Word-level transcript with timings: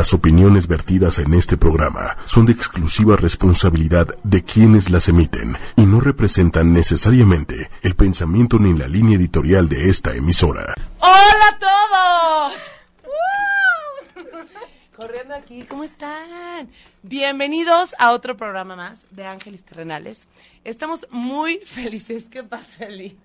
Las 0.00 0.14
opiniones 0.14 0.66
vertidas 0.66 1.18
en 1.18 1.34
este 1.34 1.58
programa 1.58 2.16
son 2.24 2.46
de 2.46 2.52
exclusiva 2.52 3.16
responsabilidad 3.16 4.06
de 4.24 4.42
quienes 4.42 4.88
las 4.88 5.08
emiten 5.08 5.58
y 5.76 5.82
no 5.82 6.00
representan 6.00 6.72
necesariamente 6.72 7.70
el 7.82 7.94
pensamiento 7.96 8.58
ni 8.58 8.72
la 8.72 8.88
línea 8.88 9.18
editorial 9.18 9.68
de 9.68 9.90
esta 9.90 10.14
emisora. 10.14 10.72
¡Hola 11.00 11.48
a 11.50 11.58
todos! 11.58 12.54
Corriendo 14.96 15.34
aquí, 15.34 15.64
¿cómo 15.64 15.84
están? 15.84 16.70
Bienvenidos 17.02 17.94
a 17.98 18.12
otro 18.12 18.38
programa 18.38 18.76
más 18.76 19.04
de 19.10 19.26
Ángeles 19.26 19.62
Terrenales. 19.64 20.26
Estamos 20.64 21.06
muy 21.10 21.58
felices. 21.66 22.24
¿Qué 22.30 22.42
pasa, 22.42 22.86
Eli? 22.86 23.18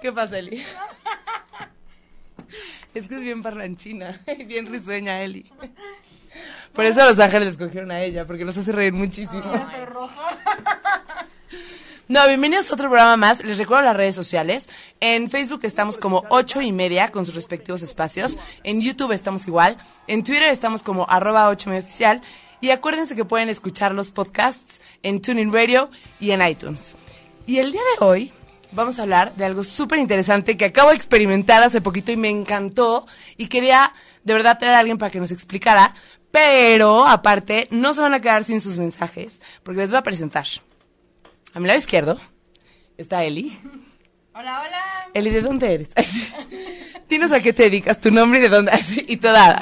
¿Qué 0.00 0.10
pasa, 0.10 0.38
Eli? 0.38 0.64
Es 2.94 3.06
que 3.08 3.16
es 3.16 3.22
bien 3.22 3.42
parlanchina 3.42 4.20
y 4.38 4.44
bien 4.44 4.72
risueña, 4.72 5.22
Eli. 5.22 5.44
Por 6.72 6.84
eso 6.84 7.04
los 7.04 7.18
ángeles 7.18 7.50
escogieron 7.50 7.90
a 7.90 8.00
ella, 8.00 8.26
porque 8.26 8.44
nos 8.44 8.56
hace 8.56 8.72
reír 8.72 8.92
muchísimo. 8.92 9.52
Estoy 9.54 9.84
roja. 9.86 10.38
No, 12.08 12.26
bienvenidos 12.26 12.70
a 12.70 12.74
otro 12.74 12.88
programa 12.88 13.18
más. 13.18 13.44
Les 13.44 13.58
recuerdo 13.58 13.84
las 13.84 13.96
redes 13.96 14.14
sociales. 14.14 14.70
En 14.98 15.28
Facebook 15.28 15.60
estamos 15.64 15.98
como 15.98 16.24
ocho 16.30 16.62
y 16.62 16.72
media 16.72 17.12
con 17.12 17.26
sus 17.26 17.34
respectivos 17.34 17.82
espacios. 17.82 18.38
En 18.64 18.80
YouTube 18.80 19.12
estamos 19.12 19.46
igual. 19.46 19.76
En 20.06 20.24
Twitter 20.24 20.44
estamos 20.44 20.82
como 20.82 21.06
arroba 21.08 21.50
ocho 21.50 21.68
media 21.68 21.82
oficial. 21.82 22.22
Y 22.62 22.70
acuérdense 22.70 23.14
que 23.14 23.26
pueden 23.26 23.50
escuchar 23.50 23.92
los 23.92 24.10
podcasts 24.10 24.80
en 25.02 25.20
Tuning 25.20 25.52
Radio 25.52 25.90
y 26.18 26.30
en 26.30 26.40
iTunes. 26.40 26.96
Y 27.46 27.58
el 27.58 27.72
día 27.72 27.82
de 27.98 28.04
hoy 28.06 28.32
vamos 28.72 28.98
a 28.98 29.02
hablar 29.02 29.34
de 29.34 29.44
algo 29.44 29.64
súper 29.64 29.98
interesante 29.98 30.56
que 30.56 30.66
acabo 30.66 30.90
de 30.90 30.96
experimentar 30.96 31.62
hace 31.62 31.80
poquito 31.80 32.12
y 32.12 32.16
me 32.16 32.28
encantó. 32.28 33.06
Y 33.36 33.48
quería 33.48 33.92
de 34.24 34.34
verdad 34.34 34.58
traer 34.58 34.74
a 34.74 34.78
alguien 34.80 34.98
para 34.98 35.10
que 35.10 35.20
nos 35.20 35.30
explicara. 35.30 35.94
Pero 36.30 37.06
aparte, 37.06 37.68
no 37.70 37.94
se 37.94 38.02
van 38.02 38.14
a 38.14 38.20
quedar 38.20 38.44
sin 38.44 38.60
sus 38.60 38.78
mensajes 38.78 39.40
porque 39.62 39.80
les 39.80 39.90
voy 39.90 39.98
a 39.98 40.02
presentar. 40.02 40.46
A 41.54 41.60
mi 41.60 41.66
lado 41.66 41.78
izquierdo 41.78 42.18
está 42.96 43.24
Eli. 43.24 43.58
Hola, 44.34 44.62
hola. 44.64 45.08
Eli, 45.14 45.30
¿de 45.30 45.40
dónde 45.40 45.74
eres? 45.74 45.88
Dinos 47.08 47.32
a 47.32 47.40
qué 47.40 47.52
te 47.52 47.64
dedicas, 47.64 47.98
tu 47.98 48.10
nombre 48.10 48.38
y 48.38 48.42
de 48.42 48.48
dónde. 48.48 48.72
Y 49.08 49.16
toda. 49.16 49.58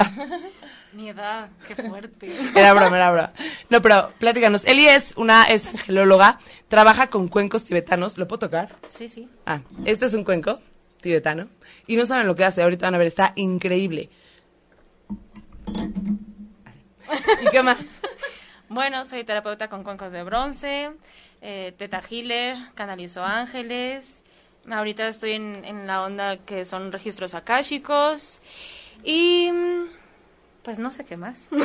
Mi 0.97 1.09
edad, 1.09 1.51
qué 1.67 1.75
fuerte. 1.75 2.35
Era 2.55 2.73
broma, 2.73 2.97
era 2.97 3.11
broma. 3.11 3.33
No, 3.69 3.83
pero 3.83 4.11
platícanos. 4.17 4.65
Eli 4.65 4.87
es 4.87 5.13
una 5.15 5.43
es 5.43 5.67
angelóloga, 5.67 6.39
trabaja 6.69 7.05
con 7.05 7.27
cuencos 7.27 7.65
tibetanos. 7.65 8.17
¿Lo 8.17 8.27
puedo 8.27 8.39
tocar? 8.39 8.75
Sí, 8.87 9.07
sí. 9.07 9.29
Ah, 9.45 9.61
este 9.85 10.07
es 10.07 10.15
un 10.15 10.23
cuenco 10.23 10.59
tibetano. 10.99 11.49
Y 11.85 11.97
no 11.97 12.07
saben 12.07 12.25
lo 12.25 12.35
que 12.35 12.45
hace, 12.45 12.63
ahorita 12.63 12.87
van 12.87 12.95
a 12.95 12.97
ver, 12.97 13.05
está 13.05 13.33
increíble. 13.35 14.09
¿Y 17.41 17.49
qué 17.51 17.61
más? 17.61 17.77
Bueno, 18.69 19.05
soy 19.05 19.23
terapeuta 19.23 19.69
con 19.69 19.83
cuencos 19.85 20.11
de 20.11 20.23
bronce, 20.23 20.91
eh, 21.41 21.73
teta 21.77 22.01
healer, 22.01 22.57
canalizo 22.75 23.23
ángeles. 23.23 24.19
Ahorita 24.69 25.07
estoy 25.07 25.33
en, 25.33 25.63
en 25.63 25.87
la 25.87 26.03
onda 26.03 26.35
que 26.35 26.65
son 26.65 26.91
registros 26.91 27.33
akáshicos. 27.33 28.41
Y. 29.05 29.51
Pues 30.67 30.79
no 30.79 30.91
sé 30.91 31.05
qué 31.05 31.15
más. 31.15 31.37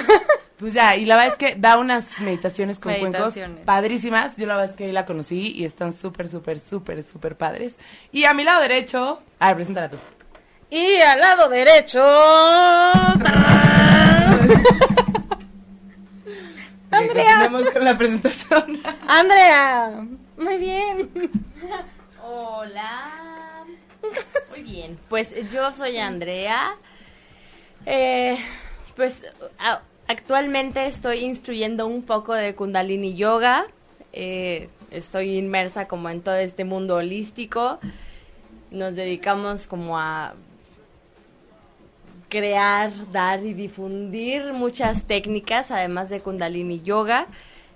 Pues 0.58 0.74
ya, 0.74 0.94
y 0.94 1.06
la 1.06 1.16
verdad 1.16 1.32
es 1.32 1.38
que 1.38 1.56
da 1.58 1.76
unas 1.76 2.20
meditaciones 2.20 2.78
con 2.78 2.92
cuencos 2.92 3.34
Meditaciones. 3.34 3.64
padrísimas. 3.64 4.36
Yo 4.36 4.46
la 4.46 4.54
verdad 4.54 4.70
es 4.70 4.76
que 4.76 4.84
ahí 4.84 4.92
la 4.92 5.06
conocí 5.06 5.50
y 5.56 5.64
están 5.64 5.92
súper, 5.92 6.28
súper, 6.28 6.60
súper, 6.60 7.02
súper 7.02 7.36
padres. 7.36 7.80
Y 8.12 8.26
a 8.26 8.32
mi 8.32 8.44
lado 8.44 8.60
derecho... 8.60 9.20
A 9.40 9.48
ver, 9.48 9.56
preséntala 9.56 9.90
tú. 9.90 9.96
y 10.70 11.00
al 11.00 11.18
lado 11.18 11.48
derecho. 11.48 12.00
Andrea. 16.92 17.50
Con 17.72 17.84
la 17.84 17.98
presentación. 17.98 18.80
Andrea. 19.08 20.06
Muy 20.36 20.58
bien. 20.58 21.10
Hola. 22.22 23.64
Muy 24.50 24.62
bien. 24.62 24.96
Pues 25.08 25.34
yo 25.50 25.72
soy 25.72 25.98
Andrea. 25.98 26.76
Eh, 27.84 28.38
pues 28.96 29.24
actualmente 30.06 30.86
estoy 30.86 31.20
instruyendo 31.20 31.86
un 31.86 32.02
poco 32.02 32.34
de 32.34 32.54
Kundalini 32.54 33.14
Yoga. 33.14 33.66
Eh, 34.12 34.68
estoy 34.90 35.38
inmersa 35.38 35.88
como 35.88 36.10
en 36.10 36.20
todo 36.20 36.36
este 36.36 36.64
mundo 36.64 36.96
holístico. 36.96 37.78
Nos 38.70 38.96
dedicamos 38.96 39.66
como 39.66 39.98
a 39.98 40.34
crear, 42.28 42.90
dar 43.12 43.44
y 43.44 43.52
difundir 43.52 44.52
muchas 44.54 45.04
técnicas, 45.04 45.70
además 45.70 46.08
de 46.08 46.20
Kundalini 46.20 46.82
Yoga. 46.82 47.26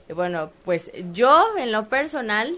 Y 0.09 0.13
bueno, 0.13 0.51
pues 0.65 0.91
yo 1.13 1.45
en 1.59 1.73
lo 1.73 1.89
personal 1.89 2.55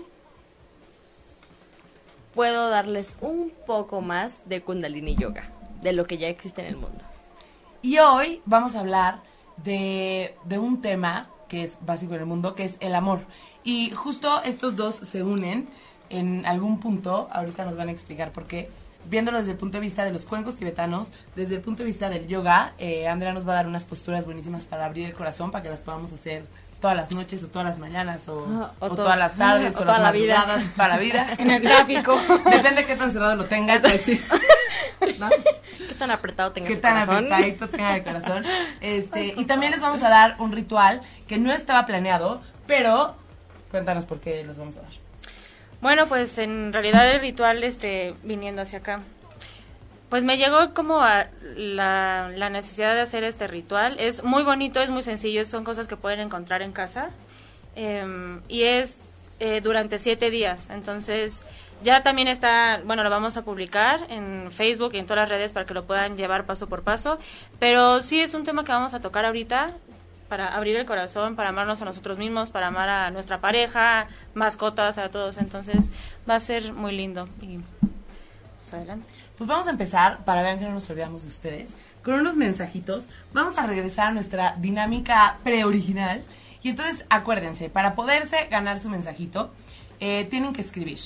puedo 2.34 2.70
darles 2.70 3.16
un 3.20 3.52
poco 3.66 4.00
más 4.00 4.42
de 4.48 4.60
Kundalini 4.60 5.16
Yoga, 5.16 5.50
de 5.82 5.92
lo 5.92 6.06
que 6.06 6.18
ya 6.18 6.28
existe 6.28 6.60
en 6.60 6.68
el 6.68 6.76
mundo. 6.76 7.07
Y 7.82 7.98
hoy 7.98 8.42
vamos 8.44 8.74
a 8.74 8.80
hablar 8.80 9.20
de, 9.58 10.36
de 10.44 10.58
un 10.58 10.80
tema 10.82 11.28
que 11.48 11.64
es 11.64 11.78
básico 11.80 12.14
en 12.14 12.20
el 12.20 12.26
mundo, 12.26 12.54
que 12.54 12.64
es 12.64 12.76
el 12.80 12.94
amor. 12.94 13.20
Y 13.64 13.90
justo 13.90 14.42
estos 14.44 14.76
dos 14.76 14.96
se 15.02 15.22
unen 15.22 15.68
en 16.10 16.44
algún 16.46 16.80
punto, 16.80 17.28
ahorita 17.32 17.64
nos 17.64 17.76
van 17.76 17.88
a 17.88 17.92
explicar 17.92 18.32
por 18.32 18.46
qué, 18.46 18.70
viéndolo 19.08 19.38
desde 19.38 19.52
el 19.52 19.58
punto 19.58 19.78
de 19.78 19.82
vista 19.82 20.04
de 20.04 20.12
los 20.12 20.24
cuencos 20.26 20.56
tibetanos, 20.56 21.08
desde 21.36 21.54
el 21.54 21.60
punto 21.60 21.82
de 21.82 21.86
vista 21.86 22.08
del 22.10 22.26
yoga, 22.26 22.72
eh, 22.78 23.08
Andrea 23.08 23.32
nos 23.32 23.46
va 23.46 23.52
a 23.52 23.56
dar 23.56 23.66
unas 23.66 23.84
posturas 23.84 24.24
buenísimas 24.26 24.64
para 24.66 24.84
abrir 24.86 25.06
el 25.06 25.14
corazón, 25.14 25.50
para 25.50 25.62
que 25.62 25.70
las 25.70 25.80
podamos 25.80 26.12
hacer 26.12 26.44
todas 26.80 26.96
las 26.96 27.12
noches 27.14 27.42
o 27.44 27.48
todas 27.48 27.66
las 27.68 27.78
mañanas 27.78 28.28
o, 28.28 28.46
Ah, 28.48 28.72
o 28.80 28.86
o 28.86 28.88
to- 28.90 28.96
todas 28.96 29.18
las 29.18 29.34
tardes 29.34 29.74
o 29.76 29.80
o, 29.80 29.82
toda 29.82 29.98
las 29.98 30.02
la 30.02 30.10
vida. 30.12 30.46
toda 30.76 30.88
la 30.88 30.98
vida. 30.98 31.26
En 31.38 31.50
el 31.50 31.62
tráfico. 31.62 32.18
Depende 32.50 32.82
de 32.82 32.86
qué 32.86 32.96
tan 32.96 33.10
cerrado 33.12 33.36
lo 33.36 33.46
tengas. 33.46 33.82
¿No? 35.18 35.28
¿Qué 35.78 35.94
tan 35.98 36.10
apretado 36.10 36.52
tenga 36.52 36.68
qué 36.68 36.74
su 36.74 36.80
tan 36.80 37.06
corazón? 37.06 37.32
apretadito 37.32 37.68
tenga 37.68 37.96
el 37.96 38.04
corazón. 38.04 38.44
Este, 38.80 39.34
y 39.36 39.44
también 39.44 39.72
les 39.72 39.80
vamos 39.80 40.02
a 40.02 40.08
dar 40.08 40.36
un 40.38 40.52
ritual 40.52 41.00
que 41.26 41.38
no 41.38 41.52
estaba 41.52 41.86
planeado, 41.86 42.40
pero 42.66 43.16
cuéntanos 43.70 44.04
por 44.04 44.20
qué 44.20 44.44
los 44.44 44.56
vamos 44.56 44.76
a 44.76 44.82
dar. 44.82 44.90
Bueno, 45.80 46.08
pues 46.08 46.38
en 46.38 46.72
realidad 46.72 47.10
el 47.10 47.20
ritual, 47.20 47.62
este, 47.64 48.14
viniendo 48.22 48.62
hacia 48.62 48.78
acá, 48.78 49.00
pues 50.08 50.24
me 50.24 50.38
llegó 50.38 50.74
como 50.74 51.02
a 51.02 51.26
la, 51.54 52.30
la 52.34 52.50
necesidad 52.50 52.94
de 52.94 53.02
hacer 53.02 53.24
este 53.24 53.46
ritual. 53.46 53.96
Es 53.98 54.24
muy 54.24 54.42
bonito, 54.42 54.80
es 54.80 54.90
muy 54.90 55.02
sencillo, 55.02 55.44
son 55.44 55.64
cosas 55.64 55.86
que 55.86 55.96
pueden 55.96 56.20
encontrar 56.20 56.62
en 56.62 56.72
casa. 56.72 57.10
Em, 57.76 58.40
y 58.48 58.62
es 58.62 58.98
eh, 59.38 59.60
durante 59.60 59.98
siete 60.00 60.30
días. 60.30 60.68
Entonces, 60.70 61.42
ya 61.82 62.02
también 62.02 62.28
está, 62.28 62.80
bueno, 62.84 63.04
lo 63.04 63.10
vamos 63.10 63.36
a 63.36 63.42
publicar 63.42 64.00
en 64.08 64.50
Facebook 64.50 64.94
y 64.94 64.98
en 64.98 65.06
todas 65.06 65.22
las 65.22 65.28
redes 65.28 65.52
para 65.52 65.66
que 65.66 65.74
lo 65.74 65.84
puedan 65.84 66.16
llevar 66.16 66.44
paso 66.44 66.66
por 66.66 66.82
paso. 66.82 67.18
Pero 67.58 68.02
sí 68.02 68.20
es 68.20 68.34
un 68.34 68.44
tema 68.44 68.64
que 68.64 68.72
vamos 68.72 68.94
a 68.94 69.00
tocar 69.00 69.24
ahorita 69.24 69.72
para 70.28 70.54
abrir 70.54 70.76
el 70.76 70.86
corazón, 70.86 71.36
para 71.36 71.50
amarnos 71.50 71.80
a 71.80 71.84
nosotros 71.84 72.18
mismos, 72.18 72.50
para 72.50 72.66
amar 72.66 72.88
a 72.88 73.10
nuestra 73.10 73.40
pareja, 73.40 74.08
mascotas, 74.34 74.98
a 74.98 75.08
todos. 75.08 75.38
Entonces, 75.38 75.88
va 76.28 76.36
a 76.36 76.40
ser 76.40 76.72
muy 76.72 76.92
lindo. 76.92 77.28
Y, 77.40 77.58
pues 78.58 78.74
adelante. 78.74 79.06
Pues 79.38 79.46
vamos 79.46 79.68
a 79.68 79.70
empezar, 79.70 80.24
para 80.24 80.42
ver 80.42 80.58
que 80.58 80.64
no 80.64 80.72
nos 80.72 80.90
olvidamos 80.90 81.22
de 81.22 81.28
ustedes, 81.28 81.74
con 82.02 82.14
unos 82.14 82.36
mensajitos. 82.36 83.06
Vamos 83.32 83.56
a 83.56 83.66
regresar 83.66 84.08
a 84.08 84.10
nuestra 84.10 84.56
dinámica 84.58 85.38
preoriginal. 85.44 86.24
Y 86.62 86.70
entonces, 86.70 87.06
acuérdense, 87.08 87.70
para 87.70 87.94
poderse 87.94 88.48
ganar 88.50 88.80
su 88.80 88.88
mensajito, 88.88 89.52
eh, 90.00 90.26
tienen 90.28 90.52
que 90.52 90.60
escribir. 90.60 90.98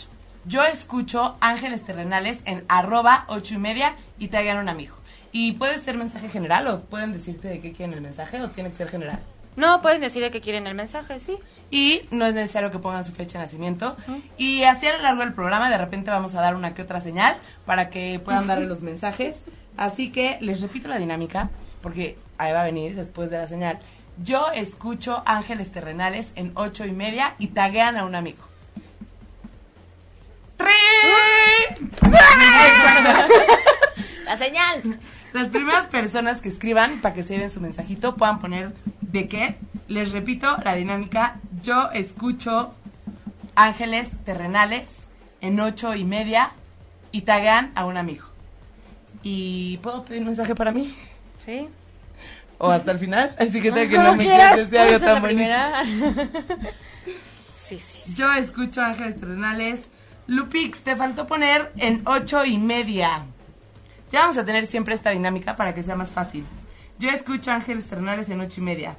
Yo 0.45 0.65
escucho 0.65 1.37
Ángeles 1.41 1.85
Terrenales 1.85 2.43
en 2.47 2.65
arroba 2.69 3.27
ocho 3.29 3.55
y 3.55 3.59
media 3.59 3.95
y 4.19 4.27
te 4.27 4.39
hagan 4.39 4.59
un 4.59 4.69
amigo. 4.69 4.97
Y 5.31 5.53
puede 5.53 5.79
ser 5.79 5.97
mensaje 5.97 6.29
general 6.29 6.67
o 6.67 6.81
pueden 6.81 7.13
decirte 7.13 7.47
de 7.49 7.61
qué 7.61 7.73
quieren 7.73 7.95
el 7.95 8.01
mensaje 8.01 8.43
o 8.43 8.51
tiene 8.51 8.71
que 8.71 8.77
ser 8.77 8.89
general. 8.89 9.21
No, 9.55 9.81
pueden 9.83 10.01
decir 10.01 10.21
de 10.21 10.33
qué 10.33 10.41
quieren 10.41 10.67
el 10.67 10.75
mensaje, 10.75 11.21
sí. 11.21 11.39
Y 11.71 12.03
no 12.11 12.27
es 12.27 12.35
necesario 12.35 12.73
que 12.73 12.81
pongan 12.81 13.05
su 13.05 13.13
fecha 13.13 13.39
de 13.39 13.45
nacimiento. 13.45 13.97
Y 14.37 14.65
así 14.65 14.87
a 14.89 14.97
lo 14.97 15.03
largo 15.03 15.21
del 15.21 15.33
programa 15.33 15.71
de 15.71 15.79
repente 15.79 16.11
vamos 16.11 16.35
a 16.35 16.41
dar 16.41 16.57
una 16.57 16.75
que 16.75 16.83
otra 16.83 17.01
señal 17.01 17.37
para 17.65 17.89
que 17.89 18.21
puedan 18.25 18.49
darle 18.49 18.67
los 18.67 18.83
mensajes. 18.83 19.37
Así 19.77 20.11
que 20.11 20.39
les 20.41 20.61
repito 20.61 20.89
la 20.89 20.99
dinámica, 20.99 21.51
porque 21.83 22.19
ahí 22.37 22.53
va 22.53 22.63
a 22.63 22.65
venir 22.65 22.97
después 22.97 23.31
de 23.31 23.39
la 23.39 23.47
señal. 23.47 23.79
Yo 24.23 24.51
escucho 24.53 25.23
Ángeles 25.25 25.71
Terrenales 25.71 26.33
en 26.35 26.51
ocho 26.57 26.85
y 26.85 26.93
media 26.93 27.35
y 27.39 27.49
taguean 27.49 27.97
a 27.97 28.05
un 28.05 28.17
amigo. 28.17 28.52
La 34.25 34.37
señal. 34.37 34.99
Las 35.33 35.49
primeras 35.49 35.87
personas 35.87 36.41
que 36.41 36.49
escriban 36.49 37.01
para 37.01 37.15
que 37.15 37.23
se 37.23 37.35
lleven 37.35 37.51
su 37.51 37.61
mensajito 37.61 38.17
puedan 38.17 38.39
poner 38.39 38.73
de 39.01 39.29
qué. 39.29 39.57
Les 39.89 40.13
repito 40.13 40.57
la 40.65 40.75
dinámica. 40.75 41.37
Yo 41.63 41.91
escucho 41.93 42.75
Ángeles 43.55 44.11
Terrenales 44.25 45.07
en 45.41 45.61
ocho 45.61 45.95
y 45.95 46.05
media 46.05 46.53
y 47.13 47.23
taguean 47.23 47.73
a 47.75 47.85
un 47.85 47.97
amigo. 47.97 48.27
¿Y 49.23 49.79
puedo 49.79 50.05
pedir 50.05 50.23
un 50.23 50.29
mensaje 50.29 50.55
para 50.55 50.73
mí? 50.73 50.95
¿Sí? 51.39 51.69
¿O 52.59 52.71
hasta 52.71 52.93
el 52.93 52.99
final? 52.99 53.35
Así 53.39 53.61
que 53.61 53.73
tal 53.73 53.89
que 53.89 53.99
no 53.99 54.15
me 54.15 54.25
quieras, 54.25 54.53
quieres 54.55 54.71
decir 54.71 54.79
algo 54.79 54.93
vamos 54.93 55.03
a 55.03 55.07
la 55.07 55.13
tan 55.15 55.23
bonito. 55.23 55.39
primera. 55.39 55.83
Sí, 57.65 57.79
sí. 57.79 58.15
Yo 58.17 58.31
escucho 58.35 58.83
Ángeles 58.83 59.19
Terrenales. 59.19 59.81
Lupix, 60.27 60.81
te 60.81 60.97
faltó 60.97 61.27
poner 61.27 61.73
en 61.77 62.03
ocho 62.07 62.45
y 62.45 62.59
media. 62.59 63.25
Ya 64.11 64.21
vamos 64.21 64.39
a 64.39 64.45
tener 64.45 64.67
siempre 64.67 64.95
esta 64.95 65.11
dinámica 65.11 65.57
para 65.57 65.75
que 65.75 65.83
sea 65.83 65.97
más 65.97 66.11
fácil. 66.11 66.45
Yo 66.99 67.11
escucho 67.11 67.51
Ángeles 67.51 67.87
Terrenales 67.87 68.31
en 68.31 68.41
ocho 68.41 68.61
y 68.61 68.65
media. 68.65 68.97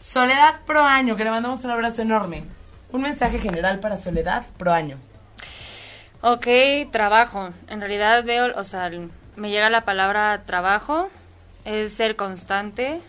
Soledad 0.00 0.60
Pro 0.66 0.84
Año, 0.84 1.16
que 1.16 1.24
le 1.24 1.30
mandamos 1.30 1.64
un 1.64 1.70
abrazo 1.70 2.02
enorme. 2.02 2.44
Un 2.92 3.02
mensaje 3.02 3.38
general 3.38 3.80
para 3.80 3.96
Soledad 3.96 4.46
Pro 4.56 4.72
Año. 4.72 4.98
Ok, 6.22 6.46
trabajo. 6.92 7.50
En 7.68 7.80
realidad 7.80 8.22
veo, 8.24 8.52
o 8.56 8.64
sea, 8.64 8.90
me 9.36 9.50
llega 9.50 9.70
la 9.70 9.84
palabra 9.84 10.42
trabajo, 10.44 11.08
es 11.64 11.94
ser 11.94 12.14
constante 12.16 13.00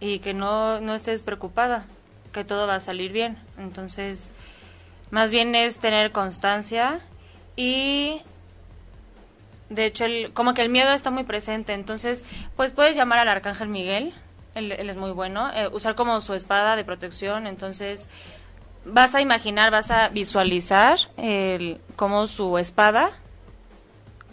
y 0.00 0.20
que 0.20 0.32
no, 0.32 0.80
no 0.80 0.94
estés 0.94 1.22
preocupada, 1.22 1.84
que 2.32 2.44
todo 2.44 2.66
va 2.66 2.76
a 2.76 2.80
salir 2.80 3.12
bien. 3.12 3.36
Entonces, 3.58 4.34
más 5.10 5.30
bien 5.30 5.54
es 5.54 5.78
tener 5.78 6.12
constancia 6.12 7.00
y 7.56 8.22
de 9.68 9.86
hecho 9.86 10.04
el, 10.04 10.32
como 10.32 10.54
que 10.54 10.62
el 10.62 10.68
miedo 10.68 10.92
está 10.92 11.10
muy 11.10 11.24
presente. 11.24 11.72
Entonces, 11.72 12.22
pues 12.56 12.72
puedes 12.72 12.96
llamar 12.96 13.18
al 13.18 13.28
arcángel 13.28 13.68
Miguel, 13.68 14.12
él, 14.54 14.72
es 14.72 14.96
muy 14.96 15.12
bueno, 15.12 15.50
eh, 15.54 15.68
usar 15.72 15.94
como 15.94 16.20
su 16.20 16.34
espada 16.34 16.76
de 16.76 16.84
protección. 16.84 17.46
Entonces, 17.46 18.08
vas 18.84 19.14
a 19.14 19.20
imaginar, 19.20 19.70
vas 19.70 19.90
a 19.90 20.08
visualizar 20.08 20.98
el, 21.16 21.80
cómo 21.96 22.26
su 22.26 22.58
espada 22.58 23.10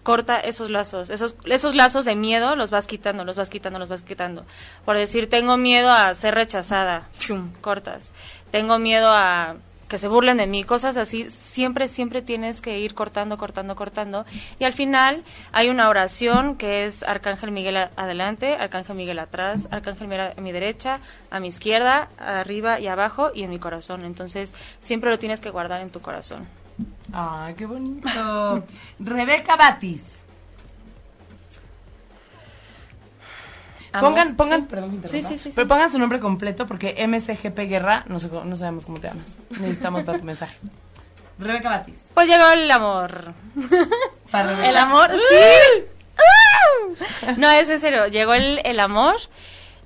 corta 0.03 0.39
esos 0.39 0.69
lazos, 0.69 1.09
esos, 1.09 1.35
esos 1.43 1.75
lazos 1.75 2.05
de 2.05 2.15
miedo 2.15 2.55
los 2.55 2.71
vas 2.71 2.87
quitando, 2.87 3.25
los 3.25 3.35
vas 3.35 3.49
quitando, 3.49 3.77
los 3.77 3.89
vas 3.89 4.03
quitando. 4.03 4.45
Por 4.85 4.95
decir, 4.95 5.29
tengo 5.29 5.57
miedo 5.57 5.91
a 5.91 6.13
ser 6.15 6.33
rechazada, 6.33 7.09
cortas. 7.59 8.13
Tengo 8.49 8.79
miedo 8.79 9.09
a 9.11 9.57
que 9.87 9.97
se 9.97 10.07
burlen 10.07 10.37
de 10.37 10.47
mí, 10.47 10.63
cosas 10.63 10.97
así, 10.97 11.29
siempre, 11.29 11.87
siempre 11.87 12.21
tienes 12.21 12.61
que 12.61 12.79
ir 12.79 12.93
cortando, 12.93 13.37
cortando, 13.37 13.75
cortando. 13.75 14.25
Y 14.59 14.65
al 14.65 14.73
final 14.73 15.23
hay 15.51 15.69
una 15.69 15.89
oración 15.89 16.55
que 16.55 16.85
es 16.85 17.03
Arcángel 17.03 17.51
Miguel 17.51 17.77
adelante, 17.95 18.55
Arcángel 18.55 18.95
Miguel 18.95 19.19
atrás, 19.19 19.67
Arcángel 19.71 20.07
Miguel 20.07 20.33
a 20.37 20.41
mi 20.41 20.51
derecha, 20.51 20.99
a 21.31 21.39
mi 21.39 21.47
izquierda, 21.47 22.09
arriba 22.17 22.79
y 22.79 22.87
abajo 22.87 23.31
y 23.33 23.43
en 23.43 23.49
mi 23.49 23.59
corazón. 23.59 24.03
Entonces, 24.03 24.53
siempre 24.81 25.09
lo 25.09 25.19
tienes 25.19 25.41
que 25.41 25.49
guardar 25.49 25.81
en 25.81 25.89
tu 25.89 26.01
corazón. 26.01 26.47
Ay, 27.13 27.53
qué 27.55 27.65
bonito. 27.65 28.63
Rebeca 28.99 29.55
Batis. 29.55 30.16
Pongan, 34.01 34.35
pongan, 34.35 34.61
Sí. 34.61 34.67
perdón 34.69 35.01
Sí, 35.05 35.21
sí, 35.37 35.51
pero 35.55 35.67
pongan 35.67 35.91
su 35.91 35.99
nombre 35.99 36.19
completo 36.19 36.67
porque 36.67 36.95
MSGP 37.07 37.59
Guerra, 37.67 38.03
no, 38.07 38.19
sé, 38.19 38.29
cómo- 38.29 38.43
no 38.45 38.55
sabemos 38.55 38.85
cómo 38.85 38.99
te 38.99 39.07
llamas. 39.07 39.37
Necesitamos 39.51 40.03
para 40.03 40.17
tu 40.19 40.23
mensaje. 40.25 40.57
Rebeca 41.39 41.69
Batis. 41.69 41.95
Pues 42.13 42.27
llegó 42.27 42.49
el 42.51 42.69
amor. 42.71 43.33
Para 44.31 44.49
Rebeca. 44.49 44.69
El 44.69 44.77
amor, 44.77 45.11
sí. 45.11 45.83
No, 47.37 47.49
es 47.51 47.69
en 47.69 47.79
serio, 47.79 48.07
llegó 48.07 48.33
el, 48.33 48.59
el 48.63 48.79
amor, 48.79 49.15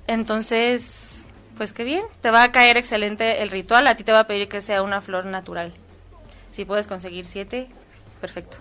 entonces, 0.06 1.24
pues 1.56 1.72
qué 1.72 1.84
bien, 1.84 2.02
te 2.20 2.30
va 2.30 2.42
a 2.44 2.52
caer 2.52 2.76
excelente 2.76 3.42
el 3.42 3.50
ritual, 3.50 3.86
a 3.86 3.94
ti 3.96 4.04
te 4.04 4.12
va 4.12 4.20
a 4.20 4.26
pedir 4.26 4.48
que 4.48 4.62
sea 4.62 4.82
una 4.82 5.00
flor 5.00 5.26
natural. 5.26 5.72
Si 6.52 6.64
puedes 6.64 6.86
conseguir 6.86 7.24
siete, 7.24 7.68
perfecto. 8.20 8.58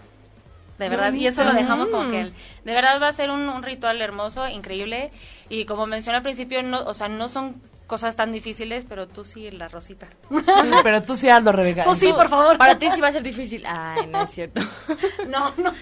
De 0.85 0.89
verdad, 0.89 1.13
y 1.13 1.27
eso 1.27 1.43
lo 1.43 1.53
dejamos 1.53 1.89
como 1.89 2.09
que 2.11 2.21
el- 2.21 2.33
de 2.65 2.73
verdad 2.73 3.01
va 3.01 3.07
a 3.09 3.13
ser 3.13 3.29
un, 3.31 3.47
un 3.49 3.63
ritual 3.63 4.01
hermoso, 4.01 4.47
increíble, 4.47 5.11
y 5.49 5.65
como 5.65 5.85
mencioné 5.85 6.17
al 6.17 6.23
principio, 6.23 6.63
no, 6.63 6.81
o 6.81 6.93
sea, 6.93 7.07
no 7.07 7.29
son 7.29 7.61
cosas 7.87 8.15
tan 8.15 8.31
difíciles, 8.31 8.85
pero 8.87 9.05
tú 9.05 9.25
sí 9.25 9.51
la 9.51 9.67
rosita. 9.67 10.07
Sí, 10.29 10.71
pero 10.81 11.03
tú 11.03 11.17
sí 11.17 11.27
hazlo, 11.29 11.51
Rebeca. 11.51 11.83
Tú 11.83 11.93
sí, 11.93 12.13
por 12.13 12.29
favor. 12.29 12.57
Para 12.57 12.79
ti 12.79 12.89
sí 12.89 13.01
va 13.01 13.09
a 13.09 13.11
ser 13.11 13.21
difícil. 13.21 13.65
Ay, 13.67 14.07
no 14.07 14.21
es 14.23 14.29
cierto. 14.31 14.61
No, 15.27 15.51
no. 15.57 15.73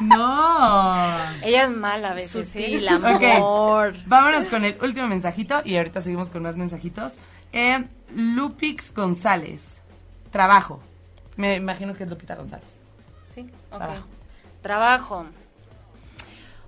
No. 0.00 1.06
Ella 1.42 1.64
es 1.64 1.70
mala 1.70 2.10
a 2.10 2.14
veces. 2.14 2.48
¿eh? 2.54 2.78
Sutil, 2.78 2.88
Ok. 2.88 3.22
amor. 3.36 3.94
Vámonos 4.06 4.46
con 4.48 4.64
el 4.64 4.76
último 4.82 5.06
mensajito 5.06 5.60
y 5.64 5.76
ahorita 5.76 6.00
seguimos 6.00 6.28
con 6.30 6.42
más 6.42 6.56
mensajitos. 6.56 7.12
Eh, 7.52 7.84
Lupix 8.14 8.92
González. 8.94 9.62
Trabajo. 10.30 10.80
Me 11.36 11.54
imagino 11.56 11.94
que 11.94 12.04
es 12.04 12.10
Lupita 12.10 12.34
González. 12.36 12.66
Sí, 13.34 13.42
ok. 13.70 13.76
Trabajo. 13.78 14.06
Trabajo. 14.64 15.26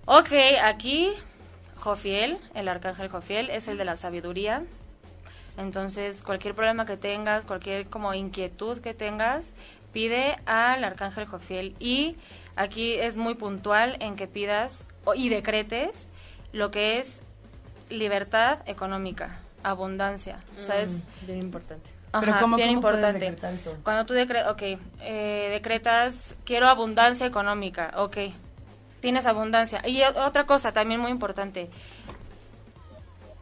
Ok, 0.05 0.29
aquí 0.63 1.15
Jofiel, 1.77 2.37
el 2.53 2.69
arcángel 2.69 3.09
Jofiel, 3.09 3.49
es 3.49 3.69
el 3.69 3.79
de 3.79 3.87
la 3.87 3.97
sabiduría. 3.97 4.65
Entonces, 5.57 6.21
cualquier 6.21 6.55
problema 6.55 6.85
que 6.85 6.99
tengas, 6.99 7.47
cualquier 7.47 7.87
como 7.87 8.13
inquietud 8.13 8.81
que 8.81 8.93
tengas, 8.93 9.55
pide 9.95 10.37
al 10.45 10.85
arcángel 10.85 11.25
Jofiel. 11.25 11.75
Y 11.81 12.17
aquí 12.55 12.93
es 12.93 13.17
muy 13.17 13.35
puntual 13.35 13.97
en 14.01 14.15
que 14.17 14.27
pidas 14.27 14.85
y 15.15 15.31
decretes 15.31 16.07
lo 16.53 16.71
que 16.71 16.99
es 16.99 17.23
libertad 17.89 18.59
económica, 18.67 19.39
abundancia. 19.63 20.39
O 20.59 20.63
sea, 20.63 20.83
es 20.83 20.91
Mm, 21.23 21.27
Bien 21.27 21.39
importante. 21.39 21.96
Pero 22.21 22.33
Ajá, 22.33 22.41
¿cómo- 22.41 22.57
bien 22.57 22.69
cómo 22.69 22.79
importante. 22.79 23.37
eso? 23.55 23.77
Cuando 23.83 24.05
tú 24.07 24.15
decretas, 24.15 24.53
ok, 24.53 24.63
eh, 25.01 25.49
decretas, 25.51 26.35
quiero 26.45 26.69
abundancia 26.69 27.27
económica, 27.27 27.93
ok, 27.97 28.17
tienes 29.01 29.27
abundancia. 29.27 29.87
Y 29.87 30.03
otra 30.03 30.45
cosa 30.47 30.73
también 30.73 31.01
muy 31.01 31.11
importante, 31.11 31.69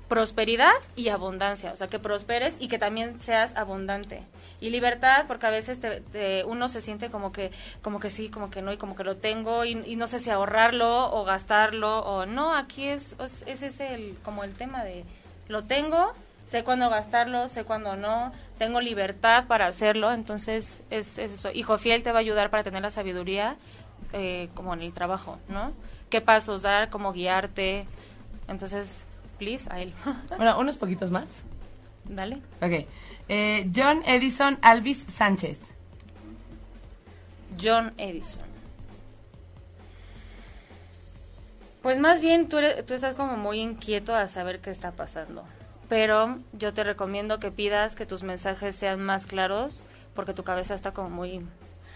prosperidad 0.09 0.73
y 0.97 1.09
abundancia, 1.09 1.73
o 1.73 1.77
sea, 1.77 1.89
que 1.89 1.99
prosperes 1.99 2.57
y 2.61 2.69
que 2.69 2.79
también 2.79 3.21
seas 3.21 3.57
abundante. 3.57 4.23
Y 4.61 4.71
libertad, 4.71 5.25
porque 5.27 5.47
a 5.47 5.51
veces 5.51 5.81
te- 5.81 6.01
te- 6.01 6.45
uno 6.45 6.69
se 6.69 6.81
siente 6.81 7.11
como 7.11 7.33
que, 7.33 7.51
como 7.83 8.01
que 8.01 8.11
sí, 8.11 8.29
como 8.29 8.51
que 8.51 8.63
no, 8.63 8.73
y 8.73 8.77
como 8.77 8.95
que 8.97 9.05
lo 9.05 9.17
tengo, 9.17 9.65
y, 9.65 9.73
y 9.85 9.97
no 9.97 10.07
sé 10.07 10.21
si 10.21 10.31
ahorrarlo 10.31 11.13
o 11.13 11.25
gastarlo, 11.25 12.01
o 12.01 12.27
no, 12.27 12.55
aquí 12.55 12.85
es, 12.87 13.15
es, 13.19 13.43
ese 13.47 13.67
es 13.67 13.81
el, 13.81 14.17
como 14.23 14.45
el 14.45 14.55
tema 14.55 14.85
de, 14.85 15.05
lo 15.49 15.65
tengo, 15.65 16.13
sé 16.47 16.65
cuándo 16.65 16.91
gastarlo, 16.91 17.49
sé 17.49 17.65
cuándo 17.65 17.97
no, 17.97 18.33
tengo 18.59 18.81
libertad 18.81 19.47
para 19.47 19.67
hacerlo, 19.67 20.13
entonces 20.13 20.83
es, 20.91 21.19
es 21.19 21.33
eso. 21.33 21.51
Hijo 21.53 21.79
fiel 21.79 22.03
te 22.03 22.13
va 22.13 22.19
a 22.19 22.21
ayudar 22.21 22.51
para 22.51 22.63
tener 22.63 22.83
la 22.83 22.91
sabiduría 22.91 23.57
eh, 24.13 24.49
como 24.55 24.75
en 24.75 24.83
el 24.83 24.93
trabajo, 24.93 25.39
¿no? 25.49 25.73
¿Qué 26.11 26.21
pasos 26.21 26.63
dar, 26.63 26.91
cómo 26.91 27.13
guiarte? 27.13 27.87
Entonces, 28.47 29.05
please, 29.39 29.69
a 29.73 29.81
él. 29.81 29.93
Bueno, 30.37 30.59
unos 30.59 30.77
poquitos 30.77 31.11
más. 31.11 31.27
Dale. 32.05 32.37
Ok. 32.61 32.87
Eh, 33.29 33.71
John 33.75 34.03
Edison 34.07 34.59
Alvis 34.63 35.05
Sánchez. 35.09 35.59
John 37.61 37.95
Edison. 37.97 38.43
Pues 41.83 41.99
más 41.99 42.21
bien 42.21 42.49
tú, 42.49 42.59
eres- 42.59 42.85
tú 42.87 42.95
estás 42.95 43.15
como 43.15 43.37
muy 43.37 43.61
inquieto 43.61 44.15
a 44.15 44.29
saber 44.29 44.61
qué 44.61 44.71
está 44.71 44.93
pasando. 44.93 45.45
Pero 45.89 46.39
yo 46.53 46.73
te 46.73 46.85
recomiendo 46.85 47.41
que 47.41 47.51
pidas 47.51 47.95
que 47.95 48.07
tus 48.07 48.23
mensajes 48.23 48.75
sean 48.75 49.01
más 49.01 49.27
claros 49.27 49.83
porque 50.15 50.33
tu 50.33 50.45
cabeza 50.45 50.75
está 50.75 50.93
como 50.93 51.11
muy... 51.11 51.45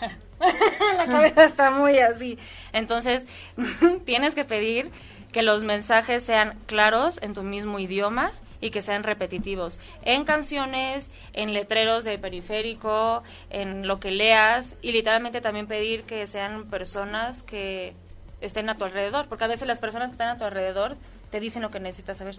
La 0.96 1.06
cabeza 1.06 1.44
está 1.44 1.70
muy 1.70 1.98
así. 1.98 2.38
Entonces, 2.72 3.26
tienes 4.04 4.34
que 4.34 4.44
pedir 4.44 4.90
que 5.32 5.42
los 5.42 5.64
mensajes 5.64 6.22
sean 6.22 6.56
claros 6.66 7.18
en 7.22 7.34
tu 7.34 7.42
mismo 7.42 7.78
idioma 7.78 8.32
y 8.60 8.70
que 8.70 8.82
sean 8.82 9.04
repetitivos 9.04 9.78
en 10.02 10.24
canciones, 10.24 11.12
en 11.32 11.52
letreros 11.52 12.04
de 12.04 12.18
periférico, 12.18 13.22
en 13.50 13.86
lo 13.86 14.00
que 14.00 14.10
leas 14.10 14.74
y 14.82 14.92
literalmente 14.92 15.40
también 15.40 15.66
pedir 15.66 16.04
que 16.04 16.26
sean 16.26 16.64
personas 16.68 17.42
que 17.42 17.94
estén 18.40 18.68
a 18.68 18.76
tu 18.76 18.84
alrededor, 18.84 19.28
porque 19.28 19.44
a 19.44 19.48
veces 19.48 19.68
las 19.68 19.78
personas 19.78 20.08
que 20.08 20.12
están 20.12 20.28
a 20.28 20.38
tu 20.38 20.44
alrededor 20.44 20.96
te 21.30 21.40
dicen 21.40 21.62
lo 21.62 21.70
que 21.70 21.80
necesitas 21.80 22.18
saber. 22.18 22.38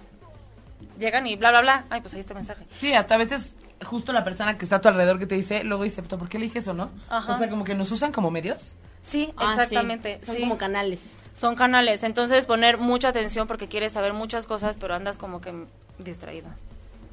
Llegan 1.00 1.26
y 1.28 1.36
bla, 1.38 1.52
bla, 1.52 1.62
bla. 1.62 1.86
Ay, 1.90 2.02
pues 2.02 2.14
ahí 2.14 2.20
está 2.20 2.34
el 2.34 2.40
mensaje. 2.40 2.66
Sí, 2.78 2.94
hasta 2.94 3.16
a 3.16 3.18
veces 3.18 3.56
justo 3.86 4.12
la 4.12 4.24
persona 4.24 4.58
que 4.58 4.66
está 4.66 4.78
a 4.78 4.82
tu 4.82 4.90
alrededor 4.90 5.18
que 5.18 5.26
te 5.26 5.36
dice, 5.36 5.64
luego 5.64 5.84
dice, 5.84 6.04
"¿Pero 6.04 6.18
¿por 6.18 6.28
qué 6.30 6.38
le 6.38 6.46
dije 6.46 6.60
eso, 6.60 6.74
no? 6.74 6.90
Ajá. 7.10 7.34
O 7.34 7.38
sea, 7.38 7.50
como 7.50 7.64
que 7.64 7.74
nos 7.76 7.92
usan 7.92 8.12
como 8.12 8.30
medios. 8.32 8.76
Sí, 9.02 9.32
Ah, 9.38 9.54
sí. 9.56 9.62
exactamente. 9.62 10.20
Son 10.26 10.36
sí. 10.36 10.42
como 10.42 10.58
canales. 10.58 11.14
Son 11.34 11.56
canales, 11.56 12.04
entonces 12.04 12.46
poner 12.46 12.78
mucha 12.78 13.08
atención 13.08 13.48
porque 13.48 13.70
quieres 13.70 13.94
saber 13.94 14.12
muchas 14.12 14.46
cosas, 14.46 14.76
pero 14.78 14.94
andas 14.94 15.16
como 15.16 15.40
que 15.40 15.54
distraído. 15.98 16.50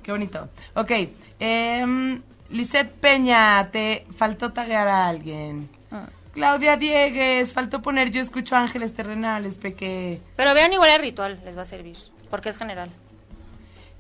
Qué 0.03 0.11
bonito. 0.11 0.49
Ok. 0.75 0.91
Eh, 1.39 2.21
Lisette 2.51 2.91
Peña, 2.93 3.69
te 3.71 4.05
faltó 4.17 4.53
taguear 4.53 4.89
a 4.89 5.07
alguien. 5.09 5.69
Ah. 5.93 6.07
Claudia 6.33 6.77
Diegues, 6.77 7.53
faltó 7.53 7.83
poner 7.83 8.11
yo 8.11 8.21
escucho 8.21 8.57
ángeles 8.57 8.95
terrenales, 8.95 9.59
peque. 9.59 10.21
Pero 10.37 10.55
vean 10.55 10.73
igual 10.73 10.91
el 10.91 11.01
ritual, 11.01 11.41
les 11.45 11.57
va 11.57 11.63
a 11.63 11.67
servir, 11.67 11.97
porque 12.31 12.49
es 12.51 12.57
general. 12.59 12.91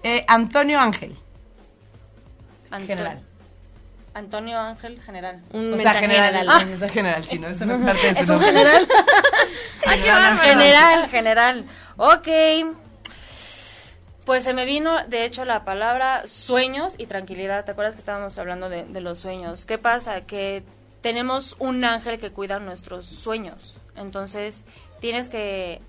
Eh, 0.09 0.25
Antonio 0.29 0.79
Ángel. 0.79 1.17
Anto- 2.71 2.87
General. 2.87 3.21
Antonio 4.15 4.59
Ángel, 4.59 5.03
general. 5.03 5.43
Un 5.53 5.75
o 5.75 5.77
sea, 5.77 5.95
general. 5.95 6.27
general. 6.33 6.49
Ah, 6.49 6.65
mensaje 6.65 6.93
general, 6.93 7.25
sí, 7.25 7.39
no, 7.41 7.49
eso 7.49 7.67
no 7.67 7.75
es 7.75 7.81
parte 7.85 8.15
de 8.15 8.21
¿Es 8.21 8.31
un 8.31 8.41
general? 8.41 8.89
General, 9.83 10.39
General, 10.43 11.09
general. 11.11 11.65
Ok. 11.97 12.29
Pues 14.25 14.45
se 14.45 14.55
me 14.55 14.65
vino, 14.65 15.05
de 15.07 15.25
hecho, 15.25 15.45
la 15.45 15.65
palabra 15.65 16.27
sueños 16.27 16.95
y 16.99 17.07
tranquilidad. 17.07 17.65
¿Te 17.65 17.73
acuerdas 17.73 17.95
que 17.95 18.01
estábamos 18.01 18.39
hablando 18.39 18.69
de, 18.69 18.85
de 18.85 19.01
los 19.01 19.19
sueños? 19.19 19.67
¿Qué 19.67 19.77
pasa? 19.79 20.21
Que 20.23 20.63
tenemos 21.01 21.57
un 21.59 21.85
ángel 21.85 22.19
que 22.19 22.31
cuida 22.31 22.59
nuestros 22.61 23.07
sueños. 23.07 23.77
Entonces, 23.97 24.63
tienes 25.01 25.29
que, 25.29 25.81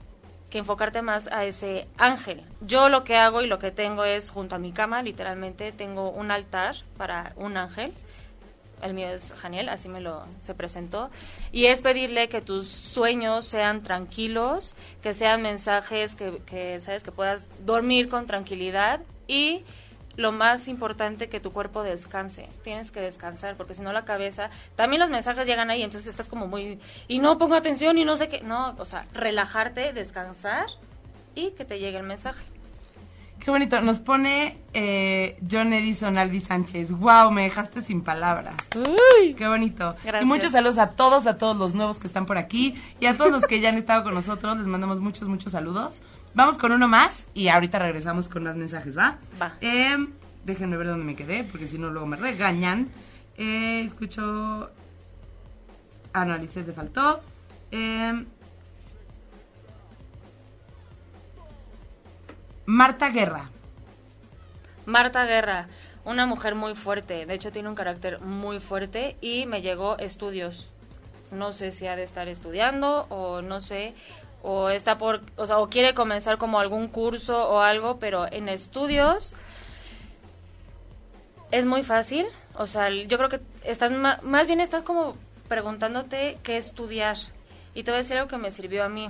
que 0.50 0.60
enfocarte 0.60 1.02
más 1.02 1.28
a 1.28 1.46
ese 1.46 1.88
ángel. 1.98 2.44
Yo 2.62 2.90
lo 2.90 3.04
que 3.04 3.18
hago 3.18 3.42
y 3.42 3.48
lo 3.48 3.60
que 3.60 3.72
tengo 3.72 4.06
es, 4.06 4.30
junto 4.30 4.56
a 4.56 4.60
mi 4.60 4.72
cama, 4.72 5.02
literalmente, 5.02 5.72
tengo 5.72 6.10
un 6.10 6.32
altar 6.32 6.76
para 6.98 7.34
un 7.36 7.58
ángel. 7.58 7.94
El 8.82 8.94
mío 8.94 9.10
es 9.10 9.34
Janiel, 9.34 9.70
así 9.70 9.90
me 9.90 10.02
lo 10.02 10.24
se 10.40 10.54
presentó, 10.54 11.10
y 11.52 11.66
es 11.66 11.82
pedirle 11.82 12.30
que 12.30 12.42
tus 12.42 12.68
sueños 12.68 13.46
sean 13.46 13.82
tranquilos, 13.82 14.76
que 15.02 15.16
sean 15.16 15.42
mensajes 15.42 16.14
que, 16.14 16.44
que 16.46 16.80
sabes 16.80 17.04
que 17.04 17.12
puedas 17.12 17.48
dormir 17.66 18.08
con 18.08 18.28
tranquilidad 18.28 19.02
y 19.28 19.64
lo 20.18 20.32
más 20.32 20.68
importante 20.68 21.30
que 21.30 21.40
tu 21.40 21.54
cuerpo 21.54 21.84
descanse. 21.84 22.50
Tienes 22.64 22.92
que 22.92 23.00
descansar 23.00 23.56
porque 23.56 23.76
si 23.76 23.82
no 23.82 23.94
la 23.94 24.04
cabeza, 24.04 24.50
también 24.76 25.00
los 25.00 25.10
mensajes 25.10 25.48
llegan 25.48 25.70
ahí, 25.70 25.84
entonces 25.84 26.10
estás 26.10 26.28
como 26.28 26.48
muy 26.48 26.80
y 27.08 27.20
no 27.20 27.38
pongo 27.38 27.56
atención 27.56 27.98
y 27.98 28.04
no 28.04 28.18
sé 28.18 28.28
qué, 28.28 28.42
no, 28.42 28.76
o 28.78 28.86
sea, 28.86 29.06
relajarte, 29.14 29.94
descansar 29.94 30.66
y 31.36 31.52
que 31.52 31.64
te 31.64 31.80
llegue 31.80 31.98
el 31.98 32.04
mensaje. 32.04 32.44
Qué 33.40 33.52
bonito. 33.52 33.80
Nos 33.82 34.00
pone 34.00 34.58
eh, 34.74 35.38
John 35.50 35.72
Edison 35.72 36.18
Albi 36.18 36.42
Sánchez. 36.42 36.92
Wow, 36.92 37.32
me 37.32 37.44
dejaste 37.44 37.82
sin 37.82 38.02
palabras. 38.02 38.56
Uy. 38.76 39.36
Qué 39.36 39.48
bonito. 39.48 39.96
Gracias. 40.04 40.24
Y 40.24 40.26
muchos 40.26 40.52
saludos 40.52 40.80
a 40.80 40.92
todos, 40.92 41.28
a 41.28 41.38
todos 41.38 41.56
los 41.56 41.76
nuevos 41.76 42.00
que 42.00 42.08
están 42.08 42.26
por 42.26 42.38
aquí 42.38 42.76
y 43.00 43.06
a 43.06 43.16
todos 43.16 43.32
los 43.32 43.44
que 43.44 43.60
ya 43.60 43.70
han 43.70 43.78
estado 43.78 44.04
con 44.04 44.16
nosotros. 44.16 44.58
Les 44.58 44.68
mandamos 44.68 45.00
muchos, 45.00 45.28
muchos 45.28 45.52
saludos. 45.52 46.02
Vamos 46.38 46.60
con 46.60 46.72
uno 46.72 46.88
más 46.88 47.26
y 47.34 47.48
ahorita 47.48 47.80
regresamos 47.80 48.28
con 48.28 48.44
más 48.44 48.56
mensajes, 48.56 48.96
¿va? 48.96 49.18
Va. 49.42 49.56
Em, 49.60 50.14
déjenme 50.44 50.78
ver 50.78 50.86
dónde 50.86 51.04
me 51.04 51.16
quedé, 51.16 51.44
porque 51.44 51.68
si 51.68 51.80
no 51.80 51.90
luego 51.90 52.06
me 52.06 52.16
regañan. 52.16 52.90
Eh, 53.38 53.82
escucho... 53.84 54.70
No, 56.14 56.34
Alicia 56.34 56.64
te 56.64 56.74
faltó. 56.74 57.22
Em, 57.72 58.28
Marta 62.68 63.10
Guerra. 63.10 63.50
Marta 64.86 65.26
Guerra, 65.26 65.68
una 66.06 66.28
mujer 66.28 66.54
muy 66.54 66.76
fuerte, 66.76 67.26
de 67.26 67.34
hecho 67.34 67.52
tiene 67.52 67.68
un 67.68 67.74
carácter 67.76 68.22
muy 68.22 68.60
fuerte 68.60 69.18
y 69.22 69.48
me 69.48 69.64
llegó 69.64 69.98
estudios. 69.98 70.72
No 71.32 71.52
sé 71.52 71.72
si 71.72 71.88
ha 71.88 71.96
de 71.96 72.04
estar 72.04 72.28
estudiando 72.28 73.08
o 73.10 73.42
no 73.42 73.60
sé, 73.60 73.96
o 74.50 74.70
está 74.70 74.98
por, 74.98 75.22
o 75.36 75.46
sea, 75.46 75.58
o 75.60 75.68
quiere 75.70 75.94
comenzar 75.94 76.38
como 76.38 76.60
algún 76.60 76.88
curso 76.88 77.50
o 77.50 77.60
algo, 77.60 77.98
pero 78.00 78.32
en 78.32 78.48
estudios 78.48 79.34
es 81.52 81.66
muy 81.66 81.84
fácil, 81.84 82.26
o 82.56 82.66
sea, 82.66 82.90
yo 82.90 83.18
creo 83.18 83.30
que 83.30 83.40
estás 83.64 83.92
ma- 83.92 84.20
más 84.24 84.48
bien 84.48 84.62
estás 84.62 84.84
como 84.84 85.16
preguntándote 85.50 86.38
qué 86.44 86.56
estudiar. 86.58 87.18
Y 87.74 87.84
te 87.84 87.92
voy 87.92 88.00
a 88.00 88.02
decir 88.04 88.18
algo 88.18 88.30
que 88.30 88.38
me 88.38 88.50
sirvió 88.52 88.84
a 88.84 88.90
mí. 88.90 89.10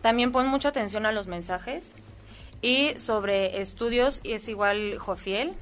También 0.00 0.32
pon 0.32 0.46
mucha 0.46 0.68
atención 0.68 1.06
a 1.06 1.12
los 1.12 1.26
mensajes 1.26 1.94
y 2.62 2.98
sobre 2.98 3.60
estudios 3.60 4.20
y 4.22 4.32
es 4.32 4.48
igual 4.48 4.98
Jofiel, 4.98 5.54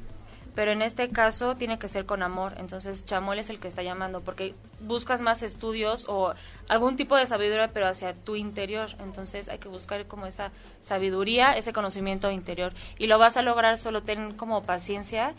pero 0.55 0.73
en 0.73 0.83
este 0.83 1.09
caso 1.11 1.57
tiene 1.57 1.79
que 1.79 1.89
ser 1.89 2.07
con 2.07 2.23
amor. 2.23 2.55
Entonces 2.59 3.05
Chamuel 3.05 3.39
es 3.39 3.51
el 3.51 3.59
que 3.59 3.69
está 3.69 3.83
llamando 3.83 4.21
porque 4.21 4.55
buscas 4.81 5.21
más 5.21 5.43
estudios 5.43 6.07
o 6.09 6.35
algún 6.69 6.97
tipo 6.97 7.17
de 7.17 7.27
sabiduría 7.27 7.73
pero 7.73 7.87
hacia 7.87 8.15
tu 8.15 8.37
interior. 8.37 8.91
Entonces 9.01 9.49
hay 9.49 9.59
que 9.59 9.69
buscar 9.69 10.07
como 10.07 10.27
esa 10.27 10.53
sabiduría, 10.81 11.57
ese 11.57 11.73
conocimiento 11.73 12.31
interior 12.31 12.73
y 12.99 13.07
lo 13.07 13.19
vas 13.19 13.37
a 13.37 13.43
lograr 13.43 13.79
solo 13.79 14.03
ten 14.03 14.35
como 14.35 14.65
paciencia 14.65 15.35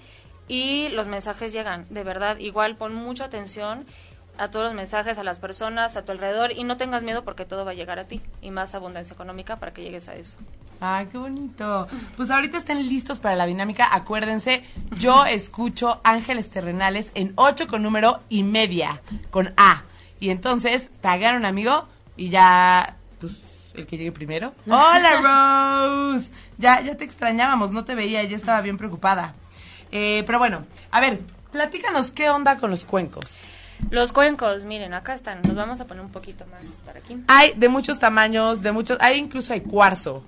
y 0.47 0.89
los 0.89 1.07
mensajes 1.07 1.53
llegan, 1.53 1.85
de 1.89 2.03
verdad. 2.03 2.37
Igual 2.39 2.75
pon 2.75 2.93
mucha 2.93 3.25
atención 3.25 3.85
a 4.37 4.49
todos 4.49 4.65
los 4.65 4.73
mensajes, 4.73 5.17
a 5.17 5.23
las 5.23 5.39
personas, 5.39 5.95
a 5.95 6.03
tu 6.03 6.11
alrededor 6.11 6.51
y 6.51 6.63
no 6.63 6.77
tengas 6.77 7.03
miedo 7.03 7.23
porque 7.23 7.45
todo 7.45 7.65
va 7.65 7.71
a 7.71 7.75
llegar 7.75 7.99
a 7.99 8.05
ti 8.05 8.21
y 8.41 8.51
más 8.51 8.75
abundancia 8.75 9.13
económica 9.13 9.57
para 9.57 9.73
que 9.73 9.83
llegues 9.83 10.09
a 10.09 10.15
eso. 10.15 10.37
Ay, 10.79 11.07
qué 11.11 11.17
bonito. 11.17 11.87
Pues 12.17 12.29
ahorita 12.29 12.57
estén 12.57 12.77
listos 12.89 13.19
para 13.19 13.35
la 13.35 13.45
dinámica. 13.45 13.87
Acuérdense, 13.93 14.63
yo 14.97 15.25
escucho 15.29 16.01
Ángeles 16.03 16.49
Terrenales 16.49 17.11
en 17.15 17.33
8 17.35 17.67
con 17.67 17.83
número 17.83 18.19
y 18.29 18.43
media, 18.43 19.01
con 19.29 19.53
A. 19.55 19.83
Y 20.19 20.29
entonces, 20.29 20.89
taguear 20.99 21.35
a 21.35 21.37
un 21.37 21.45
amigo 21.45 21.87
y 22.17 22.29
ya, 22.29 22.97
pues, 23.19 23.33
el 23.75 23.87
que 23.87 23.97
llegue 23.97 24.11
primero. 24.11 24.53
Hola, 24.65 26.11
Rose. 26.13 26.31
Ya, 26.57 26.81
ya 26.81 26.97
te 26.97 27.05
extrañábamos, 27.05 27.71
no 27.71 27.85
te 27.85 27.95
veía, 27.95 28.23
ya 28.23 28.35
estaba 28.35 28.61
bien 28.61 28.77
preocupada. 28.77 29.35
Eh, 29.91 30.23
pero 30.25 30.39
bueno, 30.39 30.65
a 30.91 30.99
ver, 30.99 31.21
platícanos 31.51 32.11
qué 32.11 32.29
onda 32.29 32.57
con 32.57 32.71
los 32.71 32.83
cuencos. 32.83 33.25
Los 33.89 34.11
cuencos, 34.13 34.63
miren, 34.63 34.93
acá 34.93 35.13
están. 35.13 35.41
Nos 35.43 35.55
vamos 35.55 35.79
a 35.79 35.85
poner 35.85 36.03
un 36.03 36.11
poquito 36.11 36.45
más 36.47 36.63
para 36.85 36.99
aquí. 36.99 37.17
Hay 37.27 37.53
de 37.53 37.69
muchos 37.69 37.99
tamaños, 37.99 38.61
de 38.61 38.71
muchos, 38.71 38.97
hay 39.01 39.17
incluso 39.19 39.53
hay 39.53 39.61
cuarzo. 39.61 40.23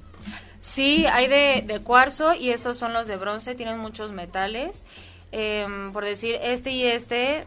Sí, 0.60 1.06
hay 1.06 1.28
de, 1.28 1.64
de 1.66 1.80
cuarzo 1.82 2.34
y 2.34 2.50
estos 2.52 2.78
son 2.78 2.94
los 2.94 3.08
de 3.08 3.18
bronce, 3.18 3.56
tienen 3.56 3.80
muchos 3.80 4.12
metales. 4.12 4.84
Em, 5.32 5.92
por 5.92 6.06
decir, 6.06 6.38
este 6.42 6.72
y 6.72 6.86
este 6.86 7.46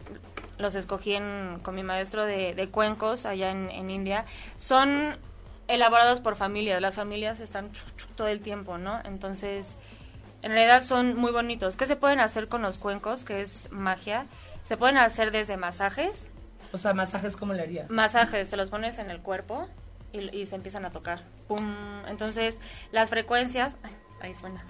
los 0.57 0.75
escogí 0.75 1.15
en- 1.15 1.59
con 1.63 1.73
mi 1.75 1.83
maestro 1.83 2.25
de, 2.25 2.53
de 2.53 2.67
cuencos 2.69 3.25
allá 3.25 3.51
en, 3.51 3.69
en 3.71 3.89
India. 3.89 4.25
Son 4.57 5.15
elaborados 5.67 6.19
por 6.19 6.35
familias, 6.35 6.81
las 6.81 6.95
familias 6.95 7.39
están 7.39 7.69
todo 8.15 8.27
el 8.27 8.41
tiempo, 8.41 8.77
¿no? 8.77 8.99
Entonces, 9.05 9.69
en 10.41 10.51
realidad 10.51 10.83
son 10.83 11.15
muy 11.15 11.31
bonitos. 11.31 11.75
¿Qué 11.77 11.85
se 11.85 11.95
pueden 11.95 12.19
hacer 12.19 12.47
con 12.47 12.61
los 12.61 12.77
cuencos? 12.77 13.23
Que 13.23 13.41
es 13.41 13.69
magia. 13.71 14.25
Se 14.63 14.77
pueden 14.77 14.97
hacer 14.97 15.31
desde 15.31 15.57
masajes, 15.57 16.27
O 16.71 16.77
sea, 16.77 16.93
masajes 16.93 17.35
como 17.35 17.53
le 17.53 17.61
harías. 17.63 17.89
masajes, 17.89 18.49
te 18.49 18.57
los 18.57 18.69
pones 18.69 18.99
en 18.99 19.09
el 19.09 19.19
cuerpo 19.19 19.67
y, 20.13 20.35
y 20.37 20.45
se 20.45 20.55
empiezan 20.55 20.85
a 20.85 20.91
tocar. 20.91 21.21
Pum. 21.47 21.57
Entonces, 22.07 22.59
las 22.91 23.09
frecuencias. 23.09 23.77
ay, 23.83 23.91
ahí 24.21 24.33
suena. 24.35 24.63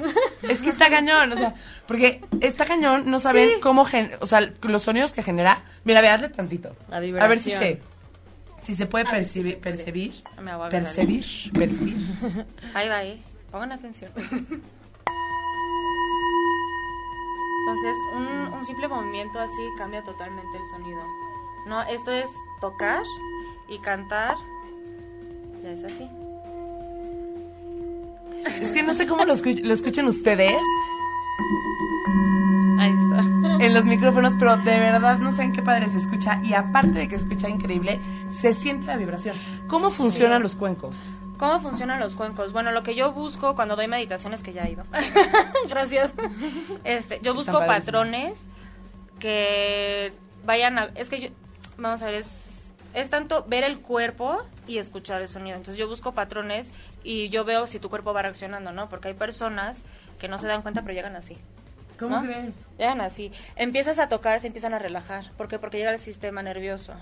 Es 0.44 0.60
que 0.62 0.70
está 0.70 0.90
cañón, 0.90 1.32
o 1.34 1.36
sea, 1.36 1.54
porque 1.88 2.22
está 2.42 2.66
cañón, 2.66 3.10
no 3.12 3.20
saben 3.20 3.50
cómo, 3.62 3.84
gen- 3.86 4.12
o 4.22 4.26
sea, 4.26 4.42
los 4.62 4.82
sonidos 4.84 5.12
que 5.12 5.24
genera. 5.24 5.64
Mira, 5.84 6.02
ve, 6.02 6.08
hazle 6.10 6.30
tantito. 6.30 6.76
La 6.90 6.98
A 6.98 7.28
ver 7.28 7.40
si 7.40 7.52
se, 7.52 7.82
si 8.62 8.76
se 8.76 8.86
puede 8.86 9.08
A 9.08 9.12
ver 9.12 9.26
si 9.26 9.42
percibir, 9.42 9.60
percibir, 9.60 10.24
Me 10.42 10.56
voy 10.56 10.68
a 10.68 10.70
ver, 10.70 10.84
percibir, 10.84 11.52
percibir. 11.54 11.98
Ahí 12.74 12.88
va, 12.88 12.98
ahí. 12.98 13.24
Pongan 13.52 13.72
atención. 13.74 14.12
Entonces, 17.70 17.96
un, 18.16 18.54
un 18.54 18.66
simple 18.66 18.88
movimiento 18.88 19.40
así 19.40 19.62
cambia 19.78 20.04
totalmente 20.04 20.58
el 20.58 20.66
sonido. 20.66 21.02
No, 21.68 21.84
esto 21.84 22.12
es 22.12 22.28
tocar 22.60 23.04
y 23.68 23.78
cantar. 23.78 24.36
Ya 25.64 25.70
es 25.70 25.84
así. 25.84 26.10
Es 28.62 28.72
que 28.72 28.82
no 28.82 28.94
sé 28.96 29.06
cómo 29.06 29.24
lo, 29.26 29.34
escu- 29.36 29.62
lo 29.62 29.74
escuchan 29.74 30.08
ustedes 30.08 30.58
Ahí 32.80 32.92
está. 32.92 33.64
en 33.66 33.74
los 33.74 33.84
micrófonos, 33.86 34.34
pero 34.40 34.56
de 34.58 34.80
verdad 34.80 35.20
no 35.20 35.32
saben 35.32 35.52
qué 35.52 35.62
padre 35.62 35.90
se 35.90 36.00
escucha. 36.00 36.40
Y 36.44 36.54
aparte 36.54 36.92
de 36.94 37.08
que 37.08 37.16
escucha 37.16 37.50
increíble, 37.50 38.00
se 38.32 38.54
siente 38.54 38.88
la 38.88 38.98
vibración. 38.98 39.36
¿Cómo 39.68 39.92
funcionan 39.92 40.42
los 40.42 40.56
cuencos? 40.56 40.96
¿Cómo 41.40 41.58
funcionan 41.62 42.02
los 42.02 42.16
cuencos? 42.16 42.52
Bueno, 42.52 42.72
lo 42.74 42.84
que 42.84 42.96
yo 42.96 43.14
busco 43.14 43.56
cuando 43.56 43.78
doy 43.78 43.88
meditaciones, 43.88 44.44
que 44.44 44.52
ya 44.52 44.66
he 44.66 44.72
ido. 44.72 44.84
Gracias. 45.70 46.12
Este, 46.84 47.22
yo 47.22 47.34
busco 47.34 47.60
patrones 47.60 48.44
que 49.20 50.12
vayan 50.46 50.78
a... 50.78 50.90
Es 50.96 51.10
que 51.10 51.22
yo... 51.22 51.30
Vamos 51.78 52.02
a 52.02 52.08
ver, 52.08 52.16
es, 52.16 52.48
es 52.94 53.10
tanto 53.10 53.46
ver 53.48 53.64
el 53.64 53.80
cuerpo 53.80 54.44
y 54.68 54.80
escuchar 54.80 55.22
el 55.22 55.30
sonido. 55.30 55.56
Entonces 55.56 55.78
yo 55.78 55.88
busco 55.88 56.12
patrones 56.12 56.74
y 57.06 57.30
yo 57.30 57.46
veo 57.46 57.68
si 57.68 57.80
tu 57.80 57.90
cuerpo 57.90 58.14
va 58.14 58.22
reaccionando, 58.22 58.74
¿no? 58.74 58.90
Porque 58.90 59.08
hay 59.08 59.14
personas 59.14 59.84
que 60.20 60.28
no 60.28 60.38
se 60.40 60.48
dan 60.48 60.62
cuenta 60.62 60.82
pero 60.82 60.94
llegan 60.94 61.16
así. 61.16 61.38
¿Cómo 61.98 62.18
¿No? 62.18 62.24
crees? 62.24 62.54
Llegan 62.78 63.00
así. 63.00 63.32
Empiezas 63.56 63.98
a 64.00 64.10
tocar, 64.10 64.42
se 64.42 64.48
empiezan 64.48 64.74
a 64.74 64.80
relajar. 64.80 65.32
¿Por 65.38 65.48
qué? 65.48 65.58
Porque 65.58 65.78
llega 65.78 65.94
el 65.94 66.00
sistema 66.00 66.44
nervioso. 66.44 66.96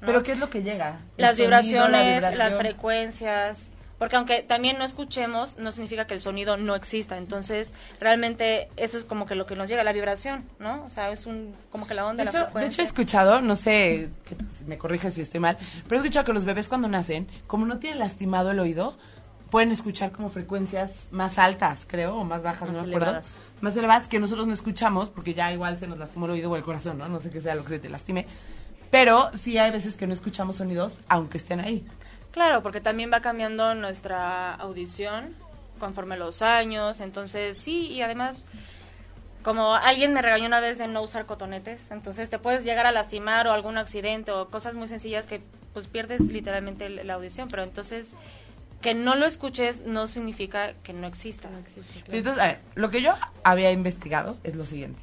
¿No? 0.00 0.06
¿Pero 0.06 0.22
qué 0.22 0.32
es 0.32 0.38
lo 0.38 0.50
que 0.50 0.62
llega? 0.62 1.00
¿El 1.16 1.22
las 1.22 1.36
sonido, 1.36 1.50
la 1.50 1.60
vibraciones, 1.60 2.36
las 2.38 2.54
frecuencias, 2.56 3.68
porque 3.98 4.16
aunque 4.16 4.42
también 4.42 4.76
no 4.78 4.84
escuchemos, 4.84 5.56
no 5.56 5.72
significa 5.72 6.06
que 6.06 6.12
el 6.14 6.20
sonido 6.20 6.56
no 6.58 6.74
exista. 6.74 7.16
Entonces, 7.16 7.72
realmente 7.98 8.68
eso 8.76 8.98
es 8.98 9.04
como 9.04 9.24
que 9.24 9.34
lo 9.34 9.46
que 9.46 9.56
nos 9.56 9.68
llega, 9.70 9.82
la 9.84 9.92
vibración, 9.94 10.44
¿no? 10.58 10.84
O 10.84 10.90
sea, 10.90 11.10
es 11.12 11.24
un 11.24 11.54
como 11.72 11.86
que 11.86 11.94
la 11.94 12.04
onda, 12.06 12.22
De 12.22 12.24
la 12.26 12.30
hecho, 12.30 12.38
de 12.38 12.44
frecuencia. 12.44 12.70
hecho, 12.72 12.82
he 12.82 12.84
escuchado, 12.84 13.40
no 13.40 13.56
sé, 13.56 14.10
que 14.26 14.36
me 14.66 14.76
corrige 14.76 15.10
si 15.10 15.22
estoy 15.22 15.40
mal, 15.40 15.56
pero 15.88 15.96
he 15.96 16.04
escuchado 16.04 16.26
que 16.26 16.32
los 16.34 16.44
bebés 16.44 16.68
cuando 16.68 16.88
nacen, 16.88 17.26
como 17.46 17.64
no 17.64 17.78
tienen 17.78 17.98
lastimado 17.98 18.50
el 18.50 18.58
oído, 18.60 18.98
pueden 19.50 19.72
escuchar 19.72 20.12
como 20.12 20.28
frecuencias 20.28 21.08
más 21.10 21.38
altas, 21.38 21.86
creo, 21.88 22.16
o 22.16 22.24
más 22.24 22.42
bajas, 22.42 22.68
Más 22.68 22.72
no 22.72 22.82
me 22.82 22.88
acuerdo. 22.88 23.06
elevadas. 23.06 23.28
Más 23.62 23.76
elevadas 23.76 24.08
que 24.08 24.18
nosotros 24.18 24.46
no 24.46 24.52
escuchamos, 24.52 25.08
porque 25.08 25.32
ya 25.32 25.50
igual 25.52 25.78
se 25.78 25.86
nos 25.86 25.98
lastimó 25.98 26.26
el 26.26 26.32
oído 26.32 26.50
o 26.50 26.56
el 26.56 26.62
corazón, 26.62 26.98
¿no? 26.98 27.08
No 27.08 27.18
sé 27.20 27.30
qué 27.30 27.40
sea 27.40 27.54
lo 27.54 27.62
que 27.62 27.70
se 27.70 27.78
te 27.78 27.88
lastime. 27.88 28.26
Pero 28.90 29.30
sí 29.36 29.58
hay 29.58 29.70
veces 29.70 29.96
que 29.96 30.06
no 30.06 30.12
escuchamos 30.12 30.56
sonidos, 30.56 31.00
aunque 31.08 31.38
estén 31.38 31.60
ahí. 31.60 31.86
Claro, 32.30 32.62
porque 32.62 32.80
también 32.80 33.10
va 33.12 33.20
cambiando 33.20 33.74
nuestra 33.74 34.54
audición 34.54 35.34
conforme 35.78 36.16
los 36.16 36.42
años, 36.42 37.00
entonces 37.00 37.58
sí, 37.58 37.86
y 37.88 38.02
además 38.02 38.44
como 39.42 39.74
alguien 39.76 40.12
me 40.12 40.22
regañó 40.22 40.46
una 40.46 40.58
vez 40.58 40.78
de 40.78 40.88
no 40.88 41.02
usar 41.02 41.24
cotonetes, 41.24 41.92
entonces 41.92 42.28
te 42.28 42.38
puedes 42.38 42.64
llegar 42.64 42.84
a 42.84 42.90
lastimar 42.90 43.46
o 43.46 43.52
algún 43.52 43.78
accidente 43.78 44.32
o 44.32 44.48
cosas 44.48 44.74
muy 44.74 44.88
sencillas 44.88 45.26
que 45.26 45.40
pues 45.72 45.86
pierdes 45.86 46.20
literalmente 46.20 46.88
la 46.88 47.14
audición, 47.14 47.48
pero 47.48 47.62
entonces 47.62 48.14
que 48.80 48.94
no 48.94 49.14
lo 49.14 49.24
escuches 49.24 49.80
no 49.86 50.08
significa 50.08 50.74
que 50.82 50.92
no 50.92 51.06
exista. 51.06 51.48
No 51.48 51.58
existe, 51.58 52.02
Entonces, 52.08 52.42
a 52.42 52.46
ver, 52.46 52.60
lo 52.74 52.90
que 52.90 53.02
yo 53.02 53.14
había 53.44 53.70
investigado 53.70 54.36
es 54.44 54.56
lo 54.56 54.64
siguiente. 54.64 55.00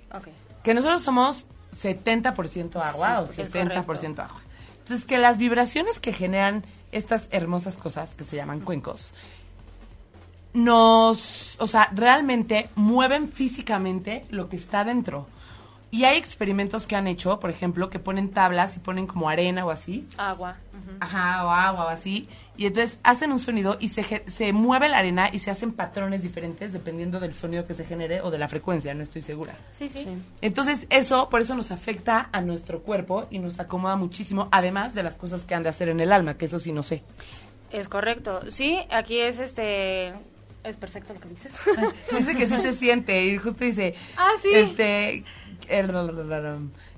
Que 0.63 0.73
nosotros 0.73 1.01
somos 1.01 1.45
70% 1.73 2.75
agua 2.81 3.21
o 3.21 3.27
60% 3.27 4.19
agua. 4.19 4.41
Entonces, 4.79 5.05
que 5.05 5.17
las 5.17 5.37
vibraciones 5.37 5.99
que 5.99 6.13
generan 6.13 6.63
estas 6.91 7.27
hermosas 7.31 7.77
cosas 7.77 8.15
que 8.15 8.23
se 8.23 8.35
llaman 8.35 8.59
cuencos, 8.59 9.13
nos, 10.53 11.57
o 11.59 11.67
sea, 11.67 11.89
realmente 11.93 12.69
mueven 12.75 13.31
físicamente 13.31 14.25
lo 14.29 14.49
que 14.49 14.55
está 14.55 14.83
dentro. 14.83 15.27
Y 15.93 16.05
hay 16.05 16.17
experimentos 16.17 16.87
que 16.87 16.95
han 16.95 17.05
hecho, 17.05 17.39
por 17.39 17.51
ejemplo, 17.51 17.91
que 17.91 17.99
ponen 17.99 18.31
tablas 18.31 18.75
y 18.75 18.79
ponen 18.79 19.05
como 19.05 19.29
arena 19.29 19.63
o 19.63 19.69
así. 19.69 20.07
Agua. 20.17 20.57
Ajá, 20.99 21.45
o 21.45 21.51
agua 21.51 21.85
o 21.85 21.87
así. 21.87 22.27
Y 22.57 22.65
entonces 22.65 22.97
hacen 23.03 23.31
un 23.31 23.37
sonido 23.37 23.77
y 23.79 23.89
se, 23.89 24.23
se 24.25 24.53
mueve 24.53 24.89
la 24.89 24.97
arena 24.97 25.29
y 25.31 25.37
se 25.37 25.51
hacen 25.51 25.71
patrones 25.71 26.23
diferentes 26.23 26.73
dependiendo 26.73 27.19
del 27.19 27.35
sonido 27.35 27.67
que 27.67 27.75
se 27.75 27.85
genere 27.85 28.21
o 28.21 28.31
de 28.31 28.39
la 28.39 28.49
frecuencia, 28.49 28.91
no 28.95 29.03
estoy 29.03 29.21
segura. 29.21 29.55
Sí, 29.69 29.87
sí. 29.87 30.07
Entonces 30.41 30.87
eso, 30.89 31.29
por 31.29 31.41
eso 31.41 31.53
nos 31.53 31.69
afecta 31.69 32.27
a 32.31 32.41
nuestro 32.41 32.81
cuerpo 32.81 33.27
y 33.29 33.37
nos 33.37 33.59
acomoda 33.59 33.95
muchísimo, 33.95 34.49
además 34.51 34.95
de 34.95 35.03
las 35.03 35.15
cosas 35.15 35.43
que 35.43 35.53
han 35.53 35.61
de 35.61 35.69
hacer 35.69 35.89
en 35.89 35.99
el 35.99 36.11
alma, 36.11 36.39
que 36.39 36.45
eso 36.45 36.57
sí 36.57 36.71
no 36.71 36.81
sé. 36.81 37.03
Es 37.71 37.87
correcto. 37.87 38.49
Sí, 38.49 38.79
aquí 38.89 39.19
es 39.19 39.37
este 39.37 40.13
es 40.63 40.77
perfecto 40.77 41.13
lo 41.13 41.19
que 41.19 41.29
dices. 41.29 41.51
dice 42.17 42.35
que 42.35 42.47
sí 42.47 42.57
se 42.57 42.73
siente 42.73 43.25
y 43.25 43.37
justo 43.37 43.63
dice, 43.63 43.95
ah, 44.17 44.31
sí. 44.41 44.49
Este, 44.53 45.23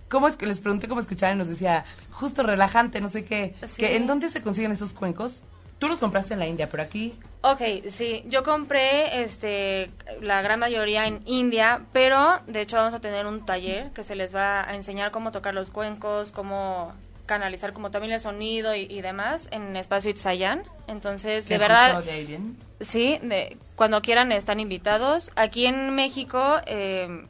¿Cómo 0.09 0.27
es 0.27 0.35
que 0.35 0.45
les 0.45 0.61
pregunté 0.61 0.87
cómo 0.87 1.01
escuchaban 1.01 1.37
y 1.37 1.39
nos 1.39 1.47
decía, 1.47 1.83
justo 2.11 2.43
relajante, 2.43 3.01
no 3.01 3.09
sé 3.09 3.25
qué, 3.25 3.55
que 3.77 3.95
en 3.95 4.07
dónde 4.07 4.29
se 4.29 4.41
consiguen 4.41 4.71
esos 4.71 4.93
cuencos? 4.93 5.43
Tú 5.79 5.87
los 5.87 5.99
compraste 5.99 6.33
en 6.33 6.39
la 6.39 6.47
India, 6.47 6.69
pero 6.69 6.83
aquí. 6.83 7.15
Ok, 7.41 7.61
sí, 7.89 8.23
yo 8.27 8.43
compré 8.43 9.21
este 9.21 9.91
la 10.21 10.41
gran 10.41 10.59
mayoría 10.59 11.05
en 11.05 11.21
India, 11.25 11.81
pero 11.91 12.39
de 12.47 12.61
hecho 12.61 12.77
vamos 12.77 12.93
a 12.93 13.01
tener 13.01 13.25
un 13.25 13.45
taller 13.45 13.91
que 13.91 14.03
se 14.03 14.15
les 14.15 14.33
va 14.33 14.67
a 14.67 14.75
enseñar 14.75 15.11
cómo 15.11 15.31
tocar 15.31 15.53
los 15.53 15.69
cuencos, 15.69 16.31
cómo 16.31 16.93
canalizar 17.25 17.73
como 17.73 17.91
también 17.91 18.13
el 18.13 18.19
sonido 18.19 18.75
y, 18.75 19.01
demás 19.01 19.47
en 19.51 19.75
espacio 19.75 20.11
Itzayan. 20.11 20.63
Entonces, 20.87 21.47
de 21.47 21.57
verdad, 21.57 22.03
de 22.03 22.39
sí, 22.79 23.19
de, 23.21 23.57
cuando 23.75 24.01
quieran 24.01 24.31
están 24.31 24.59
invitados. 24.59 25.31
Aquí 25.35 25.65
en 25.65 25.93
México 25.93 26.61
eh, 26.65 27.25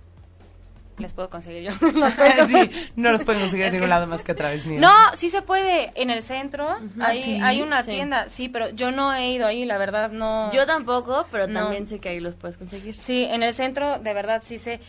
les 0.98 1.14
puedo 1.14 1.30
conseguir 1.30 1.64
yo 1.64 1.72
sí, 2.48 2.92
no 2.96 3.12
los 3.12 3.24
pueden 3.24 3.42
conseguir 3.42 3.66
en 3.66 3.74
ningún 3.74 3.90
lado 3.90 4.08
más 4.08 4.24
que 4.24 4.32
a 4.32 4.36
través 4.36 4.66
mío. 4.66 4.80
No, 4.80 4.94
sí 5.14 5.30
se 5.30 5.42
puede. 5.42 5.92
En 5.96 6.10
el 6.10 6.24
centro 6.24 6.68
hay, 7.00 7.40
hay 7.42 7.62
una 7.62 7.84
tienda, 7.84 8.30
sí, 8.30 8.50
pero 8.50 8.70
yo 8.70 8.92
no 8.92 9.14
he 9.14 9.32
ido 9.32 9.46
ahí, 9.46 9.66
la 9.66 9.78
verdad 9.78 10.12
no. 10.12 10.52
Yo 10.54 10.66
tampoco, 10.66 11.28
pero 11.32 11.48
también 11.48 11.88
sé 11.88 12.00
que 12.00 12.10
ahí 12.10 12.20
los 12.20 12.36
puedes 12.36 12.58
conseguir. 12.58 12.96
Sí, 12.96 13.26
en 13.26 13.44
el 13.44 13.54
centro 13.54 14.00
de 14.00 14.14
verdad 14.14 14.42
sí 14.44 14.58
sé. 14.58 14.80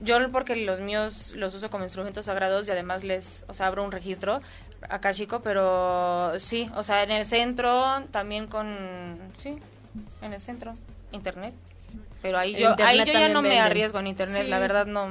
Yo 0.00 0.18
porque 0.32 0.56
los 0.56 0.80
míos 0.80 1.32
los 1.36 1.54
uso 1.54 1.70
como 1.70 1.84
instrumentos 1.84 2.24
sagrados 2.24 2.66
y 2.66 2.72
además 2.72 3.04
les, 3.04 3.44
o 3.46 3.54
sea, 3.54 3.68
abro 3.68 3.84
un 3.84 3.92
registro 3.92 4.40
acá 4.88 5.14
chico, 5.14 5.40
pero 5.42 6.32
sí, 6.40 6.68
o 6.74 6.82
sea, 6.82 7.04
en 7.04 7.12
el 7.12 7.24
centro 7.24 8.02
también 8.10 8.48
con, 8.48 8.66
sí, 9.34 9.56
en 10.22 10.32
el 10.32 10.40
centro, 10.40 10.74
internet. 11.12 11.54
Pero 12.20 12.38
ahí 12.38 12.56
yo, 12.56 12.74
ahí 12.84 12.98
yo 12.98 13.12
ya 13.12 13.28
no 13.28 13.42
me 13.42 13.60
arriesgo 13.60 14.00
en 14.00 14.08
internet, 14.08 14.48
la 14.48 14.58
verdad 14.58 14.86
no 14.86 15.08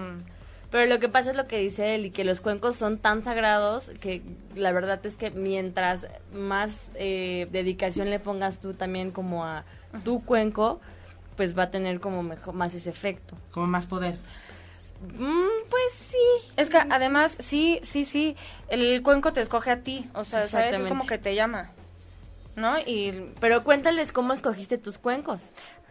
pero 0.72 0.86
lo 0.86 1.00
que 1.00 1.10
pasa 1.10 1.32
es 1.32 1.38
lo 1.38 1.48
que 1.48 1.60
dice 1.60 1.96
él 1.96 2.06
y 2.06 2.12
que 2.12 2.24
los 2.24 2.40
cuencos 2.40 2.78
son 2.78 2.98
tan 2.98 3.26
sagrados 3.26 3.92
que 4.00 4.22
la 4.56 4.72
verdad 4.72 5.06
es 5.06 5.18
que 5.18 5.30
mientras 5.30 6.08
más 6.34 6.92
eh, 6.96 7.48
dedicación 7.52 8.10
le 8.10 8.20
pongas 8.20 8.60
tú 8.60 8.74
también 8.74 9.12
como 9.12 9.46
a 9.46 9.66
tu 10.06 10.24
cuenco, 10.24 10.80
pues 11.36 11.58
va 11.58 11.64
a 11.64 11.72
tener 11.72 12.00
como 12.00 12.24
mejor, 12.24 12.54
más 12.54 12.74
ese 12.74 12.90
efecto. 12.90 13.36
Como 13.52 13.68
más 13.68 13.86
poder. 13.86 14.18
Mm, 15.02 15.68
pues 15.70 15.94
sí. 15.94 16.52
Es 16.56 16.70
que 16.70 16.78
además, 16.78 17.36
sí, 17.40 17.82
sí, 17.84 18.06
sí, 18.06 18.38
el 18.70 19.02
cuenco 19.04 19.34
te 19.34 19.42
escoge 19.42 19.72
a 19.72 19.82
ti, 19.82 20.10
o 20.14 20.24
sea, 20.24 20.48
¿sabes? 20.48 20.80
Es 20.80 20.88
como 20.88 21.06
que 21.06 21.18
te 21.18 21.36
llama, 21.36 21.72
¿no? 22.56 22.80
Y... 22.80 23.34
Pero 23.42 23.66
cuéntales 23.66 24.14
cómo 24.14 24.32
escogiste 24.32 24.78
tus 24.78 24.98
cuencos. 24.98 25.42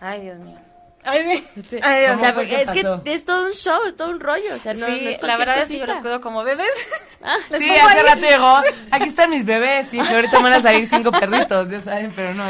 Ay, 0.00 0.22
Dios 0.22 0.38
mío. 0.38 0.56
Ay, 1.02 1.36
sí. 1.36 1.46
es 1.80 2.70
que 2.70 3.00
es 3.04 3.24
todo 3.24 3.46
un 3.46 3.52
show, 3.52 3.80
es 3.86 3.96
todo 3.96 4.10
un 4.10 4.20
rollo. 4.20 4.54
O 4.54 4.58
sea, 4.58 4.74
no, 4.74 4.86
sí, 4.86 5.16
la 5.22 5.36
verdad 5.36 5.62
es 5.62 5.68
que 5.68 5.78
yo 5.78 5.86
los 5.86 5.98
cuido 5.98 6.20
como 6.20 6.44
bebés. 6.44 6.68
Ah, 7.22 7.36
sí, 7.58 7.68
hace 7.68 8.02
rato 8.02 8.22
llegó, 8.22 8.62
aquí 8.90 9.10
están 9.10 9.28
mis 9.28 9.44
bebés, 9.44 9.92
y 9.92 10.00
ahorita 10.00 10.38
van 10.38 10.54
a 10.54 10.62
salir 10.62 10.88
cinco 10.88 11.12
perritos, 11.12 11.68
ya 11.68 11.82
saben, 11.82 12.14
pero 12.16 12.32
no. 12.32 12.46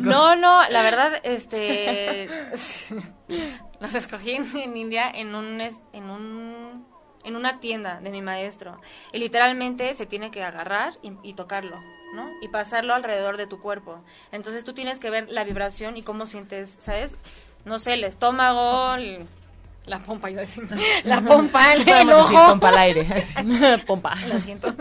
No, 0.00 0.36
no, 0.36 0.66
la 0.70 0.80
verdad, 0.80 1.20
este, 1.22 2.26
los 3.78 3.94
escogí 3.94 4.30
en, 4.30 4.74
India 4.74 5.10
en 5.10 5.34
un, 5.34 5.60
en 5.60 6.10
un, 6.10 6.86
en 7.24 7.36
una 7.36 7.60
tienda 7.60 8.00
de 8.00 8.08
mi 8.08 8.22
maestro. 8.22 8.80
Y 9.12 9.18
literalmente 9.18 9.92
se 9.92 10.06
tiene 10.06 10.30
que 10.30 10.42
agarrar 10.42 10.94
y, 11.02 11.12
y 11.22 11.34
tocarlo. 11.34 11.76
¿no? 12.14 12.30
Y 12.40 12.48
pasarlo 12.48 12.94
alrededor 12.94 13.36
de 13.36 13.46
tu 13.46 13.60
cuerpo. 13.60 14.02
Entonces 14.32 14.64
tú 14.64 14.72
tienes 14.72 14.98
que 14.98 15.10
ver 15.10 15.28
la 15.28 15.44
vibración 15.44 15.98
y 15.98 16.02
cómo 16.02 16.24
sientes, 16.24 16.76
¿sabes? 16.78 17.16
No 17.66 17.78
sé, 17.80 17.94
el 17.94 18.04
estómago, 18.04 18.96
la 19.86 19.98
pompa, 20.00 20.30
yo 20.30 20.38
decía, 20.38 20.62
la 21.04 21.20
pompa, 21.20 21.74
el, 21.74 21.86
el 21.86 22.10
ojo. 22.12 22.32
pompa 22.32 22.68
al 22.68 22.78
aire. 22.78 23.06
pompa. 23.86 24.14
Lo 24.28 24.40
siento. 24.40 24.74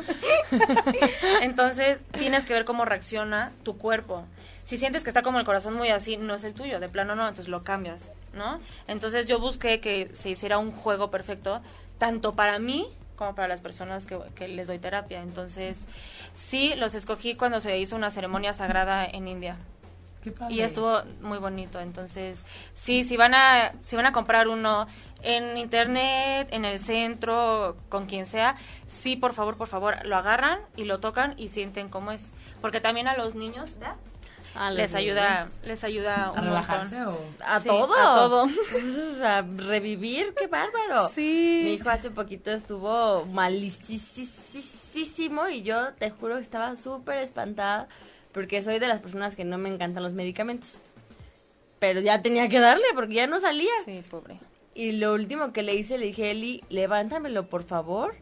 Entonces, 1.41 1.99
tienes 2.17 2.45
que 2.45 2.53
ver 2.53 2.63
cómo 2.63 2.85
reacciona 2.85 3.51
tu 3.63 3.77
cuerpo. 3.77 4.23
Si 4.63 4.77
sientes 4.77 5.03
que 5.03 5.09
está 5.09 5.23
como 5.23 5.39
el 5.39 5.45
corazón 5.45 5.75
muy 5.75 5.89
así, 5.89 6.17
no 6.17 6.35
es 6.35 6.43
el 6.43 6.53
tuyo, 6.53 6.79
de 6.79 6.87
plano 6.87 7.15
no, 7.15 7.23
entonces 7.23 7.49
lo 7.49 7.63
cambias, 7.63 8.09
¿no? 8.33 8.59
Entonces 8.87 9.27
yo 9.27 9.39
busqué 9.39 9.79
que 9.79 10.09
se 10.13 10.29
hiciera 10.29 10.57
un 10.57 10.71
juego 10.71 11.11
perfecto, 11.11 11.61
tanto 11.99 12.33
para 12.33 12.57
mí 12.57 12.87
como 13.15 13.35
para 13.35 13.47
las 13.47 13.61
personas 13.61 14.05
que, 14.05 14.17
que 14.35 14.47
les 14.47 14.67
doy 14.67 14.79
terapia. 14.79 15.21
Entonces, 15.21 15.85
sí, 16.33 16.73
los 16.75 16.95
escogí 16.95 17.35
cuando 17.35 17.61
se 17.61 17.77
hizo 17.77 17.95
una 17.95 18.11
ceremonia 18.11 18.53
sagrada 18.53 19.05
en 19.05 19.27
India. 19.27 19.57
Y 20.49 20.61
estuvo 20.61 21.01
muy 21.21 21.37
bonito. 21.37 21.79
Entonces, 21.79 22.45
sí, 22.73 23.03
si 23.03 23.17
van 23.17 23.33
a, 23.33 23.73
si 23.81 23.95
van 23.95 24.05
a 24.05 24.11
comprar 24.11 24.47
uno 24.47 24.87
en 25.21 25.57
internet, 25.57 26.49
en 26.51 26.65
el 26.65 26.79
centro, 26.79 27.77
con 27.89 28.05
quien 28.05 28.25
sea, 28.25 28.55
sí, 28.85 29.15
por 29.15 29.33
favor, 29.33 29.57
por 29.57 29.67
favor, 29.67 30.05
lo 30.05 30.17
agarran 30.17 30.59
y 30.75 30.85
lo 30.85 30.99
tocan 30.99 31.33
y 31.37 31.49
sienten 31.49 31.89
cómo 31.89 32.11
es. 32.11 32.29
Porque 32.61 32.79
también 32.79 33.07
a 33.07 33.17
los 33.17 33.35
niños, 33.35 33.73
les 34.71 34.95
ayuda 34.95 35.49
les 35.65 35.83
ayuda 35.83 36.31
un 36.31 36.43
relajarse 36.43 37.05
o 37.05 37.19
a 37.45 37.59
todo. 37.59 37.93
a 37.93 38.15
todo. 38.15 38.45
A 39.23 39.41
revivir 39.41 40.33
qué 40.37 40.47
bárbaro. 40.47 41.09
Sí. 41.09 41.61
Mi 41.63 41.73
hijo 41.73 41.89
hace 41.89 42.11
poquito 42.11 42.51
estuvo 42.51 43.25
malísimo 43.25 45.47
y 45.49 45.63
yo 45.63 45.93
te 45.93 46.09
juro 46.09 46.35
que 46.35 46.41
estaba 46.41 46.75
súper 46.75 47.17
espantada 47.17 47.87
porque 48.35 48.61
soy 48.61 48.79
de 48.79 48.89
las 48.89 48.99
personas 48.99 49.33
que 49.37 49.45
no 49.45 49.57
me 49.57 49.69
encantan 49.69 50.03
los 50.03 50.11
medicamentos. 50.11 50.77
Pero 51.79 52.01
ya 52.01 52.21
tenía 52.21 52.49
que 52.49 52.59
darle 52.59 52.83
porque 52.93 53.13
ya 53.13 53.27
no 53.27 53.39
salía. 53.39 53.71
Sí, 53.85 54.03
pobre. 54.11 54.39
Y 54.73 54.91
lo 54.91 55.13
último 55.13 55.53
que 55.53 55.63
le 55.63 55.73
hice, 55.73 55.97
le 55.97 56.07
dije, 56.07 56.31
Eli, 56.31 56.61
levántamelo 56.67 57.47
por 57.47 57.63
favor. 57.63 58.15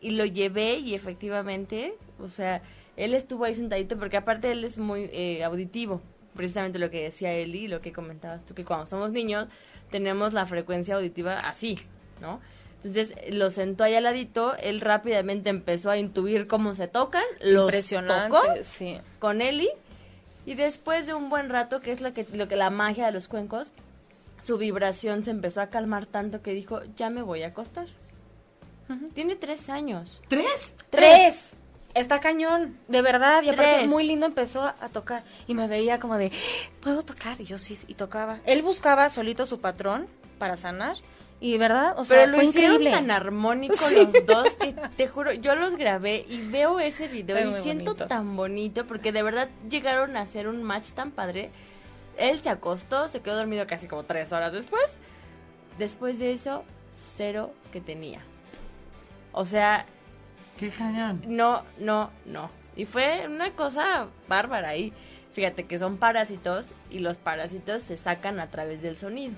Y 0.00 0.10
lo 0.10 0.24
llevé 0.24 0.78
y 0.78 0.96
efectivamente, 0.96 1.94
o 2.20 2.26
sea, 2.26 2.62
él 2.96 3.14
estuvo 3.14 3.44
ahí 3.44 3.54
sentadito 3.54 3.96
porque 3.96 4.16
aparte 4.16 4.50
él 4.50 4.64
es 4.64 4.76
muy 4.76 5.08
eh, 5.12 5.44
auditivo. 5.44 6.02
Precisamente 6.34 6.80
lo 6.80 6.90
que 6.90 7.04
decía 7.04 7.32
Eli, 7.32 7.68
lo 7.68 7.80
que 7.80 7.92
comentabas 7.92 8.44
tú, 8.44 8.54
que 8.54 8.64
cuando 8.64 8.86
somos 8.86 9.12
niños 9.12 9.46
tenemos 9.92 10.32
la 10.32 10.46
frecuencia 10.46 10.96
auditiva 10.96 11.38
así, 11.38 11.76
¿no? 12.20 12.40
Entonces 12.84 13.12
lo 13.30 13.50
sentó 13.50 13.84
ahí 13.84 13.94
al 13.94 14.04
ladito, 14.04 14.56
él 14.56 14.80
rápidamente 14.80 15.50
empezó 15.50 15.90
a 15.90 15.98
intuir 15.98 16.46
cómo 16.46 16.74
se 16.74 16.86
tocan, 16.86 17.24
los 17.42 17.70
tocó 17.70 18.40
sí. 18.62 19.00
con 19.18 19.40
Eli 19.42 19.68
y 20.46 20.54
después 20.54 21.06
de 21.06 21.12
un 21.12 21.28
buen 21.28 21.50
rato, 21.50 21.80
que 21.80 21.90
es 21.90 22.00
lo 22.00 22.14
que, 22.14 22.26
lo 22.32 22.46
que 22.46 22.56
la 22.56 22.70
magia 22.70 23.06
de 23.06 23.12
los 23.12 23.26
cuencos, 23.26 23.72
su 24.42 24.58
vibración 24.58 25.24
se 25.24 25.32
empezó 25.32 25.60
a 25.60 25.66
calmar 25.66 26.06
tanto 26.06 26.40
que 26.40 26.52
dijo, 26.52 26.80
ya 26.96 27.10
me 27.10 27.20
voy 27.22 27.42
a 27.42 27.48
acostar. 27.48 27.86
Tiene 29.12 29.36
tres 29.36 29.68
años. 29.68 30.22
¿Tres? 30.28 30.74
¡Tres! 30.88 31.50
Está 31.92 32.20
cañón, 32.20 32.78
de 32.88 33.02
verdad. 33.02 33.42
Y 33.42 33.50
aparte, 33.50 33.86
muy 33.88 34.06
lindo 34.06 34.24
empezó 34.24 34.62
a 34.62 34.88
tocar. 34.90 35.24
Y 35.46 35.54
me 35.54 35.66
veía 35.66 35.98
como 35.98 36.16
de, 36.16 36.32
¿puedo 36.80 37.02
tocar? 37.02 37.38
Y 37.40 37.44
yo 37.44 37.58
sí, 37.58 37.76
y 37.86 37.94
tocaba. 37.94 38.38
Él 38.46 38.62
buscaba 38.62 39.10
solito 39.10 39.44
su 39.44 39.60
patrón 39.60 40.06
para 40.38 40.56
sanar 40.56 40.96
y 41.40 41.56
verdad, 41.56 41.94
o 41.96 42.04
sea, 42.04 42.24
Pero 42.24 42.32
lo 42.36 42.42
hicieron 42.42 42.82
tan 42.82 43.10
armónico 43.10 43.76
los 43.94 44.26
dos 44.26 44.50
que 44.56 44.74
te 44.96 45.06
juro, 45.06 45.32
yo 45.32 45.54
los 45.54 45.76
grabé 45.76 46.24
y 46.28 46.40
veo 46.40 46.80
ese 46.80 47.06
video 47.06 47.58
y 47.58 47.62
siento 47.62 47.94
tan 47.94 48.34
bonito 48.34 48.86
porque 48.86 49.12
de 49.12 49.22
verdad 49.22 49.48
llegaron 49.70 50.16
a 50.16 50.22
hacer 50.22 50.48
un 50.48 50.62
match 50.64 50.90
tan 50.90 51.12
padre. 51.12 51.50
él 52.16 52.40
se 52.40 52.50
acostó, 52.50 53.06
se 53.06 53.20
quedó 53.20 53.36
dormido 53.36 53.66
casi 53.68 53.86
como 53.86 54.02
tres 54.04 54.32
horas 54.32 54.52
después. 54.52 54.82
Después 55.78 56.18
de 56.18 56.32
eso, 56.32 56.64
cero 56.96 57.52
que 57.70 57.80
tenía. 57.80 58.20
O 59.30 59.46
sea, 59.46 59.86
Qué 60.56 60.70
cañón. 60.70 61.22
no, 61.28 61.62
no, 61.78 62.10
no. 62.26 62.50
Y 62.74 62.84
fue 62.84 63.26
una 63.26 63.52
cosa 63.52 64.08
bárbara 64.26 64.70
ahí. 64.70 64.92
Fíjate 65.34 65.66
que 65.66 65.78
son 65.78 65.98
parásitos 65.98 66.70
y 66.90 66.98
los 66.98 67.18
parásitos 67.18 67.84
se 67.84 67.96
sacan 67.96 68.40
a 68.40 68.50
través 68.50 68.82
del 68.82 68.98
sonido. 68.98 69.34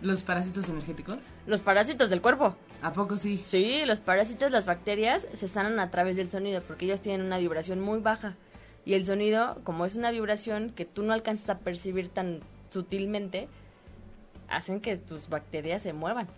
¿Los 0.00 0.22
parásitos 0.22 0.68
energéticos? 0.68 1.18
Los 1.46 1.60
parásitos 1.60 2.08
del 2.10 2.20
cuerpo. 2.20 2.54
¿A 2.82 2.92
poco 2.92 3.16
sí? 3.18 3.42
Sí, 3.44 3.82
los 3.84 3.98
parásitos, 3.98 4.52
las 4.52 4.64
bacterias, 4.66 5.26
se 5.32 5.48
sanan 5.48 5.80
a 5.80 5.90
través 5.90 6.14
del 6.16 6.30
sonido 6.30 6.62
porque 6.62 6.84
ellas 6.84 7.00
tienen 7.00 7.26
una 7.26 7.38
vibración 7.38 7.80
muy 7.80 7.98
baja. 8.00 8.36
Y 8.84 8.94
el 8.94 9.04
sonido, 9.06 9.60
como 9.64 9.84
es 9.84 9.96
una 9.96 10.10
vibración 10.12 10.70
que 10.70 10.84
tú 10.84 11.02
no 11.02 11.12
alcanzas 11.12 11.50
a 11.50 11.58
percibir 11.58 12.08
tan 12.08 12.40
sutilmente, 12.70 13.48
hacen 14.48 14.80
que 14.80 14.96
tus 14.96 15.28
bacterias 15.28 15.82
se 15.82 15.92
muevan. 15.92 16.28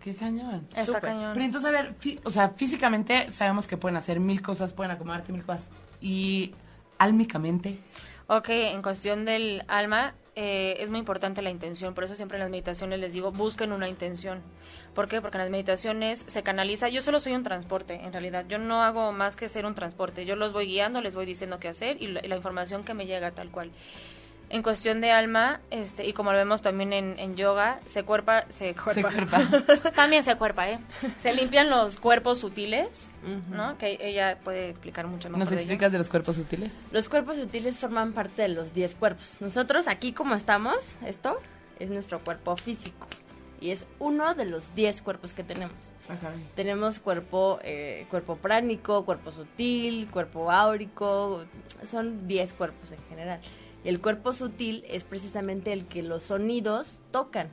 Qué 0.00 0.14
cañón. 0.14 0.66
Está 0.70 0.86
Súper. 0.86 1.02
cañón. 1.02 1.32
Pero 1.34 1.44
entonces, 1.44 1.68
a 1.68 1.72
ver, 1.72 1.94
fí- 1.98 2.18
o 2.24 2.30
sea, 2.30 2.48
físicamente 2.50 3.30
sabemos 3.30 3.66
que 3.66 3.76
pueden 3.76 3.96
hacer 3.96 4.20
mil 4.20 4.40
cosas, 4.40 4.72
pueden 4.72 4.92
acomodarte 4.92 5.32
mil 5.32 5.44
cosas. 5.44 5.70
Y 6.00 6.54
álmicamente, 6.98 7.78
Ok, 8.30 8.48
en 8.50 8.82
cuestión 8.82 9.24
del 9.24 9.64
alma, 9.68 10.14
eh, 10.40 10.76
es 10.78 10.88
muy 10.88 11.00
importante 11.00 11.42
la 11.42 11.50
intención. 11.50 11.94
Por 11.94 12.04
eso 12.04 12.14
siempre 12.14 12.36
en 12.36 12.42
las 12.42 12.50
meditaciones 12.50 13.00
les 13.00 13.12
digo, 13.12 13.32
busquen 13.32 13.72
una 13.72 13.88
intención. 13.88 14.40
¿Por 14.94 15.08
qué? 15.08 15.20
Porque 15.20 15.36
en 15.36 15.42
las 15.42 15.50
meditaciones 15.50 16.24
se 16.28 16.44
canaliza. 16.44 16.88
Yo 16.88 17.02
solo 17.02 17.18
soy 17.18 17.32
un 17.32 17.42
transporte, 17.42 17.94
en 18.04 18.12
realidad. 18.12 18.44
Yo 18.48 18.58
no 18.60 18.84
hago 18.84 19.10
más 19.10 19.34
que 19.34 19.48
ser 19.48 19.66
un 19.66 19.74
transporte. 19.74 20.26
Yo 20.26 20.36
los 20.36 20.52
voy 20.52 20.66
guiando, 20.66 21.00
les 21.00 21.16
voy 21.16 21.26
diciendo 21.26 21.58
qué 21.58 21.66
hacer 21.66 22.00
y 22.00 22.06
la, 22.06 22.24
y 22.24 22.28
la 22.28 22.36
información 22.36 22.84
que 22.84 22.94
me 22.94 23.06
llega 23.06 23.32
tal 23.32 23.50
cual. 23.50 23.72
En 24.50 24.62
cuestión 24.62 25.00
de 25.02 25.10
alma, 25.10 25.60
este, 25.70 26.06
y 26.06 26.14
como 26.14 26.32
lo 26.32 26.38
vemos 26.38 26.62
también 26.62 26.94
en, 26.94 27.18
en 27.18 27.36
yoga, 27.36 27.80
se 27.84 28.02
cuerpa, 28.04 28.46
se 28.48 28.74
cuerpa. 28.74 29.10
cuerpa. 29.10 29.40
también 29.94 30.24
se 30.24 30.36
cuerpa, 30.36 30.70
¿eh? 30.70 30.78
Se 31.18 31.34
limpian 31.34 31.68
los 31.68 31.98
cuerpos 31.98 32.38
sutiles, 32.38 33.10
¿no? 33.50 33.76
Que 33.76 33.98
ella 34.00 34.38
puede 34.42 34.70
explicar 34.70 35.06
mucho 35.06 35.28
mejor 35.28 35.40
¿nos 35.40 35.50
de 35.50 35.56
explicas 35.56 35.92
de 35.92 35.98
los 35.98 36.08
cuerpos 36.08 36.36
sutiles? 36.36 36.72
Los 36.92 37.10
cuerpos 37.10 37.36
sutiles 37.36 37.76
forman 37.76 38.12
parte 38.12 38.42
de 38.42 38.48
los 38.48 38.72
10 38.72 38.94
cuerpos. 38.94 39.24
Nosotros 39.40 39.86
aquí 39.86 40.12
como 40.12 40.34
estamos, 40.34 40.96
esto 41.04 41.36
es 41.78 41.90
nuestro 41.90 42.20
cuerpo 42.20 42.56
físico. 42.56 43.06
Y 43.60 43.72
es 43.72 43.86
uno 43.98 44.34
de 44.34 44.44
los 44.44 44.74
10 44.74 45.02
cuerpos 45.02 45.32
que 45.32 45.42
tenemos. 45.42 45.92
Caray. 46.06 46.38
Tenemos 46.54 47.00
cuerpo, 47.00 47.58
eh, 47.62 48.06
cuerpo 48.08 48.36
pránico, 48.36 49.04
cuerpo 49.04 49.32
sutil, 49.32 50.08
cuerpo 50.08 50.50
áurico, 50.50 51.44
son 51.84 52.28
10 52.28 52.52
cuerpos 52.54 52.92
en 52.92 52.98
general. 53.08 53.40
El 53.84 54.00
cuerpo 54.00 54.32
sutil 54.32 54.84
es 54.88 55.04
precisamente 55.04 55.72
el 55.72 55.86
que 55.86 56.02
los 56.02 56.24
sonidos 56.24 57.00
tocan. 57.10 57.48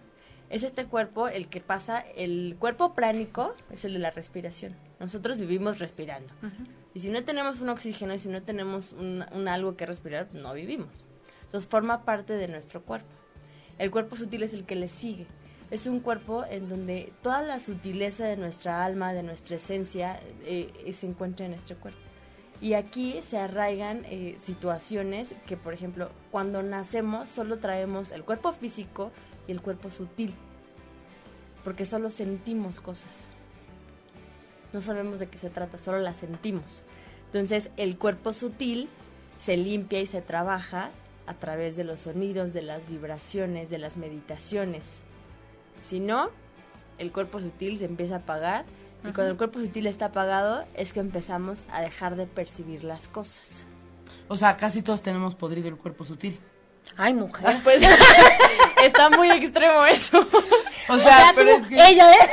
Es 0.49 0.63
este 0.63 0.85
cuerpo 0.85 1.27
el 1.27 1.47
que 1.47 1.61
pasa, 1.61 1.99
el 1.99 2.55
cuerpo 2.59 2.93
pránico 2.93 3.55
es 3.71 3.85
el 3.85 3.93
de 3.93 3.99
la 3.99 4.11
respiración. 4.11 4.75
Nosotros 4.99 5.37
vivimos 5.37 5.79
respirando. 5.79 6.33
Y 6.93 6.99
si 6.99 7.09
no 7.09 7.23
tenemos 7.23 7.61
un 7.61 7.69
oxígeno 7.69 8.13
y 8.13 8.19
si 8.19 8.29
no 8.29 8.41
tenemos 8.41 8.93
un, 8.93 9.25
un 9.33 9.47
algo 9.47 9.75
que 9.75 9.85
respirar, 9.85 10.29
no 10.33 10.53
vivimos. 10.53 10.89
Entonces 11.45 11.69
forma 11.69 12.05
parte 12.05 12.33
de 12.33 12.47
nuestro 12.47 12.81
cuerpo. 12.83 13.09
El 13.77 13.91
cuerpo 13.91 14.15
sutil 14.15 14.43
es 14.43 14.53
el 14.53 14.65
que 14.65 14.75
le 14.75 14.87
sigue. 14.87 15.27
Es 15.71 15.87
un 15.87 15.99
cuerpo 15.99 16.45
en 16.49 16.69
donde 16.69 17.11
toda 17.21 17.41
la 17.41 17.59
sutileza 17.59 18.25
de 18.25 18.37
nuestra 18.37 18.85
alma, 18.85 19.13
de 19.13 19.23
nuestra 19.23 19.55
esencia, 19.55 20.19
eh, 20.43 20.91
se 20.93 21.07
encuentra 21.07 21.45
en 21.45 21.53
nuestro 21.53 21.75
cuerpo. 21.77 21.99
Y 22.61 22.73
aquí 22.73 23.19
se 23.21 23.37
arraigan 23.37 24.05
eh, 24.05 24.35
situaciones 24.37 25.29
que, 25.45 25.57
por 25.57 25.73
ejemplo, 25.73 26.09
cuando 26.31 26.63
nacemos 26.63 27.29
solo 27.29 27.59
traemos 27.59 28.11
el 28.11 28.23
cuerpo 28.23 28.53
físico 28.53 29.11
y 29.47 29.51
el 29.51 29.61
cuerpo 29.61 29.89
sutil. 29.89 30.33
Porque 31.63 31.85
solo 31.85 32.09
sentimos 32.09 32.79
cosas. 32.79 33.25
No 34.71 34.81
sabemos 34.81 35.19
de 35.19 35.27
qué 35.27 35.37
se 35.37 35.49
trata, 35.49 35.77
solo 35.77 35.99
las 35.99 36.17
sentimos. 36.17 36.83
Entonces, 37.27 37.69
el 37.77 37.97
cuerpo 37.97 38.33
sutil 38.33 38.89
se 39.39 39.57
limpia 39.57 39.99
y 39.99 40.05
se 40.05 40.21
trabaja 40.21 40.91
a 41.27 41.33
través 41.33 41.75
de 41.75 41.83
los 41.83 42.01
sonidos, 42.01 42.53
de 42.53 42.61
las 42.61 42.87
vibraciones, 42.89 43.69
de 43.69 43.77
las 43.77 43.97
meditaciones. 43.97 45.01
Si 45.81 45.99
no, 45.99 46.29
el 46.97 47.11
cuerpo 47.11 47.39
sutil 47.39 47.77
se 47.77 47.85
empieza 47.85 48.15
a 48.15 48.19
apagar 48.19 48.65
y 49.07 49.13
cuando 49.13 49.31
el 49.31 49.37
cuerpo 49.37 49.59
sutil 49.59 49.87
está 49.87 50.05
apagado 50.05 50.65
es 50.75 50.93
que 50.93 50.99
empezamos 50.99 51.59
a 51.71 51.81
dejar 51.81 52.15
de 52.15 52.25
percibir 52.27 52.83
las 52.83 53.07
cosas. 53.07 53.65
O 54.27 54.35
sea, 54.35 54.57
casi 54.57 54.81
todos 54.81 55.01
tenemos 55.03 55.35
podrido 55.35 55.67
el 55.67 55.77
cuerpo 55.77 56.03
sutil. 56.05 56.39
Ay, 56.97 57.13
mujer. 57.13 57.57
Pues 57.63 57.81
está 58.83 59.09
muy 59.09 59.29
extremo 59.31 59.85
eso. 59.85 60.25
O 60.89 60.97
sea, 60.99 61.31
pero 61.35 61.51
es 61.51 61.67
que... 61.67 61.75
Ella 61.75 62.11
es. 62.11 62.29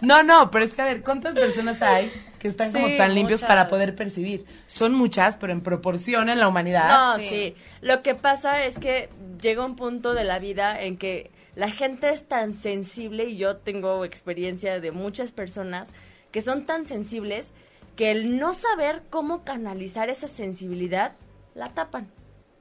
No, 0.00 0.22
no, 0.22 0.50
pero 0.50 0.64
es 0.64 0.74
que 0.74 0.82
a 0.82 0.84
ver, 0.84 1.02
¿cuántas 1.02 1.34
personas 1.34 1.82
hay 1.82 2.12
que 2.38 2.46
están 2.46 2.72
como 2.72 2.86
tan 2.96 3.14
limpios 3.14 3.40
muchas. 3.40 3.48
para 3.48 3.68
poder 3.68 3.96
percibir? 3.96 4.44
Son 4.66 4.94
muchas, 4.94 5.36
pero 5.36 5.52
en 5.52 5.60
proporción 5.60 6.28
en 6.28 6.38
la 6.38 6.46
humanidad. 6.48 6.88
No, 6.88 7.18
Sí. 7.18 7.28
sí. 7.28 7.56
Lo 7.80 8.02
que 8.02 8.14
pasa 8.14 8.62
es 8.64 8.78
que 8.78 9.08
llega 9.42 9.64
un 9.64 9.74
punto 9.74 10.14
de 10.14 10.22
la 10.24 10.38
vida 10.38 10.80
en 10.80 10.96
que 10.96 11.32
la 11.58 11.70
gente 11.70 12.10
es 12.10 12.22
tan 12.22 12.54
sensible 12.54 13.24
y 13.24 13.36
yo 13.36 13.56
tengo 13.56 14.04
experiencia 14.04 14.78
de 14.78 14.92
muchas 14.92 15.32
personas 15.32 15.88
que 16.30 16.40
son 16.40 16.66
tan 16.66 16.86
sensibles 16.86 17.48
que 17.96 18.12
el 18.12 18.38
no 18.38 18.54
saber 18.54 19.02
cómo 19.10 19.42
canalizar 19.42 20.08
esa 20.08 20.28
sensibilidad 20.28 21.14
la 21.56 21.74
tapan. 21.74 22.06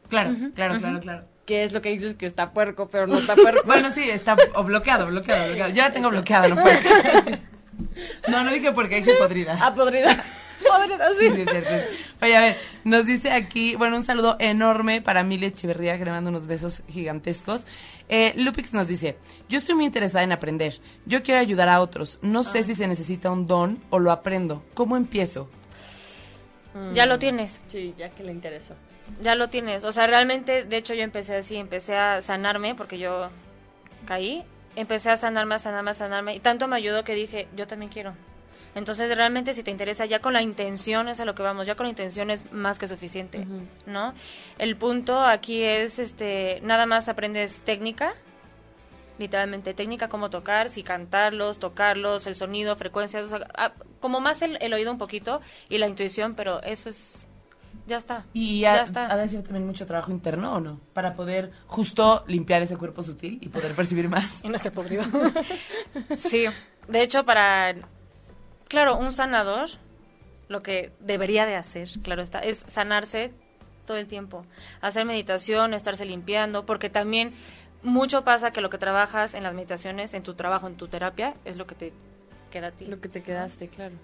Claro, 0.09 0.35
claro, 0.55 0.79
claro, 0.79 0.99
claro. 0.99 1.25
Que 1.45 1.63
es 1.63 1.73
lo 1.73 1.81
que 1.83 1.89
dices 1.89 2.15
que 2.15 2.25
está 2.25 2.53
puerco, 2.53 2.89
pero 2.89 3.05
no 3.05 3.19
está 3.19 3.35
puerco. 3.35 3.61
Bueno, 3.67 3.91
sí, 3.93 4.09
está 4.09 4.35
o 4.55 4.63
bloqueado, 4.63 5.05
bloqueado, 5.05 5.45
bloqueado. 5.45 5.71
Yo 5.73 5.83
la 5.83 5.91
tengo 5.91 6.09
bloqueada, 6.09 6.47
no 6.47 6.55
puedo. 6.55 6.75
No, 8.27 8.43
no 8.43 8.51
dije 8.51 8.71
porque 8.71 8.95
dije 8.95 9.13
podrida. 9.19 9.57
Ah, 9.61 9.75
podrida. 9.75 10.23
Podrida, 10.67 11.09
Sí, 11.19 11.29
sí. 11.29 11.35
sí, 11.35 11.41
es 11.41 11.49
cierto. 11.49 11.69
Oye, 12.21 12.35
a 12.37 12.41
ver, 12.41 12.57
nos 12.83 13.05
dice 13.05 13.31
aquí, 13.31 13.75
bueno, 13.75 13.95
un 13.97 14.03
saludo 14.03 14.35
enorme 14.39 15.01
para 15.01 15.23
Mili 15.23 15.47
Echeverría, 15.47 15.97
que 15.97 16.05
le 16.05 16.11
mando 16.11 16.29
unos 16.29 16.45
besos 16.47 16.83
gigantescos. 16.87 17.65
Eh, 18.09 18.33
Lupix 18.37 18.73
nos 18.73 18.87
dice, 18.87 19.17
yo 19.49 19.57
estoy 19.59 19.75
muy 19.75 19.85
interesada 19.85 20.23
en 20.23 20.31
aprender. 20.31 20.79
Yo 21.05 21.23
quiero 21.23 21.39
ayudar 21.39 21.69
a 21.69 21.81
otros. 21.81 22.19
No 22.21 22.43
sé 22.43 22.63
si 22.63 22.75
se 22.75 22.87
necesita 22.87 23.29
un 23.31 23.47
don 23.47 23.83
o 23.89 23.99
lo 23.99 24.11
aprendo. 24.11 24.63
¿Cómo 24.73 24.95
empiezo? 24.97 25.49
Ya 26.93 27.05
lo 27.05 27.17
tienes. 27.19 27.59
Sí, 27.69 27.93
ya 27.97 28.09
que 28.11 28.23
le 28.23 28.31
interesó. 28.31 28.75
Ya 29.21 29.35
lo 29.35 29.49
tienes. 29.49 29.83
O 29.83 29.91
sea, 29.91 30.05
realmente, 30.05 30.63
de 30.63 30.77
hecho, 30.77 30.93
yo 30.93 31.01
empecé 31.01 31.35
así, 31.35 31.55
empecé 31.55 31.97
a 31.97 32.21
sanarme 32.21 32.75
porque 32.75 32.99
yo 32.99 33.29
caí. 34.05 34.43
Empecé 34.75 35.09
a 35.09 35.17
sanarme, 35.17 35.55
a 35.55 35.59
sanarme, 35.59 35.89
a 35.91 35.93
sanarme. 35.95 36.35
Y 36.35 36.39
tanto 36.39 36.67
me 36.67 36.75
ayudó 36.75 37.03
que 37.03 37.15
dije, 37.15 37.47
yo 37.55 37.65
también 37.65 37.91
quiero. 37.91 38.13
Entonces, 38.77 39.15
realmente, 39.17 39.55
si 39.55 39.63
te 39.63 39.71
interesa, 39.71 40.05
ya 40.05 40.19
con 40.19 40.33
la 40.33 40.43
intención 40.43 41.07
es 41.07 41.19
a 41.19 41.25
lo 41.25 41.33
que 41.33 41.41
vamos. 41.41 41.65
Ya 41.65 41.73
con 41.73 41.85
la 41.85 41.89
intención 41.89 42.29
es 42.29 42.51
más 42.51 42.77
que 42.77 42.87
suficiente, 42.87 43.43
¿no? 43.87 44.13
El 44.59 44.75
punto 44.75 45.19
aquí 45.19 45.63
es, 45.63 45.97
este, 45.97 46.59
nada 46.61 46.85
más 46.85 47.07
aprendes 47.07 47.59
técnica. 47.61 48.13
Literalmente, 49.17 49.73
técnica, 49.73 50.09
cómo 50.09 50.29
tocar, 50.29 50.69
si 50.69 50.83
cantarlos, 50.83 51.57
tocarlos, 51.57 52.27
el 52.27 52.35
sonido, 52.35 52.75
frecuencias, 52.75 53.23
o 53.23 53.29
sea, 53.29 53.47
ah, 53.57 53.73
como 53.99 54.19
más 54.19 54.43
el, 54.43 54.59
el 54.61 54.71
oído 54.73 54.91
un 54.91 54.99
poquito 54.99 55.41
y 55.69 55.79
la 55.79 55.87
intuición, 55.87 56.35
pero 56.35 56.61
eso 56.61 56.87
es, 56.87 57.25
ya 57.87 57.97
está. 57.97 58.25
Y 58.31 58.59
ya 58.59 58.75
ha, 58.75 58.83
está. 58.83 59.11
ha 59.11 59.17
de 59.17 59.27
ser 59.27 59.41
también 59.41 59.65
mucho 59.65 59.87
trabajo 59.87 60.11
interno, 60.11 60.53
¿o 60.53 60.59
no? 60.59 60.79
Para 60.93 61.15
poder 61.15 61.51
justo 61.65 62.23
limpiar 62.27 62.61
ese 62.61 62.77
cuerpo 62.77 63.01
sutil 63.01 63.39
y 63.41 63.49
poder 63.49 63.73
percibir 63.73 64.07
más. 64.07 64.39
Y 64.43 64.49
no 64.49 64.55
esté 64.55 64.69
podrido. 64.69 65.03
sí, 66.17 66.45
de 66.87 67.01
hecho 67.01 67.25
para, 67.25 67.73
claro, 68.67 68.97
un 68.97 69.13
sanador, 69.13 69.69
lo 70.47 70.63
que 70.63 70.91
debería 70.99 71.45
de 71.45 71.55
hacer, 71.55 71.89
claro 72.03 72.21
está, 72.21 72.39
es 72.39 72.65
sanarse 72.67 73.31
todo 73.85 73.97
el 73.97 74.07
tiempo. 74.07 74.45
Hacer 74.81 75.05
meditación, 75.05 75.73
estarse 75.73 76.05
limpiando, 76.05 76.65
porque 76.65 76.89
también 76.89 77.33
mucho 77.81 78.23
pasa 78.23 78.51
que 78.51 78.61
lo 78.61 78.69
que 78.69 78.77
trabajas 78.77 79.33
en 79.33 79.43
las 79.43 79.53
meditaciones, 79.53 80.13
en 80.13 80.23
tu 80.23 80.33
trabajo, 80.35 80.67
en 80.67 80.75
tu 80.75 80.87
terapia, 80.87 81.35
es 81.45 81.55
lo 81.55 81.65
que 81.65 81.75
te 81.75 81.93
queda 82.51 82.67
a 82.67 82.71
ti. 82.71 82.85
Lo 82.85 82.99
que 82.99 83.09
te 83.09 83.23
quedaste, 83.23 83.69
claro. 83.69 83.95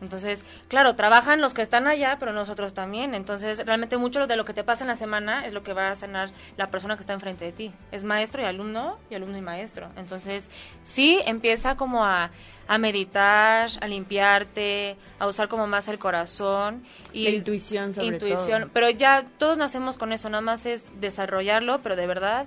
Entonces, 0.00 0.44
claro, 0.68 0.94
trabajan 0.96 1.40
los 1.40 1.52
que 1.52 1.62
están 1.62 1.86
allá, 1.86 2.16
pero 2.18 2.32
nosotros 2.32 2.72
también. 2.72 3.14
Entonces, 3.14 3.64
realmente 3.66 3.98
mucho 3.98 4.26
de 4.26 4.36
lo 4.36 4.44
que 4.44 4.54
te 4.54 4.64
pasa 4.64 4.84
en 4.84 4.88
la 4.88 4.96
semana 4.96 5.46
es 5.46 5.52
lo 5.52 5.62
que 5.62 5.72
va 5.72 5.90
a 5.90 5.96
sanar 5.96 6.30
la 6.56 6.70
persona 6.70 6.96
que 6.96 7.02
está 7.02 7.12
enfrente 7.12 7.44
de 7.44 7.52
ti. 7.52 7.72
Es 7.92 8.02
maestro 8.02 8.42
y 8.42 8.46
alumno, 8.46 8.98
y 9.10 9.14
alumno 9.14 9.36
y 9.36 9.42
maestro. 9.42 9.90
Entonces, 9.96 10.48
sí, 10.82 11.20
empieza 11.26 11.76
como 11.76 12.04
a, 12.04 12.30
a 12.66 12.78
meditar, 12.78 13.68
a 13.80 13.88
limpiarte, 13.88 14.96
a 15.18 15.26
usar 15.26 15.48
como 15.48 15.66
más 15.66 15.88
el 15.88 15.98
corazón. 15.98 16.82
Y 17.12 17.24
La 17.24 17.30
intuición, 17.30 17.94
sobre 17.94 18.08
intuición. 18.08 18.62
todo. 18.62 18.70
Pero 18.72 18.90
ya 18.90 19.24
todos 19.38 19.58
nacemos 19.58 19.98
con 19.98 20.12
eso, 20.12 20.30
nada 20.30 20.40
más 20.40 20.64
es 20.66 20.86
desarrollarlo, 21.00 21.82
pero 21.82 21.96
de 21.96 22.06
verdad, 22.06 22.46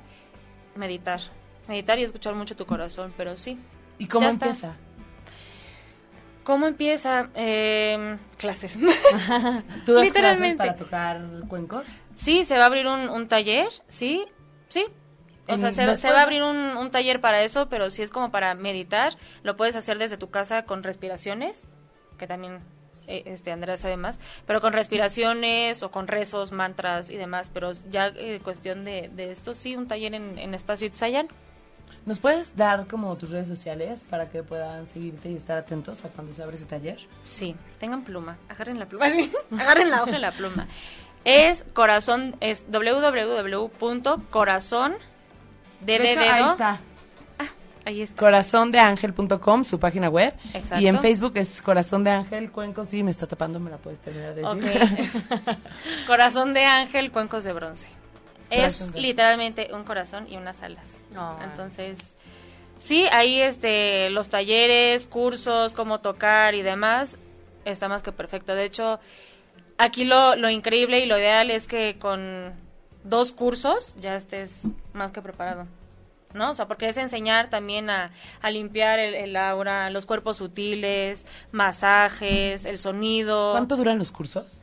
meditar. 0.75 1.21
Meditar 1.67 1.99
y 1.99 2.03
escuchar 2.03 2.35
mucho 2.35 2.55
tu 2.55 2.65
corazón, 2.65 3.13
pero 3.15 3.37
sí. 3.37 3.57
¿Y 3.99 4.07
cómo 4.07 4.25
Ya 4.25 4.31
está. 4.31 4.75
¿Cómo 6.43 6.67
empieza? 6.67 7.29
Eh, 7.36 8.17
clases. 8.38 8.77
¿Tú 8.77 8.86
das 8.86 8.95
clases 9.86 10.03
Literalmente. 10.03 10.58
para 10.58 10.75
tocar 10.75 11.21
cuencos? 11.47 11.88
Sí, 12.15 12.45
se 12.45 12.58
va 12.58 12.63
a 12.63 12.67
abrir 12.67 12.88
un, 12.88 13.10
un 13.10 13.27
taller, 13.27 13.67
sí, 13.88 14.25
sí. 14.67 14.86
O 15.47 15.58
sea, 15.58 15.71
se, 15.71 15.86
¿nos 15.86 15.99
se 15.99 16.10
va 16.10 16.19
a 16.19 16.23
abrir 16.23 16.41
un, 16.43 16.56
un 16.56 16.89
taller 16.91 17.19
para 17.19 17.43
eso, 17.43 17.67
pero 17.67 17.89
si 17.89 18.01
es 18.01 18.10
como 18.10 18.32
para 18.32 18.56
meditar, 18.56 19.17
lo 19.43 19.58
puedes 19.58 19.75
hacer 19.75 19.97
desde 19.97 20.17
tu 20.17 20.29
casa 20.29 20.63
con 20.63 20.84
respiraciones, 20.84 21.65
que 22.17 22.27
también 22.27 22.60
eh, 23.08 23.23
este 23.25 23.51
Andrea 23.51 23.75
sabe 23.75 23.97
más, 23.97 24.19
pero 24.45 24.62
con 24.62 24.71
respiraciones 24.71 25.84
o 25.84 25.91
con 25.91 26.08
rezos, 26.08 26.53
mantras 26.53 27.10
y 27.10 27.17
demás, 27.17 27.51
pero 27.53 27.73
ya 27.89 28.08
eh, 28.15 28.39
cuestión 28.41 28.86
de, 28.86 29.10
de 29.13 29.32
esto, 29.32 29.53
sí, 29.53 29.75
un 29.75 29.88
taller 29.89 30.13
en, 30.13 30.38
en 30.39 30.53
Espacio 30.53 30.88
Itzayan. 30.88 31.27
¿Nos 32.05 32.19
puedes 32.19 32.55
dar 32.57 32.85
como 32.87 33.15
tus 33.15 33.29
redes 33.29 33.47
sociales 33.47 34.05
para 34.09 34.29
que 34.29 34.43
puedan 34.43 34.85
seguirte 34.87 35.31
y 35.31 35.37
estar 35.37 35.57
atentos 35.57 36.03
a 36.03 36.09
cuando 36.09 36.33
se 36.33 36.43
abre 36.43 36.57
ese 36.57 36.65
taller? 36.65 36.99
Sí, 37.21 37.55
tengan 37.79 38.03
pluma, 38.03 38.37
agarren 38.49 38.77
la 38.77 38.87
pluma, 38.87 39.05
agarren 39.57 39.89
la 39.89 40.03
hoja 40.03 40.17
y 40.17 40.19
la 40.19 40.33
pluma. 40.33 40.67
Es 41.23 41.63
corazón, 41.73 42.35
es 42.41 42.65
www.corazón 42.69 43.73
de, 45.79 45.99
De 45.99 46.11
hecho, 46.11 46.19
ahí 46.19 46.43
está. 46.43 46.81
Ahí 47.85 48.01
está. 48.01 48.17
Corazondeangel.com, 48.17 49.63
su 49.63 49.79
página 49.79 50.09
web. 50.09 50.33
Exacto. 50.53 50.81
Y 50.81 50.87
en 50.87 50.99
Facebook 51.01 51.33
es 51.35 51.61
Corazón 51.61 52.03
de 52.05 52.11
Ángel 52.11 52.49
Cuencos. 52.51 52.87
Sí, 52.89 53.03
me 53.03 53.11
está 53.11 53.27
tapando, 53.27 53.59
me 53.59 53.69
la 53.71 53.77
puedes 53.77 53.99
terminar 53.99 54.35
de 54.35 54.41
decir. 54.41 55.11
Corazón 56.07 56.53
de 56.53 56.63
ángel, 56.65 57.11
cuencos 57.11 57.43
de 57.43 57.51
bronce. 57.53 57.89
Es 58.53 58.93
literalmente 58.93 59.69
un 59.73 59.83
corazón 59.83 60.27
y 60.29 60.37
unas 60.37 60.61
alas. 60.61 61.01
Oh. 61.17 61.37
Entonces, 61.43 62.15
sí, 62.77 63.05
ahí 63.11 63.41
este, 63.41 64.09
los 64.09 64.29
talleres, 64.29 65.07
cursos, 65.07 65.73
cómo 65.73 65.99
tocar 65.99 66.55
y 66.55 66.61
demás, 66.61 67.17
está 67.65 67.87
más 67.87 68.01
que 68.01 68.11
perfecto. 68.11 68.55
De 68.55 68.65
hecho, 68.65 68.99
aquí 69.77 70.05
lo, 70.05 70.35
lo 70.35 70.49
increíble 70.49 70.99
y 70.99 71.05
lo 71.05 71.17
ideal 71.17 71.51
es 71.51 71.67
que 71.67 71.97
con 71.99 72.53
dos 73.03 73.31
cursos 73.31 73.95
ya 73.99 74.15
estés 74.15 74.63
más 74.93 75.11
que 75.11 75.21
preparado. 75.21 75.67
¿No? 76.33 76.49
O 76.49 76.55
sea, 76.55 76.67
porque 76.67 76.89
es 76.89 76.97
enseñar 76.97 77.51
también 77.51 77.91
a, 77.91 78.11
a 78.41 78.49
limpiar 78.49 78.97
el, 78.97 79.13
el 79.13 79.35
aura, 79.35 79.91
los 79.91 80.07
cuerpos 80.07 80.37
sutiles, 80.37 81.27
masajes, 81.51 82.65
el 82.65 82.79
sonido. 82.79 83.51
¿Cuánto 83.51 83.75
duran 83.75 83.99
los 83.99 84.11
cursos? 84.11 84.62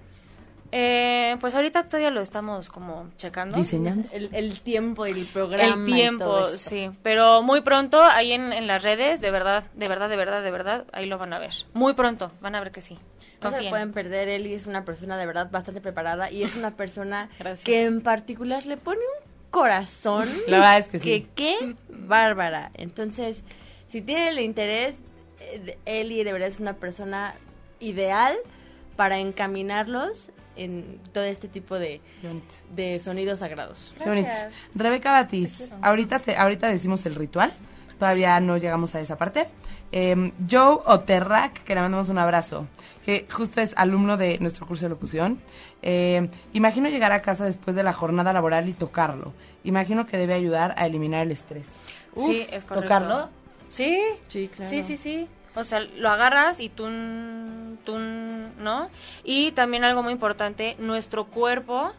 Eh, 0.73 1.37
pues 1.41 1.55
ahorita 1.55 1.85
todavía 1.85 2.11
lo 2.11 2.21
estamos 2.21 2.69
como 2.69 3.11
checando. 3.17 3.57
Diseñando. 3.57 4.09
El, 4.13 4.31
el 4.33 4.61
tiempo 4.61 5.05
del 5.05 5.27
programa. 5.27 5.75
El 5.75 5.89
y 5.89 5.93
tiempo, 5.93 6.25
todo 6.25 6.55
esto. 6.55 6.71
sí. 6.71 6.91
Pero 7.03 7.43
muy 7.43 7.61
pronto, 7.63 8.01
ahí 8.03 8.33
en, 8.33 8.53
en 8.53 8.67
las 8.67 8.83
redes, 8.83 9.21
de 9.21 9.31
verdad, 9.31 9.65
de 9.75 9.89
verdad, 9.89 10.09
de 10.09 10.17
verdad, 10.17 10.43
de 10.43 10.51
verdad, 10.51 10.85
ahí 10.93 11.07
lo 11.07 11.19
van 11.19 11.33
a 11.33 11.39
ver. 11.39 11.55
Muy 11.73 11.95
pronto, 11.95 12.31
van 12.41 12.55
a 12.55 12.61
ver 12.61 12.71
que 12.71 12.81
sí. 12.81 12.99
No 13.43 13.51
se 13.51 13.69
pueden 13.71 13.93
perder, 13.93 14.29
Eli 14.29 14.53
es 14.55 14.67
una 14.67 14.85
persona 14.85 15.17
de 15.17 15.25
verdad 15.27 15.51
bastante 15.51 15.81
preparada 15.81 16.31
y 16.31 16.43
es 16.43 16.57
una 16.57 16.73
persona 16.73 17.31
que 17.65 17.85
en 17.85 18.03
particular 18.03 18.67
le 18.67 18.77
pone 18.77 19.01
un 19.01 19.31
corazón. 19.51 20.29
La 20.47 20.59
verdad 20.59 20.79
es 20.79 20.89
que 20.89 20.99
sí. 20.99 21.27
qué 21.35 21.75
bárbara. 21.89 22.71
Entonces, 22.75 23.43
si 23.87 24.03
tiene 24.03 24.29
el 24.29 24.41
interés, 24.41 24.97
eh, 25.41 25.79
Eli 25.87 26.23
de 26.23 26.33
verdad 26.33 26.49
es 26.49 26.61
una 26.61 26.75
persona 26.75 27.35
ideal 27.81 28.37
para 28.97 29.19
encaminarlos 29.19 30.31
en 30.65 31.01
todo 31.13 31.25
este 31.25 31.49
tipo 31.49 31.79
de, 31.79 32.01
de 32.75 32.99
sonidos 32.99 33.39
sagrados. 33.39 33.95
Rebeca 34.75 35.13
Batis, 35.13 35.65
ahorita, 35.83 36.19
te, 36.19 36.37
ahorita 36.37 36.69
decimos 36.69 37.05
el 37.07 37.15
ritual. 37.15 37.53
Todavía 37.99 38.41
no 38.41 38.57
llegamos 38.57 38.95
a 38.95 39.01
esa 39.01 39.17
parte. 39.17 39.47
Eh, 39.93 40.33
Joe 40.51 40.79
Oterrac, 40.87 41.63
que 41.65 41.75
le 41.75 41.81
mandamos 41.81 42.09
un 42.09 42.19
abrazo, 42.19 42.67
que 43.05 43.27
justo 43.31 43.61
es 43.61 43.75
alumno 43.77 44.17
de 44.17 44.39
nuestro 44.39 44.67
curso 44.67 44.85
de 44.87 44.91
locución. 44.91 45.39
Eh, 45.83 46.29
imagino 46.53 46.89
llegar 46.89 47.13
a 47.13 47.21
casa 47.23 47.45
después 47.45 47.75
de 47.77 47.83
la 47.83 47.93
jornada 47.93 48.33
laboral 48.33 48.69
y 48.69 48.73
tocarlo. 48.73 49.33
Imagino 49.65 50.07
que 50.07 50.17
debe 50.17 50.35
ayudar 50.35 50.75
a 50.79 50.87
eliminar 50.87 51.27
el 51.27 51.33
estrés. 51.33 51.65
Sí, 52.15 52.21
Uf, 52.47 52.53
es 52.53 52.65
correcto. 52.65 52.75
¿Tocarlo? 52.83 53.29
Sí, 53.69 54.01
Sí, 54.29 54.49
claro. 54.49 54.71
sí, 54.71 54.83
sí, 54.83 54.97
sí. 54.97 55.29
O 55.55 55.65
sea, 55.65 55.81
lo 55.81 56.11
agarras 56.11 56.61
y 56.61 56.69
tú, 56.69 56.85
tú, 57.85 57.99
¿no? 57.99 58.91
Y 59.25 59.53
también 59.53 59.85
algo 59.85 60.03
muy 60.03 60.13
importante, 60.13 60.77
nuestro 60.79 61.27
cuerpo 61.27 61.93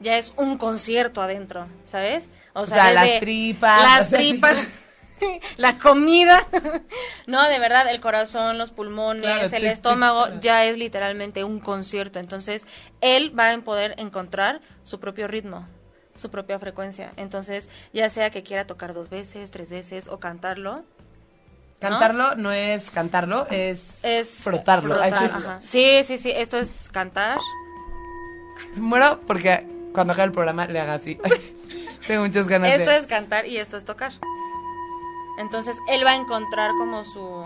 ya 0.00 0.16
es 0.16 0.32
un 0.36 0.58
concierto 0.58 1.20
adentro, 1.20 1.66
¿sabes? 1.84 2.28
O 2.54 2.66
sea, 2.66 2.92
las 2.92 3.20
tripas. 3.20 3.82
Las 3.82 4.08
tripas. 4.08 4.68
La 5.56 5.78
comida, 5.78 6.46
no, 7.26 7.48
de 7.48 7.58
verdad, 7.58 7.90
el 7.90 8.00
corazón, 8.00 8.56
los 8.56 8.70
pulmones, 8.70 9.22
Claro, 9.22 9.56
el 9.56 9.66
estómago, 9.66 10.26
ya 10.40 10.64
es 10.64 10.78
literalmente 10.78 11.42
un 11.42 11.58
concierto. 11.58 12.20
Entonces, 12.20 12.66
él 13.00 13.36
va 13.36 13.50
a 13.50 13.58
poder 13.58 13.94
encontrar 13.98 14.60
su 14.84 15.00
propio 15.00 15.26
ritmo, 15.26 15.66
su 16.14 16.30
propia 16.30 16.60
frecuencia. 16.60 17.12
Entonces, 17.16 17.68
ya 17.92 18.10
sea 18.10 18.30
que 18.30 18.44
quiera 18.44 18.68
tocar 18.68 18.94
dos 18.94 19.10
veces, 19.10 19.50
tres 19.50 19.70
veces 19.70 20.06
o 20.06 20.20
cantarlo, 20.20 20.84
Cantarlo 21.80 22.34
no 22.34 22.50
es 22.50 22.90
cantarlo, 22.90 23.46
es, 23.50 24.04
es 24.04 24.30
frotarlo. 24.30 24.96
frotar, 24.96 25.12
Ay, 25.14 25.28
sí. 25.28 25.32
ajá. 25.34 25.60
Sí, 25.62 26.00
sí, 26.04 26.18
sí, 26.18 26.32
esto 26.34 26.58
es 26.58 26.88
cantar. 26.90 27.38
Muero 28.74 29.20
porque 29.26 29.66
cuando 29.92 30.12
acabe 30.12 30.26
el 30.26 30.32
programa 30.32 30.66
le 30.66 30.80
haga 30.80 30.94
así. 30.94 31.18
Tengo 32.06 32.24
muchas 32.24 32.48
ganas 32.48 32.70
Esto 32.72 32.90
de... 32.90 32.96
es 32.96 33.06
cantar 33.06 33.46
y 33.46 33.58
esto 33.58 33.76
es 33.76 33.84
tocar. 33.84 34.12
Entonces, 35.38 35.76
él 35.88 36.04
va 36.04 36.12
a 36.12 36.16
encontrar 36.16 36.70
como 36.78 37.04
su 37.04 37.44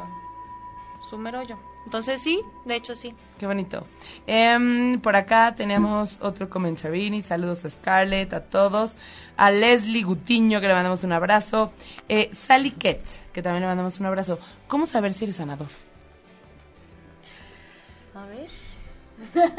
su 1.01 1.19
merollo. 1.19 1.59
Entonces, 1.85 2.23
sí, 2.23 2.41
de 2.65 2.77
hecho 2.77 2.97
sí. 2.97 3.15
Qué 3.39 3.47
bonito. 3.47 3.87
Em, 4.27 5.01
por 5.01 5.17
acá 5.17 5.55
tenemos 5.55 6.19
otro 6.21 6.49
comentarini. 6.49 7.23
Saludos 7.23 7.65
a 7.65 7.71
Scarlett, 7.71 8.33
a 8.33 8.41
todos. 8.45 8.97
A 9.37 9.51
Leslie 9.51 10.05
Gutiño, 10.05 10.61
que 10.61 10.69
le 10.69 10.75
mandamos 10.75 11.03
un 11.05 11.13
abrazo. 11.13 11.73
Eh, 12.09 12.31
Sally 12.33 12.71
Ket, 12.71 13.03
que 13.33 13.43
también 13.43 13.63
le 13.63 13.67
mandamos 13.67 13.99
un 13.99 14.07
abrazo. 14.07 14.39
¿Cómo 14.69 14.87
saber 14.87 15.13
si 15.13 15.25
eres 15.25 15.37
sanador? 15.37 15.69
A 18.15 18.27
ver. 18.27 18.49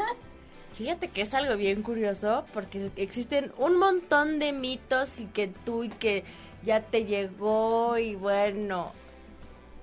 Fíjate 0.77 1.09
que 1.09 1.21
es 1.21 1.33
algo 1.33 1.55
bien 1.55 1.83
curioso 1.83 2.45
porque 2.53 2.89
existen 2.95 3.51
un 3.57 3.77
montón 3.77 4.39
de 4.39 4.53
mitos 4.53 5.19
y 5.19 5.25
que 5.25 5.47
tú 5.47 5.83
y 5.83 5.89
que 5.89 6.23
ya 6.63 6.81
te 6.81 7.05
llegó 7.05 7.97
y 7.97 8.15
bueno, 8.15 8.91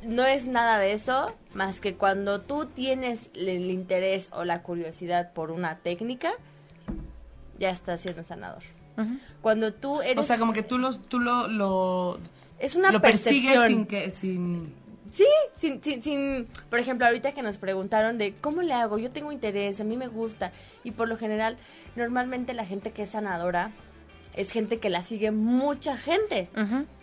no 0.03 0.27
es 0.27 0.47
nada 0.47 0.79
de 0.79 0.93
eso 0.93 1.35
más 1.55 1.81
que 1.81 1.95
cuando 1.95 2.41
tú 2.41 2.67
tienes 2.67 3.31
el 3.35 3.71
interés 3.71 4.29
o 4.33 4.45
la 4.45 4.63
curiosidad 4.63 5.33
por 5.33 5.51
una 5.51 5.79
técnica, 5.79 6.33
ya 7.59 7.71
estás 7.71 8.01
siendo 8.01 8.25
sanador. 8.25 8.63
Cuando 9.41 9.73
tú 9.73 10.03
eres... 10.03 10.19
O 10.19 10.23
sea, 10.23 10.39
como 10.39 10.53
que 10.53 10.63
tú 10.63 10.79
lo, 10.79 10.95
tú 10.95 11.19
lo, 11.19 11.49
lo, 11.49 12.19
es 12.59 12.77
una 12.77 12.93
lo 12.93 13.01
persigues 13.01 13.67
sin 13.67 13.87
que... 13.87 14.11
Sin... 14.11 14.75
Sí, 15.13 15.27
sin, 15.57 15.83
sin, 15.83 16.03
sin, 16.03 16.49
por 16.69 16.79
ejemplo, 16.79 17.07
ahorita 17.07 17.33
que 17.33 17.43
nos 17.43 17.57
preguntaron 17.57 18.17
de 18.17 18.35
cómo 18.41 18.63
le 18.63 18.75
hago, 18.75 18.97
yo 18.99 19.11
tengo 19.11 19.33
interés, 19.33 19.81
a 19.81 19.85
mí 19.85 19.97
me 19.97 20.07
gusta, 20.07 20.53
y 20.85 20.93
por 20.93 21.09
lo 21.09 21.17
general, 21.17 21.57
normalmente 21.97 22.55
la 22.55 22.65
gente 22.65 22.93
que 22.93 23.03
es 23.03 23.11
sanadora 23.11 23.73
es 24.37 24.53
gente 24.53 24.79
que 24.79 24.89
la 24.89 25.03
sigue 25.03 25.33
mucha 25.33 25.97
gente, 25.97 26.49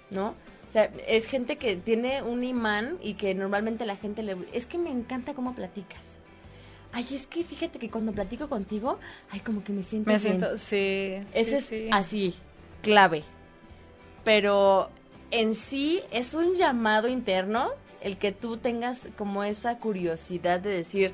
¿no? 0.10 0.36
Sea, 0.78 0.92
es 1.08 1.26
gente 1.26 1.56
que 1.56 1.76
tiene 1.76 2.22
un 2.22 2.44
imán 2.44 3.00
y 3.02 3.16
que 3.16 3.34
normalmente 3.34 3.84
la 3.88 3.96
gente 3.96 4.22
le... 4.22 4.38
Es 4.54 4.68
que 4.68 4.78
me 4.78 4.92
encanta 4.92 5.34
cómo 5.34 5.56
platicas. 5.56 6.04
Ay, 6.92 7.08
es 7.14 7.26
que 7.26 7.44
fíjate 7.44 7.80
que 7.80 7.90
cuando 7.90 8.12
platico 8.12 8.48
contigo, 8.48 9.00
ay, 9.32 9.40
como 9.40 9.64
que 9.64 9.74
me 9.74 9.82
siento 9.82 10.12
Me 10.12 10.18
bien. 10.18 10.40
siento, 10.40 10.56
sí. 10.60 11.18
Ese 11.34 11.50
sí, 11.50 11.56
es 11.56 11.66
sí. 11.66 11.90
así, 11.92 12.36
clave. 12.84 13.24
Pero 14.24 14.92
en 15.32 15.56
sí 15.56 16.02
es 16.12 16.36
un 16.36 16.54
llamado 16.54 17.08
interno 17.08 17.72
el 18.02 18.20
que 18.20 18.32
tú 18.32 18.58
tengas 18.58 19.08
como 19.18 19.44
esa 19.44 19.80
curiosidad 19.80 20.60
de 20.60 20.70
decir, 20.70 21.14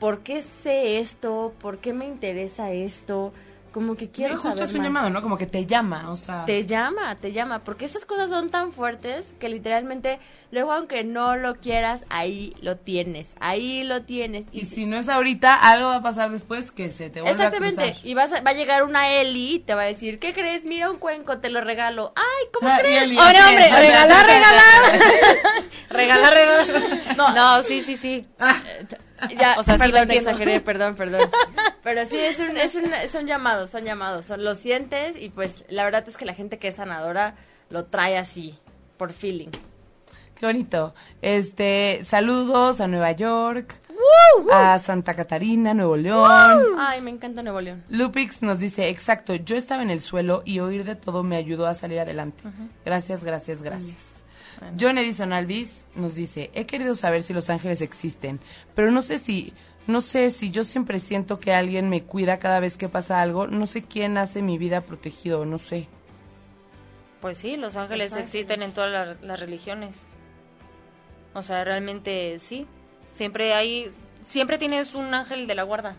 ¿por 0.00 0.22
qué 0.22 0.40
sé 0.40 1.00
esto? 1.00 1.52
¿Por 1.60 1.80
qué 1.80 1.92
me 1.92 2.06
interesa 2.06 2.72
esto? 2.72 3.34
Como 3.72 3.96
que 3.96 4.10
quiero 4.10 4.34
justo 4.34 4.50
saber 4.50 4.64
es 4.64 4.72
un 4.72 4.78
más. 4.80 4.86
llamado, 4.88 5.08
¿no? 5.10 5.22
Como 5.22 5.38
que 5.38 5.46
te 5.46 5.64
llama, 5.64 6.10
o 6.10 6.16
sea... 6.18 6.44
Te 6.44 6.66
llama, 6.66 7.16
te 7.16 7.32
llama, 7.32 7.60
porque 7.60 7.86
esas 7.86 8.04
cosas 8.04 8.28
son 8.28 8.50
tan 8.50 8.70
fuertes 8.72 9.34
que 9.40 9.48
literalmente, 9.48 10.18
luego 10.50 10.72
aunque 10.72 11.04
no 11.04 11.36
lo 11.36 11.54
quieras, 11.56 12.04
ahí 12.10 12.54
lo 12.60 12.76
tienes, 12.76 13.34
ahí 13.40 13.82
lo 13.84 14.02
tienes. 14.02 14.44
Y 14.52 14.66
si 14.66 14.84
no 14.84 14.96
es 14.98 15.08
ahorita, 15.08 15.54
algo 15.54 15.88
va 15.88 15.96
a 15.96 16.02
pasar 16.02 16.30
después 16.30 16.70
que 16.70 16.90
se 16.90 17.08
te 17.08 17.22
vuelve 17.22 17.42
a 17.42 17.46
Exactamente. 17.46 17.82
cruzar. 17.92 18.06
Y 18.06 18.12
vas 18.14 18.32
a- 18.32 18.42
va 18.42 18.50
a 18.50 18.54
llegar 18.54 18.82
una 18.82 19.08
Eli 19.08 19.54
y 19.54 19.58
te 19.60 19.74
va 19.74 19.82
a 19.82 19.86
decir, 19.86 20.18
¿qué 20.18 20.34
crees? 20.34 20.64
Mira 20.64 20.90
un 20.90 20.98
cuenco, 20.98 21.38
te 21.38 21.48
lo 21.48 21.62
regalo. 21.62 22.12
Ay, 22.14 22.48
¿cómo 22.52 22.70
Ah, 22.70 22.76
crees? 22.78 23.04
Eli, 23.04 23.16
¡Hombre, 23.18 23.38
así 23.38 23.48
hombre! 23.48 23.64
es. 23.66 23.72
¡Regalar, 23.72 24.26
regalar! 24.26 25.00
regalar, 25.90 26.34
regalar. 26.34 26.66
No, 27.16 27.34
no, 27.34 27.62
sí, 27.62 27.82
sí, 27.82 27.96
sí. 27.96 28.26
Ya, 29.38 29.56
O 29.58 29.62
sea, 29.62 29.78
sí 29.78 29.84
lo 29.84 29.92
perdón, 29.92 30.02
entiendo. 30.02 30.30
exageré, 30.30 30.60
perdón, 30.60 30.94
perdón. 30.96 31.30
Pero 31.82 32.06
sí, 32.06 32.18
es 32.18 32.38
un, 32.38 32.56
es 32.56 32.74
un, 32.74 32.84
son 33.10 33.26
llamados, 33.26 33.70
son 33.70 33.84
llamados. 33.84 34.26
Son, 34.26 34.42
lo 34.44 34.54
sientes 34.54 35.16
y 35.16 35.30
pues 35.30 35.64
la 35.68 35.84
verdad 35.84 36.04
es 36.08 36.16
que 36.16 36.24
la 36.24 36.34
gente 36.34 36.58
que 36.58 36.68
es 36.68 36.76
sanadora 36.76 37.34
lo 37.70 37.84
trae 37.86 38.18
así, 38.18 38.58
por 38.96 39.12
feeling. 39.12 39.48
Qué 40.36 40.46
bonito. 40.46 40.94
Este, 41.22 42.00
saludos 42.04 42.80
a 42.80 42.88
Nueva 42.88 43.12
York, 43.12 43.74
a 44.52 44.78
Santa 44.80 45.14
Catarina, 45.14 45.72
Nuevo 45.72 45.96
León. 45.96 46.74
Ay, 46.78 47.00
me 47.00 47.10
encanta 47.10 47.42
Nuevo 47.42 47.60
León. 47.60 47.84
Lupix 47.88 48.42
nos 48.42 48.58
dice, 48.58 48.88
exacto, 48.88 49.34
yo 49.36 49.56
estaba 49.56 49.82
en 49.82 49.90
el 49.90 50.00
suelo 50.00 50.42
y 50.44 50.58
oír 50.58 50.84
de 50.84 50.96
todo 50.96 51.22
me 51.22 51.36
ayudó 51.36 51.66
a 51.66 51.74
salir 51.74 52.00
adelante. 52.00 52.42
Gracias, 52.84 53.22
gracias, 53.22 53.62
gracias. 53.62 54.11
John 54.80 54.98
Edison 54.98 55.32
Alvis 55.32 55.84
nos 55.94 56.14
dice, 56.14 56.50
he 56.54 56.66
querido 56.66 56.94
saber 56.96 57.22
si 57.22 57.32
los 57.32 57.50
ángeles 57.50 57.80
existen, 57.80 58.40
pero 58.74 58.90
no 58.90 59.02
sé 59.02 59.18
si, 59.18 59.52
no 59.86 60.00
sé 60.00 60.30
si 60.30 60.50
yo 60.50 60.64
siempre 60.64 60.98
siento 61.00 61.40
que 61.40 61.52
alguien 61.52 61.88
me 61.88 62.02
cuida 62.02 62.38
cada 62.38 62.60
vez 62.60 62.76
que 62.76 62.88
pasa 62.88 63.20
algo, 63.22 63.46
no 63.46 63.66
sé 63.66 63.82
quién 63.82 64.16
hace 64.18 64.42
mi 64.42 64.58
vida 64.58 64.82
protegido, 64.82 65.44
no 65.44 65.58
sé. 65.58 65.88
Pues 67.20 67.38
sí, 67.38 67.56
los 67.56 67.76
ángeles, 67.76 68.10
Los 68.10 68.18
ángeles. 68.18 68.34
existen 68.34 68.62
en 68.62 68.72
todas 68.72 68.90
la- 68.90 69.26
las 69.26 69.38
religiones. 69.40 70.02
O 71.34 71.42
sea, 71.42 71.64
realmente 71.64 72.38
sí. 72.38 72.66
Siempre 73.12 73.54
hay, 73.54 73.92
siempre 74.24 74.58
tienes 74.58 74.94
un 74.94 75.12
ángel 75.14 75.46
de 75.46 75.54
la 75.54 75.62
guarda. 75.62 75.96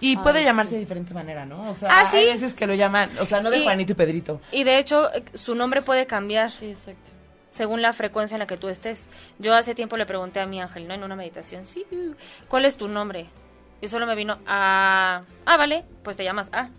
Y 0.00 0.16
puede 0.16 0.42
llamarse 0.42 0.74
de 0.74 0.80
diferente 0.80 1.14
manera, 1.14 1.44
¿no? 1.46 1.70
O 1.70 1.74
sea, 1.74 1.88
Ah, 1.92 2.06
¿sí? 2.10 2.16
hay 2.16 2.26
veces 2.26 2.54
que 2.54 2.66
lo 2.66 2.74
llaman, 2.74 3.10
o 3.20 3.24
sea, 3.24 3.40
no 3.40 3.50
de 3.50 3.58
Y- 3.58 3.62
Juanito 3.64 3.92
y 3.92 3.94
Pedrito. 3.94 4.40
Y 4.50 4.64
de 4.64 4.78
hecho, 4.78 5.12
eh, 5.12 5.22
su 5.34 5.54
nombre 5.54 5.82
puede 5.82 6.06
cambiar 6.06 6.50
Sí, 6.50 6.66
exacto. 6.70 7.10
Según 7.52 7.82
la 7.82 7.92
frecuencia 7.92 8.34
en 8.34 8.40
la 8.40 8.46
que 8.48 8.56
tú 8.56 8.68
estés. 8.68 9.04
Yo 9.38 9.54
hace 9.54 9.76
tiempo 9.76 9.96
le 9.96 10.06
pregunté 10.06 10.40
a 10.40 10.46
mi 10.46 10.60
ángel, 10.60 10.88
¿no? 10.88 10.94
En 10.94 11.04
una 11.04 11.14
meditación, 11.14 11.64
sí, 11.64 11.86
¿cuál 12.48 12.64
es 12.64 12.76
tu 12.76 12.88
nombre? 12.88 13.26
Y 13.80 13.88
solo 13.88 14.06
me 14.06 14.14
vino 14.14 14.38
a... 14.46 15.22
Ah, 15.46 15.56
vale, 15.56 15.84
pues 16.02 16.16
te 16.16 16.24
llamas 16.24 16.50
A. 16.52 16.70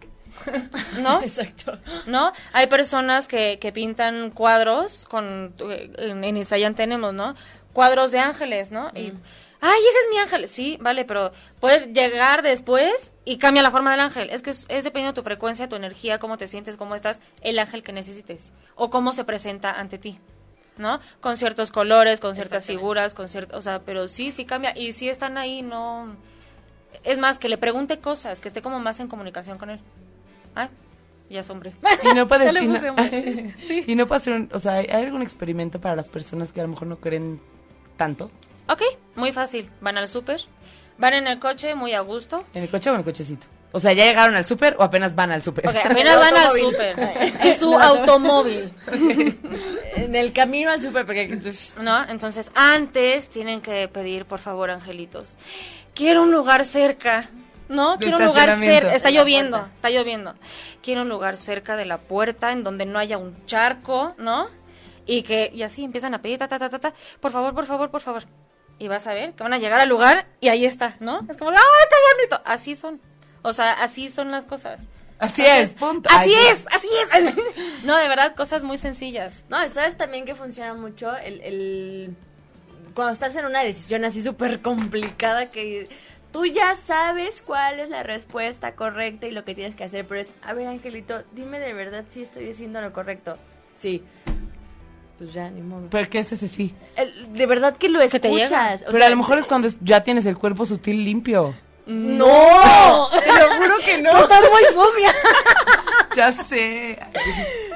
¿No? 1.01 1.21
Exacto. 1.23 1.77
¿no? 2.07 2.33
Hay 2.53 2.67
personas 2.67 3.27
que, 3.27 3.59
que 3.59 3.71
pintan 3.71 4.31
cuadros 4.31 5.05
con 5.05 5.53
en, 5.97 6.23
en 6.23 6.37
Isayan 6.37 6.75
tenemos, 6.75 7.13
¿no? 7.13 7.35
Cuadros 7.71 8.11
de 8.11 8.19
ángeles, 8.19 8.71
¿no? 8.71 8.89
Y 8.95 9.13
ay, 9.61 9.79
ese 9.89 9.99
es 9.99 10.09
mi 10.11 10.17
ángel. 10.17 10.47
Sí, 10.47 10.77
vale, 10.81 11.05
pero 11.05 11.31
puedes 11.59 11.91
llegar 11.91 12.41
después 12.41 13.11
y 13.25 13.37
cambia 13.37 13.63
la 13.63 13.71
forma 13.71 13.91
del 13.91 13.99
ángel. 13.99 14.29
Es 14.29 14.41
que 14.41 14.51
es, 14.51 14.65
es 14.69 14.83
dependiendo 14.83 15.13
de 15.13 15.21
tu 15.21 15.23
frecuencia, 15.23 15.69
tu 15.69 15.75
energía, 15.75 16.19
cómo 16.19 16.37
te 16.37 16.47
sientes, 16.47 16.77
cómo 16.77 16.95
estás, 16.95 17.19
el 17.41 17.59
ángel 17.59 17.83
que 17.83 17.93
necesites 17.93 18.51
o 18.75 18.89
cómo 18.89 19.13
se 19.13 19.23
presenta 19.23 19.71
ante 19.71 19.97
ti. 19.97 20.19
¿No? 20.77 20.99
Con 21.21 21.37
ciertos 21.37 21.71
colores, 21.71 22.19
con 22.19 22.33
ciertas 22.33 22.65
figuras, 22.65 23.13
con 23.13 23.29
cierto, 23.29 23.55
o 23.57 23.61
sea, 23.61 23.79
pero 23.79 24.07
sí, 24.07 24.31
sí 24.31 24.43
cambia 24.43 24.75
y 24.75 24.91
si 24.93 25.07
están 25.07 25.37
ahí 25.37 25.61
no 25.61 26.15
es 27.03 27.17
más 27.17 27.39
que 27.39 27.49
le 27.49 27.57
pregunte 27.57 27.99
cosas, 27.99 28.39
que 28.39 28.47
esté 28.47 28.61
como 28.61 28.79
más 28.79 28.99
en 28.99 29.07
comunicación 29.07 29.57
con 29.57 29.69
él. 29.69 29.79
Ay, 30.55 30.69
ya 31.29 31.41
es 31.41 31.49
hombre. 31.49 31.73
Y 32.03 32.13
no 32.15 32.25
le 32.53 32.63
y 32.63 32.67
no. 32.67 32.79
Sí. 33.59 33.83
y 33.87 33.95
no 33.95 34.07
puede 34.07 34.21
ser 34.21 34.33
un, 34.33 34.49
o 34.53 34.59
sea, 34.59 34.73
¿hay 34.75 34.87
algún 34.89 35.21
experimento 35.21 35.79
para 35.81 35.95
las 35.95 36.09
personas 36.09 36.53
que 36.53 36.59
a 36.61 36.63
lo 36.63 36.69
mejor 36.69 36.87
no 36.87 36.97
creen 36.97 37.41
tanto? 37.97 38.31
Ok, 38.67 38.81
muy 39.15 39.31
fácil. 39.31 39.69
Van 39.81 39.97
al 39.97 40.07
súper, 40.07 40.41
van 40.97 41.13
en 41.13 41.27
el 41.27 41.39
coche 41.39 41.75
muy 41.75 41.93
a 41.93 42.01
gusto. 42.01 42.43
¿En 42.53 42.63
el 42.63 42.69
coche 42.69 42.89
o 42.89 42.93
en 42.93 42.99
el 42.99 43.05
cochecito? 43.05 43.47
O 43.75 43.79
sea, 43.79 43.91
¿ya 43.93 44.05
llegaron 44.05 44.35
al 44.35 44.45
súper 44.45 44.75
o 44.77 44.83
apenas 44.83 45.15
van 45.15 45.31
al 45.31 45.41
súper? 45.41 45.67
Ok, 45.67 45.75
apenas 45.83 46.17
van 46.17 46.37
al 46.37 46.51
súper. 46.51 46.95
En 47.43 47.57
su 47.57 47.77
automóvil. 47.77 48.71
En 49.95 50.15
el 50.15 50.31
camino 50.31 50.69
al 50.69 50.81
súper, 50.81 51.05
porque... 51.05 51.39
¿No? 51.81 52.03
Entonces, 52.07 52.51
antes 52.53 53.29
tienen 53.29 53.61
que 53.61 53.87
pedir, 53.87 54.25
por 54.25 54.39
favor, 54.39 54.69
angelitos. 54.69 55.37
Quiero 55.95 56.21
un 56.21 56.31
lugar 56.31 56.65
cerca. 56.65 57.29
¿No? 57.67 57.97
Quiero 57.97 58.17
un 58.17 58.25
lugar 58.25 58.55
cerca. 58.59 58.93
Está 58.93 59.09
lloviendo, 59.09 59.57
puerta. 59.57 59.75
está 59.75 59.89
lloviendo. 59.89 60.35
Quiero 60.83 61.01
un 61.01 61.09
lugar 61.09 61.37
cerca 61.37 61.75
de 61.75 61.85
la 61.85 61.97
puerta 61.97 62.51
en 62.51 62.63
donde 62.63 62.85
no 62.85 62.99
haya 62.99 63.17
un 63.17 63.43
charco, 63.47 64.13
¿no? 64.17 64.49
Y 65.07 65.23
que, 65.23 65.49
y 65.51 65.63
así 65.63 65.83
empiezan 65.83 66.13
a 66.13 66.21
pedir, 66.21 66.37
ta, 66.37 66.47
ta, 66.47 66.59
ta, 66.59 66.69
ta, 66.69 66.79
ta. 66.79 66.93
Por 67.19 67.31
favor, 67.31 67.55
por 67.55 67.65
favor, 67.65 67.89
por 67.89 68.01
favor. 68.01 68.23
Y 68.77 68.87
vas 68.87 69.07
a 69.07 69.13
ver 69.13 69.33
que 69.33 69.43
van 69.43 69.53
a 69.53 69.57
llegar 69.57 69.79
al 69.79 69.89
lugar 69.89 70.27
y 70.41 70.49
ahí 70.49 70.65
está, 70.65 70.95
¿no? 70.99 71.21
Es 71.29 71.37
como, 71.37 71.51
¡ay, 71.51 71.57
qué 71.57 71.95
bonito! 72.17 72.41
Así 72.45 72.75
son. 72.75 72.99
O 73.43 73.53
sea, 73.53 73.73
así 73.73 74.09
son 74.09 74.31
las 74.31 74.45
cosas. 74.45 74.87
Así 75.19 75.43
es, 75.45 75.69
punto. 75.71 76.09
Así 76.11 76.33
Ay, 76.33 76.47
es, 76.51 76.65
así 76.71 76.87
es. 77.13 77.33
No, 77.85 77.95
de 77.97 78.07
verdad, 78.09 78.35
cosas 78.35 78.63
muy 78.63 78.77
sencillas. 78.77 79.43
No, 79.49 79.57
¿sabes 79.69 79.95
también 79.95 80.25
que 80.25 80.33
funciona 80.35 80.73
mucho? 80.73 81.15
El, 81.15 81.39
el- 81.41 82.15
Cuando 82.95 83.13
estás 83.13 83.35
en 83.35 83.45
una 83.45 83.61
decisión 83.63 84.03
así 84.05 84.21
súper 84.23 84.61
complicada 84.61 85.49
que 85.49 85.87
tú 86.31 86.45
ya 86.45 86.75
sabes 86.75 87.41
cuál 87.45 87.79
es 87.79 87.89
la 87.89 88.03
respuesta 88.03 88.75
correcta 88.75 89.27
y 89.27 89.31
lo 89.31 89.45
que 89.45 89.53
tienes 89.55 89.75
que 89.75 89.83
hacer, 89.83 90.07
pero 90.07 90.19
es, 90.19 90.31
a 90.41 90.53
ver, 90.53 90.67
Angelito, 90.67 91.23
dime 91.33 91.59
de 91.59 91.73
verdad 91.73 92.05
si 92.09 92.23
estoy 92.23 92.49
haciendo 92.49 92.81
lo 92.81 92.91
correcto. 92.91 93.37
Sí. 93.75 94.03
Pues 95.17 95.31
ya, 95.33 95.49
ni 95.49 95.61
modo. 95.61 95.87
¿Pero 95.91 96.09
qué 96.09 96.19
es 96.19 96.31
ese 96.31 96.47
sí? 96.47 96.73
El- 96.95 97.31
de 97.33 97.45
verdad 97.45 97.77
que 97.77 97.87
lo 97.87 97.99
te 97.99 98.05
escuchas. 98.05 98.81
o 98.81 98.85
Pero 98.87 98.97
sea, 98.97 99.07
a 99.07 99.09
lo 99.09 99.17
mejor 99.17 99.37
es 99.37 99.45
cuando 99.45 99.67
es- 99.67 99.77
ya 99.81 100.03
tienes 100.03 100.25
el 100.25 100.37
cuerpo 100.37 100.65
sutil 100.65 101.03
limpio. 101.05 101.55
¡No! 101.85 103.09
Te 103.19 103.27
lo 103.39 103.55
juro 103.57 103.75
que 103.85 104.01
no. 104.01 104.23
Estás 104.23 104.41
muy 104.51 104.63
sucia. 104.73 105.13
Ya 106.15 106.31
sé. 106.31 106.99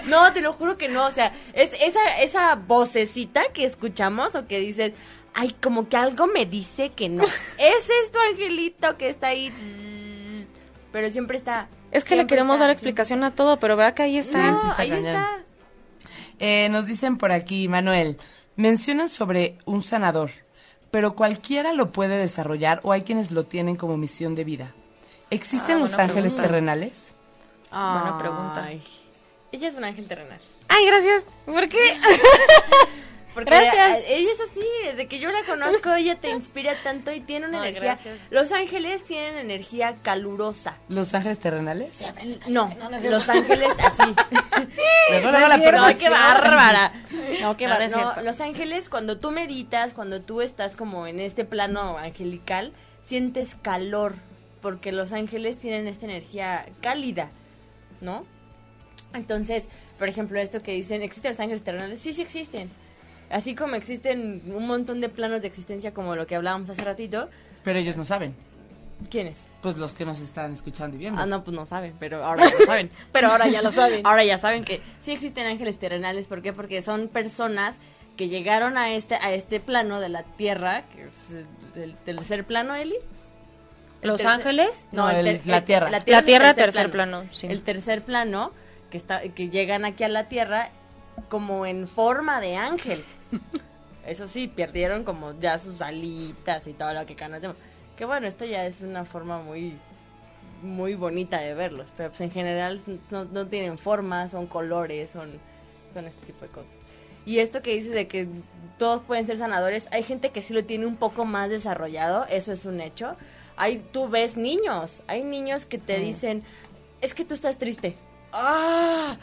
No, 0.06 0.32
te 0.32 0.42
lo 0.42 0.54
juro 0.54 0.78
que 0.78 0.88
no. 0.88 1.08
O 1.08 1.12
sea, 1.12 1.34
es 1.54 1.72
esa, 1.82 2.22
esa 2.22 2.54
vocecita 2.54 3.42
que 3.52 3.66
escuchamos 3.66 4.36
o 4.36 4.46
que 4.46 4.60
dices, 4.60 4.94
ay, 5.34 5.56
como 5.60 5.90
que 5.90 5.98
algo 5.98 6.28
me 6.28 6.46
dice 6.46 6.90
que 6.92 7.10
no. 7.10 7.24
Ese 7.24 7.34
es 8.04 8.12
tu 8.12 8.20
angelito 8.32 8.96
que 8.96 9.10
está 9.10 9.30
ahí. 9.30 9.52
Pero 10.92 11.10
siempre 11.10 11.38
está. 11.38 11.68
Es 11.92 12.04
que 12.04 12.16
le 12.16 12.28
queremos 12.28 12.58
está, 12.58 12.66
dar 12.66 12.72
explicación 12.72 13.24
a 13.24 13.32
todo, 13.32 13.60
pero 13.60 13.76
verdad 13.76 13.96
que 13.96 14.04
ahí 14.04 14.20
está. 14.20 14.52
No, 14.52 14.62
Sí, 14.62 14.68
está 14.70 14.82
ahí 14.84 14.90
cañón. 14.90 15.06
está. 15.08 15.40
Eh, 16.38 16.70
nos 16.70 16.86
dicen 16.86 17.18
por 17.18 17.32
aquí, 17.32 17.68
Manuel, 17.68 18.20
mencionan 18.56 19.10
sobre 19.10 19.58
un 19.66 19.82
sanador, 19.82 20.30
pero 20.92 21.16
cualquiera 21.16 21.74
lo 21.74 21.92
puede 21.92 22.18
desarrollar 22.18 22.80
o 22.84 22.92
hay 22.92 23.02
quienes 23.04 23.32
lo 23.32 23.44
tienen 23.46 23.76
como 23.76 23.98
misión 23.98 24.36
de 24.36 24.44
vida. 24.44 24.74
¿Existen 25.30 25.78
Ah, 25.78 25.80
los 25.80 25.94
ángeles 25.96 26.34
pregunta. 26.34 26.42
terrenales? 26.44 27.12
Buena 27.70 28.18
pregunta. 28.18 28.64
Ay. 28.64 28.82
Ella 29.52 29.68
es 29.68 29.76
un 29.76 29.84
ángel 29.84 30.08
terrenal. 30.08 30.40
Ay, 30.70 30.86
gracias. 30.86 31.26
¿Por 31.46 31.68
qué? 31.70 31.78
Porque 33.38 33.52
Gracias. 33.52 34.04
ella 34.08 34.32
es 34.32 34.42
así, 34.42 34.68
desde 34.84 35.06
que 35.08 35.20
yo 35.20 35.32
la 35.32 35.44
conozco, 35.44 35.94
ella 35.94 36.20
te 36.20 36.32
inspira 36.32 36.74
tanto 36.82 37.12
y 37.12 37.20
tiene 37.20 37.46
una 37.46 37.60
energía. 37.60 37.90
gracias. 37.94 38.18
Los 38.32 38.52
ángeles 38.52 39.04
tienen 39.04 39.38
energía 39.38 39.98
calurosa. 40.02 40.78
¿Los 40.90 41.14
ángeles 41.14 41.38
terrenales? 41.38 42.04
No, 42.48 42.76
los 43.04 43.30
ángeles 43.30 43.70
así. 43.78 44.16
No, 45.22 46.00
qué 46.00 46.10
bárbara. 46.10 46.94
No, 47.40 47.56
qué 47.58 47.68
No, 47.68 47.76
no 47.76 47.80
bárbara. 47.80 48.16
No, 48.16 48.24
los 48.24 48.42
ángeles, 48.42 48.90
cuando 48.90 49.20
tú 49.20 49.30
meditas, 49.30 49.94
cuando 49.94 50.24
tú 50.24 50.42
estás 50.42 50.76
como 50.76 51.06
en 51.06 51.20
este 51.20 51.46
plano 51.46 52.00
angelical, 52.00 52.74
sientes 53.04 53.54
calor, 53.54 54.16
porque 54.64 54.92
los 54.92 55.14
ángeles 55.14 55.60
tienen 55.60 55.88
esta 55.88 56.06
energía 56.06 56.66
cálida, 56.82 57.30
¿no? 58.02 58.26
Entonces, 59.14 59.68
por 60.00 60.10
ejemplo, 60.10 60.40
esto 60.40 60.64
que 60.64 60.72
dicen, 60.72 61.04
¿existen 61.04 61.34
los 61.34 61.40
ángeles 61.40 61.64
terrenales? 61.64 62.00
Sí, 62.00 62.14
sí 62.14 62.24
existen. 62.24 62.72
Así 63.30 63.56
como 63.56 63.76
existen 63.76 64.42
un 64.48 64.68
montón 64.68 65.02
de 65.02 65.10
planos 65.10 65.42
de 65.42 65.48
existencia 65.48 65.94
como 65.94 66.16
lo 66.16 66.28
que 66.28 66.36
hablábamos 66.36 66.70
hace 66.70 66.84
ratito, 66.84 67.30
Pero 67.64 67.80
ellos 67.80 67.98
no 67.98 68.06
saben. 68.06 68.36
¿quiénes? 69.12 69.40
Pues 69.62 69.78
los 69.78 69.94
que 69.94 70.06
nos 70.06 70.20
están 70.20 70.54
escuchando 70.54 70.96
y 70.96 71.00
viendo. 71.00 71.22
Ah, 71.22 71.26
no, 71.28 71.44
pues 71.44 71.56
no 71.56 71.66
saben, 71.68 71.94
pero 72.00 72.24
ahora 72.26 72.46
ya 72.48 72.54
lo 72.60 72.66
saben. 72.66 72.90
Pero 73.12 73.28
ahora 73.30 73.48
ya 73.48 73.62
lo 73.62 73.72
saben. 73.72 74.02
Ahora 74.06 74.24
ya 74.24 74.40
saben 74.40 74.64
que 74.64 74.82
sí 75.02 75.12
existen 75.12 75.46
ángeles 75.46 75.78
terrenales. 75.78 76.26
¿Por 76.28 76.42
qué? 76.42 76.52
Porque 76.52 76.82
son 76.82 77.08
personas 77.08 77.76
que 78.16 78.28
llegaron 78.30 78.76
a 78.78 78.92
este, 78.94 79.14
a 79.16 79.32
este 79.34 79.60
plano 79.60 80.00
de 80.00 80.10
la 80.10 80.24
Tierra, 80.24 80.86
que 80.90 81.04
es 81.06 81.32
el 81.32 81.46
del 81.76 81.96
tercer 81.98 82.44
plano, 82.46 82.74
Eli. 82.76 82.96
El 84.02 84.10
¿Los 84.10 84.20
tercer- 84.22 84.28
ángeles? 84.32 84.86
No, 84.92 85.10
el- 85.12 85.42
la 85.46 85.64
Tierra. 85.66 85.92
La 85.92 86.04
Tierra, 86.24 86.54
tercer 86.56 86.90
plano, 86.90 87.26
sí. 87.32 87.46
El 87.48 87.62
tercer 87.62 88.04
plano, 88.04 88.52
que, 88.90 88.98
está, 88.98 89.22
que 89.22 89.50
llegan 89.50 89.86
aquí 89.86 90.04
a 90.06 90.10
la 90.10 90.28
Tierra 90.28 90.72
como 91.30 91.66
en 91.66 91.88
forma 91.88 92.40
de 92.42 92.56
ángel. 92.56 93.04
Eso 94.06 94.28
sí, 94.28 94.48
perdieron 94.48 95.04
como 95.04 95.38
ya 95.40 95.58
sus 95.58 95.82
alitas 95.82 96.66
y 96.68 96.74
todo 96.74 96.94
lo 96.94 97.06
que 97.06 97.16
conocemos. 97.16 97.58
Que 97.98 98.06
bueno, 98.06 98.28
esto 98.28 98.46
ya 98.46 98.66
es 98.66 98.82
una 98.82 99.06
forma 99.06 99.40
muy 99.40 99.78
muy 100.62 100.96
bonita 100.96 101.40
de 101.40 101.54
verlos, 101.54 101.88
pero 101.96 102.10
pues 102.10 102.22
en 102.22 102.32
general 102.32 102.82
no, 103.12 103.26
no 103.26 103.48
tienen 103.48 103.78
forma, 103.78 104.28
son 104.28 104.48
colores, 104.48 105.12
son, 105.12 105.40
son 105.94 106.06
este 106.06 106.26
tipo 106.26 106.42
de 106.42 106.52
cosas. 106.52 106.74
Y 107.26 107.40
esto 107.40 107.62
que 107.62 107.74
dices 107.74 107.94
de 107.94 108.08
que 108.08 108.28
todos 108.78 109.02
pueden 109.02 109.28
ser 109.28 109.38
sanadores, 109.38 109.88
hay 109.92 110.04
gente 110.04 110.30
que 110.32 110.42
sí 110.42 110.54
lo 110.54 110.64
tiene 110.64 110.86
un 110.86 110.96
poco 110.96 111.26
más 111.26 111.50
desarrollado, 111.50 112.26
eso 112.30 112.52
es 112.52 112.66
un 112.66 112.80
hecho. 112.80 113.18
Hay, 113.58 113.84
tú 113.92 114.08
ves 114.08 114.38
niños, 114.38 115.02
hay 115.08 115.24
niños 115.24 115.66
que 115.66 115.78
te 115.78 116.00
dicen, 116.00 116.44
es 117.02 117.14
que 117.14 117.26
tú 117.26 117.34
estás 117.34 117.58
triste. 117.58 117.98
¡Ah! 118.32 119.18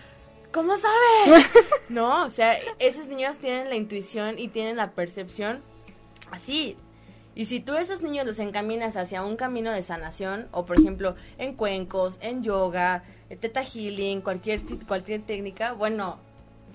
¿Cómo 0.55 0.77
sabes? 0.77 1.51
no, 1.89 2.25
o 2.25 2.31
sea, 2.31 2.57
esos 2.79 3.09
niños 3.09 3.39
tienen 3.39 3.69
la 3.69 3.75
intuición 3.75 4.39
y 4.39 4.47
tienen 4.47 4.77
la 4.77 4.93
percepción 4.93 5.63
así. 6.31 6.77
Y 7.35 7.47
si 7.47 7.59
tú 7.59 7.73
a 7.73 7.81
esos 7.81 8.03
niños 8.03 8.25
los 8.25 8.39
encaminas 8.39 8.97
hacia 8.97 9.25
un 9.25 9.35
camino 9.35 9.73
de 9.73 9.83
sanación, 9.83 10.47
o 10.53 10.65
por 10.65 10.79
ejemplo 10.79 11.17
en 11.39 11.55
cuencos, 11.55 12.19
en 12.21 12.45
yoga, 12.45 13.03
en 13.31 13.39
teta 13.39 13.65
healing, 13.65 14.21
cualquier, 14.21 14.63
cualquier 14.87 15.23
técnica, 15.23 15.73
bueno, 15.73 16.19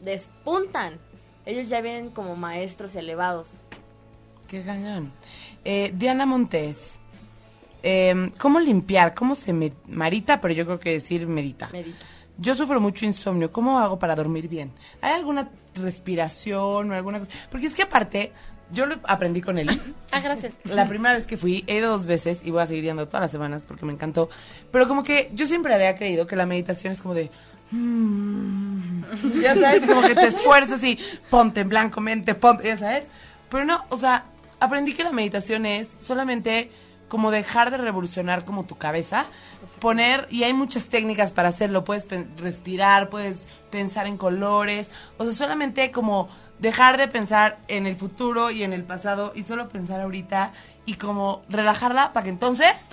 despuntan. 0.03 0.99
Ellos 1.45 1.69
ya 1.69 1.79
vienen 1.79 2.09
como 2.09 2.35
maestros 2.35 2.93
elevados. 2.95 3.51
Qué 4.49 4.61
cañón. 4.61 5.13
Eh, 5.63 5.93
Diana 5.95 6.25
Montes. 6.25 6.99
eh, 7.81 8.29
¿Cómo 8.37 8.59
limpiar? 8.59 9.13
¿Cómo 9.13 9.35
se 9.35 9.53
me... 9.53 9.71
Marita, 9.87 10.41
pero 10.41 10.53
yo 10.53 10.65
creo 10.65 10.81
que 10.81 10.91
decir 10.91 11.25
medita. 11.27 11.69
Medita. 11.71 12.05
Yo 12.39 12.55
sufro 12.55 12.79
mucho 12.79 13.05
insomnio. 13.05 13.51
¿Cómo 13.51 13.79
hago 13.79 13.99
para 13.99 14.15
dormir 14.15 14.47
bien? 14.47 14.71
¿Hay 15.01 15.13
alguna 15.13 15.49
respiración 15.75 16.91
o 16.91 16.95
alguna 16.95 17.19
cosa? 17.19 17.31
Porque 17.51 17.67
es 17.67 17.75
que 17.75 17.83
aparte, 17.83 18.31
yo 18.71 18.85
lo 18.85 18.95
aprendí 19.03 19.41
con 19.41 19.57
él. 19.57 19.69
Ah, 20.11 20.21
gracias. 20.21 20.57
La 20.63 20.87
primera 20.87 21.13
vez 21.13 21.27
que 21.27 21.37
fui, 21.37 21.63
he 21.67 21.75
ido 21.75 21.91
dos 21.91 22.07
veces 22.07 22.41
y 22.43 22.49
voy 22.49 22.63
a 22.63 22.65
seguir 22.65 22.83
yendo 22.85 23.07
todas 23.07 23.21
las 23.21 23.31
semanas 23.31 23.63
porque 23.67 23.85
me 23.85 23.93
encantó. 23.93 24.27
Pero 24.71 24.87
como 24.87 25.03
que 25.03 25.29
yo 25.33 25.45
siempre 25.45 25.71
había 25.71 25.95
creído 25.95 26.25
que 26.25 26.35
la 26.35 26.47
meditación 26.47 26.93
es 26.93 27.01
como 27.01 27.13
de... 27.13 27.29
mm, 27.69 29.01
ya 29.39 29.53
sabes, 29.53 29.85
como 29.85 30.01
que 30.01 30.15
te 30.15 30.27
esfuerzas 30.27 30.83
y 30.83 30.97
ponte 31.29 31.61
en 31.61 31.69
blanco, 31.69 32.01
mente, 32.01 32.33
ponte, 32.33 32.67
ya 32.69 32.77
sabes. 32.77 33.03
Pero 33.51 33.65
no, 33.65 33.85
o 33.89 33.97
sea, 33.97 34.25
aprendí 34.59 34.93
que 34.93 35.03
la 35.03 35.11
meditación 35.11 35.67
es 35.67 35.97
solamente 35.99 36.71
como 37.09 37.31
dejar 37.31 37.71
de 37.71 37.77
revolucionar 37.77 38.45
como 38.45 38.63
tu 38.63 38.77
cabeza, 38.77 39.25
poner, 39.79 40.27
y 40.29 40.43
hay 40.43 40.53
muchas 40.53 40.87
técnicas 40.87 41.31
para 41.31 41.49
hacerlo, 41.49 41.83
puedes 41.83 42.07
respirar, 42.37 43.09
puedes 43.09 43.47
pensar 43.69 44.07
en 44.07 44.17
colores, 44.17 44.89
o 45.17 45.25
sea, 45.25 45.33
solamente 45.33 45.91
como 45.91 46.29
dejar 46.59 46.97
de 46.97 47.07
pensar 47.07 47.59
en 47.67 47.87
el 47.87 47.95
futuro 47.95 48.51
y 48.51 48.63
en 48.63 48.73
el 48.73 48.83
pasado 48.83 49.33
y 49.35 49.43
solo 49.43 49.69
pensar 49.69 50.01
ahorita 50.01 50.53
y 50.85 50.95
como 50.95 51.43
relajarla 51.49 52.13
para 52.13 52.25
que 52.25 52.29
entonces 52.29 52.89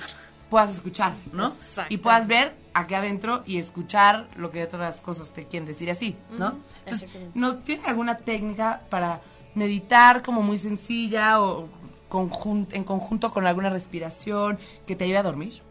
puedas 0.51 0.75
escuchar, 0.75 1.15
¿no? 1.33 1.49
Exacto. 1.49 1.93
Y 1.93 1.99
puedas 1.99 2.27
ver 2.27 2.55
aquí 2.75 2.95
adentro 2.95 3.43
y 3.47 3.59
escuchar 3.59 4.29
lo 4.37 4.51
que 4.51 4.63
otras 4.63 5.01
cosas 5.01 5.33
te 5.33 5.45
quieren 5.45 5.67
decir 5.67 5.91
así, 5.91 6.17
¿no? 6.39 6.59
Entonces. 6.85 7.09
¿no 7.35 7.57
tiene 7.57 7.87
alguna 7.87 8.19
técnica 8.19 8.83
para 8.89 9.21
meditar 9.55 10.23
como 10.23 10.43
muy 10.43 10.59
sencilla 10.59 11.41
o 11.41 11.69
conjun- 12.09 12.69
en 12.73 12.85
conjunto 12.85 13.33
con 13.33 13.47
alguna 13.47 13.71
respiración 13.71 14.59
que 14.87 14.97
te 14.97 15.05
ayude 15.05 15.19
a 15.19 15.23
dormir? 15.23 15.63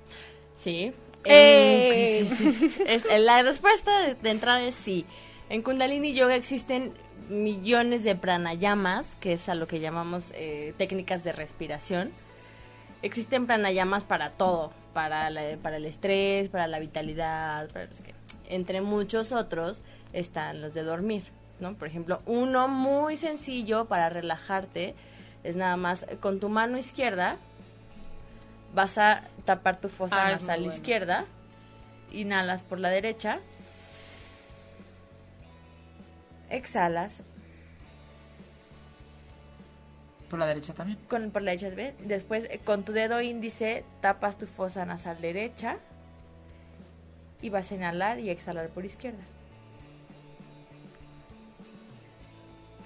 Sí. 0.55 0.93
Eh. 1.23 2.27
Eh, 2.85 2.85
es- 2.87 3.05
la 3.23 3.41
respuesta 3.41 3.99
de, 4.01 4.15
de 4.15 4.29
entrada 4.29 4.61
es 4.63 4.75
sí. 4.75 5.05
En 5.49 5.61
Kundalini 5.63 6.13
Yoga 6.13 6.35
existen 6.35 6.93
millones 7.29 8.03
de 8.03 8.15
pranayamas, 8.15 9.15
que 9.15 9.33
es 9.33 9.49
a 9.49 9.55
lo 9.55 9.67
que 9.67 9.79
llamamos 9.79 10.31
eh, 10.35 10.73
técnicas 10.77 11.23
de 11.23 11.31
respiración. 11.31 12.11
Existen 13.01 13.45
pranayamas 13.47 14.05
para 14.05 14.31
todo, 14.31 14.71
para, 14.93 15.29
la- 15.29 15.57
para 15.61 15.77
el 15.77 15.85
estrés, 15.85 16.49
para 16.49 16.67
la 16.67 16.79
vitalidad, 16.79 17.69
para 17.71 17.87
no 17.87 17.93
sé 17.95 18.03
qué. 18.03 18.13
Entre 18.47 18.81
muchos 18.81 19.31
otros 19.31 19.81
están 20.13 20.61
los 20.61 20.73
de 20.73 20.83
dormir, 20.83 21.23
¿no? 21.59 21.75
Por 21.75 21.87
ejemplo, 21.87 22.21
uno 22.25 22.67
muy 22.67 23.17
sencillo 23.17 23.85
para 23.85 24.09
relajarte 24.09 24.93
es 25.45 25.55
nada 25.55 25.77
más 25.77 26.05
con 26.19 26.39
tu 26.39 26.49
mano 26.49 26.77
izquierda 26.77 27.37
vas 28.73 28.97
a 28.97 29.23
tapar 29.45 29.79
tu 29.79 29.89
fosa 29.89 30.27
Ah, 30.27 30.31
nasal 30.31 30.59
bueno. 30.61 30.73
izquierda, 30.73 31.25
inhalas 32.11 32.63
por 32.63 32.79
la 32.79 32.89
derecha, 32.89 33.39
exhalas 36.49 37.21
Por 40.29 40.39
la 40.39 40.47
derecha 40.47 40.73
también. 40.73 40.97
con, 41.07 41.29
por 41.31 41.43
la 41.43 41.51
derecha, 41.51 41.69
¿ve? 41.75 41.93
después 41.99 42.45
eh, 42.49 42.59
con 42.63 42.83
tu 42.83 42.91
dedo 42.91 43.21
índice 43.21 43.85
tapas 44.01 44.37
tu 44.37 44.47
fosa 44.47 44.83
nasal 44.85 45.21
derecha 45.21 45.77
y 47.41 47.49
vas 47.49 47.71
a 47.71 47.75
inhalar 47.75 48.19
y 48.19 48.29
exhalar 48.31 48.69
por 48.69 48.85
izquierda. 48.85 49.23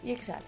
Y 0.04 0.12
exhalas. 0.12 0.44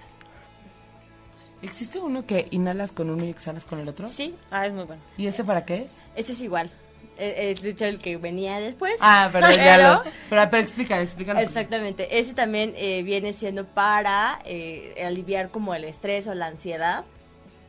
¿Existe 1.62 1.99
uno 1.99 2.26
que 2.26 2.47
inhalas 2.51 2.91
con 2.91 3.09
uno 3.09 3.24
y 3.24 3.30
exhalas 3.30 3.66
con 3.66 3.80
el 3.80 3.88
otro? 3.88 4.07
Sí, 4.07 4.36
Ah, 4.49 4.66
es 4.66 4.74
muy 4.74 4.84
bueno. 4.86 5.01
¿Y 5.18 5.28
ese 5.28 5.43
para 5.43 5.64
qué 5.66 5.84
es? 5.84 5.91
ese 6.16 6.32
es 6.34 6.41
igual. 6.41 6.72
Eh, 7.18 7.51
Es 7.51 7.62
de 7.62 7.70
hecho 7.70 7.86
el 7.86 7.99
que 7.99 8.18
venía 8.18 8.59
después. 8.59 8.95
Ah, 8.99 9.30
pero 9.34 9.49
ya 9.51 9.78
lo... 9.78 10.01
Pero, 10.30 10.49
pero 10.49 10.57
explícale, 10.64 11.03
explícale. 11.03 11.41
Exactamente. 11.43 12.18
Ese 12.20 12.34
también 12.34 12.74
eh, 12.78 13.03
viene 13.03 13.34
siendo 13.34 13.66
para 13.68 14.39
eh, 14.45 14.95
aliviar 15.05 15.49
como 15.51 15.76
el 15.76 15.84
estrés 15.84 16.26
o 16.28 16.34
la 16.34 16.47
ansiedad. 16.47 17.03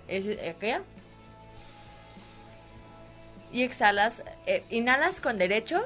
Ese, 0.09 0.57
¿qué? 0.59 0.81
Y 3.53 3.63
exhalas. 3.65 4.23
eh, 4.47 4.65
inhalas 4.71 5.21
con 5.21 5.37
derecho, 5.37 5.83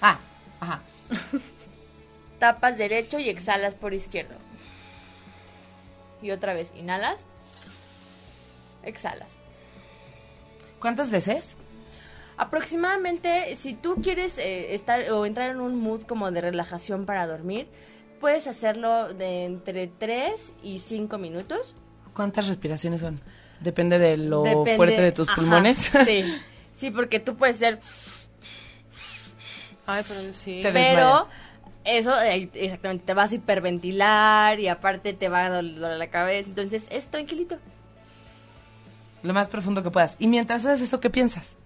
Ah, 0.00 0.18
ajá. 0.60 0.82
tapas 2.38 2.76
derecho 2.78 3.18
y 3.18 3.28
exhalas 3.28 3.74
por 3.74 3.94
izquierdo. 3.94 4.34
Y 6.20 6.30
otra 6.30 6.54
vez, 6.54 6.72
inhalas, 6.76 7.24
exhalas. 8.84 9.36
¿Cuántas 10.80 11.10
veces? 11.10 11.56
Aproximadamente, 12.36 13.54
si 13.54 13.74
tú 13.74 13.96
quieres 14.02 14.36
eh, 14.38 14.74
estar 14.74 15.10
o 15.10 15.26
entrar 15.26 15.50
en 15.50 15.60
un 15.60 15.76
mood 15.76 16.02
como 16.02 16.30
de 16.30 16.40
relajación 16.40 17.06
para 17.06 17.26
dormir, 17.26 17.68
puedes 18.20 18.46
hacerlo 18.46 19.12
de 19.14 19.44
entre 19.44 19.86
3 19.86 20.52
y 20.62 20.78
5 20.78 21.18
minutos. 21.18 21.74
¿Cuántas 22.14 22.48
respiraciones 22.48 23.00
son? 23.00 23.20
Depende 23.60 23.98
de 23.98 24.16
lo 24.16 24.42
Depende- 24.42 24.76
fuerte 24.76 25.00
de 25.02 25.12
tus 25.12 25.28
ajá, 25.28 25.36
pulmones. 25.36 25.90
Sí, 26.04 26.24
sí, 26.74 26.90
porque 26.90 27.20
tú 27.20 27.36
puedes 27.36 27.56
ser, 27.56 27.78
Ay, 29.86 30.04
pero 30.08 30.32
sí. 30.32 30.60
Te 30.62 30.72
pero 30.72 31.26
eso 31.84 32.20
eh, 32.22 32.48
exactamente 32.54 33.04
te 33.04 33.14
vas 33.14 33.32
a 33.32 33.34
hiperventilar 33.34 34.60
y 34.60 34.68
aparte 34.68 35.12
te 35.12 35.28
va 35.28 35.46
a 35.46 35.50
doler 35.50 35.98
la 35.98 36.10
cabeza, 36.10 36.48
entonces 36.48 36.86
es 36.90 37.06
tranquilito, 37.08 37.58
Lo 39.22 39.32
más 39.32 39.48
profundo 39.48 39.82
que 39.82 39.90
puedas. 39.90 40.16
Y 40.18 40.26
mientras 40.26 40.64
haces 40.64 40.82
eso, 40.82 41.00
¿qué 41.00 41.10
piensas? 41.10 41.56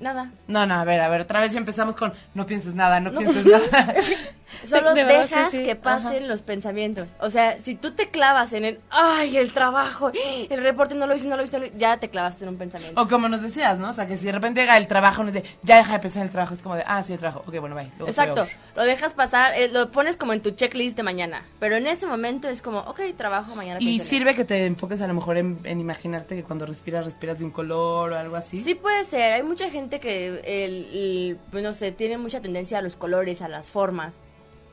nada. 0.00 0.30
No, 0.46 0.66
no, 0.66 0.74
a 0.74 0.84
ver, 0.84 1.00
a 1.00 1.08
ver, 1.08 1.22
otra 1.22 1.40
vez 1.40 1.52
ya 1.52 1.58
empezamos 1.58 1.96
con 1.96 2.12
no 2.34 2.46
pienses 2.46 2.74
nada, 2.74 3.00
no, 3.00 3.12
pienses 3.12 3.44
nada. 3.44 3.94
Solo 4.68 4.94
de 4.94 5.06
que 5.06 5.12
dejas 5.12 5.50
sí, 5.50 5.62
que, 5.62 5.76
pasen 5.76 6.28
los 6.28 6.42
pensamientos. 6.42 7.08
O 7.20 7.30
sea, 7.30 7.60
si 7.60 7.74
tú 7.74 7.92
te 7.92 8.10
clavas 8.10 8.52
en 8.52 8.64
el, 8.64 8.80
ay, 8.90 9.36
el 9.36 9.52
trabajo, 9.52 10.10
el 10.50 10.62
reporte 10.62 10.94
no 10.94 11.06
lo 11.06 11.14
hice, 11.14 11.26
no 11.26 11.36
lo 11.36 11.42
hice, 11.42 11.52
no 11.52 11.58
lo 11.60 11.66
hice", 11.66 11.78
ya 11.78 11.98
te 11.98 12.08
clavaste 12.08 12.44
en 12.44 12.50
un 12.50 12.56
pensamiento. 12.56 13.00
o 13.00 13.08
como 13.08 13.28
nos 13.28 13.42
decías, 13.42 13.78
¿no? 13.78 13.90
O 13.90 13.92
sea, 13.92 14.06
que 14.06 14.16
si 14.16 14.26
de 14.26 14.32
repente 14.32 14.60
llega 14.60 14.76
el 14.76 14.86
trabajo, 14.86 15.22
nos 15.22 15.34
dice, 15.34 15.46
ya 15.62 15.76
deja 15.76 15.94
de 15.94 15.98
pensar 16.00 16.22
en 16.22 16.26
el 16.28 16.32
trabajo. 16.32 16.54
Es 16.54 16.62
como 16.62 16.76
de, 16.76 16.84
ah, 16.86 17.02
sí, 17.02 17.12
el 17.12 17.18
trabajo. 17.18 17.44
Ok, 17.46 17.58
bueno, 17.60 17.74
bye. 17.74 17.90
Luego 17.98 18.08
Exacto, 18.08 18.46
lo 18.74 18.84
dejas 18.84 19.14
pasar, 19.14 19.52
eh, 19.54 19.68
lo 19.68 19.90
pones 19.90 20.16
como 20.16 20.32
en 20.32 20.40
tu 20.40 20.50
checklist 20.52 20.96
de 20.96 21.02
mañana, 21.02 21.44
pero 21.58 21.76
en 21.76 21.86
ese 21.86 22.06
momento 22.06 22.48
es 22.48 22.62
como, 22.62 22.80
ok, 22.80 23.00
trabajo 23.16 23.54
mañana. 23.54 23.78
Y 23.80 24.00
sirve 24.00 24.34
que 24.34 24.44
te 24.44 24.66
enfoques 24.66 25.00
a 25.00 25.06
lo 25.06 25.14
mejor 25.14 25.36
en, 25.36 25.58
en 25.64 25.80
imaginarte 25.80 26.36
que 26.36 26.44
cuando 26.44 26.66
respiras, 26.66 27.04
respiras 27.04 27.38
de 27.38 27.44
un 27.44 27.50
color 27.50 28.12
o 28.12 28.18
algo 28.18 28.36
así. 28.36 28.62
Sí 28.62 28.74
puede 28.74 29.04
ser, 29.04 29.32
hay 29.32 29.42
mucha 29.42 29.70
gente 29.70 30.00
que, 30.00 30.26
el, 30.26 30.42
el, 30.44 31.38
pues 31.50 31.62
no 31.62 31.74
sé, 31.74 31.92
tiene 31.92 32.18
mucha 32.18 32.40
tendencia 32.40 32.78
a 32.78 32.82
los 32.82 32.96
colores, 32.96 33.42
a 33.42 33.48
las 33.48 33.70
formas. 33.70 34.14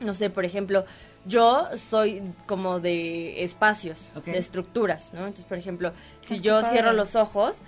No 0.00 0.14
sé, 0.14 0.30
por 0.30 0.44
ejemplo, 0.44 0.84
yo 1.24 1.66
soy 1.76 2.22
como 2.46 2.80
de 2.80 3.42
espacios, 3.42 4.10
de 4.24 4.38
estructuras, 4.38 5.12
¿no? 5.12 5.20
Entonces, 5.20 5.44
por 5.46 5.58
ejemplo, 5.58 5.92
si 6.22 6.34
Ah, 6.34 6.38
yo 6.38 6.52
padre. 6.60 6.70
cierro 6.70 6.92
los 6.92 7.16
ojos, 7.16 7.58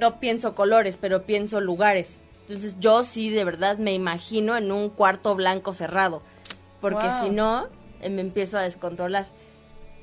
no 0.00 0.20
pienso 0.20 0.54
colores, 0.54 0.96
pero 1.00 1.24
pienso 1.24 1.60
lugares. 1.60 2.20
Entonces, 2.42 2.76
yo 2.78 3.02
sí 3.04 3.30
de 3.30 3.44
verdad 3.44 3.78
me 3.78 3.92
imagino 3.92 4.56
en 4.56 4.70
un 4.70 4.88
cuarto 4.90 5.34
blanco 5.34 5.72
cerrado, 5.72 6.22
porque 6.80 7.08
Wow. 7.08 7.18
si 7.20 7.30
no, 7.30 7.66
eh, 8.00 8.08
me 8.10 8.20
empiezo 8.20 8.58
a 8.58 8.62
descontrolar. 8.62 9.26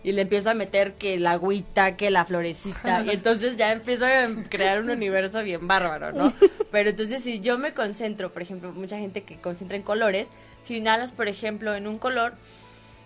Y 0.06 0.12
le 0.12 0.24
empiezo 0.24 0.50
a 0.50 0.54
meter 0.54 0.96
que 0.96 1.18
la 1.18 1.32
agüita, 1.32 1.96
que 1.96 2.12
la 2.12 2.26
florecita. 2.26 3.02
y 3.06 3.12
entonces 3.12 3.56
ya 3.56 3.72
empiezo 3.72 4.04
a 4.06 4.28
crear 4.50 4.82
un 4.82 4.90
universo 4.90 5.42
bien 5.44 5.66
bárbaro, 5.66 6.12
¿no? 6.12 6.34
Pero 6.72 6.90
entonces 6.90 7.24
si 7.24 7.40
yo 7.40 7.58
me 7.58 7.74
concentro, 7.74 8.34
por 8.34 8.42
ejemplo, 8.42 8.74
mucha 8.74 8.98
gente 8.98 9.24
que 9.24 9.38
concentra 9.40 9.78
en 9.78 9.84
colores, 9.84 10.28
si 10.64 10.78
inhalas, 10.78 11.12
por 11.12 11.28
ejemplo, 11.28 11.76
en 11.76 11.88
un 11.88 11.98
color, 11.98 12.34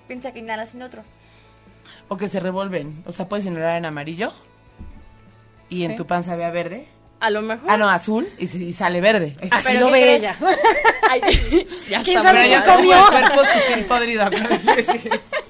piensa 0.08 0.32
que 0.32 0.40
inhalas 0.40 0.74
en 0.74 0.82
otro. 0.84 1.04
O 2.08 2.18
que 2.18 2.28
se 2.28 2.40
revuelven. 2.40 3.04
O 3.06 3.12
sea, 3.12 3.28
puedes 3.28 3.46
inhalar 3.46 3.78
en 3.78 3.86
amarillo 3.86 4.34
y 5.70 5.84
en 5.84 5.92
Sí. 5.92 5.98
tu 5.98 6.06
panza 6.08 6.36
vea 6.36 6.52
verde. 6.52 6.88
A 7.20 7.30
lo 7.32 7.42
mejor. 7.42 7.66
Ah, 7.70 7.78
no, 7.78 7.90
azul 7.90 8.30
y, 8.38 8.44
y 8.46 8.74
sale 8.74 9.02
verde. 9.02 9.36
Así 9.50 9.74
lo 9.74 9.88
¿qué 9.88 9.92
ve 9.94 10.16
ella. 10.18 10.38
Ay, 11.10 11.22
ya 11.90 12.04
¿Quién 12.04 12.18
está 12.18 12.30
sabe 12.34 12.48
qué 12.50 12.62
comió? 12.64 12.96
El 12.98 13.06
cuerpo 13.12 13.42
sutil 13.46 13.86
podrido. 13.86 14.30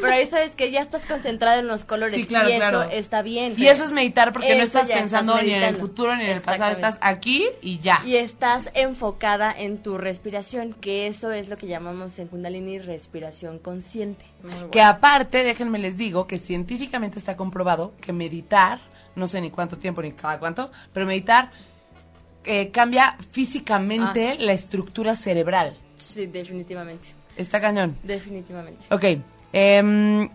Pero 0.00 0.12
ahí 0.12 0.26
sabes 0.26 0.54
que 0.54 0.70
ya 0.70 0.80
estás 0.80 1.06
concentrado 1.06 1.60
en 1.60 1.66
los 1.66 1.84
colores. 1.84 2.14
Sí, 2.14 2.26
claro, 2.26 2.48
y 2.48 2.52
eso 2.52 2.58
claro. 2.58 2.82
está 2.90 3.22
bien. 3.22 3.54
Y 3.56 3.66
eso 3.66 3.84
es 3.84 3.92
meditar 3.92 4.32
porque 4.32 4.54
no 4.56 4.62
estás 4.62 4.88
pensando 4.88 5.32
estás 5.32 5.46
ni 5.46 5.54
en 5.54 5.62
el 5.62 5.76
futuro 5.76 6.16
ni 6.16 6.24
en 6.24 6.30
el 6.30 6.42
pasado. 6.42 6.72
Estás 6.72 6.98
aquí 7.00 7.46
y 7.62 7.78
ya. 7.80 8.02
Y 8.04 8.16
estás 8.16 8.70
enfocada 8.74 9.52
en 9.56 9.78
tu 9.78 9.98
respiración, 9.98 10.74
que 10.74 11.06
eso 11.06 11.32
es 11.32 11.48
lo 11.48 11.56
que 11.56 11.66
llamamos 11.66 12.18
en 12.18 12.28
Kundalini 12.28 12.78
respiración 12.78 13.58
consciente. 13.58 14.24
Que 14.70 14.82
aparte, 14.82 15.42
déjenme 15.44 15.78
les 15.78 15.96
digo 15.96 16.26
que 16.26 16.38
científicamente 16.38 17.18
está 17.18 17.36
comprobado 17.36 17.92
que 18.00 18.12
meditar, 18.12 18.80
no 19.14 19.28
sé 19.28 19.40
ni 19.40 19.50
cuánto 19.50 19.78
tiempo 19.78 20.02
ni 20.02 20.12
cada 20.12 20.38
cuánto, 20.38 20.70
pero 20.92 21.06
meditar 21.06 21.50
eh, 22.44 22.70
cambia 22.70 23.16
físicamente 23.30 24.36
la 24.38 24.52
estructura 24.52 25.14
cerebral. 25.14 25.76
Sí, 25.96 26.26
definitivamente. 26.26 27.08
Está 27.36 27.60
cañón. 27.60 27.96
Definitivamente. 28.02 28.86
Ok. 28.90 29.04
Em, 29.52 30.28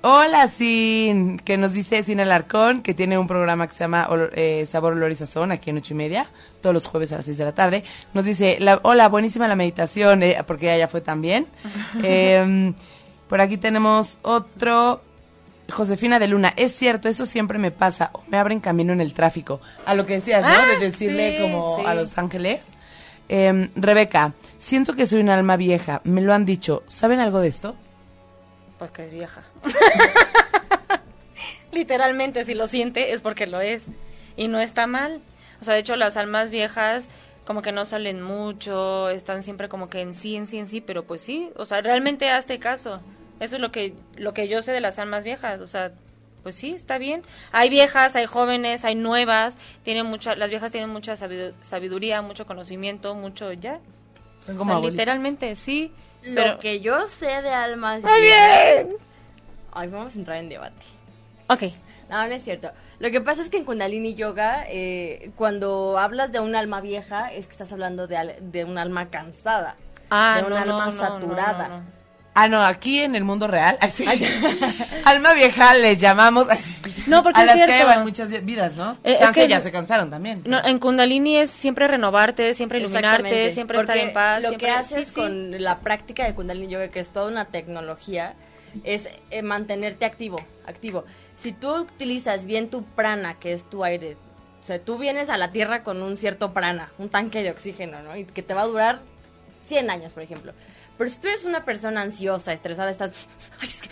Hola, 0.00 0.46
Sin, 0.46 1.38
que 1.38 1.56
nos 1.56 1.72
dice 1.72 2.02
Sin 2.04 2.20
Alarcón, 2.20 2.82
que 2.82 2.94
tiene 2.94 3.18
un 3.18 3.26
programa 3.26 3.66
que 3.66 3.72
se 3.72 3.80
llama 3.80 4.08
eh, 4.34 4.64
Sabor, 4.70 4.92
Olor 4.92 5.10
y 5.10 5.16
Sazón, 5.16 5.50
aquí 5.50 5.70
en 5.70 5.78
ocho 5.78 5.92
y 5.92 5.96
media, 5.96 6.30
todos 6.60 6.72
los 6.72 6.86
jueves 6.86 7.10
a 7.12 7.16
las 7.16 7.24
seis 7.24 7.36
de 7.36 7.44
la 7.44 7.52
tarde. 7.52 7.82
Nos 8.14 8.24
dice, 8.24 8.58
la- 8.60 8.78
hola, 8.84 9.08
buenísima 9.08 9.48
la 9.48 9.56
meditación, 9.56 10.22
eh, 10.22 10.36
porque 10.46 10.66
ella 10.66 10.78
ya 10.78 10.88
fue 10.88 11.00
también. 11.00 11.46
Eh, 12.04 12.72
por 13.28 13.40
aquí 13.40 13.58
tenemos 13.58 14.18
otro, 14.22 15.02
Josefina 15.70 16.18
de 16.20 16.28
Luna. 16.28 16.54
Es 16.56 16.72
cierto, 16.74 17.08
eso 17.08 17.26
siempre 17.26 17.58
me 17.58 17.72
pasa, 17.72 18.10
o 18.14 18.22
me 18.28 18.38
abren 18.38 18.60
camino 18.60 18.92
en 18.92 19.00
el 19.00 19.12
tráfico. 19.12 19.60
A 19.84 19.94
lo 19.94 20.06
que 20.06 20.14
decías, 20.14 20.42
¿no? 20.42 20.48
Ah, 20.48 20.64
de 20.78 20.90
decirle 20.90 21.36
sí, 21.36 21.42
como 21.42 21.78
sí. 21.80 21.82
a 21.86 21.94
Los 21.94 22.16
Ángeles. 22.16 22.66
Eh, 23.28 23.68
Rebeca, 23.74 24.32
siento 24.58 24.94
que 24.94 25.06
soy 25.06 25.20
un 25.20 25.28
alma 25.28 25.56
vieja, 25.56 26.00
me 26.04 26.22
lo 26.22 26.32
han 26.32 26.44
dicho. 26.46 26.84
¿Saben 26.86 27.18
algo 27.20 27.40
de 27.40 27.48
esto? 27.48 27.74
Pues 28.78 28.90
que 28.90 29.06
es 29.06 29.10
vieja. 29.10 29.42
Literalmente, 31.72 32.44
si 32.44 32.54
lo 32.54 32.66
siente 32.66 33.12
es 33.12 33.22
porque 33.22 33.46
lo 33.46 33.60
es. 33.60 33.86
Y 34.36 34.48
no 34.48 34.58
está 34.60 34.86
mal. 34.86 35.20
O 35.60 35.64
sea, 35.64 35.74
de 35.74 35.80
hecho, 35.80 35.96
las 35.96 36.16
almas 36.16 36.50
viejas 36.50 37.08
como 37.44 37.62
que 37.62 37.72
no 37.72 37.86
salen 37.86 38.20
mucho, 38.22 39.08
están 39.08 39.42
siempre 39.42 39.70
como 39.70 39.88
que 39.88 40.02
en 40.02 40.14
sí, 40.14 40.36
en 40.36 40.46
sí, 40.46 40.58
en 40.58 40.68
sí, 40.68 40.82
pero 40.82 41.04
pues 41.06 41.22
sí, 41.22 41.48
o 41.56 41.64
sea, 41.64 41.80
realmente 41.80 42.28
hazte 42.30 42.58
caso. 42.58 43.00
Eso 43.40 43.56
es 43.56 43.62
lo 43.62 43.72
que, 43.72 43.94
lo 44.16 44.34
que 44.34 44.48
yo 44.48 44.60
sé 44.60 44.70
de 44.72 44.82
las 44.82 44.98
almas 44.98 45.24
viejas, 45.24 45.58
o 45.60 45.66
sea, 45.66 45.92
pues 46.42 46.56
sí, 46.56 46.74
está 46.74 46.98
bien. 46.98 47.22
Hay 47.50 47.70
viejas, 47.70 48.16
hay 48.16 48.26
jóvenes, 48.26 48.84
hay 48.84 48.96
nuevas, 48.96 49.56
tienen 49.82 50.04
mucha, 50.04 50.34
las 50.34 50.50
viejas 50.50 50.70
tienen 50.70 50.90
mucha 50.90 51.14
sabidu- 51.14 51.54
sabiduría, 51.62 52.20
mucho 52.20 52.44
conocimiento, 52.44 53.14
mucho 53.14 53.50
ya. 53.54 53.80
Son 54.44 54.56
O 54.56 54.58
como 54.58 54.78
sea, 54.82 54.90
literalmente, 54.90 55.56
sí. 55.56 55.90
Lo 56.34 56.58
que 56.58 56.80
yo 56.80 57.08
sé 57.08 57.42
de 57.42 57.50
almas 57.50 58.02
bien. 58.20 58.96
Ay, 59.72 59.88
vamos 59.88 60.14
a 60.16 60.18
entrar 60.18 60.36
en 60.38 60.48
debate. 60.48 60.86
Ok. 61.48 61.62
No, 62.08 62.26
no 62.26 62.32
es 62.34 62.42
cierto. 62.42 62.70
Lo 63.00 63.10
que 63.10 63.20
pasa 63.20 63.42
es 63.42 63.50
que 63.50 63.58
en 63.58 63.64
Kundalini 63.64 64.14
Yoga, 64.14 64.64
eh, 64.68 65.30
cuando 65.36 65.98
hablas 65.98 66.32
de 66.32 66.40
un 66.40 66.56
alma 66.56 66.80
vieja, 66.80 67.32
es 67.32 67.46
que 67.46 67.52
estás 67.52 67.70
hablando 67.72 68.06
de, 68.06 68.16
al- 68.16 68.36
de 68.40 68.64
un 68.64 68.78
alma 68.78 69.10
cansada. 69.10 69.76
Ah, 70.10 70.38
de 70.38 70.44
un 70.44 70.50
no, 70.50 70.56
alma 70.56 70.86
no, 70.86 70.92
no, 70.92 70.98
saturada. 71.00 71.82
Ah, 72.40 72.46
no, 72.46 72.62
aquí 72.62 73.00
en 73.00 73.16
el 73.16 73.24
mundo 73.24 73.48
real. 73.48 73.76
así. 73.80 74.04
Alma 75.04 75.34
vieja 75.34 75.74
le 75.74 75.96
llamamos. 75.96 76.46
así, 76.50 76.80
No, 77.06 77.22
porque 77.24 77.40
a 77.40 77.42
es 77.42 77.46
las 77.48 77.66
que 77.66 77.78
llevan 77.78 78.02
muchas 78.02 78.44
vidas, 78.44 78.74
¿no? 78.76 78.92
Eh, 79.02 79.14
es 79.14 79.18
Chance 79.18 79.42
que- 79.42 79.48
ya 79.48 79.60
se 79.60 79.72
cansaron 79.72 80.08
también. 80.08 80.42
No, 80.46 80.64
en 80.64 80.78
Kundalini 80.78 81.38
es 81.38 81.50
siempre 81.50 81.88
renovarte, 81.88 82.54
siempre 82.54 82.78
iluminarte, 82.78 83.50
siempre 83.50 83.78
estar 83.80 83.96
en 83.96 84.12
paz. 84.12 84.42
Lo 84.42 84.50
siempre, 84.50 84.68
que 84.68 84.72
haces 84.72 85.08
sí, 85.08 85.14
sí. 85.14 85.20
con 85.20 85.62
la 85.62 85.80
práctica 85.80 86.24
de 86.24 86.34
Kundalini 86.34 86.68
Yoga, 86.72 86.88
que 86.88 87.00
es 87.00 87.08
toda 87.08 87.26
una 87.28 87.46
tecnología, 87.46 88.34
es 88.84 89.08
eh, 89.30 89.42
mantenerte 89.42 90.04
activo, 90.04 90.40
activo. 90.64 91.04
Si 91.38 91.52
tú 91.52 91.74
utilizas 91.74 92.46
bien 92.46 92.70
tu 92.70 92.84
prana, 92.84 93.34
que 93.40 93.52
es 93.52 93.68
tu 93.68 93.82
aire, 93.82 94.16
o 94.62 94.64
sea, 94.64 94.78
tú 94.78 94.96
vienes 94.98 95.28
a 95.28 95.38
la 95.38 95.50
Tierra 95.50 95.82
con 95.82 96.02
un 96.02 96.16
cierto 96.16 96.52
prana, 96.52 96.90
un 96.98 97.08
tanque 97.08 97.42
de 97.42 97.50
oxígeno, 97.50 98.02
¿no? 98.02 98.16
Y 98.16 98.24
que 98.26 98.42
te 98.42 98.54
va 98.54 98.62
a 98.62 98.66
durar 98.66 99.00
100 99.64 99.90
años, 99.90 100.12
por 100.12 100.22
ejemplo. 100.22 100.52
Pero 100.98 101.08
si 101.10 101.18
tú 101.18 101.28
eres 101.28 101.44
una 101.44 101.64
persona 101.64 102.02
ansiosa, 102.02 102.52
estresada, 102.52 102.90
estás... 102.90 103.12
"Ay, 103.60 103.68
es 103.68 103.82
que-". 103.82 103.88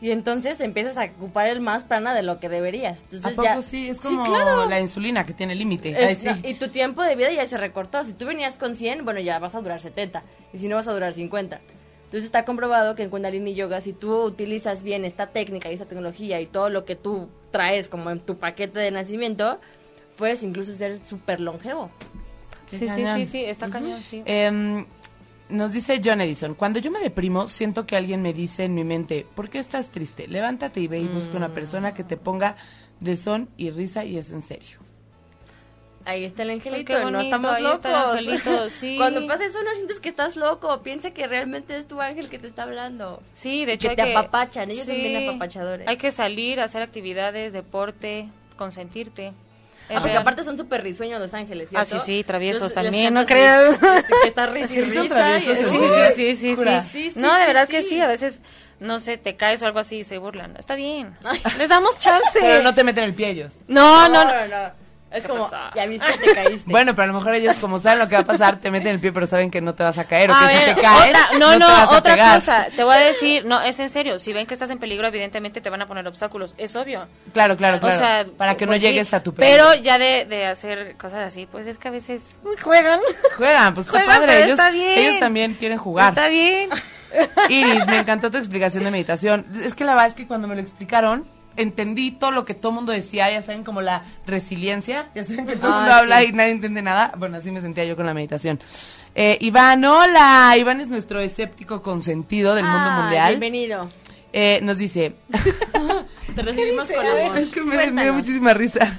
Y 0.00 0.10
entonces 0.10 0.60
empiezas 0.60 0.98
a 0.98 1.04
ocupar 1.04 1.46
el 1.48 1.60
más 1.60 1.84
prana 1.84 2.14
de 2.14 2.22
lo 2.22 2.38
que 2.38 2.50
deberías. 2.50 2.98
¿A 2.98 3.02
Entonces 3.04 3.32
poco 3.32 3.42
ya... 3.44 3.62
sí? 3.62 3.88
Es 3.88 3.96
Sí, 3.98 4.02
como 4.08 4.24
claro. 4.26 4.68
la 4.68 4.78
insulina 4.80 5.24
que 5.24 5.32
tiene 5.32 5.54
límite. 5.54 6.14
Sí. 6.16 6.28
Y 6.42 6.54
tu 6.54 6.68
tiempo 6.68 7.02
de 7.02 7.16
vida 7.16 7.32
ya 7.32 7.46
se 7.48 7.56
recortó. 7.56 8.04
Si 8.04 8.12
tú 8.12 8.26
venías 8.26 8.58
con 8.58 8.76
100, 8.76 9.04
bueno, 9.06 9.20
ya 9.20 9.38
vas 9.38 9.54
a 9.54 9.62
durar 9.62 9.80
70. 9.80 10.22
Y 10.52 10.58
si 10.58 10.68
no, 10.68 10.76
vas 10.76 10.88
a 10.88 10.92
durar 10.92 11.14
50. 11.14 11.58
Entonces 12.04 12.24
está 12.26 12.44
comprobado 12.44 12.94
que 12.94 13.02
en 13.02 13.08
Kundalini 13.08 13.54
Yoga, 13.54 13.80
si 13.80 13.94
tú 13.94 14.22
utilizas 14.24 14.82
bien 14.82 15.06
esta 15.06 15.28
técnica 15.28 15.70
y 15.70 15.72
esta 15.74 15.86
tecnología 15.86 16.38
y 16.40 16.46
todo 16.46 16.68
lo 16.68 16.84
que 16.84 16.96
tú 16.96 17.28
traes 17.50 17.88
como 17.88 18.10
en 18.10 18.20
tu 18.20 18.36
paquete 18.36 18.78
de 18.80 18.90
nacimiento, 18.90 19.58
puedes 20.16 20.42
incluso 20.42 20.74
ser 20.74 21.00
súper 21.08 21.40
longevo. 21.40 21.90
Sí, 22.70 22.88
sí, 22.90 23.04
sí, 23.16 23.26
sí, 23.26 23.44
está 23.44 23.70
cañón, 23.70 24.02
sí. 24.02 24.22
Em, 24.26 24.84
nos 25.48 25.72
dice 25.72 26.00
John 26.02 26.20
Edison, 26.20 26.54
cuando 26.54 26.78
yo 26.78 26.90
me 26.90 27.00
deprimo, 27.00 27.48
siento 27.48 27.86
que 27.86 27.96
alguien 27.96 28.22
me 28.22 28.32
dice 28.32 28.64
en 28.64 28.74
mi 28.74 28.84
mente, 28.84 29.26
¿por 29.34 29.50
qué 29.50 29.58
estás 29.58 29.90
triste? 29.90 30.26
Levántate 30.28 30.80
y 30.80 30.88
ve 30.88 31.00
y 31.00 31.06
busca 31.08 31.36
una 31.36 31.52
persona 31.52 31.94
que 31.94 32.04
te 32.04 32.16
ponga 32.16 32.56
de 33.00 33.16
son 33.16 33.48
y 33.56 33.70
risa 33.70 34.04
y 34.04 34.16
es 34.16 34.30
en 34.30 34.42
serio. 34.42 34.78
Ahí 36.06 36.24
está 36.24 36.42
el 36.42 36.50
angelito, 36.50 36.92
qué 36.92 36.98
no 36.98 37.04
bonito, 37.04 37.20
estamos 37.20 37.60
locos. 37.60 38.72
sí. 38.72 38.96
Cuando 38.98 39.26
pasa 39.26 39.44
eso 39.46 39.62
no 39.62 39.70
sientes 39.72 40.00
que 40.00 40.10
estás 40.10 40.36
loco, 40.36 40.82
piensa 40.82 41.12
que 41.12 41.26
realmente 41.26 41.76
es 41.76 41.86
tu 41.88 42.00
ángel 42.00 42.28
que 42.28 42.38
te 42.38 42.46
está 42.46 42.64
hablando. 42.64 43.22
Sí, 43.32 43.64
de 43.64 43.74
hecho 43.74 43.88
que 43.94 44.02
hay 44.02 44.12
te 44.12 44.14
apapachan, 44.14 44.70
ellos 44.70 44.84
son 44.84 44.96
bien 44.96 45.18
Sí, 45.18 45.26
apapachadores. 45.26 45.88
Hay 45.88 45.96
que 45.96 46.10
salir, 46.10 46.60
hacer 46.60 46.82
actividades, 46.82 47.54
deporte, 47.54 48.28
consentirte. 48.56 49.32
Ah, 49.90 50.00
porque 50.00 50.16
aparte 50.16 50.44
son 50.44 50.56
súper 50.56 50.82
risueños 50.82 51.20
los 51.20 51.34
ángeles, 51.34 51.70
Ah, 51.74 51.84
sí, 51.84 51.98
sí, 52.04 52.24
traviesos 52.24 52.62
Entonces, 52.62 52.82
también, 52.84 53.12
no 53.12 53.26
creas. 53.26 53.78
Que 54.22 54.28
está 54.28 54.46
risa 54.52 54.68
Sí, 54.68 54.84
Sí, 54.84 56.34
sí, 56.34 56.34
sí, 56.36 56.56
sí, 56.90 57.12
No, 57.16 57.34
de 57.34 57.46
verdad 57.46 57.68
que 57.68 57.82
sí. 57.82 58.00
a 58.00 58.06
veces, 58.06 58.40
no 58.80 58.98
sé, 58.98 59.18
te 59.18 59.36
caes 59.36 59.62
o 59.62 59.66
algo 59.66 59.78
así 59.78 59.96
y 59.98 60.04
se 60.04 60.18
burlan. 60.18 60.56
Está 60.56 60.74
bien. 60.74 61.16
Les 61.58 61.68
damos 61.68 61.98
chance. 61.98 62.38
Pero 62.40 62.62
no 62.62 62.74
te 62.74 62.82
meten 62.84 63.04
el 63.04 63.14
pie 63.14 63.30
ellos. 63.30 63.54
No, 63.68 64.08
no, 64.08 64.24
no. 64.24 64.46
no. 64.48 64.83
Es 65.14 65.22
¿Qué 65.22 65.28
como, 65.28 65.48
pasó? 65.48 65.74
ya 65.76 65.86
viste, 65.86 66.06
te 66.18 66.34
caíste. 66.34 66.64
Bueno, 66.70 66.94
pero 66.94 67.04
a 67.04 67.06
lo 67.06 67.12
mejor 67.14 67.34
ellos, 67.34 67.56
como 67.58 67.78
saben 67.78 68.00
lo 68.00 68.08
que 68.08 68.16
va 68.16 68.22
a 68.22 68.24
pasar, 68.26 68.56
te 68.60 68.70
meten 68.70 68.88
el 68.88 69.00
pie, 69.00 69.12
pero 69.12 69.26
saben 69.26 69.50
que 69.50 69.60
no 69.60 69.74
te 69.74 69.82
vas 69.84 69.96
a 69.96 70.04
caer. 70.04 70.30
O 70.30 70.34
A 70.34 70.48
que 70.48 70.58
si 70.58 70.64
ver, 70.66 70.74
te 70.74 70.80
caes, 70.82 71.10
otra, 71.14 71.38
no, 71.38 71.58
no, 71.58 71.66
vas 71.66 71.88
a 71.92 71.98
otra 71.98 72.14
pegar. 72.14 72.34
cosa. 72.34 72.66
Te 72.74 72.82
voy 72.84 72.94
a 72.94 72.98
decir, 72.98 73.44
no, 73.46 73.60
es 73.62 73.78
en 73.78 73.90
serio. 73.90 74.18
Si 74.18 74.32
ven 74.32 74.46
que 74.46 74.54
estás 74.54 74.70
en 74.70 74.78
peligro, 74.78 75.06
evidentemente 75.06 75.60
te 75.60 75.70
van 75.70 75.82
a 75.82 75.86
poner 75.86 76.06
obstáculos. 76.08 76.54
Es 76.58 76.74
obvio. 76.76 77.06
Claro, 77.32 77.56
claro, 77.56 77.78
claro. 77.80 77.94
O 77.94 77.98
sea, 77.98 78.26
para 78.36 78.56
que 78.56 78.66
no 78.66 78.70
pues 78.72 78.82
sí, 78.82 78.88
llegues 78.88 79.14
a 79.14 79.22
tu 79.22 79.32
peligro. 79.34 79.68
Pero 79.70 79.82
ya 79.82 79.98
de, 79.98 80.24
de 80.24 80.46
hacer 80.46 80.96
cosas 80.96 81.20
así, 81.28 81.46
pues 81.46 81.66
es 81.66 81.78
que 81.78 81.88
a 81.88 81.92
veces 81.92 82.22
juegan. 82.62 82.98
Juegan, 83.36 83.72
pues 83.74 83.86
está 83.86 83.98
Juegan, 84.00 84.16
padre. 84.20 84.26
pero 84.32 84.44
Ellos, 84.46 84.58
está 84.58 84.70
bien. 84.70 84.98
ellos 84.98 85.20
también 85.20 85.54
quieren 85.54 85.78
jugar. 85.78 86.08
Está 86.10 86.28
bien. 86.28 86.70
Iris, 87.48 87.86
me 87.86 87.98
encantó 87.98 88.30
tu 88.30 88.38
explicación 88.38 88.82
de 88.84 88.90
meditación. 88.90 89.46
Es 89.64 89.74
que 89.74 89.84
la 89.84 89.92
verdad 89.92 90.08
es 90.08 90.14
que 90.14 90.26
cuando 90.26 90.48
me 90.48 90.56
lo 90.56 90.60
explicaron, 90.60 91.28
entendí 91.56 92.10
todo 92.10 92.30
lo 92.30 92.44
que 92.44 92.54
todo 92.54 92.72
mundo 92.72 92.92
decía, 92.92 93.30
ya 93.30 93.42
saben, 93.42 93.64
como 93.64 93.80
la 93.82 94.04
resiliencia. 94.26 95.06
Ya 95.14 95.24
saben 95.24 95.46
que 95.46 95.56
todo 95.56 95.68
el 95.68 95.72
Ah, 95.74 95.78
mundo 95.80 95.94
habla 95.94 96.20
sí. 96.20 96.26
y 96.28 96.32
nadie 96.32 96.50
entiende 96.52 96.82
nada. 96.82 97.12
Bueno, 97.16 97.36
así 97.38 97.50
me 97.50 97.60
sentía 97.60 97.84
yo 97.84 97.96
con 97.96 98.06
la 98.06 98.14
meditación. 98.14 98.60
Eh, 99.14 99.38
Iván, 99.40 99.84
hola. 99.84 100.54
Iván 100.58 100.80
es 100.80 100.88
nuestro 100.88 101.20
escéptico 101.20 101.82
consentido 101.82 102.54
del 102.54 102.64
mundo 102.64 102.78
Ah, 102.90 103.00
mundial. 103.02 103.28
Bienvenido. 103.38 103.88
Eh, 104.32 104.58
nos 104.62 104.78
dice, 104.78 105.14
Te 106.34 106.42
recibimos 106.42 106.90
con 106.90 107.06
amor. 107.06 107.38
es 107.38 107.48
que 107.50 107.60
me, 107.60 107.90
me 107.92 108.02
dio 108.02 108.14
muchísima 108.14 108.52
risa. 108.52 108.98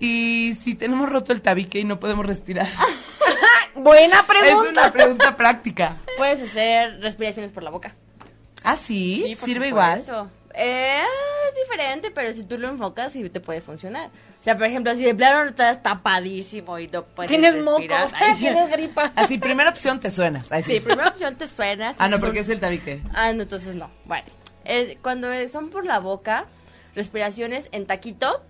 Y 0.00 0.54
si 0.62 0.74
tenemos 0.74 1.08
roto 1.08 1.32
el 1.32 1.42
tabique 1.42 1.78
y 1.78 1.84
no 1.84 2.00
podemos 2.00 2.24
respirar. 2.26 2.66
Buena 3.74 4.24
es 4.44 4.54
una 4.70 4.90
pregunta 4.90 5.36
práctica. 5.36 5.98
Puedes 6.16 6.40
hacer 6.40 7.00
respiraciones 7.00 7.52
por 7.52 7.62
la 7.62 7.70
boca. 7.70 7.94
Ah, 8.64 8.76
sí, 8.76 9.34
sirve 9.36 9.68
igual. 9.68 10.02
Eh, 10.58 11.02
es 11.48 11.54
diferente, 11.62 12.10
pero 12.10 12.32
si 12.32 12.42
tú 12.44 12.56
lo 12.58 12.68
enfocas, 12.68 13.12
sí 13.12 13.28
te 13.28 13.40
puede 13.40 13.60
funcionar. 13.60 14.08
O 14.40 14.42
sea, 14.42 14.56
por 14.56 14.66
ejemplo, 14.66 14.94
si 14.94 15.04
de 15.04 15.14
plano 15.14 15.48
estás 15.50 15.82
tapadísimo 15.82 16.78
y 16.78 16.88
no 16.88 17.04
puedes 17.04 17.28
Tienes 17.30 17.56
mocos, 17.62 17.80
respirar, 17.80 18.08
ahí- 18.14 18.34
tienes 18.38 18.70
gripa. 18.70 19.12
Así, 19.14 19.38
primera 19.38 19.68
opción 19.70 20.00
te 20.00 20.10
suenas. 20.10 20.50
Ahí 20.52 20.62
Sí, 20.62 20.80
primera 20.80 21.08
opción 21.10 21.36
te 21.36 21.46
suena. 21.48 21.94
Ah, 21.98 22.08
no, 22.08 22.18
porque 22.18 22.38
un- 22.38 22.44
es 22.44 22.48
el 22.48 22.60
tabique. 22.60 23.02
Ah, 23.12 23.32
no, 23.32 23.42
entonces 23.42 23.74
no. 23.74 23.90
Bueno, 24.06 24.26
eh, 24.64 24.98
cuando 25.02 25.28
son 25.48 25.68
por 25.70 25.84
la 25.84 25.98
boca, 25.98 26.46
respiraciones 26.94 27.68
en 27.72 27.86
taquito. 27.86 28.42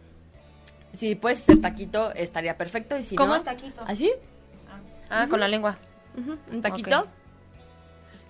Si 0.95 1.15
puedes 1.17 1.41
hacer 1.43 1.61
taquito, 1.61 2.13
estaría 2.15 2.57
perfecto. 2.57 2.97
Y 2.97 3.03
si 3.03 3.17
¿Cómo 3.17 3.31
no, 3.31 3.37
es 3.37 3.45
taquito? 3.45 3.83
¿Así? 3.87 4.13
Ah, 5.11 5.27
con 5.29 5.41
la 5.41 5.49
lengua. 5.49 5.77
Un 6.51 6.63
taquito. 6.63 7.07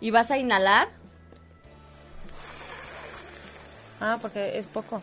Y 0.00 0.10
vas 0.10 0.30
a 0.30 0.38
inhalar. 0.38 0.88
Ah, 4.00 4.18
porque 4.20 4.58
es 4.58 4.66
poco. 4.66 5.02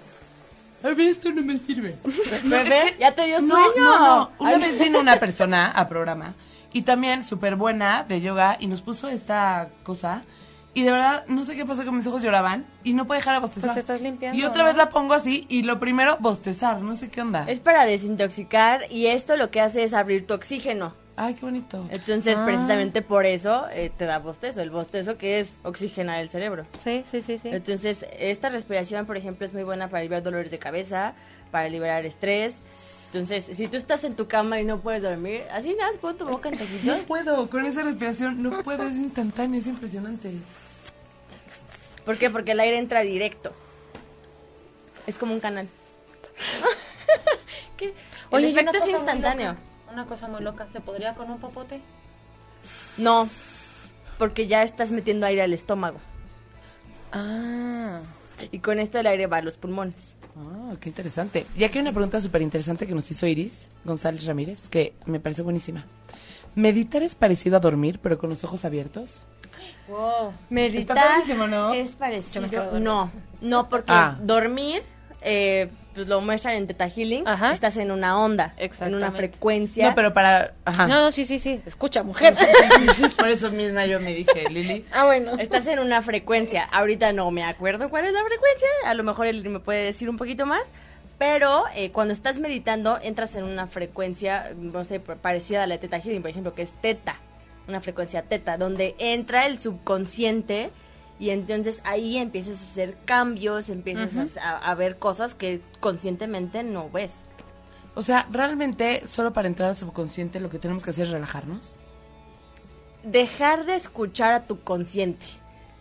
A 0.84 0.90
mí 0.90 1.06
esto 1.06 1.32
no 1.32 1.42
me 1.42 1.58
sirve. 1.58 1.96
Bebé, 2.44 2.96
ya 3.00 3.14
te 3.16 3.26
dio 3.26 3.40
No, 3.42 3.56
sueño. 3.56 3.84
no, 3.84 4.00
no. 4.00 4.32
Una 4.40 4.50
Ay. 4.56 4.62
vez 4.62 4.80
vino 4.80 5.00
una 5.00 5.18
persona 5.18 5.72
a 5.72 5.88
programa 5.88 6.34
y 6.74 6.82
también 6.82 7.24
súper 7.24 7.56
buena 7.56 8.04
de 8.04 8.20
yoga 8.22 8.58
y 8.60 8.68
nos 8.68 8.82
puso 8.82 9.08
esta 9.08 9.70
cosa. 9.84 10.24
Y 10.76 10.82
de 10.84 10.92
verdad, 10.92 11.24
no 11.28 11.46
sé 11.46 11.56
qué 11.56 11.66
pasó 11.66 11.84
que 11.84 11.92
mis 11.92 12.08
ojos 12.08 12.24
lloraban 12.24 12.66
y 12.84 12.94
no 12.94 13.06
puedo 13.06 13.20
dejar 13.20 13.36
de 13.36 13.42
bostezar. 13.42 13.70
Pues 13.74 13.76
te 13.76 13.80
estás 13.94 14.02
limpiando, 14.02 14.38
Y 14.38 14.44
otra 14.44 14.64
¿no? 14.64 14.68
vez 14.70 14.76
la 14.76 14.90
pongo 14.90 15.14
así 15.14 15.46
y 15.48 15.62
lo 15.64 15.80
primero, 15.80 16.18
bostezar. 16.20 16.82
No 16.82 16.96
sé 16.96 17.10
qué 17.10 17.22
onda. 17.22 17.46
Es 17.48 17.60
para 17.60 17.86
desintoxicar 17.86 18.92
y 18.92 19.06
esto 19.06 19.38
lo 19.38 19.52
que 19.52 19.62
hace 19.62 19.84
es 19.84 19.94
abrir 19.94 20.26
tu 20.26 20.34
oxígeno. 20.34 20.96
Ay, 21.16 21.36
qué 21.36 21.42
bonito. 21.46 21.88
Entonces, 21.92 22.38
Ah. 22.40 22.46
precisamente 22.46 23.02
por 23.04 23.26
eso 23.28 23.68
eh, 23.72 23.92
te 23.96 24.06
da 24.06 24.18
bostezo. 24.20 24.62
El 24.62 24.72
bostezo 24.72 25.18
que 25.18 25.40
es 25.40 25.58
oxigenar 25.64 26.20
el 26.20 26.30
cerebro. 26.30 26.66
Sí, 26.84 27.04
sí, 27.10 27.22
sí, 27.22 27.38
sí. 27.38 27.50
Entonces, 27.52 28.06
esta 28.18 28.50
respiración, 28.50 29.06
por 29.06 29.16
ejemplo, 29.18 29.46
es 29.46 29.54
muy 29.54 29.64
buena 29.64 29.90
para 29.90 30.02
liberar 30.02 30.24
dolores 30.24 30.50
de 30.50 30.58
cabeza, 30.58 31.14
para 31.52 31.70
liberar 31.70 32.04
estrés. 32.06 32.58
Entonces, 33.08 33.46
si 33.56 33.68
tú 33.68 33.78
estás 33.78 34.04
en 34.06 34.16
tu 34.16 34.28
cama 34.28 34.60
y 34.60 34.66
no 34.66 34.80
puedes 34.82 35.04
dormir, 35.04 35.44
así 35.52 35.76
nada, 35.78 35.92
pon 36.02 36.18
tu 36.18 36.26
boca 36.28 36.50
en 36.50 36.56
No 36.56 36.62
taquito. 36.66 36.98
puedo, 37.06 37.48
con 37.48 37.64
esa 37.64 37.84
respiración 37.84 38.42
no 38.42 38.64
puedo, 38.64 38.88
es 38.88 38.96
instantáneo, 38.96 39.60
es 39.60 39.68
impresionante. 39.68 40.32
¿Por 42.06 42.18
qué? 42.18 42.32
Porque 42.32 42.54
el 42.54 42.60
aire 42.60 42.80
entra 42.80 43.02
directo. 43.02 43.54
Es 45.06 45.20
como 45.20 45.34
un 45.36 45.40
canal. 45.40 45.68
¿Qué? 47.78 47.94
El 48.32 48.46
efecto 48.46 48.80
es 48.80 48.88
instantáneo. 48.88 49.56
Una 49.94 50.06
cosa 50.06 50.28
muy 50.28 50.42
loca, 50.42 50.68
¿se 50.72 50.82
podría 50.82 51.14
con 51.14 51.30
un 51.30 51.38
popote? 51.40 51.80
No, 52.98 53.30
porque 54.18 54.48
ya 54.48 54.64
estás 54.64 54.90
metiendo 54.90 55.26
aire 55.28 55.44
al 55.44 55.54
estómago. 55.54 56.00
Ah. 57.12 58.00
Y 58.52 58.60
con 58.60 58.80
esto 58.80 58.98
el 59.00 59.06
aire 59.06 59.28
va 59.28 59.38
a 59.38 59.42
los 59.44 59.56
pulmones. 59.56 60.16
Ah, 60.36 60.74
qué 60.80 60.90
interesante. 60.90 61.46
Y 61.56 61.64
aquí 61.64 61.78
hay 61.78 61.84
una 61.84 61.92
pregunta 61.92 62.20
súper 62.20 62.42
interesante 62.42 62.88
que 62.88 62.96
nos 62.96 63.10
hizo 63.12 63.28
Iris 63.28 63.70
González 63.86 64.26
Ramírez, 64.26 64.68
que 64.68 64.94
me 65.06 65.20
parece 65.20 65.44
buenísima. 65.44 65.86
¿Meditar 66.56 67.04
es 67.04 67.14
parecido 67.14 67.58
a 67.58 67.60
dormir, 67.60 68.00
pero 68.02 68.18
con 68.18 68.32
los 68.32 68.44
ojos 68.44 68.66
abiertos? 68.66 69.28
Wow. 69.88 70.34
Meditar 70.50 70.98
¿no? 71.38 71.74
es 71.74 71.96
parecido. 71.96 72.80
No, 72.80 73.12
no, 73.42 73.70
porque 73.70 73.92
Ah. 73.92 74.18
dormir, 74.22 74.82
eh, 75.22 75.70
pues 75.94 76.08
lo 76.08 76.22
muestran 76.22 76.56
en 76.56 76.68
Teta 76.68 76.90
Healing, 76.90 77.28
Ajá. 77.28 77.54
estás 77.54 77.78
en 77.78 77.92
una 77.92 78.20
onda, 78.20 78.54
en 78.58 78.96
una 78.96 79.12
frecuencia. 79.12 79.90
No, 79.90 79.96
pero 79.96 80.14
para... 80.14 80.54
Ajá. 80.66 80.88
No, 80.88 81.02
no, 81.02 81.12
sí, 81.12 81.26
sí, 81.26 81.40
sí. 81.40 81.62
Escucha, 81.66 82.04
mujer. 82.04 82.36
Por 83.18 83.28
eso 83.30 83.52
misma 83.52 83.86
yo 83.86 84.00
me 84.00 84.14
dije, 84.14 84.50
Lili. 84.50 84.86
ah, 84.92 85.06
bueno. 85.06 85.34
Estás 85.38 85.68
en 85.68 85.80
una 85.80 86.02
frecuencia. 86.02 86.64
Ahorita 86.64 87.14
no 87.14 87.30
me 87.32 87.44
acuerdo 87.44 87.90
cuál 87.90 88.06
es 88.06 88.14
la 88.14 88.24
frecuencia. 88.24 88.68
A 88.86 88.94
lo 88.94 89.04
mejor 89.04 89.28
él 89.28 89.48
me 89.50 89.60
puede 89.60 89.84
decir 89.84 90.10
un 90.10 90.18
poquito 90.18 90.46
más. 90.46 90.64
Pero 91.20 91.64
eh, 91.76 91.92
cuando 91.92 92.14
estás 92.14 92.40
meditando, 92.40 93.00
entras 93.02 93.36
en 93.36 93.44
una 93.44 93.68
frecuencia, 93.68 94.52
no 94.58 94.84
sé, 94.84 95.00
parecida 95.00 95.64
a 95.64 95.68
la 95.68 95.76
de 95.76 95.80
Teta 95.80 96.00
Healing, 96.00 96.22
por 96.22 96.32
ejemplo, 96.32 96.54
que 96.54 96.64
es 96.64 96.72
Teta. 96.82 97.18
Una 97.68 97.80
frecuencia 97.80 98.24
Teta, 98.24 98.58
donde 98.58 98.96
entra 98.98 99.46
el 99.46 99.60
subconsciente 99.60 100.72
y 101.24 101.30
entonces 101.30 101.80
ahí 101.86 102.18
empiezas 102.18 102.60
a 102.60 102.64
hacer 102.66 102.98
cambios, 103.06 103.70
empiezas 103.70 104.36
a, 104.36 104.58
a 104.58 104.76
ver 104.76 104.98
cosas 105.00 105.34
que 105.34 105.62
conscientemente 105.80 106.64
no 106.64 106.90
ves. 106.90 107.14
O 107.96 108.02
sea, 108.02 108.28
realmente, 108.30 109.08
solo 109.08 109.32
para 109.32 109.48
entrar 109.48 109.70
al 109.70 109.78
subconsciente, 109.78 110.42
lo 110.42 110.50
que 110.50 110.60
tenemos 110.60 110.84
que 110.84 110.90
hacer 110.90 111.06
es 111.06 111.12
relajarnos. 111.12 111.74
dejar 113.04 113.66
de 113.66 113.76
escuchar 113.76 114.34
a 114.34 114.48
tu 114.48 114.64
consciente. 114.64 115.26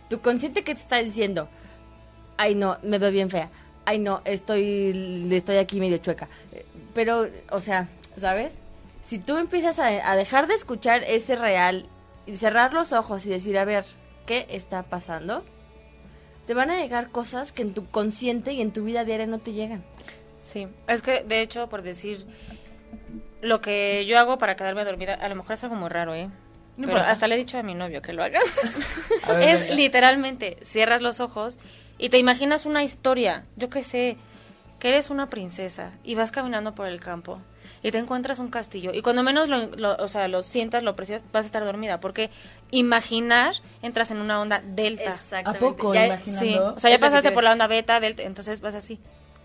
Tu 0.09 0.21
consciente 0.21 0.63
que 0.63 0.75
te 0.75 0.81
está 0.81 0.97
diciendo, 0.99 1.49
ay 2.37 2.55
no, 2.55 2.77
me 2.83 2.97
veo 2.97 3.11
bien 3.11 3.29
fea. 3.29 3.49
Ay 3.85 3.99
no, 3.99 4.21
estoy, 4.25 5.27
estoy 5.31 5.57
aquí 5.57 5.79
medio 5.81 5.97
chueca. 5.97 6.29
Pero, 6.93 7.27
o 7.49 7.59
sea, 7.59 7.89
¿sabes? 8.17 8.53
Si 9.03 9.19
tú 9.19 9.37
empiezas 9.37 9.79
a, 9.79 9.87
a 10.09 10.15
dejar 10.15 10.47
de 10.47 10.53
escuchar 10.53 11.03
ese 11.03 11.35
real 11.35 11.89
y 12.25 12.37
cerrar 12.37 12.73
los 12.73 12.93
ojos 12.93 13.25
y 13.25 13.29
decir, 13.29 13.57
a 13.57 13.65
ver, 13.65 13.85
¿qué 14.25 14.45
está 14.49 14.83
pasando? 14.83 15.43
Te 16.45 16.53
van 16.53 16.69
a 16.69 16.79
llegar 16.79 17.09
cosas 17.09 17.51
que 17.51 17.61
en 17.61 17.73
tu 17.73 17.89
consciente 17.89 18.53
y 18.53 18.61
en 18.61 18.73
tu 18.73 18.83
vida 18.83 19.05
diaria 19.05 19.27
no 19.27 19.39
te 19.39 19.53
llegan. 19.53 19.83
Sí, 20.39 20.67
es 20.87 21.01
que 21.01 21.23
de 21.23 21.41
hecho, 21.41 21.69
por 21.69 21.83
decir, 21.83 22.25
lo 23.41 23.61
que 23.61 24.05
yo 24.05 24.19
hago 24.19 24.37
para 24.37 24.55
quedarme 24.55 24.83
dormida, 24.83 25.13
a 25.13 25.29
lo 25.29 25.35
mejor 25.35 25.53
es 25.53 25.63
algo 25.63 25.75
muy 25.75 25.89
raro, 25.89 26.13
¿eh? 26.13 26.29
No 26.75 26.87
Pero 26.87 26.99
hasta 26.99 27.27
le 27.27 27.35
he 27.35 27.37
dicho 27.37 27.57
a 27.57 27.63
mi 27.63 27.75
novio 27.75 28.01
que 28.01 28.13
lo 28.13 28.23
haga. 28.23 28.39
A 29.23 29.33
ver, 29.33 29.49
es 29.49 29.59
venga. 29.61 29.75
literalmente, 29.75 30.57
cierras 30.63 31.01
los 31.01 31.19
ojos 31.19 31.59
y 31.97 32.09
te 32.09 32.17
imaginas 32.17 32.65
una 32.65 32.83
historia, 32.83 33.45
yo 33.55 33.69
qué 33.69 33.83
sé, 33.83 34.17
que 34.79 34.89
eres 34.89 35.09
una 35.09 35.29
princesa 35.29 35.91
y 36.03 36.15
vas 36.15 36.31
caminando 36.31 36.73
por 36.75 36.87
el 36.87 36.99
campo 36.99 37.39
y 37.83 37.91
te 37.91 37.97
encuentras 37.99 38.39
un 38.39 38.49
castillo 38.49 38.91
y 38.93 39.01
cuando 39.01 39.21
menos 39.23 39.49
lo, 39.49 39.67
lo- 39.75 39.95
o 39.97 40.07
sea, 40.07 40.27
lo 40.29 40.41
sientas, 40.41 40.81
lo 40.83 40.95
percibas, 40.95 41.21
vas 41.33 41.43
a 41.43 41.47
estar 41.47 41.63
dormida 41.65 41.99
porque 41.99 42.29
imaginar 42.71 43.55
entras 43.81 44.09
en 44.11 44.17
una 44.17 44.39
onda 44.41 44.61
delta. 44.65 45.11
Exactamente. 45.11 45.57
¿A 45.65 45.69
poco? 45.69 45.93
Ya- 45.93 46.07
Imaginando. 46.07 46.41
Sí, 46.41 46.57
o 46.57 46.79
sea, 46.79 46.89
ya 46.91 46.99
pasaste 46.99 47.31
por 47.31 47.43
la 47.43 47.51
onda 47.51 47.67
beta, 47.67 47.99
delta, 47.99 48.23
entonces 48.23 48.61
vas 48.61 48.73
así. 48.75 48.99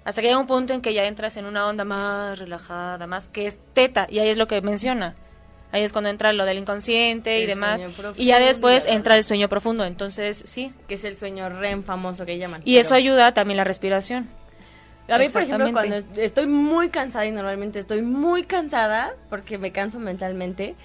Hasta 0.05 0.23
que 0.23 0.29
llega 0.29 0.39
un 0.39 0.47
punto 0.47 0.73
en 0.73 0.81
que 0.81 0.95
ya 0.95 1.05
entras 1.05 1.37
en 1.37 1.45
una 1.45 1.67
onda 1.67 1.85
más 1.85 2.39
relajada, 2.39 3.07
más 3.07 3.29
que 3.29 3.47
es 3.47 3.59
teta, 3.75 4.07
y 4.09 4.21
ahí 4.21 4.29
es 4.29 4.39
lo 4.39 4.47
que 4.47 4.63
menciona. 4.63 5.15
Ahí 5.71 5.83
es 5.83 5.93
cuando 5.93 6.09
entra 6.09 6.33
lo 6.33 6.47
del 6.47 6.57
inconsciente 6.57 7.41
y 7.41 7.47
demás. 7.47 7.83
profundo 7.83 8.15
Y 8.17 8.25
ya 8.25 8.39
después 8.41 8.87
entra 8.87 9.17
el 9.17 9.25
sueño 9.25 9.51
profundo, 9.51 9.85
entonces 9.85 10.43
sí. 10.47 10.73
que 10.89 10.95
es 10.95 11.05
el 11.05 11.19
sueño 11.19 11.51
REM 11.51 11.83
famoso 11.83 12.25
que 12.25 12.39
llaman. 12.39 12.63
Y 12.65 12.79
eso 12.79 12.95
ayuda 12.95 13.35
también 13.35 13.59
la 13.59 13.65
respiración. 13.65 14.29
A 15.09 15.19
mí, 15.19 15.29
por 15.29 15.43
ejemplo, 15.43 15.73
cuando 15.73 15.97
estoy 16.17 16.47
muy 16.47 16.91
cansada 16.91 17.25
y 17.27 17.31
normalmente 17.31 17.79
estoy 17.79 18.03
muy 18.03 18.45
cansada 18.45 19.15
porque 19.31 19.57
me 19.59 19.73
canso 19.73 19.99
mentalmente, 19.99 20.77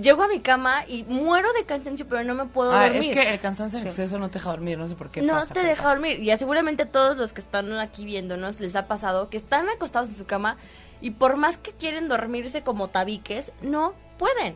llego 0.00 0.22
a 0.22 0.28
mi 0.28 0.40
cama 0.40 0.84
y 0.86 1.04
muero 1.04 1.52
de 1.54 1.64
cansancio, 1.64 2.06
pero 2.08 2.24
no 2.24 2.34
me 2.34 2.44
puedo 2.46 2.72
Ah, 2.72 2.84
dormir. 2.88 3.10
es 3.10 3.16
que 3.16 3.32
el 3.34 3.38
cansancio 3.38 3.78
en 3.80 3.86
exceso 3.86 4.18
no 4.18 4.28
te 4.30 4.38
deja 4.38 4.50
dormir, 4.50 4.78
no 4.78 4.88
sé 4.88 4.94
por 4.94 5.10
qué 5.10 5.22
no 5.22 5.34
pasa, 5.34 5.54
te 5.54 5.60
deja 5.62 5.76
pasa. 5.82 5.88
dormir. 5.94 6.20
Y 6.22 6.36
seguramente 6.36 6.84
a 6.84 6.90
todos 6.90 7.16
los 7.16 7.32
que 7.32 7.40
están 7.40 7.72
aquí 7.78 8.04
viéndonos 8.04 8.60
les 8.60 8.76
ha 8.76 8.86
pasado 8.86 9.30
que 9.30 9.36
están 9.36 9.68
acostados 9.68 10.08
en 10.10 10.16
su 10.16 10.26
cama 10.26 10.56
y 11.00 11.12
por 11.12 11.36
más 11.36 11.56
que 11.56 11.72
quieren 11.72 12.08
dormirse 12.08 12.62
como 12.62 12.88
tabiques, 12.88 13.52
no 13.62 13.94
pueden. 14.18 14.54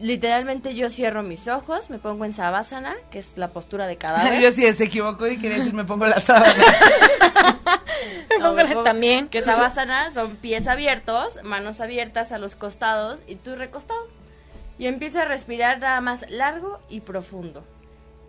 Literalmente 0.00 0.74
yo 0.74 0.90
cierro 0.90 1.22
mis 1.22 1.48
ojos, 1.48 1.90
me 1.90 1.98
pongo 1.98 2.24
en 2.24 2.32
sabásana, 2.32 2.94
que 3.10 3.18
es 3.18 3.32
la 3.36 3.48
postura 3.48 3.86
de 3.86 3.96
cadáver. 3.98 4.40
Yo 4.40 4.52
sí 4.52 4.62
se 4.72 4.84
equivocó 4.84 5.26
y 5.26 5.38
quería 5.38 5.58
decir 5.58 5.74
me 5.74 5.84
pongo 5.84 6.06
la 6.06 6.20
sábana. 6.20 6.54
No, 8.38 8.52
me 8.54 8.64
pongo- 8.66 8.84
También. 8.84 9.28
Que 9.28 9.42
sabásana 9.42 10.10
son 10.12 10.36
pies 10.36 10.68
abiertos, 10.68 11.40
manos 11.42 11.80
abiertas 11.80 12.30
a 12.30 12.38
los 12.38 12.54
costados 12.54 13.20
y 13.26 13.34
tú 13.34 13.56
recostado. 13.56 13.98
Y 14.78 14.86
empiezo 14.86 15.18
a 15.20 15.24
respirar 15.24 15.80
nada 15.80 16.00
más 16.00 16.24
largo 16.30 16.78
y 16.88 17.00
profundo. 17.00 17.64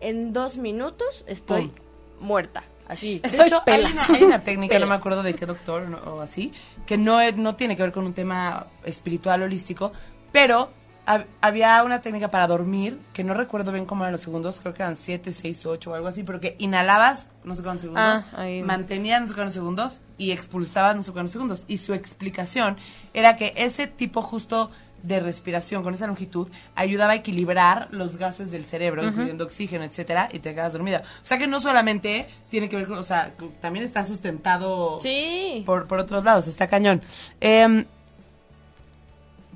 En 0.02 0.34
dos 0.34 0.58
minutos 0.58 1.24
estoy 1.28 1.68
Pum. 1.68 2.26
muerta. 2.26 2.64
Así. 2.88 3.20
De 3.20 3.28
Estoy 3.28 3.46
hecho, 3.48 3.62
hay 3.68 3.82
una, 3.86 4.06
hay 4.08 4.24
una 4.24 4.40
técnica, 4.44 4.80
no 4.80 4.88
me 4.88 4.96
acuerdo 4.96 5.22
de 5.22 5.36
qué 5.36 5.46
doctor 5.46 5.84
no- 5.84 6.00
o 6.00 6.22
así, 6.22 6.52
que 6.88 6.98
no, 6.98 7.20
no 7.34 7.56
tiene 7.56 7.78
que 7.78 7.84
ver 7.84 7.92
con 7.92 8.06
un 8.06 8.14
tema 8.16 8.66
espiritual 8.84 9.44
holístico, 9.44 9.92
pero 10.32 10.72
hab- 11.10 11.26
había 11.42 11.84
una 11.84 12.02
técnica 12.02 12.30
para 12.30 12.46
dormir, 12.46 13.00
que 13.14 13.24
no 13.24 13.34
recuerdo 13.34 13.72
bien 13.72 13.86
cómo 13.86 14.04
eran 14.04 14.12
los 14.12 14.22
segundos, 14.22 14.60
creo 14.62 14.74
que 14.76 14.84
eran 14.84 14.96
7, 14.96 15.34
6, 15.34 15.66
8 15.66 15.92
o 15.92 15.94
algo 15.96 16.08
así, 16.08 16.24
pero 16.24 16.40
que 16.40 16.56
inhalabas 16.60 17.30
no 17.44 17.56
sé 17.56 17.64
cuántos 17.64 17.82
segundos, 17.82 18.24
Ah, 18.34 18.46
mantenías 18.64 19.22
no 19.22 19.28
sé 19.28 19.34
cuántos 19.34 19.54
segundos 19.54 20.02
y 20.18 20.32
expulsabas 20.32 20.96
no 20.96 21.02
sé 21.02 21.12
cuántos 21.12 21.32
segundos. 21.32 21.64
Y 21.68 21.78
su 21.78 21.94
explicación 21.94 22.78
era 23.14 23.36
que 23.36 23.54
ese 23.58 23.88
tipo 23.88 24.22
justo 24.22 24.70
de 25.02 25.22
respiración 25.22 25.82
con 25.82 25.94
esa 25.94 26.08
longitud 26.08 26.50
ayudaba 26.76 27.14
a 27.14 27.16
equilibrar 27.16 27.88
los 27.92 28.18
gases 28.18 28.52
del 28.52 28.66
cerebro, 28.66 29.02
incluyendo 29.06 29.46
oxígeno, 29.46 29.86
etcétera, 29.86 30.28
y 30.34 30.40
te 30.40 30.54
quedas 30.54 30.74
dormida. 30.74 31.04
O 31.22 31.26
sea 31.26 31.38
que 31.38 31.48
no 31.48 31.62
solamente 31.62 32.28
tiene 32.50 32.68
que 32.68 32.76
ver 32.76 32.86
con, 32.86 32.98
o 32.98 33.04
sea, 33.04 33.34
también 33.62 33.86
está 33.86 34.04
sustentado 34.04 35.00
Sí. 35.00 35.64
por, 35.66 35.88
por 35.88 36.00
otros 36.00 36.24
lados, 36.26 36.48
está 36.48 36.68
cañón. 36.68 37.02
Em, 37.40 37.86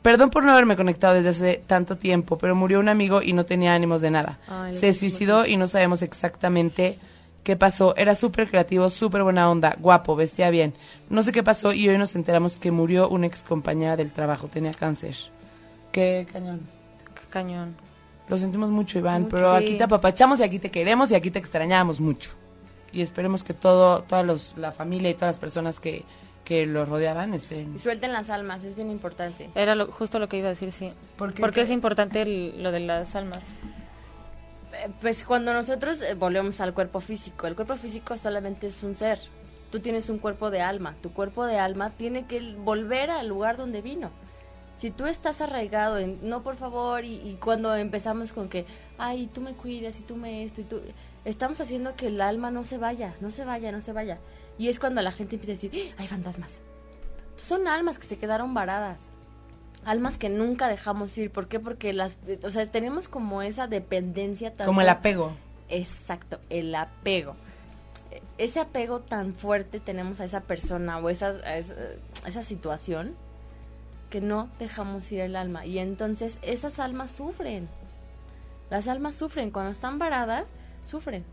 perdón 0.03 0.29
por 0.29 0.43
no 0.43 0.51
haberme 0.51 0.75
conectado 0.75 1.15
desde 1.15 1.29
hace 1.29 1.63
tanto 1.65 1.97
tiempo, 1.97 2.37
pero 2.37 2.55
murió 2.55 2.79
un 2.79 2.89
amigo 2.89 3.23
y 3.23 3.33
no 3.33 3.45
tenía 3.45 3.73
ánimos 3.73 4.01
de 4.01 4.11
nada. 4.11 4.39
Ay, 4.47 4.73
Se 4.73 4.93
suicidó 4.93 5.47
y 5.47 5.57
no 5.57 5.65
sabemos 5.65 6.03
exactamente 6.03 6.99
qué 7.43 7.55
pasó. 7.55 7.95
Era 7.95 8.13
súper 8.13 8.49
creativo, 8.49 8.89
súper 8.89 9.23
buena 9.23 9.49
onda, 9.49 9.75
guapo, 9.79 10.15
vestía 10.15 10.49
bien. 10.49 10.75
No 11.09 11.23
sé 11.23 11.31
qué 11.31 11.41
pasó 11.41 11.73
y 11.73 11.87
hoy 11.89 11.97
nos 11.97 12.15
enteramos 12.15 12.57
que 12.57 12.71
murió 12.71 13.09
una 13.09 13.27
ex 13.27 13.41
compañera 13.43 13.95
del 13.95 14.11
trabajo, 14.11 14.47
tenía 14.47 14.71
cáncer. 14.71 15.15
Qué 15.91 16.27
cañón. 16.31 16.61
Qué 17.15 17.27
cañón. 17.29 17.75
Lo 18.27 18.37
sentimos 18.37 18.69
mucho, 18.69 18.99
Iván, 18.99 19.23
Mucho, 19.23 19.35
pero 19.35 19.51
aquí 19.51 19.77
te 19.77 19.83
apapachamos 19.83 20.39
y 20.39 20.43
aquí 20.43 20.59
te 20.59 20.71
queremos 20.71 21.11
y 21.11 21.15
aquí 21.15 21.31
te 21.31 21.39
extrañamos 21.39 21.99
mucho. 21.99 22.31
Y 22.91 23.01
esperemos 23.01 23.43
que 23.43 23.53
todo, 23.53 24.03
toda 24.03 24.23
los, 24.23 24.53
la 24.57 24.71
familia 24.71 25.09
y 25.09 25.13
todas 25.13 25.29
las 25.35 25.39
personas 25.39 25.79
que, 25.79 26.05
que 26.43 26.65
lo 26.65 26.85
rodeaban 26.85 27.33
estén... 27.33 27.75
Y 27.75 27.79
suelten 27.79 28.11
las 28.11 28.29
almas, 28.29 28.63
es 28.65 28.75
bien 28.75 28.91
importante. 28.91 29.49
Era 29.55 29.75
lo- 29.75 29.91
justo 29.91 30.19
lo 30.19 30.27
que 30.27 30.37
iba 30.37 30.47
a 30.47 30.49
decir, 30.49 30.71
sí. 30.71 30.91
¿Por 31.17 31.33
qué? 31.33 31.41
Porque 31.41 31.61
es 31.61 31.69
importante 31.69 32.21
el- 32.21 32.61
lo 32.61 32.71
de 32.71 32.81
las 32.81 33.15
almas. 33.15 33.39
Eh, 34.73 34.89
Pues 35.01 35.23
cuando 35.23 35.53
nosotros 35.53 36.01
eh, 36.01 36.15
volvemos 36.15 36.59
al 36.61 36.73
cuerpo 36.73 36.99
físico, 36.99 37.47
el 37.47 37.55
cuerpo 37.55 37.75
físico 37.77 38.17
solamente 38.17 38.67
es 38.67 38.83
un 38.83 38.95
ser. 38.95 39.19
Tú 39.71 39.79
tienes 39.79 40.09
un 40.09 40.19
cuerpo 40.19 40.51
de 40.51 40.61
alma. 40.61 40.95
Tu 41.01 41.11
cuerpo 41.13 41.45
de 41.45 41.57
alma 41.57 41.91
tiene 41.91 42.25
que 42.25 42.55
volver 42.57 43.09
al 43.09 43.27
lugar 43.27 43.57
donde 43.57 43.81
vino. 43.81 44.11
Si 44.77 44.91
tú 44.91 45.05
estás 45.05 45.39
arraigado 45.41 45.97
en, 45.97 46.19
no 46.27 46.41
por 46.43 46.55
favor, 46.57 47.05
y, 47.05 47.15
y 47.21 47.37
cuando 47.41 47.75
empezamos 47.75 48.33
con 48.33 48.49
que, 48.49 48.65
ay, 48.97 49.27
tú 49.33 49.39
me 49.41 49.53
cuidas 49.53 49.99
y 49.99 50.03
tú 50.03 50.15
me 50.15 50.43
esto 50.43 50.61
y 50.61 50.63
tú, 50.65 50.81
estamos 51.25 51.61
haciendo 51.61 51.95
que 51.95 52.07
el 52.07 52.19
alma 52.21 52.51
no 52.51 52.65
se 52.65 52.77
vaya, 52.77 53.13
no 53.21 53.31
se 53.31 53.45
vaya, 53.45 53.71
no 53.71 53.81
se 53.81 53.93
vaya. 53.93 54.17
Y 54.57 54.67
es 54.69 54.79
cuando 54.79 55.01
la 55.01 55.11
gente 55.11 55.35
empieza 55.35 55.53
a 55.53 55.55
decir, 55.61 55.93
"¡Ah! 55.97 56.01
hay 56.01 56.07
fantasmas. 56.07 56.59
Son 57.37 57.67
almas 57.67 57.97
que 57.99 58.05
se 58.05 58.17
quedaron 58.17 58.53
varadas 58.53 59.09
almas 59.85 60.17
que 60.17 60.29
nunca 60.29 60.69
dejamos 60.69 61.17
ir. 61.17 61.29
¿Por 61.29 61.49
qué? 61.49 61.59
Porque 61.59 61.91
las, 61.91 62.15
o 62.43 62.49
sea, 62.51 62.65
tenemos 62.71 63.09
como 63.09 63.41
esa 63.41 63.67
dependencia 63.67 64.53
tan 64.53 64.65
Como 64.65 64.79
el 64.79 64.87
apego. 64.87 65.33
Exacto, 65.67 66.39
el 66.49 66.73
apego. 66.73 67.35
E- 68.11 68.21
Ese 68.37 68.61
apego 68.61 69.01
tan 69.01 69.33
fuerte 69.33 69.81
tenemos 69.81 70.21
a 70.21 70.23
esa 70.23 70.39
persona 70.39 70.99
o 70.99 71.09
esa, 71.09 71.31
a 71.45 71.57
esa, 71.57 71.75
a 72.23 72.29
esa 72.29 72.43
situación 72.43 73.15
que 74.09 74.21
no 74.21 74.47
dejamos 74.57 75.11
ir 75.11 75.19
el 75.19 75.35
alma. 75.35 75.65
Y 75.65 75.79
entonces 75.79 76.39
esas 76.43 76.79
almas 76.79 77.11
sufren. 77.11 77.67
Las 78.69 78.87
almas 78.87 79.15
sufren 79.15 79.51
cuando 79.51 79.71
están 79.73 79.99
varadas 79.99 80.45
sufren. 80.85 81.25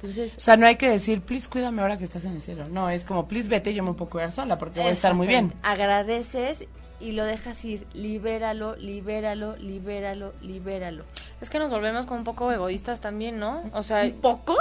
Entonces, 0.00 0.34
O 0.36 0.40
sea, 0.40 0.56
no 0.56 0.66
hay 0.66 0.76
que 0.76 0.88
decir, 0.88 1.22
please 1.22 1.48
cuídame 1.48 1.82
ahora 1.82 1.98
que 1.98 2.04
estás 2.04 2.24
en 2.24 2.32
el 2.32 2.42
cielo. 2.42 2.68
No, 2.68 2.88
es 2.88 3.04
como, 3.04 3.26
please 3.26 3.48
vete, 3.48 3.74
yo 3.74 3.82
me 3.82 3.92
puedo 3.94 4.10
cuidar 4.10 4.30
sola 4.30 4.56
porque 4.56 4.80
voy 4.80 4.90
a 4.90 4.92
estar 4.92 5.14
muy 5.14 5.26
bien. 5.26 5.52
Agradeces 5.62 6.64
y 7.00 7.12
lo 7.12 7.24
dejas 7.24 7.64
ir. 7.64 7.86
Libéralo, 7.94 8.76
libéralo, 8.76 9.56
libéralo, 9.56 10.34
libéralo. 10.40 11.04
Es 11.40 11.50
que 11.50 11.58
nos 11.58 11.72
volvemos 11.72 12.06
como 12.06 12.18
un 12.18 12.24
poco 12.24 12.50
egoístas 12.52 13.00
también, 13.00 13.38
¿no? 13.38 13.62
O 13.72 13.82
sea, 13.82 14.04
¿Un 14.04 14.20
poco? 14.20 14.56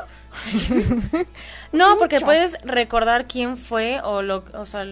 no, 1.72 1.98
porque 1.98 2.20
puedes 2.20 2.54
recordar 2.64 3.28
quién 3.28 3.58
fue 3.58 4.02
o 4.02 4.24
lo, 4.24 4.44
o 4.54 4.66
sea, 4.66 4.86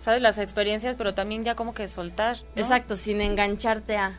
sabes 0.00 0.20
las 0.20 0.36
experiencias, 0.36 0.96
pero 0.96 1.14
también 1.14 1.44
ya 1.44 1.54
como 1.54 1.72
que 1.72 1.88
soltar. 1.88 2.36
¿no? 2.54 2.62
Exacto, 2.62 2.96
sin 2.96 3.20
engancharte 3.20 3.96
a... 3.96 4.18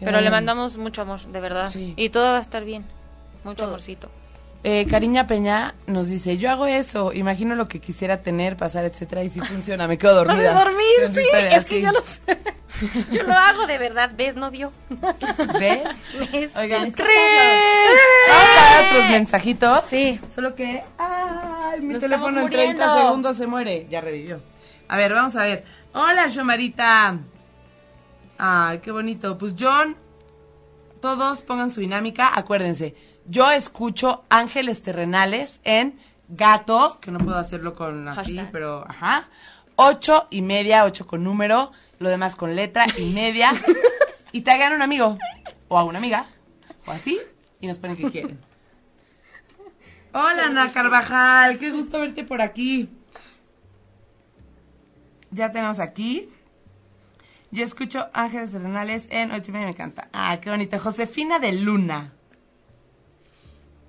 Pero 0.00 0.20
le 0.20 0.28
mandamos 0.28 0.76
mucho 0.76 1.02
amor, 1.02 1.20
de 1.20 1.40
verdad. 1.40 1.70
Sí. 1.70 1.94
Y 1.96 2.10
todo 2.10 2.32
va 2.32 2.38
a 2.38 2.40
estar 2.40 2.64
bien. 2.64 2.84
Mucho 3.44 3.58
Todo. 3.58 3.68
amorcito. 3.68 4.10
Eh, 4.66 4.86
Cariña 4.90 5.26
Peña 5.26 5.74
nos 5.86 6.08
dice, 6.08 6.38
yo 6.38 6.50
hago 6.50 6.64
eso, 6.64 7.12
imagino 7.12 7.54
lo 7.54 7.68
que 7.68 7.80
quisiera 7.80 8.22
tener, 8.22 8.56
pasar, 8.56 8.86
etcétera, 8.86 9.22
y 9.22 9.28
si 9.28 9.38
funciona, 9.40 9.86
me 9.86 9.98
quedo 9.98 10.14
dormida. 10.14 10.52
Para 10.54 10.64
dormir, 10.64 10.86
sí, 11.12 11.20
es 11.50 11.64
que 11.66 11.82
yo 11.82 11.92
lo 11.92 12.00
sé. 12.00 12.38
Yo 13.12 13.22
lo 13.24 13.34
hago 13.34 13.66
de 13.66 13.76
verdad, 13.78 14.10
¿ves, 14.16 14.36
novio? 14.36 14.72
¿Ves? 15.60 15.82
¿Ves? 16.32 16.56
Oigan, 16.56 16.92
que 16.92 17.02
vamos 17.02 18.48
a 18.56 18.72
dar 18.72 18.84
otros 18.90 19.10
mensajitos. 19.10 19.84
Sí. 19.88 20.18
Solo 20.34 20.54
que, 20.54 20.82
ay, 20.98 21.80
mi 21.82 21.92
Nos 21.92 22.02
teléfono 22.02 22.40
en 22.40 22.46
estamos 22.46 22.50
30 22.50 22.86
muriendo. 22.86 23.06
segundos 23.06 23.36
se 23.36 23.46
muere. 23.46 23.86
Ya 23.90 24.00
revivió. 24.00 24.40
A 24.88 24.96
ver, 24.96 25.12
vamos 25.12 25.36
a 25.36 25.42
ver. 25.42 25.64
Hola, 25.92 26.26
Shomarita. 26.28 27.18
Ay, 28.38 28.78
qué 28.78 28.90
bonito. 28.90 29.38
Pues 29.38 29.54
John, 29.58 29.96
todos 31.00 31.42
pongan 31.42 31.70
su 31.70 31.80
dinámica. 31.80 32.32
Acuérdense, 32.34 32.94
yo 33.26 33.50
escucho 33.50 34.24
Ángeles 34.28 34.82
Terrenales 34.82 35.60
en 35.64 35.98
Gato, 36.28 36.98
que 37.00 37.10
no 37.10 37.18
puedo 37.18 37.36
hacerlo 37.36 37.74
con 37.74 38.08
así, 38.08 38.36
Hashtag. 38.36 38.52
pero 38.52 38.84
ajá. 38.88 39.28
Ocho 39.76 40.26
y 40.30 40.42
media, 40.42 40.84
ocho 40.84 41.06
con 41.06 41.24
número, 41.24 41.72
lo 41.98 42.08
demás 42.08 42.36
con 42.36 42.54
letra 42.54 42.86
y 42.96 43.12
media. 43.12 43.52
y 44.32 44.42
te 44.42 44.50
hagan 44.50 44.72
un 44.72 44.82
amigo 44.82 45.18
o 45.68 45.78
a 45.78 45.84
una 45.84 45.98
amiga, 45.98 46.26
o 46.86 46.92
así, 46.92 47.18
y 47.60 47.66
nos 47.66 47.78
ponen 47.78 47.96
que 47.96 48.10
quieren. 48.10 48.38
Hola, 50.12 50.46
Ana 50.46 50.72
Carvajal, 50.72 51.58
qué 51.58 51.70
gusto 51.72 51.98
verte 51.98 52.22
por 52.24 52.40
aquí. 52.40 52.88
Ya 55.30 55.50
tenemos 55.50 55.80
aquí. 55.80 56.28
Yo 57.50 57.64
escucho 57.64 58.08
Ángeles 58.12 58.52
Terrenales 58.52 59.06
en 59.10 59.32
ocho 59.32 59.50
y 59.50 59.52
media, 59.52 59.66
me 59.66 59.72
encanta. 59.72 60.08
Ah, 60.12 60.38
qué 60.40 60.50
bonito. 60.50 60.78
Josefina 60.78 61.40
de 61.40 61.52
Luna. 61.52 62.13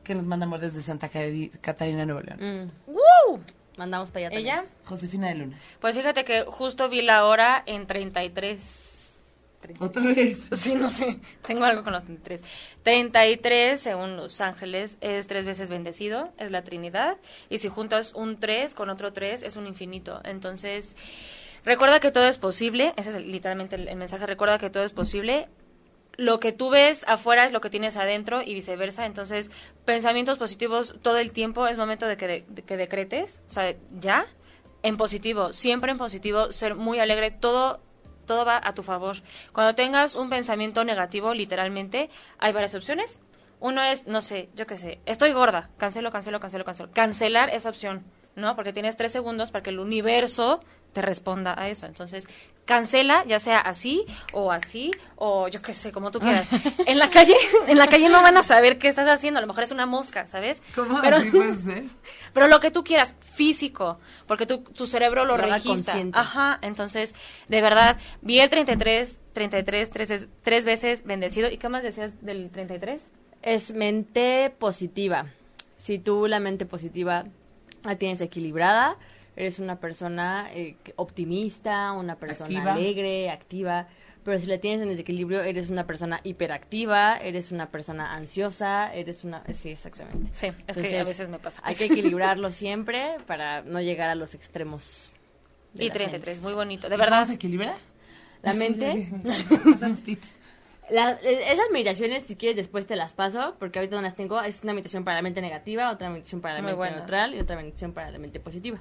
Que 0.06 0.16
nos 0.16 0.26
manda 0.26 0.46
amor 0.46 0.62
desde 0.62 0.82
Santa 0.82 1.10
Catarina, 1.10 2.06
Nuevo 2.06 2.22
León. 2.22 2.72
Mm, 2.88 2.92
¡Woo! 2.92 3.42
mandamos 3.78 4.12
para 4.12 4.28
allá 4.28 4.38
¿Ella? 4.38 4.66
Josefina 4.86 5.28
de 5.28 5.36
Luna. 5.36 5.60
Pues 5.80 5.96
fíjate 5.96 6.24
que 6.24 6.44
justo 6.44 6.90
vi 6.90 7.02
la 7.02 7.26
hora 7.26 7.62
en 7.66 7.88
33. 7.88 9.14
Otra 9.80 10.04
vez. 10.04 10.44
Sí, 10.54 10.76
no 10.76 10.92
sé. 10.92 11.20
Tengo 11.46 11.66
algo 11.66 11.84
con 11.84 11.94
los 11.94 12.04
33. 12.04 12.42
33, 12.84 13.82
según 13.82 14.16
Los 14.16 14.40
Ángeles, 14.40 14.98
es 15.02 15.26
tres 15.28 15.46
veces 15.46 15.70
bendecido, 15.70 16.32
es 16.38 16.52
la 16.52 16.64
Trinidad. 16.64 17.18
Y 17.50 17.58
si 17.58 17.68
juntas 17.68 18.14
un 18.14 18.40
3 18.40 18.76
con 18.76 18.90
otro 18.90 19.12
3, 19.12 19.42
es 19.42 19.56
un 19.56 19.66
infinito. 19.66 20.22
Entonces, 20.24 20.96
recuerda 21.64 22.00
que 22.00 22.12
todo 22.12 22.28
es 22.28 22.38
posible. 22.38 22.94
Ese 22.96 23.10
es 23.10 23.26
literalmente 23.26 23.76
el, 23.76 23.88
el 23.88 23.96
mensaje. 23.98 24.28
Recuerda 24.28 24.60
que 24.60 24.70
todo 24.70 24.84
es 24.84 24.94
posible. 24.94 25.48
Lo 26.18 26.40
que 26.40 26.52
tú 26.52 26.70
ves 26.70 27.04
afuera 27.08 27.44
es 27.46 27.52
lo 27.52 27.62
que 27.62 27.70
tienes 27.70 27.98
adentro 27.98 28.42
y 28.42 28.54
viceversa. 28.54 29.06
Entonces, 29.06 29.52
pensamientos 29.86 30.38
positivos 30.38 30.96
todo 31.02 31.18
el 31.18 31.32
tiempo 31.32 31.68
es 31.68 31.78
momento 31.78 32.06
de 32.08 32.18
que, 32.18 32.28
de- 32.28 32.46
de 32.48 32.62
que 32.64 32.78
decretes. 32.78 33.40
O 33.50 33.52
sea, 33.52 33.76
ya. 34.00 34.26
En 34.84 34.98
positivo, 34.98 35.52
siempre 35.52 35.92
en 35.92 35.98
positivo, 35.98 36.52
ser 36.52 36.76
muy 36.76 37.00
alegre. 37.00 37.32
Todo 37.32 37.82
todo 38.28 38.44
va 38.44 38.60
a 38.64 38.74
tu 38.74 38.82
favor. 38.82 39.18
Cuando 39.54 39.76
tengas 39.76 40.16
un 40.16 40.30
pensamiento 40.32 40.84
negativo, 40.84 41.36
literalmente, 41.36 42.10
hay 42.40 42.54
varias 42.54 42.74
opciones. 42.74 43.20
Uno 43.60 43.84
es, 43.84 44.08
no 44.08 44.20
sé, 44.22 44.50
yo 44.56 44.66
qué 44.66 44.78
sé, 44.78 45.00
estoy 45.06 45.32
gorda, 45.32 45.70
cancelo, 45.78 46.12
cancelo, 46.12 46.40
cancelo, 46.40 46.66
cancelo. 46.66 46.90
Cancelar 46.92 47.50
esa 47.52 47.70
opción, 47.70 48.04
¿no? 48.36 48.56
Porque 48.56 48.74
tienes 48.74 48.98
tres 48.98 49.12
segundos 49.12 49.52
para 49.52 49.62
que 49.62 49.70
el 49.70 49.80
universo 49.80 50.60
te 50.96 51.02
responda 51.02 51.54
a 51.58 51.68
eso. 51.68 51.86
Entonces, 51.86 52.26
cancela, 52.64 53.26
ya 53.28 53.40
sea 53.42 53.60
así 53.60 54.06
o 54.34 54.52
así 54.52 54.92
o 55.18 55.50
yo 55.50 55.62
qué 55.62 55.74
sé, 55.74 55.92
como 55.92 56.10
tú 56.10 56.20
quieras. 56.22 56.48
En 56.88 56.98
la 56.98 57.10
calle, 57.10 57.36
en 57.68 57.78
la 57.78 57.88
calle 57.88 58.08
no 58.08 58.22
van 58.22 58.38
a 58.38 58.44
saber 58.44 58.80
qué 58.80 58.88
estás 58.88 59.08
haciendo. 59.10 59.38
A 59.40 59.42
lo 59.42 59.48
mejor 59.48 59.64
es 59.66 59.72
una 59.72 59.86
mosca, 59.86 60.26
¿sabes? 60.30 60.62
¿Cómo 60.74 61.02
Pero, 61.02 61.18
así 61.18 61.30
puede 61.32 61.54
ser? 61.64 61.84
pero 62.34 62.48
lo 62.48 62.62
que 62.62 62.72
tú 62.72 62.84
quieras, 62.86 63.14
físico, 63.20 64.00
porque 64.26 64.46
tu, 64.46 64.60
tu 64.60 64.88
cerebro 64.88 65.26
lo 65.26 65.36
Lo 65.36 65.44
registra. 65.44 65.74
consciente. 65.74 66.18
Ajá, 66.18 66.58
entonces, 66.62 67.14
de 67.50 67.62
verdad, 67.62 67.98
vi 68.22 68.40
el 68.40 68.50
33, 68.50 69.20
33, 69.34 69.90
tres, 69.92 70.10
veces- 70.10 70.30
tres 70.42 70.64
veces 70.66 71.04
bendecido. 71.04 71.50
¿Y 71.52 71.58
qué 71.58 71.68
más 71.68 71.84
decías 71.84 72.14
del 72.26 72.50
33? 72.52 73.06
Es 73.42 73.74
mente 73.74 74.50
positiva. 74.58 75.26
Si 75.78 76.00
tú 76.00 76.26
la 76.28 76.40
mente 76.40 76.66
positiva 76.66 77.26
la 77.84 77.96
tienes 77.98 78.22
equilibrada, 78.22 78.96
eres 79.36 79.60
una 79.60 79.80
persona 79.80 80.50
eh, 80.54 80.76
optimista, 80.96 81.92
una 81.94 82.16
persona 82.18 82.46
Activa. 82.60 82.74
alegre, 82.74 83.30
activa. 83.30 83.88
Pero 84.24 84.40
si 84.40 84.48
la 84.48 84.58
tienes 84.58 84.82
en 84.82 84.90
desequilibrio, 84.90 85.44
eres 85.44 85.70
una 85.70 85.86
persona 85.86 86.20
hiperactiva, 86.24 87.18
eres 87.18 87.52
una 87.52 87.70
persona 87.70 88.12
ansiosa, 88.14 88.92
eres 88.92 89.24
una... 89.24 89.44
Sí, 89.54 89.70
exactamente. 89.70 90.30
Sí, 90.34 90.48
es 90.66 90.78
que 90.78 91.00
a 91.00 91.04
veces 91.04 91.30
me 91.30 91.38
pasa. 91.38 91.62
Hay 91.64 91.76
que 91.76 91.86
equilibrarlo 91.86 92.50
siempre 92.52 93.18
para 93.28 93.62
no 93.62 93.80
llegar 93.82 94.10
a 94.10 94.16
los 94.16 94.34
extremos. 94.34 95.12
Y 95.76 95.90
las 95.90 95.94
33, 95.98 96.26
mentes. 96.26 96.42
muy 96.42 96.54
bonito. 96.54 96.88
¿De 96.90 96.96
De 96.96 96.98
verdad 96.98 97.18
verdad, 97.18 97.28
se 97.28 97.34
equilibra? 97.36 97.76
La 98.42 98.54
Sí, 98.54 98.58
mente... 98.60 99.10
Pásanos 99.64 100.02
tips. 100.04 100.38
La- 100.90 101.20
eh, 101.24 101.52
esas 101.52 101.70
meditaciones, 101.72 102.24
si 102.24 102.36
quieres, 102.36 102.56
después 102.58 102.88
te 102.88 102.96
las 102.96 103.14
paso, 103.14 103.56
porque 103.60 103.78
ahorita 103.78 103.96
no 103.96 104.02
las 104.02 104.16
tengo. 104.16 104.42
Es 104.42 104.64
una 104.64 104.74
meditación 104.74 105.04
para 105.04 105.18
la 105.18 105.22
mente 105.22 105.42
negativa, 105.42 105.92
otra 105.92 106.10
meditación 106.10 106.42
para 106.42 106.56
la 106.56 106.62
Muy 106.62 106.68
mente 106.70 106.78
buenas. 106.78 106.98
neutral 106.98 107.36
y 107.36 107.40
otra 107.40 107.58
meditación 107.58 107.92
para 107.94 108.10
la 108.10 108.18
mente 108.18 108.40
positiva. 108.40 108.80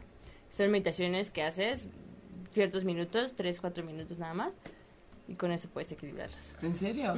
Son 0.56 0.70
meditaciones 0.70 1.30
que 1.30 1.42
haces 1.42 1.86
ciertos 2.52 2.84
minutos, 2.84 3.34
tres, 3.36 3.60
cuatro 3.60 3.82
minutos 3.84 4.18
nada 4.18 4.34
más, 4.34 4.54
y 5.26 5.34
con 5.34 5.50
eso 5.52 5.68
puedes 5.68 5.90
equilibrarlas. 5.90 6.54
¿En 6.62 6.76
serio? 6.78 7.14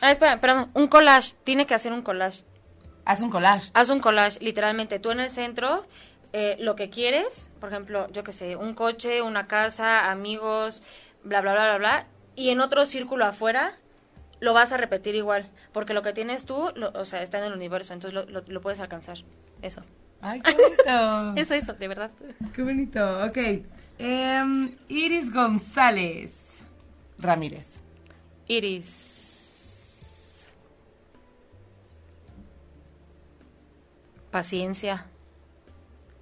Ah, 0.00 0.10
espera, 0.10 0.40
perdón, 0.40 0.70
un 0.74 0.88
collage. 0.88 1.34
Tiene 1.44 1.66
que 1.66 1.74
hacer 1.74 1.92
un 1.92 2.02
collage. 2.02 2.42
Haz 3.04 3.20
un 3.22 3.30
collage. 3.30 3.70
Haz 3.74 3.88
un 3.88 4.00
collage, 4.00 4.38
literalmente. 4.40 4.98
Tú 4.98 5.10
en 5.10 5.20
el 5.20 5.30
centro, 5.30 5.86
eh, 6.32 6.56
lo 6.60 6.76
que 6.76 6.90
quieres, 6.90 7.48
por 7.60 7.70
ejemplo, 7.70 8.08
yo 8.12 8.22
qué 8.24 8.32
sé, 8.32 8.56
un 8.56 8.74
coche, 8.74 9.22
una 9.22 9.46
casa, 9.46 10.10
amigos, 10.10 10.82
bla, 11.24 11.40
bla, 11.40 11.52
bla, 11.52 11.64
bla, 11.64 11.78
bla. 11.78 12.06
Y 12.36 12.50
en 12.50 12.60
otro 12.60 12.84
círculo 12.86 13.24
afuera, 13.24 13.74
lo 14.38 14.52
vas 14.52 14.72
a 14.72 14.76
repetir 14.76 15.14
igual. 15.14 15.50
Porque 15.72 15.92
lo 15.94 16.02
que 16.02 16.12
tienes 16.12 16.44
tú, 16.44 16.70
lo- 16.76 16.90
o 16.94 17.04
sea, 17.04 17.22
está 17.22 17.38
en 17.38 17.44
el 17.44 17.52
universo. 17.52 17.92
Entonces 17.94 18.14
lo, 18.14 18.24
lo- 18.30 18.44
lo 18.46 18.60
puedes 18.60 18.80
alcanzar. 18.80 19.18
Eso. 19.62 19.82
Ay, 20.20 20.40
qué 20.40 20.52
bonito. 20.52 21.36
Eso, 21.36 21.54
eso, 21.54 21.72
de 21.74 21.88
verdad. 21.88 22.10
Qué 22.54 22.62
bonito. 22.62 23.24
Ok. 23.24 23.38
Em, 23.98 24.70
Iris 24.88 25.32
González 25.32 26.34
Ramírez. 27.18 27.66
Iris. 28.46 28.96
Paciencia. 34.30 35.06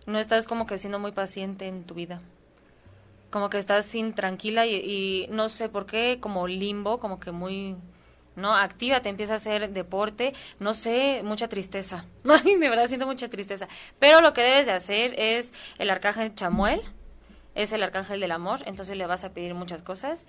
No 0.07 0.19
estás 0.19 0.47
como 0.47 0.67
que 0.67 0.79
siendo 0.79 0.99
muy 0.99 1.13
paciente 1.13 1.67
en 1.67 1.85
tu 1.85 1.95
vida. 1.95 2.21
Como 3.31 3.51
que 3.51 3.59
estás 3.59 3.85
sin 3.85 4.15
tranquila 4.15 4.67
y, 4.67 4.75
y 4.75 5.29
no 5.31 5.49
sé 5.49 5.69
por 5.69 5.87
qué, 5.87 6.19
como 6.21 6.47
limbo, 6.47 6.99
como 6.99 7.21
que 7.21 7.31
muy, 7.31 7.77
¿no? 8.39 8.55
Activa, 8.55 9.01
te 9.01 9.09
empieza 9.09 9.34
a 9.34 9.36
hacer 9.36 9.70
deporte, 9.70 10.34
no 10.59 10.74
sé, 10.74 11.20
mucha 11.24 11.49
tristeza. 11.49 12.05
Ay, 12.24 12.57
de 12.57 12.68
verdad 12.70 12.89
siento 12.89 13.07
mucha 13.07 13.28
tristeza. 13.28 13.68
Pero 13.99 14.20
lo 14.20 14.32
que 14.32 14.43
debes 14.43 14.66
de 14.66 14.72
hacer 14.72 15.14
es 15.18 15.53
el 15.78 15.91
arcángel 15.91 16.34
Chamuel, 16.34 16.80
es 17.55 17.72
el 17.72 17.82
arcángel 17.82 18.20
del 18.20 18.32
amor, 18.32 18.61
entonces 18.66 18.97
le 18.97 19.07
vas 19.07 19.24
a 19.24 19.32
pedir 19.32 19.55
muchas 19.55 19.82
cosas. 19.82 20.26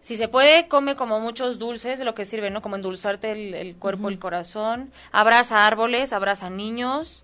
Si 0.00 0.16
se 0.16 0.28
puede, 0.28 0.66
come 0.66 0.96
como 0.96 1.20
muchos 1.20 1.58
dulces, 1.58 1.98
de 1.98 2.06
lo 2.06 2.14
que 2.14 2.24
sirve, 2.24 2.50
¿no? 2.50 2.62
Como 2.62 2.76
endulzarte 2.76 3.32
el, 3.32 3.54
el 3.54 3.76
cuerpo, 3.76 4.08
el 4.08 4.18
corazón. 4.18 4.90
Abraza 5.12 5.66
árboles, 5.66 6.14
abraza 6.14 6.48
niños. 6.48 7.22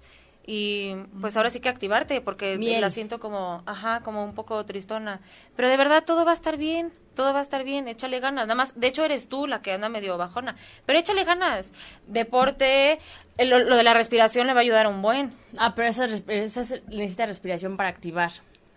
Y 0.49 0.95
pues 1.21 1.37
ahora 1.37 1.51
sí 1.51 1.59
que 1.59 1.69
activarte, 1.69 2.21
porque 2.21 2.57
Miel. 2.57 2.81
la 2.81 2.91
siento 2.91 3.19
como, 3.19 3.65
ajá, 3.67 4.03
como 4.05 4.23
un 4.25 4.33
poco 4.35 4.65
tristona. 4.65 5.21
Pero 5.57 5.69
de 5.69 5.77
verdad 5.77 6.05
todo 6.05 6.25
va 6.25 6.31
a 6.31 6.35
estar 6.35 6.57
bien, 6.57 6.93
todo 7.15 7.33
va 7.33 7.41
a 7.41 7.43
estar 7.43 7.65
bien, 7.65 7.89
échale 7.89 8.21
ganas. 8.21 8.47
Nada 8.47 8.55
más, 8.55 8.79
de 8.79 8.87
hecho 8.87 9.05
eres 9.05 9.29
tú 9.29 9.49
la 9.49 9.61
que 9.61 9.73
anda 9.73 9.89
medio 9.89 10.17
bajona. 10.17 10.55
Pero 10.87 11.01
échale 11.01 11.25
ganas. 11.25 11.73
Deporte, 12.07 13.01
lo, 13.39 13.59
lo 13.59 13.75
de 13.77 13.83
la 13.83 13.93
respiración 13.93 14.47
le 14.47 14.53
va 14.53 14.61
a 14.61 14.63
ayudar 14.63 14.87
un 14.87 15.03
buen. 15.03 15.33
Ah, 15.59 15.75
pero 15.75 15.89
esa, 15.89 16.07
necesita 16.07 17.27
respiración 17.27 17.77
para 17.77 17.89
activar. 17.89 18.31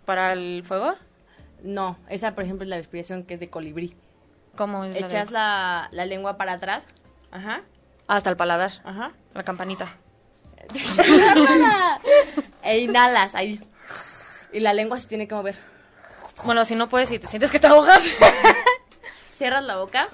¿Para 0.04 0.32
el 0.32 0.64
fuego? 0.66 0.94
No, 1.62 1.98
esa, 2.08 2.34
por 2.34 2.42
ejemplo, 2.42 2.64
es 2.64 2.68
la 2.68 2.76
respiración 2.78 3.22
que 3.22 3.34
es 3.34 3.40
de 3.40 3.48
colibrí. 3.48 3.94
¿Cómo 4.56 4.82
es 4.84 4.94
la 4.94 5.00
de- 5.00 5.06
Echas 5.06 5.30
la, 5.30 5.88
la 5.92 6.04
lengua 6.04 6.36
para 6.36 6.54
atrás. 6.54 6.84
Ajá. 7.30 7.60
Hasta 8.08 8.28
el 8.28 8.36
paladar. 8.36 8.72
Ajá. 8.82 9.12
La 9.34 9.44
campanita. 9.44 9.86
e 12.62 12.78
inhalas 12.78 13.34
ahí. 13.34 13.60
Y 14.52 14.60
la 14.60 14.72
lengua 14.72 14.98
se 14.98 15.06
tiene 15.06 15.28
que 15.28 15.34
mover. 15.34 15.58
Bueno, 16.44 16.64
si 16.64 16.74
no 16.74 16.88
puedes 16.88 17.10
y 17.12 17.18
te 17.18 17.26
sientes 17.26 17.50
que 17.50 17.60
te 17.60 17.66
ahogas. 17.66 18.02
Cierras 19.30 19.64
la 19.64 19.76
boca 19.76 20.08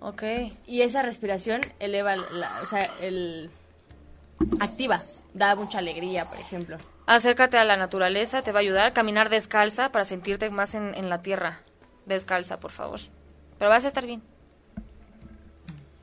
ok. 0.00 0.22
y 0.66 0.82
esa 0.82 1.02
respiración 1.02 1.60
eleva, 1.78 2.16
la, 2.16 2.50
o 2.62 2.66
sea, 2.66 2.90
el... 3.00 3.50
activa, 4.60 5.00
da 5.34 5.54
mucha 5.54 5.78
alegría, 5.78 6.24
por 6.24 6.38
ejemplo. 6.38 6.78
Acércate 7.06 7.58
a 7.58 7.64
la 7.64 7.76
naturaleza, 7.76 8.42
te 8.42 8.52
va 8.52 8.58
a 8.58 8.62
ayudar. 8.62 8.92
Caminar 8.92 9.30
descalza 9.30 9.90
para 9.90 10.04
sentirte 10.04 10.50
más 10.50 10.74
en, 10.74 10.94
en 10.94 11.08
la 11.08 11.22
tierra. 11.22 11.60
Descalza, 12.06 12.60
por 12.60 12.70
favor. 12.70 13.00
Pero 13.58 13.70
vas 13.70 13.84
a 13.84 13.88
estar 13.88 14.06
bien. 14.06 14.22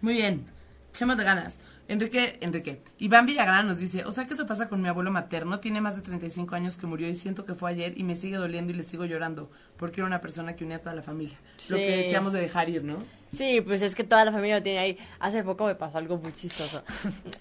Muy 0.02 0.14
bien. 0.14 0.46
Echemos 0.92 1.18
de 1.18 1.24
ganas. 1.24 1.60
Enrique, 1.90 2.38
Enrique. 2.42 2.82
Iván 3.00 3.26
Villagrán 3.26 3.66
nos 3.68 3.78
dice, 3.78 4.04
o 4.06 4.12
sea 4.12 4.26
que 4.28 4.34
eso 4.34 4.46
pasa 4.46 4.68
con 4.68 4.82
mi 4.82 4.90
abuelo 4.90 5.10
materno, 5.10 5.60
tiene 5.62 5.80
más 5.80 5.96
de 5.96 6.02
35 6.02 6.54
años 6.56 6.76
que 6.76 6.86
murió 6.86 7.08
y 7.08 7.16
siento 7.16 7.46
que 7.46 7.56
fue 7.56 7.70
ayer 7.72 7.94
y 7.98 8.04
me 8.04 8.16
sigue 8.18 8.36
doliendo 8.36 8.74
y 8.74 8.76
le 8.76 8.84
sigo 8.84 9.06
llorando, 9.06 9.50
porque 9.78 10.02
era 10.02 10.08
una 10.08 10.20
persona 10.20 10.56
que 10.56 10.66
unía 10.66 10.78
a 10.78 10.80
toda 10.80 10.96
la 10.96 11.02
familia. 11.02 11.38
Lo 11.70 11.78
que 11.78 11.98
decíamos 11.98 12.34
de 12.34 12.42
dejar 12.42 12.70
ir, 12.70 12.84
¿no? 12.84 12.98
Sí, 13.34 13.62
pues 13.62 13.82
es 13.82 13.94
que 13.96 14.04
toda 14.04 14.24
la 14.26 14.32
familia 14.32 14.58
lo 14.58 14.64
tiene 14.64 14.80
ahí. 14.80 14.98
Hace 15.20 15.44
poco 15.44 15.66
me 15.66 15.76
pasó 15.76 15.98
algo 15.98 16.18
muy 16.18 16.34
chistoso. 16.34 16.82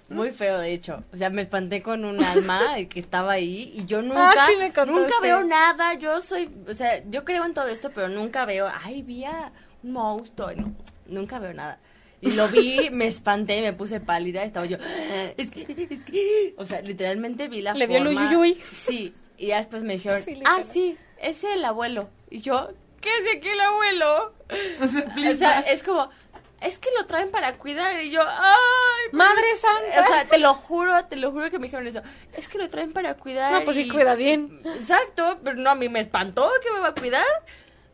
Muy 0.08 0.30
feo, 0.30 0.58
de 0.58 0.72
hecho. 0.72 1.02
O 1.12 1.16
sea, 1.16 1.30
me 1.30 1.42
espanté 1.42 1.80
con 1.82 2.04
un 2.04 2.22
alma 2.22 2.60
que 2.88 2.98
estaba 3.00 3.32
ahí 3.32 3.72
y 3.74 3.86
yo 3.86 4.02
nunca, 4.02 4.30
Ah, 4.30 4.46
sí 4.48 4.56
me 4.58 4.72
contaste. 4.72 4.92
nunca 4.92 5.14
veo 5.22 5.44
nada. 5.44 5.94
Yo 5.94 6.20
soy, 6.22 6.50
o 6.68 6.74
sea, 6.74 7.02
yo 7.08 7.24
creo 7.24 7.44
en 7.44 7.54
todo 7.54 7.68
esto, 7.68 7.90
pero 7.94 8.08
nunca 8.08 8.44
veo, 8.46 8.68
ay, 8.84 9.02
vi 9.02 9.24
a 9.24 9.52
un 9.84 9.92
monstruo. 9.92 10.50
No, 10.56 10.72
nunca 11.08 11.38
veo 11.38 11.52
nada. 11.54 11.78
Y 12.26 12.32
lo 12.32 12.48
vi, 12.48 12.90
me 12.90 13.06
espanté, 13.06 13.60
me 13.62 13.72
puse 13.72 14.00
pálida, 14.00 14.42
estaba 14.44 14.66
yo, 14.66 14.76
es 15.36 15.50
que, 15.50 15.62
es 15.90 16.04
que, 16.04 16.54
o 16.58 16.66
sea, 16.66 16.80
literalmente 16.82 17.48
vi 17.48 17.62
la 17.62 17.74
Le 17.74 17.86
dio 17.86 17.98
el 17.98 18.04
forma. 18.04 18.22
uyuyuy. 18.28 18.60
Sí, 18.84 19.14
y 19.38 19.48
ya 19.48 19.58
después 19.58 19.82
me 19.82 19.94
dijeron, 19.94 20.22
Sí, 20.24 20.40
ah, 20.44 20.60
sí, 20.70 20.96
es 21.20 21.44
el 21.44 21.64
abuelo. 21.64 22.08
Y 22.30 22.40
yo, 22.40 22.70
¿qué 23.00 23.08
es 23.16 23.36
aquí 23.36 23.48
el 23.48 23.60
abuelo? 23.60 24.34
O 24.82 24.86
sea, 24.88 25.00
O 25.08 25.14
please, 25.14 25.38
sea, 25.38 25.60
es 25.60 25.82
como, 25.82 26.08
es 26.60 26.78
que 26.78 26.88
lo 26.98 27.06
traen 27.06 27.30
para 27.30 27.52
cuidar. 27.54 28.00
Y 28.02 28.10
yo, 28.10 28.20
¡ay! 28.22 29.04
pero 29.10 29.18
¡Madre 29.18 29.42
santa! 29.60 30.02
O 30.02 30.06
sea, 30.06 30.24
te 30.24 30.38
lo 30.38 30.54
juro, 30.54 31.04
te 31.06 31.16
lo 31.16 31.30
juro 31.32 31.50
que 31.50 31.58
me 31.58 31.66
dijeron 31.66 31.86
eso. 31.86 32.00
Es 32.32 32.48
que 32.48 32.58
lo 32.58 32.68
traen 32.68 32.92
para 32.92 33.14
cuidar. 33.14 33.52
No, 33.52 33.64
pues 33.64 33.76
sí, 33.76 33.82
y- 33.84 33.88
cuida 33.88 34.14
bien. 34.14 34.60
Exacto, 34.64 35.38
pero 35.44 35.56
no, 35.56 35.70
a 35.70 35.74
mí 35.74 35.88
me 35.88 36.00
espantó 36.00 36.48
que 36.62 36.70
me 36.72 36.78
va 36.80 36.88
a 36.88 36.94
cuidar. 36.94 37.24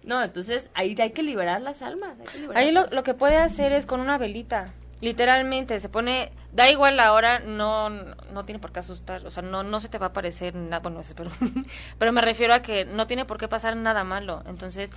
No, 0.05 0.23
entonces 0.23 0.69
ahí 0.75 0.97
hay 1.01 1.11
que 1.11 1.23
liberar 1.23 1.61
las 1.63 1.83
almas. 1.83 2.17
Hay 2.21 2.27
que 2.27 2.59
Ahí 2.59 2.71
lo, 2.73 2.87
lo 2.89 3.03
que 3.03 3.15
puede 3.15 3.37
hacer 3.37 3.73
es 3.73 3.87
con 3.87 4.01
una 4.01 4.19
velita. 4.19 4.73
Literalmente, 5.01 5.81
se 5.81 5.89
pone, 5.89 6.31
da 6.53 6.71
igual 6.71 6.97
la 6.97 7.13
hora, 7.13 7.41
no, 7.41 7.91
no 7.91 8.45
tiene 8.45 8.61
por 8.61 8.71
qué 8.71 8.79
asustar, 8.79 9.27
o 9.27 9.31
sea, 9.33 9.43
no, 9.43 9.65
no 9.65 9.81
se 9.81 9.89
te 9.89 9.99
va 9.99 10.07
a 10.07 10.09
aparecer 10.11 10.55
nada, 10.55 10.79
bueno, 10.79 11.01
espero, 11.01 11.31
pero 11.99 12.13
me 12.13 12.21
refiero 12.21 12.55
a 12.55 12.63
que 12.63 12.85
no 12.85 13.09
tiene 13.09 13.25
por 13.25 13.37
qué 13.37 13.49
pasar 13.49 13.77
nada 13.77 14.05
malo, 14.05 14.45
entonces, 14.47 14.93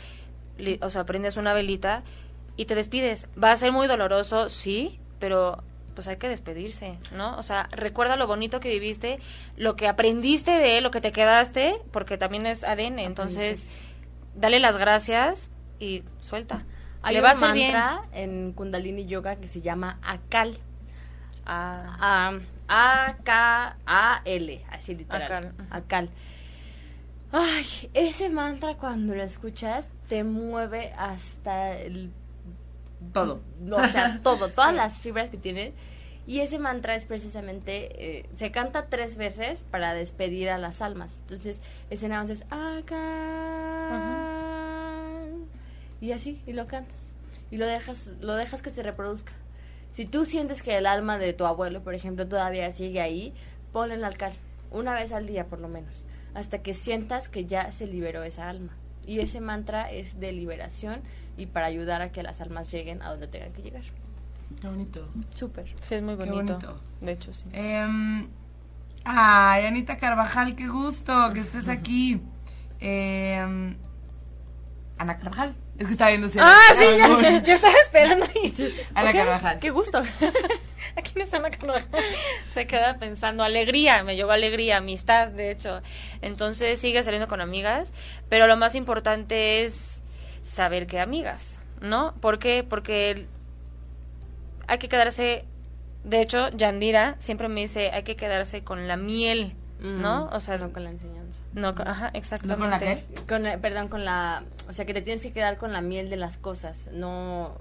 li- 0.59 0.77
o 0.83 0.91
sea, 0.91 1.05
prendes 1.07 1.37
una 1.37 1.53
velita 1.55 2.03
y 2.55 2.65
te 2.65 2.75
despides. 2.75 3.29
Va 3.43 3.51
a 3.51 3.57
ser 3.57 3.71
muy 3.71 3.87
doloroso, 3.87 4.47
sí, 4.49 4.99
pero 5.17 5.63
pues 5.95 6.07
hay 6.07 6.17
que 6.17 6.29
despedirse, 6.29 6.99
¿no? 7.11 7.35
O 7.37 7.41
sea, 7.41 7.67
recuerda 7.71 8.15
lo 8.15 8.27
bonito 8.27 8.59
que 8.59 8.69
viviste, 8.69 9.19
lo 9.57 9.75
que 9.75 9.87
aprendiste 9.87 10.51
de 10.51 10.77
él, 10.77 10.83
lo 10.83 10.91
que 10.91 11.01
te 11.01 11.11
quedaste, 11.11 11.81
porque 11.91 12.17
también 12.19 12.45
es 12.45 12.63
ADN, 12.63 12.99
entonces, 12.99 13.67
dale 14.35 14.59
las 14.59 14.77
gracias 14.77 15.49
y 15.79 16.03
suelta. 16.19 16.63
Hay 17.01 17.15
Le 17.15 17.21
un 17.21 17.27
a 17.27 17.31
hacer 17.31 17.53
bien. 17.53 17.73
mantra 17.73 18.07
en 18.13 18.51
Kundalini 18.53 19.05
Yoga 19.05 19.35
que 19.35 19.47
se 19.47 19.61
llama 19.61 19.99
Akal. 20.01 20.57
Ah, 21.45 22.39
A 22.67 23.15
K 23.23 23.77
A 23.85 24.21
L, 24.25 24.65
así 24.71 24.95
literal. 24.95 25.23
Akal. 25.23 25.53
Akal. 25.69 26.09
Ay, 27.31 27.89
ese 27.93 28.29
mantra 28.29 28.75
cuando 28.75 29.13
lo 29.13 29.21
escuchas 29.23 29.87
te 30.07 30.23
mueve 30.23 30.93
hasta 30.97 31.77
el 31.77 32.11
todo. 33.13 33.41
o 33.71 33.83
sea, 33.87 34.19
todo, 34.23 34.49
todas 34.49 34.73
las 34.73 34.99
fibras 34.99 35.29
que 35.29 35.37
tiene. 35.37 35.73
Y 36.27 36.39
ese 36.39 36.57
mantra 36.57 36.95
es 36.95 37.05
precisamente, 37.05 38.17
eh, 38.19 38.29
se 38.33 38.49
canta 38.49 38.87
tres 38.87 39.15
veces 39.15 39.63
para 39.69 39.93
despedir 39.93 40.49
a 40.49 40.57
las 40.57 40.81
almas. 40.81 41.19
Entonces, 41.19 41.61
ese 41.91 42.07
nada 42.07 42.21
más 42.21 42.31
es 42.31 42.45
Akal. 42.49 44.24
Y 46.01 46.11
así, 46.11 46.41
y 46.45 46.53
lo 46.53 46.67
cantas. 46.67 47.11
Y 47.51 47.57
lo 47.57 47.65
dejas, 47.65 48.11
lo 48.21 48.35
dejas 48.35 48.61
que 48.61 48.69
se 48.69 48.83
reproduzca. 48.83 49.33
Si 49.91 50.05
tú 50.05 50.25
sientes 50.25 50.61
que 50.61 50.77
el 50.77 50.87
alma 50.87 51.17
de 51.17 51.33
tu 51.33 51.45
abuelo, 51.45 51.81
por 51.83 51.93
ejemplo, 51.93 52.27
todavía 52.27 52.71
sigue 52.71 53.01
ahí, 53.01 53.33
ponle 53.71 53.95
el 53.95 54.03
alcal. 54.03 54.33
Una 54.71 54.93
vez 54.93 55.13
al 55.13 55.25
día, 55.27 55.45
por 55.47 55.59
lo 55.59 55.67
menos. 55.69 56.05
Hasta 56.33 56.61
que 56.61 56.73
sientas 56.73 57.29
que 57.29 57.45
ya 57.45 57.71
se 57.71 57.87
liberó 57.87 58.23
esa 58.23 58.49
alma. 58.49 58.75
Y 59.07 59.19
ese 59.19 59.39
mantra 59.39 59.89
es 59.91 60.19
de 60.19 60.31
liberación 60.31 61.01
y 61.37 61.45
para 61.45 61.67
ayudar 61.67 62.01
a 62.01 62.11
que 62.11 62.23
las 62.23 62.41
almas 62.41 62.71
lleguen 62.71 63.01
a 63.01 63.11
donde 63.11 63.27
tengan 63.27 63.53
que 63.53 63.61
llegar. 63.61 63.83
Qué 64.59 64.67
bonito. 64.67 65.07
Súper. 65.33 65.73
sí, 65.81 65.95
es 65.95 66.03
muy 66.03 66.17
Qué 66.17 66.25
bonito. 66.25 66.53
bonito. 66.55 66.81
De 67.01 67.11
hecho, 67.11 67.31
sí. 67.33 67.45
Em, 67.53 68.27
ay, 69.05 69.65
Anita 69.65 69.97
Carvajal, 69.97 70.55
qué 70.55 70.67
gusto 70.67 71.31
que 71.33 71.41
estés 71.41 71.69
aquí. 71.69 72.21
Em, 72.79 73.77
Ana 74.97 75.17
Carvajal. 75.19 75.55
Es 75.77 75.87
que 75.87 75.91
estaba 75.93 76.09
viendo 76.11 76.29
si 76.29 76.37
era- 76.37 76.47
Ah, 76.49 76.73
sí, 76.75 76.83
Ah, 77.01 77.17
ya, 77.21 77.43
yo 77.43 77.53
estaba 77.53 77.73
esperando. 77.83 78.25
Ana 78.95 79.09
Ok, 79.09 79.15
Carvajal. 79.15 79.59
Qué 79.59 79.69
gusto. 79.71 80.01
Aquí 80.97 81.11
no 81.15 81.23
está 81.23 81.39
la 81.39 81.51
Carvajal. 81.51 81.87
Se 82.53 82.65
queda 82.67 82.97
pensando, 82.97 83.43
alegría, 83.43 84.01
me 84.03 84.15
llegó 84.15 84.31
alegría, 84.31 84.77
amistad, 84.77 85.27
de 85.27 85.51
hecho. 85.51 85.81
Entonces 86.21 86.79
sigue 86.79 87.03
saliendo 87.03 87.27
con 87.27 87.41
amigas, 87.41 87.91
pero 88.29 88.47
lo 88.47 88.55
más 88.55 88.75
importante 88.75 89.65
es 89.65 90.01
saber 90.41 90.87
qué 90.87 90.99
amigas, 91.01 91.57
¿no? 91.81 92.13
¿Por 92.21 92.39
qué? 92.39 92.63
Porque 92.67 93.25
hay 94.67 94.77
que 94.77 94.87
quedarse, 94.87 95.43
de 96.05 96.21
hecho, 96.21 96.49
Yandira 96.51 97.15
siempre 97.19 97.49
me 97.49 97.61
dice, 97.61 97.91
hay 97.91 98.03
que 98.03 98.15
quedarse 98.15 98.63
con 98.63 98.87
la 98.87 98.95
miel, 98.95 99.55
¿no? 99.79 100.27
O 100.31 100.39
sea, 100.39 100.57
no 100.57 100.71
con 100.71 100.83
la 100.85 100.91
enseñanza. 100.91 101.24
No, 101.55 101.73
con- 101.73 101.87
ajá, 101.87 102.11
¿No 102.13 102.19
exactamente. 102.19 102.59
con 102.61 102.69
la 102.69 102.79
qué? 102.79 103.03
Con, 103.27 103.43
la- 103.43 103.57
perdón, 103.57 103.87
con 103.87 104.05
la... 104.05 104.43
O 104.69 104.73
sea, 104.73 104.85
que 104.85 104.93
te 104.93 105.01
tienes 105.01 105.23
que 105.23 105.31
quedar 105.31 105.57
con 105.57 105.73
la 105.73 105.81
miel 105.81 106.09
de 106.09 106.17
las 106.17 106.37
cosas, 106.37 106.87
no... 106.91 107.55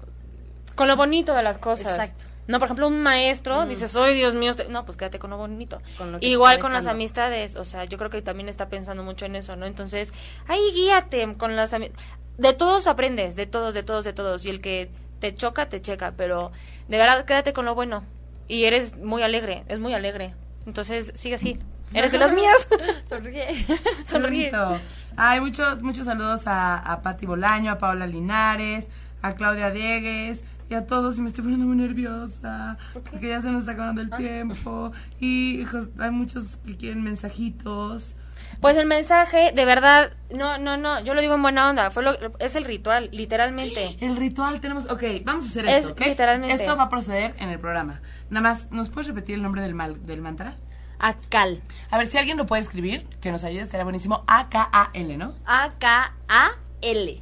Con 0.75 0.87
lo 0.87 0.95
bonito 0.95 1.33
de 1.33 1.41
las 1.41 1.57
cosas. 1.57 1.87
Exacto. 1.99 2.25
No, 2.47 2.59
por 2.59 2.67
ejemplo, 2.67 2.87
un 2.87 3.01
maestro, 3.01 3.65
dices, 3.65 3.95
¡ay, 3.95 4.13
Dios 4.13 4.35
mío! 4.35 4.51
este-". 4.51 4.67
No, 4.69 4.85
pues 4.85 4.97
quédate 4.97 5.17
con 5.17 5.31
lo 5.31 5.37
bonito. 5.37 5.81
Con 5.97 6.11
lo 6.11 6.17
Igual 6.21 6.59
con 6.59 6.73
las 6.73 6.85
amistades, 6.85 7.55
o 7.55 7.63
sea, 7.63 7.85
yo 7.85 7.97
creo 7.97 8.11
que 8.11 8.21
también 8.21 8.49
está 8.49 8.69
pensando 8.69 9.01
mucho 9.01 9.25
en 9.25 9.35
eso, 9.35 9.55
¿no? 9.55 9.65
Entonces, 9.65 10.13
ahí 10.47 10.59
guíate 10.75 11.33
con 11.37 11.55
las 11.55 11.73
amistades. 11.73 12.05
De 12.37 12.53
todos 12.53 12.85
aprendes, 12.85 13.35
de 13.35 13.47
todos, 13.47 13.73
de 13.73 13.81
todos, 13.81 14.03
de 14.03 14.13
todos. 14.13 14.45
Y 14.45 14.49
el 14.49 14.61
que 14.61 14.91
te 15.19 15.33
choca, 15.33 15.69
te 15.69 15.81
checa, 15.81 16.13
pero 16.15 16.51
de 16.87 16.97
verdad, 16.99 17.25
quédate 17.25 17.51
con 17.53 17.65
lo 17.65 17.73
bueno. 17.73 18.03
Y 18.47 18.65
eres 18.65 18.97
muy 18.97 19.23
alegre, 19.23 19.63
es 19.67 19.79
muy 19.79 19.93
alegre. 19.95 20.35
Entonces, 20.67 21.13
sigue 21.15 21.35
así. 21.35 21.57
Eres 21.95 22.11
de 22.11 22.17
las 22.17 22.33
mías. 22.33 22.67
Sonríe. 23.09 23.65
Sonríe. 24.03 24.51
bonito. 24.51 24.81
Ay, 25.15 25.39
muchos, 25.39 25.81
muchos 25.81 26.03
saludos 26.03 26.45
a, 26.45 26.77
a 26.77 27.01
Patti 27.01 27.25
Bolaño, 27.25 27.71
a 27.71 27.77
Paola 27.77 28.05
Linares, 28.05 28.87
a 29.21 29.35
Claudia 29.35 29.71
Diegues 29.71 30.43
y 30.69 30.73
a 30.73 30.85
todos. 30.85 31.17
Y 31.17 31.21
me 31.21 31.27
estoy 31.27 31.43
poniendo 31.43 31.65
muy 31.65 31.77
nerviosa 31.77 32.77
porque 33.09 33.29
ya 33.29 33.41
se 33.41 33.49
nos 33.49 33.61
está 33.61 33.71
acabando 33.71 34.01
el 34.01 34.09
tiempo. 34.09 34.91
Y 35.21 35.61
hijos, 35.61 35.87
hay 35.97 36.11
muchos 36.11 36.57
que 36.65 36.75
quieren 36.75 37.01
mensajitos. 37.01 38.17
Pues 38.59 38.75
el 38.75 38.87
mensaje, 38.87 39.53
de 39.53 39.63
verdad, 39.63 40.11
no, 40.29 40.57
no, 40.57 40.75
no, 40.75 40.99
yo 41.01 41.13
lo 41.13 41.21
digo 41.21 41.35
en 41.35 41.41
buena 41.41 41.69
onda, 41.69 41.91
fue 41.91 42.03
lo, 42.03 42.11
es 42.39 42.55
el 42.55 42.65
ritual, 42.65 43.09
literalmente. 43.13 43.95
El 44.01 44.17
ritual 44.17 44.59
tenemos. 44.59 44.91
Ok, 44.91 45.03
vamos 45.23 45.45
a 45.45 45.47
hacer 45.47 45.65
Es 45.65 45.85
esto, 45.85 46.03
literalmente. 46.03 46.55
Esto 46.61 46.75
va 46.75 46.83
a 46.83 46.89
proceder 46.89 47.35
en 47.39 47.49
el 47.49 47.59
programa. 47.59 48.01
Nada 48.29 48.41
más, 48.41 48.69
¿nos 48.71 48.89
puedes 48.89 49.07
repetir 49.07 49.35
el 49.35 49.41
nombre 49.41 49.61
del, 49.61 49.73
mal, 49.73 50.05
del 50.05 50.21
mantra? 50.21 50.55
Akal. 50.99 51.61
A 51.91 51.97
ver 51.97 52.07
si 52.07 52.17
alguien 52.17 52.37
lo 52.37 52.45
puede 52.45 52.61
escribir, 52.61 53.05
que 53.21 53.31
nos 53.31 53.43
ayude, 53.43 53.61
estaría 53.61 53.83
buenísimo. 53.83 54.23
A-K-A-L, 54.27 55.17
¿no? 55.17 55.33
A-K-A-L. 55.45 57.21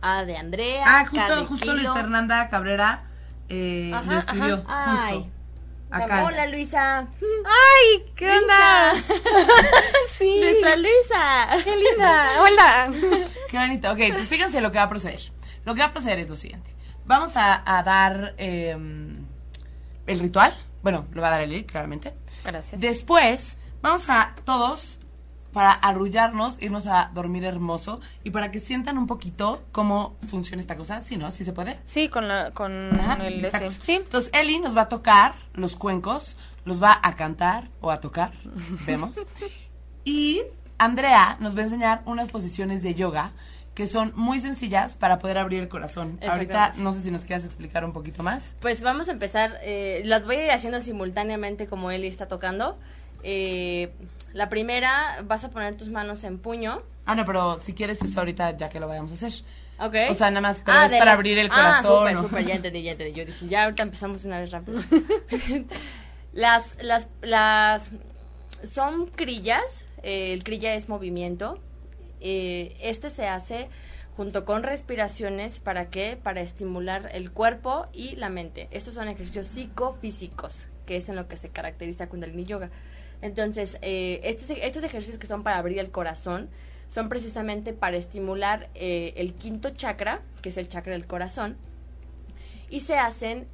A 0.00 0.24
de 0.24 0.36
Andrea. 0.36 0.84
Ah, 0.86 1.04
K 1.04 1.10
justo, 1.10 1.36
de 1.36 1.46
justo. 1.46 1.74
Luis 1.74 1.90
Fernanda 1.90 2.48
Cabrera 2.48 3.02
eh, 3.48 3.90
Ajá, 3.94 4.12
lo 4.12 4.18
escribió. 4.18 4.64
ajá. 4.68 4.90
Justo. 4.90 5.06
Ay. 5.06 5.32
Acá. 5.90 6.24
Hola, 6.24 6.46
Luisa. 6.46 6.98
¡Ay! 7.00 8.04
¿Qué 8.14 8.30
onda? 8.30 8.92
sí. 10.10 10.38
Nuestra 10.40 10.76
Luisa. 10.76 11.64
¡Qué 11.64 11.76
linda! 11.76 12.42
¡Hola! 12.42 12.92
Qué 13.48 13.56
bonito. 13.56 13.90
Ok, 13.92 13.98
pues 14.12 14.28
fíjense 14.28 14.60
lo 14.60 14.70
que 14.70 14.76
va 14.78 14.84
a 14.84 14.88
proceder. 14.88 15.20
Lo 15.64 15.74
que 15.74 15.80
va 15.80 15.86
a 15.86 15.92
proceder 15.92 16.18
es 16.18 16.28
lo 16.28 16.36
siguiente. 16.36 16.74
Vamos 17.06 17.36
a, 17.36 17.62
a 17.64 17.82
dar 17.82 18.34
eh, 18.36 18.76
el 20.06 20.20
ritual. 20.20 20.52
Bueno, 20.82 21.06
lo 21.12 21.22
va 21.22 21.28
a 21.28 21.30
dar 21.32 21.40
el 21.40 21.64
claramente. 21.64 22.12
Gracias. 22.52 22.80
Después, 22.80 23.58
vamos 23.82 24.08
a 24.08 24.34
todos 24.44 24.98
para 25.52 25.72
arrullarnos, 25.72 26.60
irnos 26.62 26.86
a 26.86 27.10
dormir 27.14 27.44
hermoso 27.44 28.00
y 28.24 28.30
para 28.30 28.50
que 28.50 28.60
sientan 28.60 28.98
un 28.98 29.06
poquito 29.06 29.64
cómo 29.72 30.16
funciona 30.28 30.60
esta 30.60 30.76
cosa. 30.76 31.02
¿Sí, 31.02 31.16
no? 31.16 31.30
¿Sí 31.30 31.44
se 31.44 31.52
puede? 31.52 31.78
Sí, 31.84 32.08
con, 32.08 32.28
la, 32.28 32.52
con 32.52 32.98
Ajá, 32.98 33.26
el 33.26 33.44
exacto. 33.44 33.70
Sí. 33.78 33.94
Entonces 33.94 34.30
Eli 34.32 34.60
nos 34.60 34.76
va 34.76 34.82
a 34.82 34.88
tocar 34.88 35.34
los 35.54 35.76
cuencos, 35.76 36.36
los 36.64 36.82
va 36.82 36.98
a 37.02 37.16
cantar 37.16 37.68
o 37.80 37.90
a 37.90 38.00
tocar, 38.00 38.32
vemos. 38.86 39.16
Y 40.04 40.40
Andrea 40.78 41.36
nos 41.38 41.54
va 41.54 41.60
a 41.60 41.64
enseñar 41.64 42.02
unas 42.06 42.30
posiciones 42.30 42.82
de 42.82 42.94
yoga 42.94 43.32
que 43.78 43.86
son 43.86 44.12
muy 44.16 44.40
sencillas 44.40 44.96
para 44.96 45.20
poder 45.20 45.38
abrir 45.38 45.60
el 45.60 45.68
corazón. 45.68 46.18
Ahorita 46.28 46.72
no 46.78 46.92
sé 46.92 47.00
si 47.00 47.12
nos 47.12 47.24
quieras 47.24 47.44
explicar 47.44 47.84
un 47.84 47.92
poquito 47.92 48.24
más. 48.24 48.42
Pues 48.58 48.80
vamos 48.80 49.08
a 49.08 49.12
empezar, 49.12 49.56
eh, 49.62 50.02
las 50.04 50.24
voy 50.24 50.34
a 50.34 50.44
ir 50.46 50.50
haciendo 50.50 50.80
simultáneamente 50.80 51.68
como 51.68 51.92
Eli 51.92 52.08
está 52.08 52.26
tocando. 52.26 52.76
Eh, 53.22 53.92
la 54.32 54.48
primera, 54.48 55.22
vas 55.26 55.44
a 55.44 55.50
poner 55.50 55.76
tus 55.76 55.90
manos 55.90 56.24
en 56.24 56.40
puño. 56.40 56.82
Ah, 57.06 57.14
no, 57.14 57.24
pero 57.24 57.60
si 57.60 57.72
quieres 57.72 58.02
eso 58.02 58.18
ahorita 58.18 58.56
ya 58.56 58.68
que 58.68 58.80
lo 58.80 58.88
vayamos 58.88 59.12
a 59.12 59.14
hacer. 59.14 59.44
Ok. 59.78 59.94
O 60.10 60.14
sea, 60.14 60.28
nada 60.32 60.40
más, 60.40 60.60
pero 60.66 60.82
es 60.82 60.90
de 60.90 60.98
para 60.98 61.12
las- 61.12 61.14
abrir 61.14 61.38
el 61.38 61.46
Ah, 61.46 61.54
corazón, 61.80 61.98
súper, 62.00 62.14
¿no? 62.14 62.22
súper, 62.22 62.46
ya 62.46 62.54
entendí, 62.56 62.82
ya 62.82 62.90
entendí. 62.92 63.12
Yo 63.12 63.24
dije, 63.26 63.46
ya 63.46 63.62
ahorita 63.62 63.84
empezamos 63.84 64.24
una 64.24 64.40
vez 64.40 64.50
rápido. 64.50 64.80
las, 66.32 66.74
las, 66.82 67.06
las, 67.22 67.90
son 68.64 69.06
crillas, 69.06 69.84
eh, 70.02 70.32
el 70.32 70.42
crilla 70.42 70.74
es 70.74 70.88
movimiento. 70.88 71.60
Eh, 72.20 72.76
este 72.80 73.10
se 73.10 73.26
hace 73.26 73.68
junto 74.16 74.44
con 74.44 74.62
respiraciones, 74.62 75.60
¿para 75.60 75.90
qué? 75.90 76.18
Para 76.20 76.40
estimular 76.40 77.08
el 77.12 77.30
cuerpo 77.30 77.86
y 77.92 78.16
la 78.16 78.28
mente. 78.28 78.68
Estos 78.72 78.94
son 78.94 79.08
ejercicios 79.08 79.46
psicofísicos, 79.46 80.66
que 80.86 80.96
es 80.96 81.08
en 81.08 81.16
lo 81.16 81.28
que 81.28 81.36
se 81.36 81.50
caracteriza 81.50 82.08
Kundalini 82.08 82.44
Yoga. 82.44 82.70
Entonces, 83.22 83.78
eh, 83.82 84.20
estos, 84.24 84.50
estos 84.50 84.82
ejercicios 84.82 85.18
que 85.18 85.26
son 85.26 85.42
para 85.42 85.58
abrir 85.58 85.78
el 85.78 85.90
corazón, 85.90 86.50
son 86.88 87.08
precisamente 87.08 87.72
para 87.72 87.96
estimular 87.96 88.70
eh, 88.74 89.12
el 89.16 89.34
quinto 89.34 89.70
chakra, 89.70 90.22
que 90.42 90.48
es 90.48 90.56
el 90.56 90.68
chakra 90.68 90.94
del 90.94 91.06
corazón, 91.06 91.56
y 92.70 92.80
se 92.80 92.98
hacen, 92.98 93.46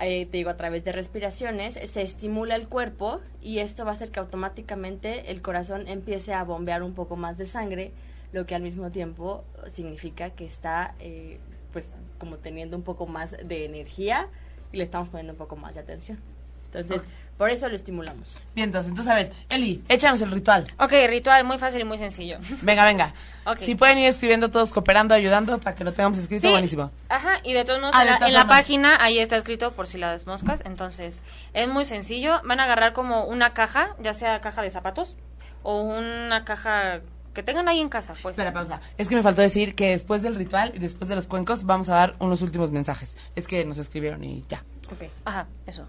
eh, 0.00 0.26
te 0.26 0.38
digo, 0.38 0.50
a 0.50 0.56
través 0.56 0.84
de 0.84 0.92
respiraciones, 0.92 1.74
se 1.74 2.02
estimula 2.02 2.56
el 2.56 2.68
cuerpo 2.68 3.20
y 3.40 3.58
esto 3.58 3.84
va 3.84 3.92
a 3.92 3.94
hacer 3.94 4.10
que 4.10 4.20
automáticamente 4.20 5.30
el 5.30 5.40
corazón 5.40 5.86
empiece 5.86 6.34
a 6.34 6.42
bombear 6.42 6.82
un 6.82 6.94
poco 6.94 7.16
más 7.16 7.38
de 7.38 7.46
sangre, 7.46 7.92
lo 8.32 8.46
que 8.46 8.54
al 8.54 8.62
mismo 8.62 8.90
tiempo 8.90 9.44
significa 9.72 10.30
que 10.30 10.44
está, 10.44 10.94
eh, 10.98 11.38
pues, 11.72 11.88
como 12.18 12.38
teniendo 12.38 12.76
un 12.76 12.82
poco 12.82 13.06
más 13.06 13.30
de 13.30 13.64
energía 13.64 14.28
y 14.72 14.78
le 14.78 14.84
estamos 14.84 15.08
poniendo 15.08 15.32
un 15.32 15.38
poco 15.38 15.56
más 15.56 15.74
de 15.74 15.80
atención. 15.80 16.18
Entonces. 16.66 17.02
Por 17.36 17.50
eso 17.50 17.68
lo 17.68 17.74
estimulamos. 17.76 18.34
Bien, 18.54 18.68
entonces, 18.68 18.90
entonces, 18.90 19.10
a 19.12 19.16
ver, 19.16 19.32
Eli, 19.48 19.82
échanos 19.88 20.20
el 20.22 20.30
ritual. 20.30 20.66
Ok, 20.78 20.92
ritual 21.08 21.44
muy 21.44 21.58
fácil 21.58 21.80
y 21.80 21.84
muy 21.84 21.98
sencillo. 21.98 22.38
Venga, 22.62 22.84
venga. 22.84 23.12
Ok. 23.44 23.58
Si 23.60 23.74
pueden 23.74 23.98
ir 23.98 24.08
escribiendo 24.08 24.50
todos, 24.50 24.70
cooperando, 24.72 25.14
ayudando 25.14 25.58
para 25.60 25.74
que 25.76 25.84
lo 25.84 25.92
tengamos 25.92 26.18
escrito, 26.18 26.42
Sí. 26.46 26.50
buenísimo. 26.52 26.90
Ajá, 27.08 27.40
y 27.42 27.52
de 27.52 27.64
todos 27.64 27.80
modos, 27.80 27.94
Ah, 27.96 28.02
en, 28.04 28.20
la, 28.20 28.26
en 28.28 28.32
la 28.34 28.46
página 28.46 28.96
ahí 29.00 29.18
está 29.18 29.36
escrito 29.36 29.72
por 29.72 29.86
si 29.86 29.98
las 29.98 30.26
moscas. 30.26 30.62
Entonces, 30.64 31.18
es 31.52 31.68
muy 31.68 31.84
sencillo. 31.84 32.40
Van 32.44 32.60
a 32.60 32.64
agarrar 32.64 32.92
como 32.92 33.24
una 33.24 33.52
caja, 33.52 33.96
ya 34.00 34.14
sea 34.14 34.40
caja 34.40 34.62
de 34.62 34.70
zapatos 34.70 35.16
o 35.62 35.80
una 35.82 36.44
caja 36.44 37.00
que 37.34 37.42
tengan 37.42 37.66
ahí 37.68 37.80
en 37.80 37.88
casa, 37.88 38.14
pues. 38.22 38.34
Espera, 38.34 38.52
pausa. 38.52 38.80
Es 38.96 39.08
que 39.08 39.16
me 39.16 39.22
faltó 39.22 39.42
decir 39.42 39.74
que 39.74 39.90
después 39.90 40.22
del 40.22 40.36
ritual 40.36 40.70
y 40.74 40.78
después 40.78 41.08
de 41.08 41.16
los 41.16 41.26
cuencos 41.26 41.64
vamos 41.64 41.88
a 41.88 41.94
dar 41.94 42.14
unos 42.20 42.42
últimos 42.42 42.70
mensajes. 42.70 43.16
Es 43.34 43.48
que 43.48 43.64
nos 43.64 43.76
escribieron 43.78 44.22
y 44.22 44.44
ya. 44.48 44.62
Ok. 44.92 45.10
Ajá, 45.24 45.46
eso. 45.66 45.84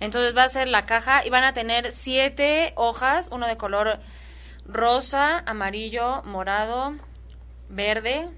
Entonces 0.00 0.36
va 0.36 0.44
a 0.44 0.48
ser 0.48 0.68
la 0.68 0.86
caja 0.86 1.24
y 1.26 1.30
van 1.30 1.44
a 1.44 1.52
tener 1.52 1.92
siete 1.92 2.72
hojas, 2.76 3.30
uno 3.32 3.46
de 3.46 3.56
color 3.56 3.98
rosa, 4.66 5.42
amarillo, 5.46 6.22
morado, 6.24 6.94
verde, 7.68 8.28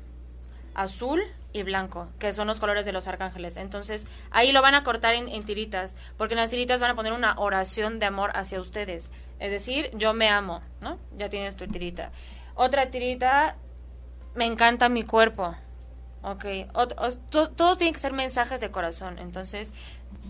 azul 0.74 1.22
y 1.52 1.62
blanco, 1.62 2.08
que 2.18 2.32
son 2.32 2.46
los 2.46 2.60
colores 2.60 2.86
de 2.86 2.92
los 2.92 3.06
arcángeles. 3.08 3.56
Entonces 3.56 4.06
ahí 4.30 4.52
lo 4.52 4.62
van 4.62 4.74
a 4.74 4.84
cortar 4.84 5.14
en, 5.14 5.44
tiritas, 5.44 5.94
porque 6.16 6.34
en 6.34 6.40
las 6.40 6.50
tiritas 6.50 6.80
van 6.80 6.92
a 6.92 6.94
poner 6.94 7.12
una 7.12 7.34
oración 7.38 7.98
de 7.98 8.06
amor 8.06 8.30
hacia 8.34 8.60
ustedes. 8.60 9.10
Es 9.38 9.50
decir, 9.50 9.90
yo 9.94 10.14
me 10.14 10.28
amo, 10.28 10.62
¿no? 10.80 10.98
Ya 11.16 11.28
tienes 11.28 11.56
tu 11.56 11.66
tirita. 11.66 12.12
Otra 12.54 12.90
tirita, 12.90 13.56
me 14.34 14.46
encanta 14.46 14.88
mi 14.88 15.04
cuerpo. 15.04 15.56
Ok, 16.22 16.44
Ot- 16.74 16.94
os- 16.98 17.18
to- 17.30 17.48
todos 17.50 17.78
tienen 17.78 17.94
que 17.94 18.00
ser 18.00 18.12
mensajes 18.12 18.60
de 18.60 18.70
corazón. 18.70 19.18
Entonces, 19.18 19.72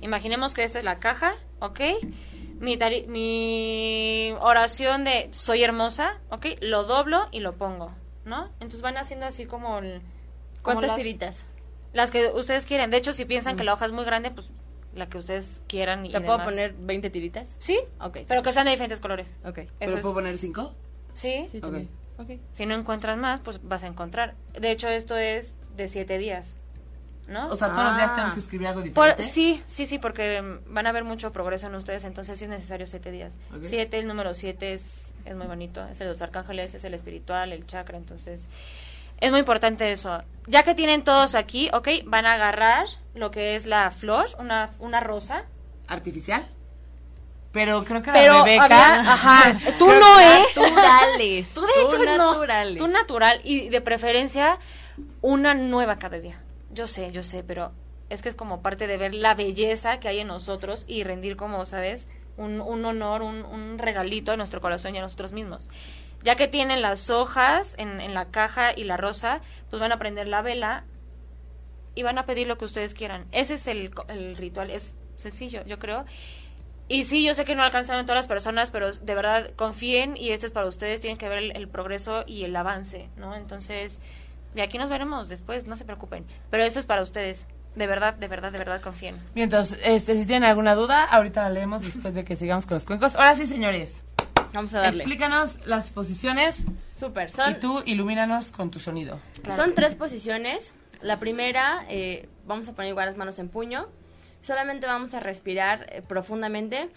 imaginemos 0.00 0.54
que 0.54 0.62
esta 0.64 0.78
es 0.78 0.84
la 0.84 0.98
caja, 1.00 1.32
¿ok? 1.60 1.80
Mi, 2.60 2.76
tari- 2.76 3.06
mi 3.08 4.32
oración 4.40 5.04
de 5.04 5.28
soy 5.32 5.62
hermosa, 5.64 6.18
¿ok? 6.30 6.46
Lo 6.60 6.84
doblo 6.84 7.26
y 7.32 7.40
lo 7.40 7.52
pongo, 7.54 7.92
¿no? 8.24 8.44
Entonces 8.54 8.82
van 8.82 8.96
haciendo 8.98 9.26
así 9.26 9.46
como... 9.46 9.78
el- 9.78 10.00
como 10.62 10.74
¿Cuántas 10.80 10.88
las- 10.90 10.96
tiritas? 10.98 11.44
Las 11.92 12.10
que 12.10 12.26
ustedes 12.28 12.66
quieren. 12.66 12.90
De 12.90 12.96
hecho, 12.98 13.12
si 13.12 13.24
piensan 13.24 13.56
que 13.56 13.64
la 13.64 13.72
hoja 13.72 13.86
es 13.86 13.92
muy 13.92 14.04
grande, 14.04 14.30
pues 14.30 14.50
la 14.94 15.08
que 15.08 15.18
ustedes 15.18 15.60
quieran. 15.66 16.06
Y 16.06 16.10
¿Se 16.12 16.20
puedo 16.20 16.38
demás. 16.38 16.46
poner 16.54 16.72
20 16.74 17.10
tiritas? 17.10 17.56
Sí, 17.58 17.80
Ok. 18.00 18.18
pero 18.28 18.42
que 18.42 18.52
sean 18.52 18.66
de 18.66 18.70
diferentes 18.72 19.00
colores. 19.00 19.38
Ok. 19.44 19.58
Eso 19.58 19.72
¿Pero 19.80 19.94
es- 19.96 20.00
puedo 20.02 20.14
poner 20.14 20.36
cinco? 20.38 20.72
Sí, 21.14 21.46
Sí, 21.50 21.56
Ok. 21.58 21.62
también. 21.62 21.88
Ok. 22.18 22.32
si 22.52 22.66
no 22.66 22.74
encuentras 22.74 23.16
más, 23.16 23.40
pues 23.40 23.60
vas 23.66 23.82
a 23.82 23.86
encontrar. 23.86 24.34
De 24.52 24.70
hecho, 24.70 24.88
esto 24.88 25.16
es 25.16 25.54
de 25.80 25.88
siete 25.88 26.18
días, 26.18 26.56
¿no? 27.28 27.48
O 27.48 27.56
sea, 27.56 27.68
todos 27.68 27.84
los 27.84 27.96
días 27.96 28.10
Ah. 28.10 28.14
tenemos 28.14 28.34
que 28.34 28.40
escribir 28.40 28.66
algo 28.68 28.80
Por- 28.80 28.88
diferente. 29.08 29.22
sí, 29.22 29.62
sí, 29.66 29.86
sí, 29.86 29.98
porque 29.98 30.42
van 30.66 30.86
a 30.86 30.92
ver 30.92 31.04
mucho 31.04 31.32
progreso 31.32 31.66
en 31.68 31.74
ustedes, 31.74 32.04
entonces 32.04 32.38
sí 32.38 32.44
es 32.44 32.50
necesario 32.50 32.86
siete 32.86 33.10
días. 33.10 33.38
Siete, 33.62 33.98
el 33.98 34.06
número 34.06 34.34
siete 34.34 34.72
es, 34.72 35.12
es 35.24 35.34
muy 35.36 35.46
bonito, 35.46 35.82
es 35.88 36.00
el 36.00 36.06
de 36.06 36.12
los 36.12 36.22
arcángeles, 36.22 36.74
es 36.74 36.84
el 36.84 36.94
espiritual, 36.94 37.52
el 37.52 37.66
chakra, 37.66 37.96
entonces 37.98 38.48
es 39.20 39.30
muy 39.30 39.40
importante 39.40 39.92
eso. 39.92 40.22
Ya 40.46 40.62
que 40.62 40.74
tienen 40.74 41.04
todos 41.04 41.34
aquí, 41.34 41.68
ok, 41.72 41.88
van 42.06 42.26
a 42.26 42.34
agarrar 42.34 42.86
lo 43.14 43.30
que 43.30 43.54
es 43.54 43.66
la 43.66 43.90
flor, 43.90 44.26
una, 44.38 44.70
una 44.78 45.00
rosa. 45.00 45.44
¿Artificial? 45.88 46.42
Pero 47.52 47.82
creo 47.82 48.00
que 48.00 48.12
Pero 48.12 48.32
la 48.34 48.44
Rebeca... 48.44 48.64
había- 48.64 49.00
ajá, 49.12 49.58
tú 49.78 49.88
no, 49.88 50.20
¿eh? 50.20 50.44
Naturales. 50.56 51.50
Tú 51.54 51.60
de 51.62 51.82
hecho 51.84 51.98
no. 51.98 52.32
naturales. 52.32 52.78
Tú 52.78 52.86
natural 52.86 53.40
y 53.42 53.68
de 53.70 53.80
preferencia 53.80 54.58
una 55.20 55.54
nueva 55.54 55.98
cada 55.98 56.18
día. 56.18 56.40
Yo 56.72 56.86
sé, 56.86 57.12
yo 57.12 57.22
sé, 57.22 57.42
pero 57.42 57.72
es 58.10 58.22
que 58.22 58.28
es 58.28 58.34
como 58.34 58.60
parte 58.60 58.86
de 58.86 58.96
ver 58.96 59.14
la 59.14 59.34
belleza 59.34 60.00
que 60.00 60.08
hay 60.08 60.18
en 60.18 60.26
nosotros 60.26 60.84
y 60.88 61.04
rendir 61.04 61.36
como, 61.36 61.64
¿sabes? 61.64 62.06
Un, 62.36 62.60
honor, 62.60 63.22
un, 63.22 63.78
regalito 63.78 64.32
a 64.32 64.36
nuestro 64.36 64.60
corazón 64.60 64.94
y 64.94 64.98
a 64.98 65.02
nosotros 65.02 65.32
mismos. 65.32 65.68
Ya 66.22 66.34
que 66.36 66.48
tienen 66.48 66.82
las 66.82 67.08
hojas 67.08 67.74
en, 67.78 68.12
la 68.12 68.26
caja 68.26 68.72
y 68.76 68.84
la 68.84 68.96
rosa, 68.96 69.40
pues 69.68 69.80
van 69.80 69.92
a 69.92 69.98
prender 69.98 70.26
la 70.26 70.42
vela 70.42 70.84
y 71.94 72.02
van 72.02 72.18
a 72.18 72.26
pedir 72.26 72.46
lo 72.46 72.58
que 72.58 72.64
ustedes 72.64 72.94
quieran. 72.94 73.26
Ese 73.30 73.54
es 73.54 73.66
el, 73.66 73.92
ritual, 74.36 74.70
es 74.70 74.96
sencillo, 75.16 75.64
yo 75.66 75.78
creo. 75.78 76.04
Y 76.88 77.04
sí, 77.04 77.24
yo 77.24 77.34
sé 77.34 77.44
que 77.44 77.54
no 77.54 77.62
alcanzaron 77.62 78.06
todas 78.06 78.18
las 78.18 78.26
personas, 78.26 78.70
pero 78.70 78.90
de 78.90 79.14
verdad 79.14 79.52
confíen 79.54 80.16
y 80.16 80.30
este 80.30 80.46
es 80.46 80.52
para 80.52 80.66
ustedes, 80.66 81.00
tienen 81.00 81.18
que 81.18 81.28
ver 81.28 81.56
el 81.56 81.68
progreso 81.68 82.24
y 82.26 82.44
el 82.44 82.56
avance, 82.56 83.08
¿no? 83.16 83.36
Entonces, 83.36 84.00
de 84.54 84.62
aquí 84.62 84.78
nos 84.78 84.88
veremos 84.88 85.28
después, 85.28 85.66
no 85.66 85.76
se 85.76 85.84
preocupen. 85.84 86.24
Pero 86.50 86.64
eso 86.64 86.78
es 86.80 86.86
para 86.86 87.02
ustedes, 87.02 87.46
de 87.76 87.86
verdad, 87.86 88.14
de 88.14 88.28
verdad, 88.28 88.52
de 88.52 88.58
verdad 88.58 88.80
confíen. 88.80 89.16
Bien, 89.34 89.44
entonces, 89.44 89.78
este, 89.84 90.16
si 90.16 90.26
tienen 90.26 90.48
alguna 90.48 90.74
duda, 90.74 91.04
ahorita 91.04 91.42
la 91.42 91.50
leemos 91.50 91.82
después 91.82 92.14
de 92.14 92.24
que 92.24 92.36
sigamos 92.36 92.66
con 92.66 92.74
los 92.74 92.84
cuencos. 92.84 93.14
Ahora 93.14 93.36
sí, 93.36 93.46
señores, 93.46 94.02
Vamos 94.52 94.74
a 94.74 94.80
darle. 94.80 95.04
explícanos 95.04 95.64
las 95.66 95.90
posiciones 95.90 96.56
Súper. 96.98 97.30
Son, 97.30 97.52
y 97.52 97.54
tú 97.60 97.82
ilumínanos 97.86 98.50
con 98.50 98.70
tu 98.70 98.80
sonido. 98.80 99.20
Claro. 99.42 99.62
son 99.62 99.74
tres 99.74 99.94
posiciones. 99.94 100.72
La 101.00 101.18
primera, 101.18 101.84
eh, 101.88 102.28
vamos 102.46 102.68
a 102.68 102.72
poner 102.72 102.90
igual 102.90 103.06
las 103.06 103.16
manos 103.16 103.38
en 103.38 103.48
puño. 103.48 103.88
Solamente 104.42 104.86
vamos 104.86 105.14
a 105.14 105.20
respirar 105.20 105.86
eh, 105.90 106.02
profundamente. 106.02 106.90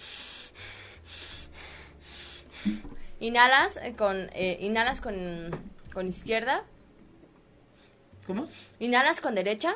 Inhalas 3.20 3.78
eh, 3.78 3.93
con, 3.97 4.30
eh, 4.34 4.58
inhalas 4.62 4.99
con, 4.99 5.16
con 5.93 6.08
izquierda. 6.08 6.64
¿Cómo? 8.28 8.48
Inhalas 8.80 9.22
con 9.22 9.36
derecha. 9.36 9.76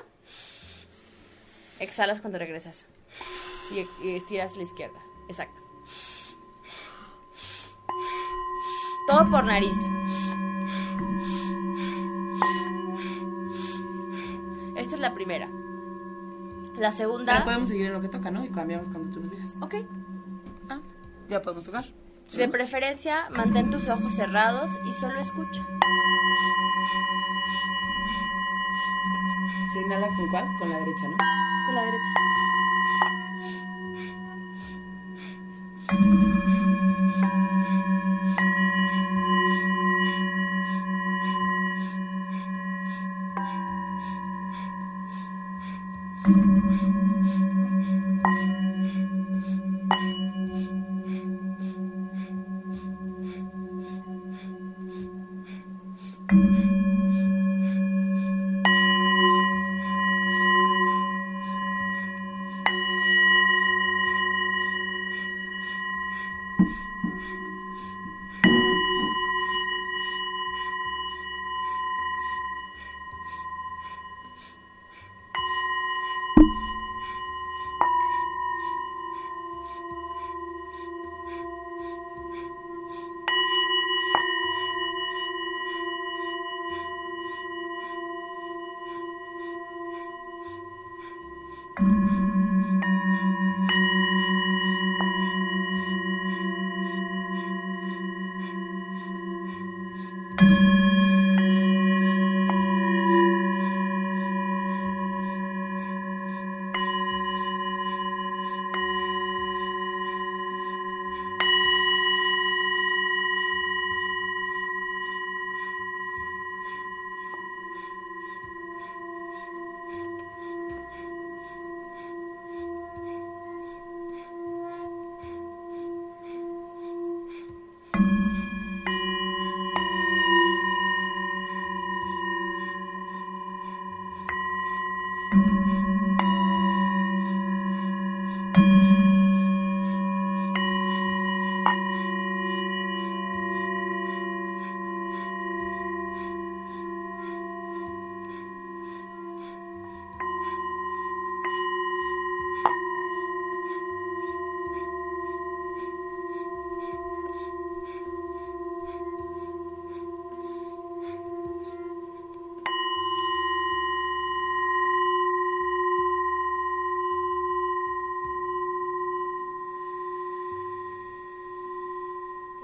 Exhalas 1.80 2.22
cuando 2.22 2.40
regresas. 2.40 2.86
Y, 3.72 3.86
y 4.06 4.16
estiras 4.16 4.56
la 4.58 4.64
izquierda. 4.64 5.00
Exacto. 5.30 5.62
Todo 9.08 9.30
por 9.30 9.46
nariz. 9.46 9.76
Esta 14.76 14.96
es 14.96 15.02
la 15.02 15.14
primera. 15.14 15.50
La 16.78 16.92
segunda. 16.92 17.34
Pero 17.34 17.46
podemos 17.46 17.70
seguir 17.70 17.88
en 17.88 17.94
lo 17.94 18.02
que 18.02 18.10
toca, 18.10 18.32
¿no? 18.32 18.44
Y 18.46 18.50
cambiamos 18.50 18.88
cuando 18.90 19.14
tú 19.14 19.22
nos 19.22 19.32
digas. 19.32 19.50
Ok. 19.62 19.76
Ya 21.30 21.42
podemos 21.42 21.66
tocar. 21.66 21.86
De 22.34 22.48
preferencia, 22.48 23.28
mantén 23.32 23.70
tus 23.70 23.88
ojos 23.90 24.14
cerrados 24.14 24.72
y 24.86 24.92
solo 24.94 25.20
escucha. 25.20 25.66
¿Se 29.78 29.84
con 29.86 30.28
cuál? 30.30 30.58
Con 30.58 30.70
la 30.72 30.80
derecha, 30.80 31.08
¿no? 31.08 31.18
Con 31.68 31.76
la 31.76 31.84
derecha. 31.84 32.10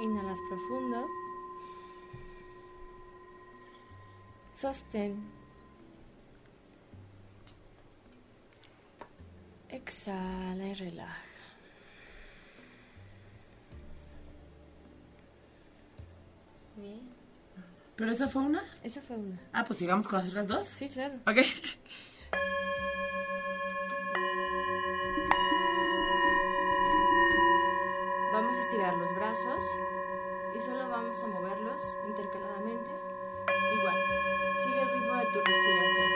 Inhalas 0.03 0.39
profundo. 0.49 1.07
Sostén. 4.53 5.15
Exhala 9.69 10.67
y 10.67 10.73
relaja. 10.73 11.23
Bien. 16.75 16.99
¿Pero 17.95 18.11
esa 18.11 18.27
fue 18.27 18.41
una? 18.41 18.61
Esa 18.83 19.01
fue 19.01 19.15
una. 19.15 19.39
Ah, 19.53 19.63
pues 19.63 19.79
sigamos 19.79 20.09
con 20.09 20.19
las 20.19 20.27
otras 20.27 20.47
dos. 20.47 20.67
Sí, 20.67 20.89
claro. 20.89 21.15
Ok. 21.25 21.37
Vamos 31.03 31.23
a 31.23 31.27
moverlos 31.27 31.81
intercaladamente. 32.07 32.89
Igual, 33.77 33.95
sigue 34.63 34.81
el 34.81 34.89
ritmo 34.89 35.13
de 35.17 35.25
tu 35.25 35.39
respiración. 35.41 36.09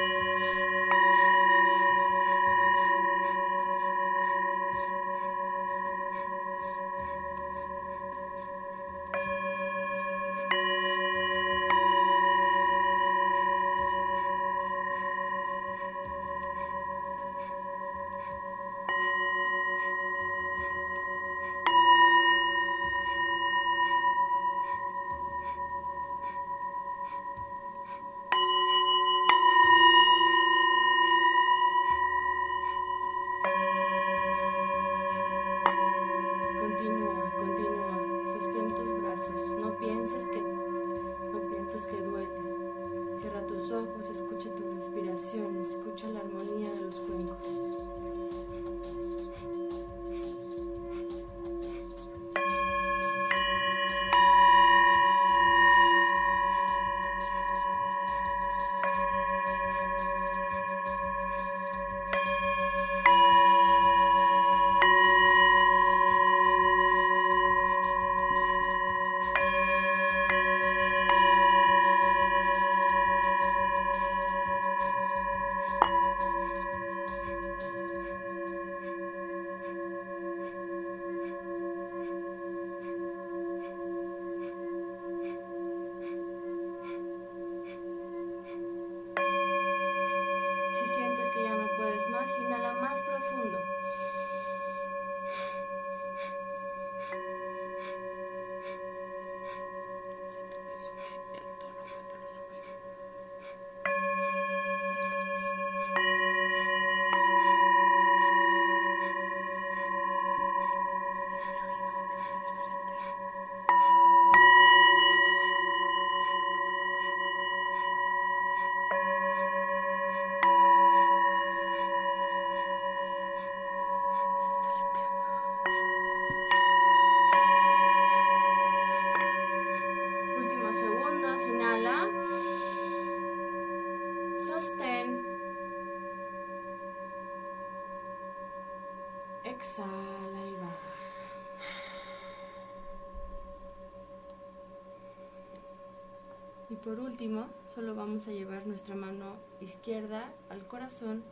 Último, 147.17 147.47
solo 147.73 147.95
vamos 147.95 148.27
a 148.27 148.31
llevar 148.31 148.67
nuestra 148.67 148.93
mano 148.93 149.37
izquierda 149.59 150.31
al 150.49 150.67
corazón 150.67 151.23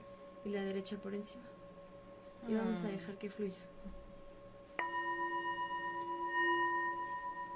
y 0.44 0.50
la 0.50 0.64
derecha 0.64 0.98
por 0.98 1.14
encima. 1.14 1.44
Y 2.48 2.56
vamos 2.56 2.84
a 2.84 2.88
dejar 2.88 3.20
que 3.20 3.30
fluya. 3.30 3.70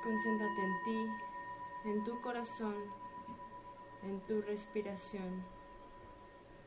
Concéntrate 0.03 0.61
en 0.61 0.83
ti, 0.85 1.89
en 1.89 2.03
tu 2.03 2.21
corazón, 2.21 2.75
en 4.03 4.21
tu 4.27 4.43
respiración, 4.43 5.43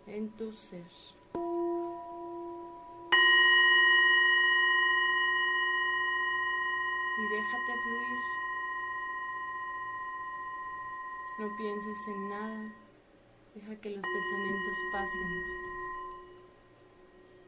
en 0.09 0.31
tu 0.31 0.51
ser. 0.51 0.91
No 11.43 11.49
pienses 11.57 11.99
en 12.07 12.29
nada. 12.29 12.73
Deja 13.53 13.75
que 13.81 13.91
los 13.91 14.01
pensamientos 14.01 14.77
pasen. 14.93 15.29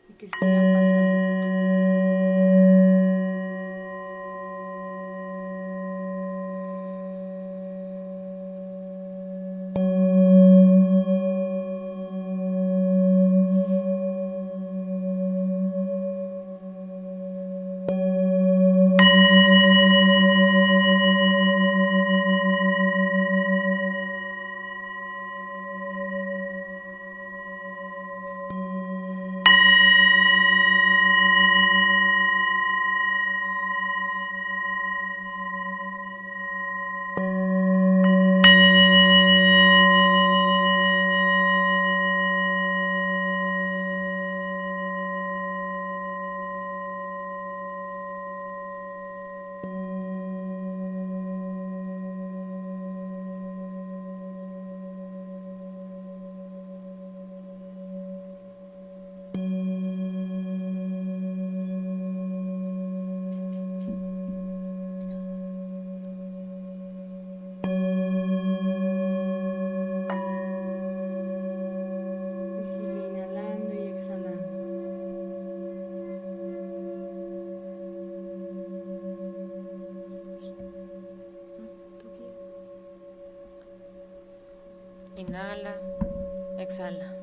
Y 0.08 0.12
que 0.14 0.28
sigan 0.30 0.72
pasando. 0.74 0.83
Exhala. 86.64 87.14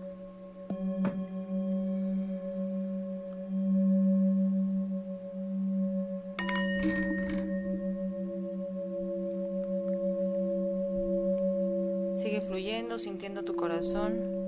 Sigue 12.15 12.41
fluyendo, 12.41 12.97
sintiendo 12.97 13.43
tu 13.43 13.55
corazón, 13.55 14.41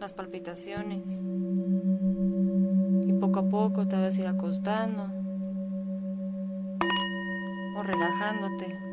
las 0.00 0.14
palpitaciones. 0.14 1.20
Y 3.06 3.12
poco 3.14 3.40
a 3.40 3.48
poco 3.48 3.86
te 3.86 3.96
vas 3.96 4.16
a 4.16 4.20
ir 4.20 4.26
acostando 4.26 5.04
o 7.76 7.82
relajándote. 7.82 8.83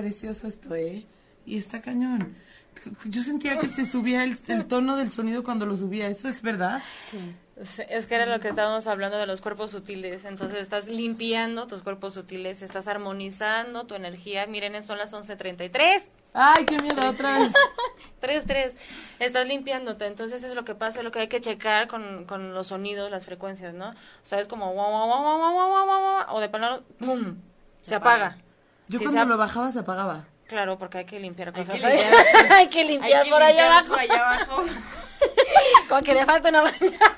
precioso 0.00 0.46
esto, 0.46 0.74
¿eh? 0.74 1.06
Y 1.46 1.58
está 1.58 1.80
cañón. 1.80 2.36
Yo 3.04 3.22
sentía 3.22 3.58
que 3.58 3.68
se 3.68 3.84
subía 3.84 4.24
el, 4.24 4.38
tono 4.66 4.96
del 4.96 5.12
sonido 5.12 5.42
cuando 5.44 5.66
lo 5.66 5.76
subía, 5.76 6.08
¿eso 6.08 6.28
es 6.28 6.40
verdad? 6.40 6.82
Sí. 7.10 7.34
Es 7.90 8.06
que 8.06 8.14
era 8.14 8.24
lo 8.24 8.40
que 8.40 8.48
estábamos 8.48 8.86
hablando 8.86 9.18
de 9.18 9.26
los 9.26 9.42
cuerpos 9.42 9.70
sutiles. 9.70 10.24
Entonces 10.24 10.62
estás 10.62 10.86
limpiando 10.86 11.66
tus 11.66 11.82
cuerpos 11.82 12.14
sutiles, 12.14 12.62
estás 12.62 12.88
armonizando 12.88 13.84
tu 13.84 13.94
energía. 13.94 14.46
Miren, 14.46 14.82
son 14.82 14.96
las 14.96 15.12
11:33. 15.12 16.06
Ay, 16.32 16.64
qué 16.64 16.80
miedo, 16.80 17.06
otra 17.06 17.38
vez. 17.38 17.52
3, 18.20 18.44
3. 18.46 18.76
Estás 19.18 19.46
limpiándote. 19.46 20.06
Entonces 20.06 20.42
es 20.42 20.54
lo 20.54 20.64
que 20.64 20.74
pasa, 20.74 21.02
lo 21.02 21.12
que 21.12 21.18
hay 21.18 21.28
que 21.28 21.42
checar 21.42 21.86
con, 21.86 22.24
con 22.24 22.54
los 22.54 22.68
sonidos, 22.68 23.10
las 23.10 23.26
frecuencias, 23.26 23.74
¿no? 23.74 23.90
O 23.90 23.94
sea, 24.22 24.40
es 24.40 24.48
como 24.48 24.72
o 24.72 26.40
de 26.40 26.48
plano, 26.48 26.80
¡pum! 26.98 27.36
Se, 27.82 27.94
apaga. 27.94 28.38
Yo 28.90 28.98
Sí, 28.98 29.04
cuando 29.04 29.24
lo 29.24 29.36
bajaba 29.38 29.70
se 29.70 29.78
apagaba. 29.78 30.24
Claro, 30.46 30.78
porque 30.78 30.98
hay 30.98 31.04
que 31.04 31.20
limpiar 31.20 31.48
Hay 31.54 31.64
cosas. 31.64 31.80
que 31.80 31.86
limpiar. 31.88 32.52
hay 32.52 32.66
que 32.68 32.84
limpiar 32.84 33.20
Hay 33.20 33.24
que 33.24 33.30
por 33.30 33.42
allá 33.42 33.52
limpiar 33.62 33.72
abajo. 33.72 33.94
allá 33.94 34.30
abajo. 34.30 34.62
Como 35.88 36.02
que 36.02 36.14
le 36.14 36.26
falta 36.26 36.48
una 36.48 36.62
bañada. 36.62 37.16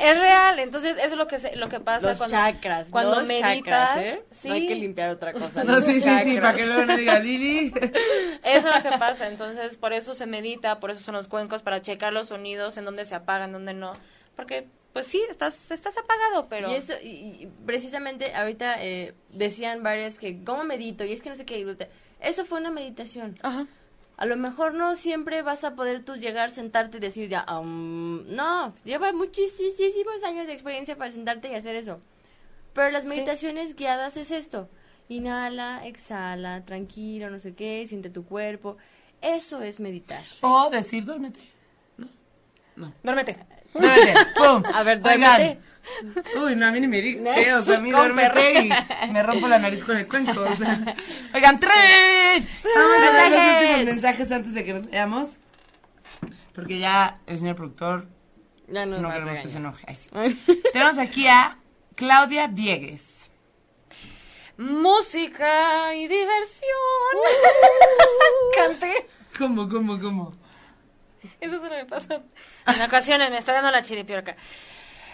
es 0.00 0.18
real, 0.20 0.58
entonces 0.60 0.96
eso 0.98 1.06
es 1.06 1.16
lo 1.16 1.26
que 1.26 1.38
se- 1.40 1.56
lo 1.56 1.68
que 1.68 1.80
pasa 1.80 2.10
Los 2.10 2.18
cuando 2.18 2.36
chakras. 2.36 2.88
cuando 2.90 3.16
los 3.16 3.26
meditas, 3.26 3.64
chakras, 3.64 3.96
¿eh? 3.98 4.22
sí. 4.30 4.48
No 4.48 4.54
hay 4.54 4.66
que 4.68 4.74
limpiar 4.76 5.10
otra 5.10 5.32
cosa. 5.32 5.64
No, 5.64 5.80
sí, 5.80 5.94
sí, 5.94 6.00
sí, 6.00 6.06
chakras. 6.06 6.40
para 6.40 6.54
que 6.56 6.66
luego 6.66 6.86
no 6.86 6.96
diga 6.96 7.18
Lili. 7.18 7.72
Eso 8.44 8.68
es 8.68 8.84
lo 8.84 8.90
que 8.90 8.96
pasa, 8.98 9.26
entonces 9.26 9.76
por 9.76 9.92
eso 9.92 10.14
se 10.14 10.26
medita, 10.26 10.78
por 10.80 10.90
eso 10.92 11.00
son 11.00 11.14
los 11.16 11.26
cuencos 11.28 11.62
para 11.62 11.82
checar 11.82 12.12
los 12.12 12.28
sonidos 12.28 12.76
en 12.76 12.84
dónde 12.84 13.04
se 13.04 13.14
apagan, 13.16 13.48
en 13.50 13.52
dónde 13.54 13.74
no, 13.74 13.94
porque 14.36 14.68
pues 14.92 15.06
sí, 15.06 15.22
estás 15.30 15.70
estás 15.70 15.96
apagado, 15.96 16.48
pero 16.48 16.70
Y 16.70 16.74
eso, 16.74 16.94
y, 17.02 17.08
y 17.08 17.48
precisamente 17.64 18.34
ahorita 18.34 18.82
eh, 18.84 19.14
decían 19.30 19.82
varias 19.82 20.18
que, 20.18 20.44
¿cómo 20.44 20.64
medito? 20.64 21.04
Y 21.04 21.12
es 21.12 21.22
que 21.22 21.30
no 21.30 21.36
sé 21.36 21.44
qué. 21.44 21.88
Eso 22.20 22.44
fue 22.44 22.60
una 22.60 22.70
meditación. 22.70 23.38
Ajá. 23.42 23.66
A 24.18 24.26
lo 24.26 24.36
mejor 24.36 24.74
no 24.74 24.94
siempre 24.94 25.42
vas 25.42 25.64
a 25.64 25.74
poder 25.74 26.04
tú 26.04 26.16
llegar, 26.16 26.50
sentarte 26.50 26.98
y 26.98 27.00
decir 27.00 27.28
ya, 27.28 27.44
um, 27.58 28.22
no, 28.32 28.74
lleva 28.84 29.12
muchísimos 29.12 30.22
años 30.24 30.46
de 30.46 30.52
experiencia 30.52 30.96
para 30.96 31.10
sentarte 31.10 31.50
y 31.50 31.54
hacer 31.54 31.74
eso. 31.74 32.00
Pero 32.74 32.90
las 32.90 33.04
meditaciones 33.04 33.74
guiadas 33.74 34.16
es 34.16 34.30
esto. 34.30 34.68
Inhala, 35.08 35.86
exhala, 35.86 36.64
tranquilo, 36.64 37.30
no 37.30 37.38
sé 37.38 37.54
qué, 37.54 37.84
siente 37.86 38.10
tu 38.10 38.24
cuerpo. 38.24 38.76
Eso 39.20 39.62
es 39.62 39.80
meditar. 39.80 40.22
O 40.42 40.70
decir, 40.70 41.04
duérmete. 41.04 41.40
Duérmete. 43.02 43.38
Duérmete. 43.74 44.14
¡Pum! 44.36 44.62
A 44.74 44.82
ver, 44.82 45.00
Oigan. 45.04 45.20
duérmete. 45.20 45.72
Uy, 46.38 46.56
no, 46.56 46.66
a 46.66 46.70
mí 46.70 46.80
ni 46.80 46.86
me 46.86 47.00
digas. 47.00 47.62
O 47.62 47.64
sea, 47.64 47.76
a 47.76 47.80
mí 47.80 47.90
duérmete 47.92 48.68
y 49.06 49.10
me 49.10 49.22
rompo 49.22 49.48
la 49.48 49.58
nariz 49.58 49.82
con 49.84 49.96
el 49.96 50.06
cuenco. 50.06 50.40
O 50.40 50.56
sea. 50.56 50.78
Oigan, 51.34 51.58
¡tren! 51.58 52.48
Vamos 52.74 53.08
a 53.08 53.12
dar 53.12 53.30
los 53.30 53.62
últimos 53.62 53.84
mensajes 53.84 54.30
antes 54.30 54.54
de 54.54 54.64
que 54.64 54.74
nos 54.74 54.86
veamos. 54.88 55.30
Porque 56.54 56.78
ya 56.78 57.18
el 57.26 57.38
señor 57.38 57.56
productor 57.56 58.06
no, 58.68 58.86
no 58.86 59.08
a 59.08 59.12
queremos 59.12 59.38
que 59.38 59.48
se 59.48 59.56
enoje. 59.58 59.84
Ay, 59.86 59.96
sí. 59.96 60.62
Tenemos 60.72 60.98
aquí 60.98 61.26
a 61.26 61.58
Claudia 61.94 62.48
Diegues. 62.48 63.30
Música 64.58 65.94
y 65.94 66.06
diversión. 66.08 66.70
Canté. 68.54 69.08
¿Cómo, 69.38 69.68
cómo, 69.68 69.98
cómo? 69.98 70.34
Eso 71.42 71.58
solo 71.58 71.74
me 71.74 71.86
pasa. 71.86 72.22
En 72.68 72.82
ocasiones 72.82 73.28
me 73.30 73.36
está 73.36 73.52
dando 73.52 73.72
la 73.72 73.82
chiripiorca. 73.82 74.36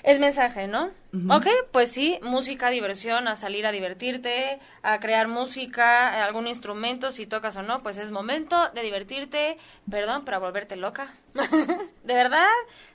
Es 0.03 0.21
mensaje, 0.21 0.69
¿no? 0.69 0.91
Ok, 1.29 1.47
pues 1.73 1.91
sí, 1.91 2.21
música, 2.23 2.71
diversión, 2.71 3.27
a 3.27 3.35
salir 3.35 3.67
a 3.67 3.73
divertirte, 3.73 4.61
a 4.83 5.01
crear 5.01 5.27
música, 5.27 6.25
algún 6.25 6.47
instrumento, 6.47 7.11
si 7.11 7.27
tocas 7.27 7.57
o 7.57 7.63
no, 7.63 7.83
pues 7.83 7.99
es 7.99 8.11
momento 8.11 8.71
de 8.75 8.83
divertirte, 8.83 9.59
perdón, 9.91 10.25
pero 10.25 10.37
a 10.37 10.41
volverte 10.41 10.77
loca. 10.77 11.17
de 12.05 12.15
verdad, 12.15 12.47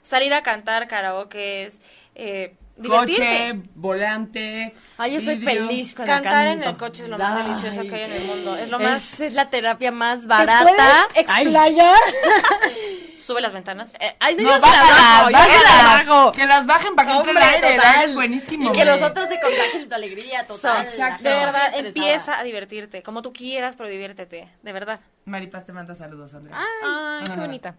salir 0.02 0.32
a 0.32 0.42
cantar 0.42 0.88
karaoke, 0.88 1.70
eh, 2.14 2.54
divertirte. 2.76 3.22
Coche, 3.54 3.68
volante. 3.74 4.74
Ay, 4.96 5.14
yo 5.14 5.20
soy 5.20 5.36
feliz 5.38 5.94
cuando 5.94 6.12
Cantar 6.14 6.46
en 6.48 6.54
canto. 6.60 6.70
el 6.70 6.76
coche 6.76 7.02
es 7.04 7.08
lo 7.08 7.18
más 7.18 7.36
Ay, 7.36 7.42
delicioso 7.44 7.82
que 7.82 7.94
hay 7.94 8.02
en 8.02 8.12
el 8.12 8.24
mundo. 8.24 8.56
Es 8.56 8.68
lo 8.68 8.78
más. 8.78 9.20
Es 9.20 9.32
la 9.34 9.50
terapia 9.50 9.90
más 9.90 10.20
¿Te 10.20 10.26
barata. 10.26 10.62
puedes 10.64 11.28
Ay, 11.30 11.44
explayar? 11.46 11.96
Sube 13.18 13.40
las 13.40 13.52
ventanas. 13.54 13.94
eh, 14.00 14.14
ay, 14.20 14.36
no, 14.36 14.42
No, 14.42 14.48
yo 14.50 14.54
se 14.56 14.60
las 14.60 14.80
bajo, 14.90 15.30
yo 15.30 15.30
las 15.30 15.48
bájalas. 15.48 16.06
bajo. 16.06 16.32
Que 16.32 16.46
las 16.46 16.66
bajen 16.66 16.94
para 16.94 17.10
que 17.10 17.16
entre 17.18 17.30
el 17.32 17.38
aire. 17.38 17.76
total. 17.76 18.04
Es 18.08 18.14
buenísimo. 18.14 18.70
Y 18.70 18.72
que 18.74 18.84
los 18.84 18.94
hombre. 18.96 19.10
otros 19.10 19.28
te 19.30 19.40
contagien 19.40 19.88
tu 19.88 19.94
alegría 19.94 20.44
total. 20.44 20.84
Exacto. 20.84 21.24
De 21.24 21.30
verdad, 21.30 21.66
Estresada. 21.74 21.88
empieza 21.88 22.38
a 22.38 22.42
divertirte, 22.42 23.02
como 23.02 23.22
tú 23.22 23.32
quieras, 23.32 23.76
pero 23.76 23.88
diviértete, 23.88 24.48
de 24.62 24.72
verdad. 24.72 25.00
Maripaz 25.24 25.64
te 25.64 25.72
manda 25.72 25.94
saludos, 25.94 26.34
Andrea. 26.34 26.58
Ay, 26.84 27.22
qué 27.24 27.30
no, 27.30 27.36
no. 27.36 27.42
bonita. 27.42 27.76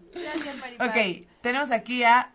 Ok, 0.80 1.26
tenemos 1.40 1.70
aquí 1.70 2.02
a 2.02 2.30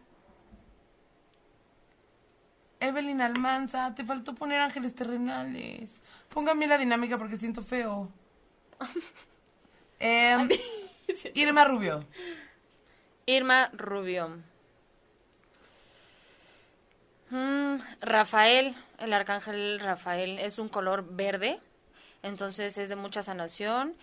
Evelyn 2.82 3.22
Almanza, 3.22 3.94
te 3.96 4.04
faltó 4.04 4.34
poner 4.34 4.60
ángeles 4.60 4.96
terrenales. 4.96 6.02
Póngame 6.30 6.66
la 6.66 6.80
dinámica 6.80 7.18
porque 7.18 7.38
siento 7.38 7.62
feo. 7.62 8.10
Em, 10.04 10.50
Irma 11.36 11.64
Rubio. 11.64 12.04
Irma 13.28 13.70
Rubio. 13.74 14.40
Mm, 17.30 17.76
Rafael, 18.02 18.76
el 18.98 19.14
arcángel 19.14 19.80
Rafael, 19.80 20.40
es 20.40 20.58
un 20.58 20.68
color 20.68 21.06
verde, 21.08 21.60
entonces 22.24 22.80
es 22.80 22.90
de 22.90 22.96
mucha 22.96 23.22
sanación. 23.22 23.94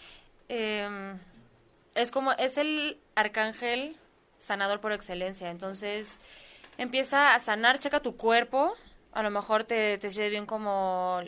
Em, 0.49 1.19
es 1.97 2.13
como, 2.13 2.31
es 2.33 2.57
el 2.59 2.97
arcángel 3.17 3.97
sanador 4.39 4.81
por 4.81 4.93
excelencia, 4.93 5.51
entonces 5.51 6.21
empieza 6.79 7.35
a 7.35 7.39
sanar, 7.39 7.79
checa 7.79 8.01
tu 8.01 8.17
cuerpo, 8.17 8.75
a 9.13 9.23
lo 9.23 9.31
mejor 9.31 9.65
te, 9.65 9.99
te 9.99 10.11
sirve 10.11 10.31
bien 10.31 10.47
como, 10.47 11.21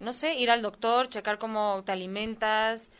no 0.00 0.12
sé, 0.12 0.34
ir 0.34 0.50
al 0.50 0.62
doctor, 0.62 1.08
checar 1.08 1.38
cómo 1.38 1.82
te 1.84 1.92
alimentas. 1.92 2.90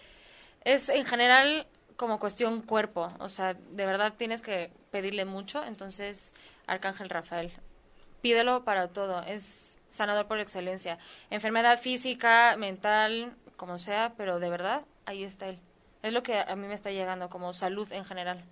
Es 0.63 0.89
en 0.89 1.05
general 1.05 1.67
como 1.97 2.19
cuestión 2.19 2.63
cuerpo, 2.63 3.09
o 3.19 3.29
sea, 3.29 3.55
de 3.55 3.87
verdad 3.87 4.15
tienes 4.17 4.41
que 4.41 4.73
pedirle 4.91 5.25
mucho, 5.25 5.65
entonces, 5.65 6.33
Arcángel 6.67 7.11
Rafael, 7.11 7.53
pídelo 8.23 8.65
para 8.65 8.89
todo, 8.89 9.23
es 9.23 9.79
sanador 9.91 10.27
por 10.27 10.39
excelencia. 10.39 10.99
Enfermedad 11.29 11.79
física, 11.79 12.57
mental, 12.57 13.35
como 13.57 13.79
sea, 13.79 14.15
pero 14.17 14.39
de 14.39 14.49
verdad, 14.49 14.83
ahí 15.05 15.25
está 15.25 15.49
él. 15.49 15.59
Es 16.03 16.15
lo 16.15 16.23
que 16.23 16.39
a 16.39 16.57
mí 16.57 16.67
me 16.67 16.75
está 16.75 16.91
llegando, 16.91 17.29
como 17.29 17.53
salud 17.53 17.91
en 17.93 18.05
general. 18.07 18.43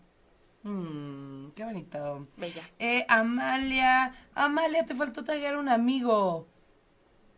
Mm, 0.63 1.51
qué 1.55 1.65
bonito. 1.65 2.27
Bella. 2.37 2.63
Eh, 2.79 3.05
Amalia, 3.09 4.13
Amalia, 4.35 4.85
te 4.85 4.95
faltó 4.95 5.25
taggear 5.25 5.57
un 5.57 5.69
amigo. 5.69 6.47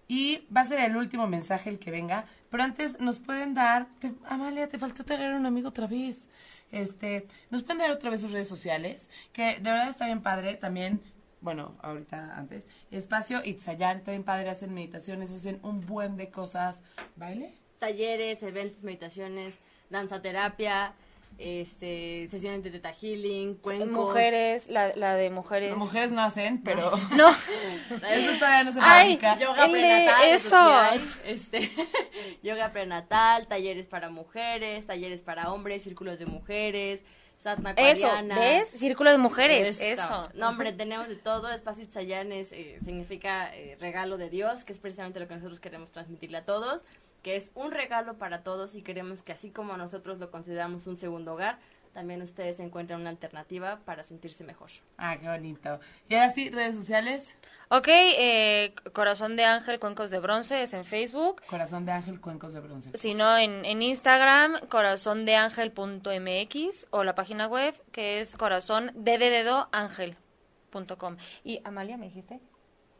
Y 0.09 0.47
va 0.55 0.63
a 0.63 0.67
ser 0.67 0.81
el 0.81 0.97
último 0.97 1.27
mensaje 1.29 1.71
el 1.71 1.79
que 1.79 1.91
venga. 1.91 2.25
Pero 2.51 2.65
antes 2.65 2.99
nos 2.99 3.19
pueden 3.21 3.55
dar, 3.55 3.87
te- 4.01 4.13
Amalia, 4.29 4.69
te 4.69 4.79
faltó 4.79 5.05
taggear 5.05 5.35
un 5.35 5.47
amigo 5.47 5.69
otra 5.69 5.87
vez. 5.87 6.29
Este, 6.73 7.27
nos 7.51 7.63
pueden 7.63 7.79
dar 7.79 7.91
otra 7.91 8.11
vez 8.11 8.21
sus 8.21 8.33
redes 8.33 8.49
sociales, 8.49 9.09
que 9.33 9.43
de 9.61 9.71
verdad 9.71 9.89
está 9.89 10.07
bien 10.07 10.23
padre 10.23 10.55
también. 10.57 11.01
Bueno, 11.41 11.75
ahorita 11.83 12.37
antes. 12.37 12.67
Espacio 12.91 13.43
Itzayar, 13.45 13.99
está 13.99 14.11
bien 14.11 14.25
padre, 14.25 14.51
hacen 14.51 14.75
meditaciones, 14.75 15.31
hacen 15.31 15.59
un 15.63 15.81
buen 15.87 16.17
de 16.17 16.31
cosas. 16.31 16.83
¿Baile? 17.17 17.55
Talleres, 17.79 18.43
eventos, 18.43 18.83
meditaciones, 18.83 19.59
danza 19.91 20.21
terapia, 20.21 20.93
este, 21.41 22.29
sesiones 22.31 22.62
de 22.62 22.71
teta 22.71 22.93
healing, 22.93 23.55
cuencos. 23.55 23.89
Mujeres, 23.89 24.69
la, 24.69 24.95
la 24.95 25.15
de 25.15 25.31
mujeres. 25.31 25.71
Las 25.71 25.79
mujeres 25.79 26.11
no 26.12 26.21
hacen, 26.21 26.62
pero 26.62 26.91
No, 27.17 27.29
eso 28.11 28.33
todavía 28.39 28.65
no 28.65 28.73
se 28.73 28.79
Ay, 28.83 29.17
fabrica. 29.19 29.39
Yoga 29.39 29.69
prenatal, 29.71 30.29
eso. 30.29 30.57
hay, 30.57 31.01
este, 31.27 31.71
yoga 32.43 32.73
prenatal, 32.73 33.47
talleres 33.47 33.87
para 33.87 34.11
mujeres, 34.11 34.87
talleres 34.87 35.23
para 35.23 35.53
hombres, 35.53 35.83
círculos 35.83 36.19
de 36.19 36.27
mujeres, 36.27 37.03
satna 37.37 37.71
eso. 37.77 38.09
¿ves? 38.35 38.69
Círculo 38.69 39.11
de 39.11 39.19
mujeres, 39.19 39.81
Eso. 39.81 40.03
eso. 40.03 40.29
No, 40.35 40.51
hombre, 40.51 40.73
tenemos 40.73 41.09
de 41.09 41.17
todo. 41.17 41.51
Espacio 41.51 41.85
Itzayan 41.85 42.33
es, 42.33 42.53
eh, 42.53 42.79
significa 42.85 43.55
eh, 43.57 43.77
regalo 43.81 44.19
de 44.19 44.29
Dios, 44.29 44.65
que 44.65 44.75
es 44.75 44.79
precisamente 44.79 45.19
lo 45.21 45.27
que 45.27 45.35
nosotros 45.37 45.59
queremos 45.59 45.91
transmitirle 45.91 46.37
a 46.39 46.45
todos, 46.45 46.85
que 47.23 47.37
es 47.37 47.51
un 47.55 47.73
regalo 47.73 48.19
para 48.19 48.43
todos 48.43 48.75
y 48.75 48.83
queremos 48.83 49.23
que 49.23 49.33
así 49.33 49.51
como 49.51 49.77
nosotros 49.77 50.19
lo 50.19 50.31
consideramos 50.31 50.87
un 50.87 50.97
segundo 50.97 51.35
hogar, 51.35 51.59
también 51.93 52.23
ustedes 52.23 52.59
encuentren 52.61 53.01
una 53.01 53.11
alternativa 53.11 53.81
para 53.85 54.05
sentirse 54.05 54.45
mejor. 54.45 54.71
Ah, 54.97 55.19
qué 55.19 55.29
bonito. 55.29 55.81
Y 56.09 56.15
ahora 56.15 56.33
sí, 56.33 56.49
redes 56.51 56.77
sociales. 56.77 57.35
Ok, 57.69 57.89
eh, 57.89 58.73
Corazón 58.93 59.35
de 59.37 59.45
Ángel, 59.45 59.81
Cuencos 59.81 60.11
de 60.11 60.21
Bronce 60.21 60.63
es 60.63 60.73
en 60.73 60.85
Facebook. 60.85 61.43
Corazón 61.47 61.85
de 61.87 61.93
Ángel, 61.93 62.21
Cuencos 62.21 62.55
de 62.55 62.61
Bronce. 62.61 62.91
Si 62.95 63.15
no, 63.15 63.37
en, 63.37 63.65
en 63.65 63.83
Instagram, 63.83 64.61
corazondeangel.mx 64.69 66.87
o 66.91 67.05
la 67.05 67.15
página 67.15 67.47
web 67.49 67.75
que 67.93 68.21
es 68.21 68.37
corazón 68.37 68.93
de 68.95 69.19
dedo 69.19 69.69
ángel.com. 69.73 71.17
Y 71.45 71.61
Amalia, 71.65 71.97
¿me 71.97 72.07
dijiste? 72.07 72.41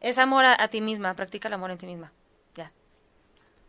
Es 0.01 0.17
amor 0.17 0.43
a, 0.45 0.61
a 0.61 0.67
ti 0.67 0.81
misma, 0.81 1.15
practica 1.15 1.47
el 1.47 1.53
amor 1.53 1.71
en 1.71 1.77
ti 1.77 1.85
misma. 1.85 2.11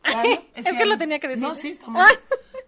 Claro, 0.03 0.29
Es 0.55 0.67
que 0.67 0.85
lo 0.85 0.99
tenía 0.99 1.19
que 1.19 1.29
decir. 1.29 1.43
No, 1.43 1.55
sí, 1.55 1.69
está 1.69 1.89
muy 1.89 2.03
bien. 2.03 2.19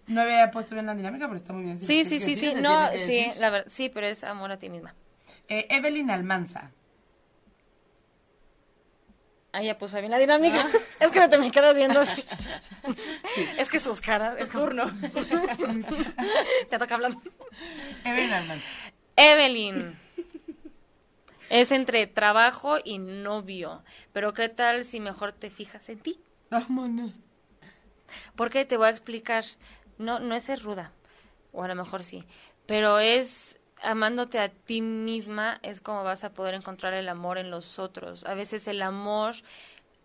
No 0.07 0.21
había 0.21 0.51
puesto 0.51 0.75
bien 0.75 0.85
la 0.85 0.95
dinámica, 0.95 1.25
pero 1.27 1.37
está 1.37 1.53
muy 1.53 1.63
bien. 1.63 1.77
Sí, 1.79 2.05
sí, 2.05 2.19
sí, 2.19 2.35
sí. 2.35 2.51
se 2.51 2.61
No, 2.61 2.89
sí, 2.97 3.31
la 3.39 3.49
verdad, 3.49 3.67
sí, 3.69 3.89
pero 3.89 4.07
es 4.07 4.23
amor 4.23 4.51
a 4.51 4.57
ti 4.57 4.69
misma. 4.69 4.93
Eh, 5.47 5.67
Evelyn 5.69 6.09
Almanza. 6.11 6.71
Ah, 9.51 9.63
ya 9.63 9.77
puso 9.77 9.97
bien 9.99 10.11
la 10.11 10.17
dinámica. 10.17 10.57
Es 10.99 11.11
que 11.11 11.19
no 11.19 11.29
te 11.29 11.37
me 11.37 11.51
quedas 11.51 11.75
viendo 11.75 11.99
así. 11.99 12.23
Es 13.57 13.69
que 13.69 13.79
sus 13.79 14.01
caras. 14.01 14.39
Es 14.39 14.49
turno. 14.49 14.85
te 16.69 16.79
toca 16.79 16.95
hablar. 16.95 17.15
Evelyn 18.03 18.33
Almanza. 18.33 18.65
Evelyn. 19.15 19.99
Es 21.49 21.71
entre 21.71 22.07
trabajo 22.07 22.77
y 22.83 22.97
novio. 22.97 23.83
Pero 24.13 24.33
¿qué 24.33 24.49
tal 24.49 24.83
si 24.83 24.99
mejor 24.99 25.31
te 25.31 25.49
fijas 25.49 25.87
en 25.89 25.99
ti? 25.99 26.19
Vámonos. 26.49 27.13
Porque 28.35 28.65
te 28.65 28.77
voy 28.77 28.87
a 28.87 28.91
explicar. 28.91 29.45
No, 29.97 30.19
no 30.19 30.35
es 30.35 30.43
ser 30.43 30.61
ruda. 30.61 30.91
O 31.51 31.63
a 31.63 31.67
lo 31.67 31.75
mejor 31.75 32.03
sí. 32.03 32.25
Pero 32.65 32.99
es 32.99 33.59
amándote 33.81 34.39
a 34.39 34.49
ti 34.49 34.81
misma 34.81 35.59
es 35.61 35.81
como 35.81 36.03
vas 36.03 36.23
a 36.23 36.33
poder 36.33 36.53
encontrar 36.53 36.93
el 36.93 37.09
amor 37.09 37.37
en 37.37 37.51
los 37.51 37.79
otros. 37.79 38.25
A 38.25 38.33
veces 38.33 38.67
el 38.67 38.81
amor 38.81 39.35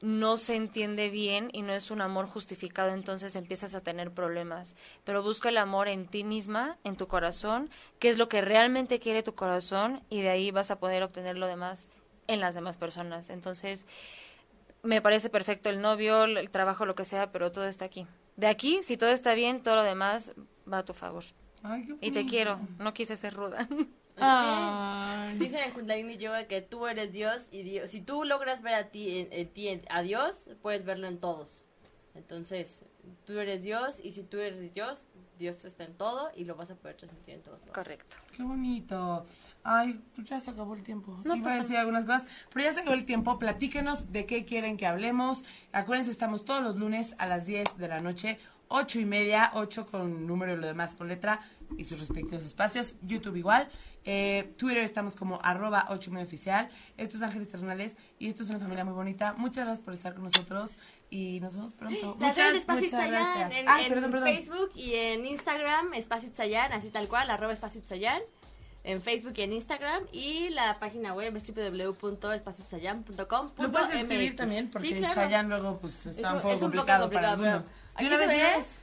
no 0.00 0.38
se 0.38 0.56
entiende 0.56 1.10
bien 1.10 1.50
y 1.52 1.62
no 1.62 1.72
es 1.72 1.90
un 1.90 2.00
amor 2.00 2.26
justificado, 2.26 2.90
entonces 2.90 3.36
empiezas 3.36 3.74
a 3.74 3.82
tener 3.82 4.10
problemas. 4.10 4.76
Pero 5.04 5.22
busca 5.22 5.50
el 5.50 5.58
amor 5.58 5.88
en 5.88 6.06
ti 6.06 6.24
misma, 6.24 6.78
en 6.84 6.96
tu 6.96 7.06
corazón, 7.06 7.70
qué 7.98 8.08
es 8.08 8.16
lo 8.16 8.28
que 8.28 8.40
realmente 8.40 8.98
quiere 8.98 9.22
tu 9.22 9.34
corazón 9.34 10.02
y 10.08 10.22
de 10.22 10.30
ahí 10.30 10.50
vas 10.50 10.70
a 10.70 10.78
poder 10.78 11.02
obtener 11.02 11.36
lo 11.36 11.46
demás 11.46 11.88
en 12.28 12.40
las 12.40 12.54
demás 12.54 12.76
personas. 12.76 13.28
Entonces, 13.28 13.84
me 14.82 15.00
parece 15.02 15.30
perfecto 15.30 15.68
el 15.70 15.80
novio, 15.80 16.24
el 16.24 16.50
trabajo, 16.50 16.86
lo 16.86 16.94
que 16.94 17.04
sea, 17.04 17.32
pero 17.32 17.52
todo 17.52 17.66
está 17.66 17.84
aquí. 17.84 18.06
De 18.36 18.46
aquí, 18.46 18.82
si 18.82 18.96
todo 18.96 19.10
está 19.10 19.34
bien, 19.34 19.62
todo 19.62 19.76
lo 19.76 19.82
demás 19.82 20.32
va 20.70 20.78
a 20.78 20.84
tu 20.84 20.94
favor. 20.94 21.24
Ay, 21.62 21.86
qué 21.86 22.06
Y 22.06 22.10
te 22.12 22.24
quiero, 22.26 22.58
no 22.78 22.94
quise 22.94 23.16
ser 23.16 23.34
ruda. 23.34 23.68
Ay. 24.16 25.36
Dicen 25.38 25.60
en 25.62 25.72
Kundalini 25.72 26.16
Yoga 26.18 26.46
que 26.46 26.60
tú 26.62 26.86
eres 26.86 27.12
Dios 27.12 27.48
y 27.50 27.62
Dios, 27.62 27.90
si 27.90 28.00
tú 28.00 28.24
logras 28.24 28.62
ver 28.62 28.74
a 28.74 28.88
ti, 28.90 29.18
en, 29.20 29.32
en 29.32 29.48
ti, 29.48 29.68
en- 29.68 29.82
a 29.90 30.02
Dios, 30.02 30.48
puedes 30.62 30.84
verlo 30.84 31.06
en 31.06 31.18
todos. 31.18 31.64
Entonces, 32.14 32.84
tú 33.24 33.38
eres 33.38 33.62
Dios 33.62 33.98
y 34.02 34.12
si 34.12 34.22
tú 34.22 34.38
eres 34.38 34.74
Dios, 34.74 35.06
Dios 35.40 35.64
está 35.64 35.84
en 35.84 35.94
todo 35.94 36.30
y 36.36 36.44
lo 36.44 36.54
vas 36.54 36.70
a 36.70 36.74
poder 36.74 36.98
transmitir 36.98 37.36
en 37.36 37.42
todos 37.42 37.60
lados. 37.60 37.74
Correcto. 37.74 38.16
Qué 38.36 38.42
bonito. 38.42 39.24
Ay, 39.64 39.98
pues 40.14 40.28
ya 40.28 40.38
se 40.38 40.50
acabó 40.50 40.74
el 40.74 40.82
tiempo. 40.82 41.18
No 41.24 41.34
Iba 41.34 41.54
a 41.54 41.56
decir 41.56 41.78
algunas 41.78 42.04
cosas, 42.04 42.26
pero 42.52 42.66
ya 42.66 42.74
se 42.74 42.80
acabó 42.80 42.94
el 42.94 43.06
tiempo. 43.06 43.38
Platíquenos 43.38 44.12
de 44.12 44.26
qué 44.26 44.44
quieren 44.44 44.76
que 44.76 44.86
hablemos. 44.86 45.42
Acuérdense, 45.72 46.10
estamos 46.10 46.44
todos 46.44 46.62
los 46.62 46.76
lunes 46.76 47.14
a 47.16 47.26
las 47.26 47.46
10 47.46 47.78
de 47.78 47.88
la 47.88 48.00
noche, 48.00 48.38
ocho 48.68 49.00
y 49.00 49.06
media, 49.06 49.50
8 49.54 49.86
con 49.86 50.26
número 50.26 50.52
y 50.52 50.56
lo 50.56 50.66
demás 50.66 50.94
con 50.94 51.08
letra 51.08 51.40
y 51.78 51.86
sus 51.86 51.98
respectivos 51.98 52.44
espacios. 52.44 52.94
YouTube 53.00 53.36
igual. 53.36 53.66
Eh, 54.04 54.54
Twitter 54.58 54.82
estamos 54.82 55.14
como 55.16 55.40
arroba 55.42 55.86
8 55.88 56.10
y 56.10 56.12
media 56.12 56.26
oficial. 56.26 56.68
Esto 56.98 57.16
es 57.16 57.22
Ángeles 57.22 57.48
Terrenales 57.48 57.96
y 58.18 58.28
esto 58.28 58.42
es 58.42 58.50
una 58.50 58.58
familia 58.58 58.84
muy 58.84 58.94
bonita. 58.94 59.32
Muchas 59.38 59.64
gracias 59.64 59.82
por 59.82 59.94
estar 59.94 60.12
con 60.12 60.24
nosotros 60.24 60.76
y 61.10 61.40
nos 61.40 61.52
vemos 61.54 61.72
pronto. 61.72 62.16
Las 62.20 62.28
muchas, 62.30 62.36
redes 62.36 62.52
de 62.52 62.58
Espacio 62.58 62.88
gracias. 62.90 63.52
en, 63.52 63.68
Ah, 63.68 63.82
en 63.82 63.88
perdón, 63.92 64.10
perdón. 64.12 64.28
Facebook 64.28 64.70
y 64.74 64.94
en 64.94 65.26
Instagram, 65.26 65.92
Espacio 65.94 66.28
Itzayan, 66.28 66.72
así 66.72 66.88
tal 66.90 67.08
cual, 67.08 67.30
arroba 67.30 67.52
Espacio 67.52 67.80
Itzayan. 67.80 68.22
En 68.82 69.02
Facebook 69.02 69.34
y 69.36 69.42
en 69.42 69.52
Instagram. 69.52 70.04
Y 70.10 70.48
la 70.50 70.78
página 70.78 71.12
web 71.12 71.36
es 71.36 71.44
www.espacioitzayan.com. 71.54 73.50
Lo 73.58 73.70
puedes 73.72 73.94
escribir 73.94 74.36
también, 74.36 74.70
porque 74.70 74.88
sí, 74.88 74.94
claro. 74.94 75.14
Chayanne 75.14 75.48
luego 75.50 75.78
pues 75.80 76.06
está 76.06 76.20
Es 76.20 76.26
un 76.26 76.36
un- 76.36 76.40
poco 76.42 76.54
es 76.54 76.62
un 76.62 76.70
poco 76.70 76.86
complicado, 76.86 77.02
complicado, 77.02 77.36
para 77.36 77.56
algunos. 77.56 77.70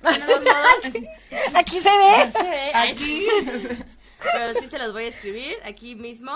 pero 0.01 0.25
¿De 0.27 0.35
una 0.35 0.53
aquí 0.83 0.91
se 0.91 0.99
ve. 0.99 1.09
Aquí 1.55 1.79
se 1.79 1.89
ve. 1.97 2.31
se 2.31 2.43
ve. 2.43 2.71
Ay, 2.73 2.91
Aquí. 2.91 3.27
Pero 4.19 4.53
sí 4.59 4.67
se 4.67 4.77
los 4.79 4.93
voy 4.93 5.05
a 5.05 5.07
escribir 5.07 5.55
aquí 5.65 5.95
mismo. 5.95 6.33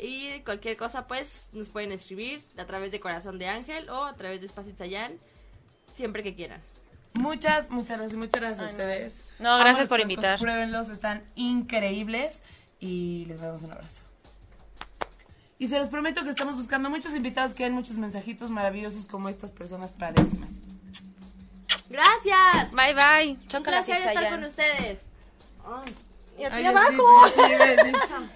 Y 0.00 0.40
cualquier 0.40 0.76
cosa, 0.76 1.06
pues, 1.06 1.48
nos 1.52 1.68
pueden 1.68 1.92
escribir 1.92 2.42
a 2.58 2.64
través 2.66 2.92
de 2.92 3.00
Corazón 3.00 3.38
de 3.38 3.48
Ángel 3.48 3.88
o 3.88 4.04
a 4.04 4.12
través 4.12 4.40
de 4.40 4.46
Espacio 4.46 4.72
Itzayan, 4.72 5.12
siempre 5.94 6.22
que 6.22 6.34
quieran. 6.34 6.60
Muchas, 7.14 7.70
muchas 7.70 7.96
gracias, 7.98 8.18
muchas 8.18 8.40
gracias 8.40 8.60
a 8.60 8.70
ustedes. 8.70 9.22
No, 9.38 9.58
gracias 9.58 9.88
por 9.88 10.00
invitar. 10.00 10.38
Pruébenlos, 10.38 10.90
están 10.90 11.24
increíbles 11.34 12.42
y 12.78 13.24
les 13.26 13.40
damos 13.40 13.62
un 13.62 13.72
abrazo. 13.72 14.02
Y 15.58 15.68
se 15.68 15.78
los 15.78 15.88
prometo 15.88 16.22
que 16.22 16.30
estamos 16.30 16.54
buscando 16.54 16.90
muchos 16.90 17.14
invitados 17.14 17.54
que 17.54 17.64
den 17.64 17.72
muchos 17.72 17.96
mensajitos 17.96 18.50
maravillosos 18.50 19.06
como 19.06 19.30
estas 19.30 19.50
personas 19.50 19.90
padrísimas. 19.92 20.50
¡Gracias! 21.88 22.72
Bye, 22.72 22.94
bye. 22.94 23.56
Un 23.56 23.62
placer 23.62 23.96
estar 23.96 24.28
con 24.28 24.44
ustedes. 24.44 25.00
Ay, 25.64 25.94
y 26.38 26.44
aquí 26.44 26.56
Ay, 26.56 26.66
abajo. 26.66 27.28
sí, 27.28 27.40
sí, 27.40 27.92
sí, 28.08 28.14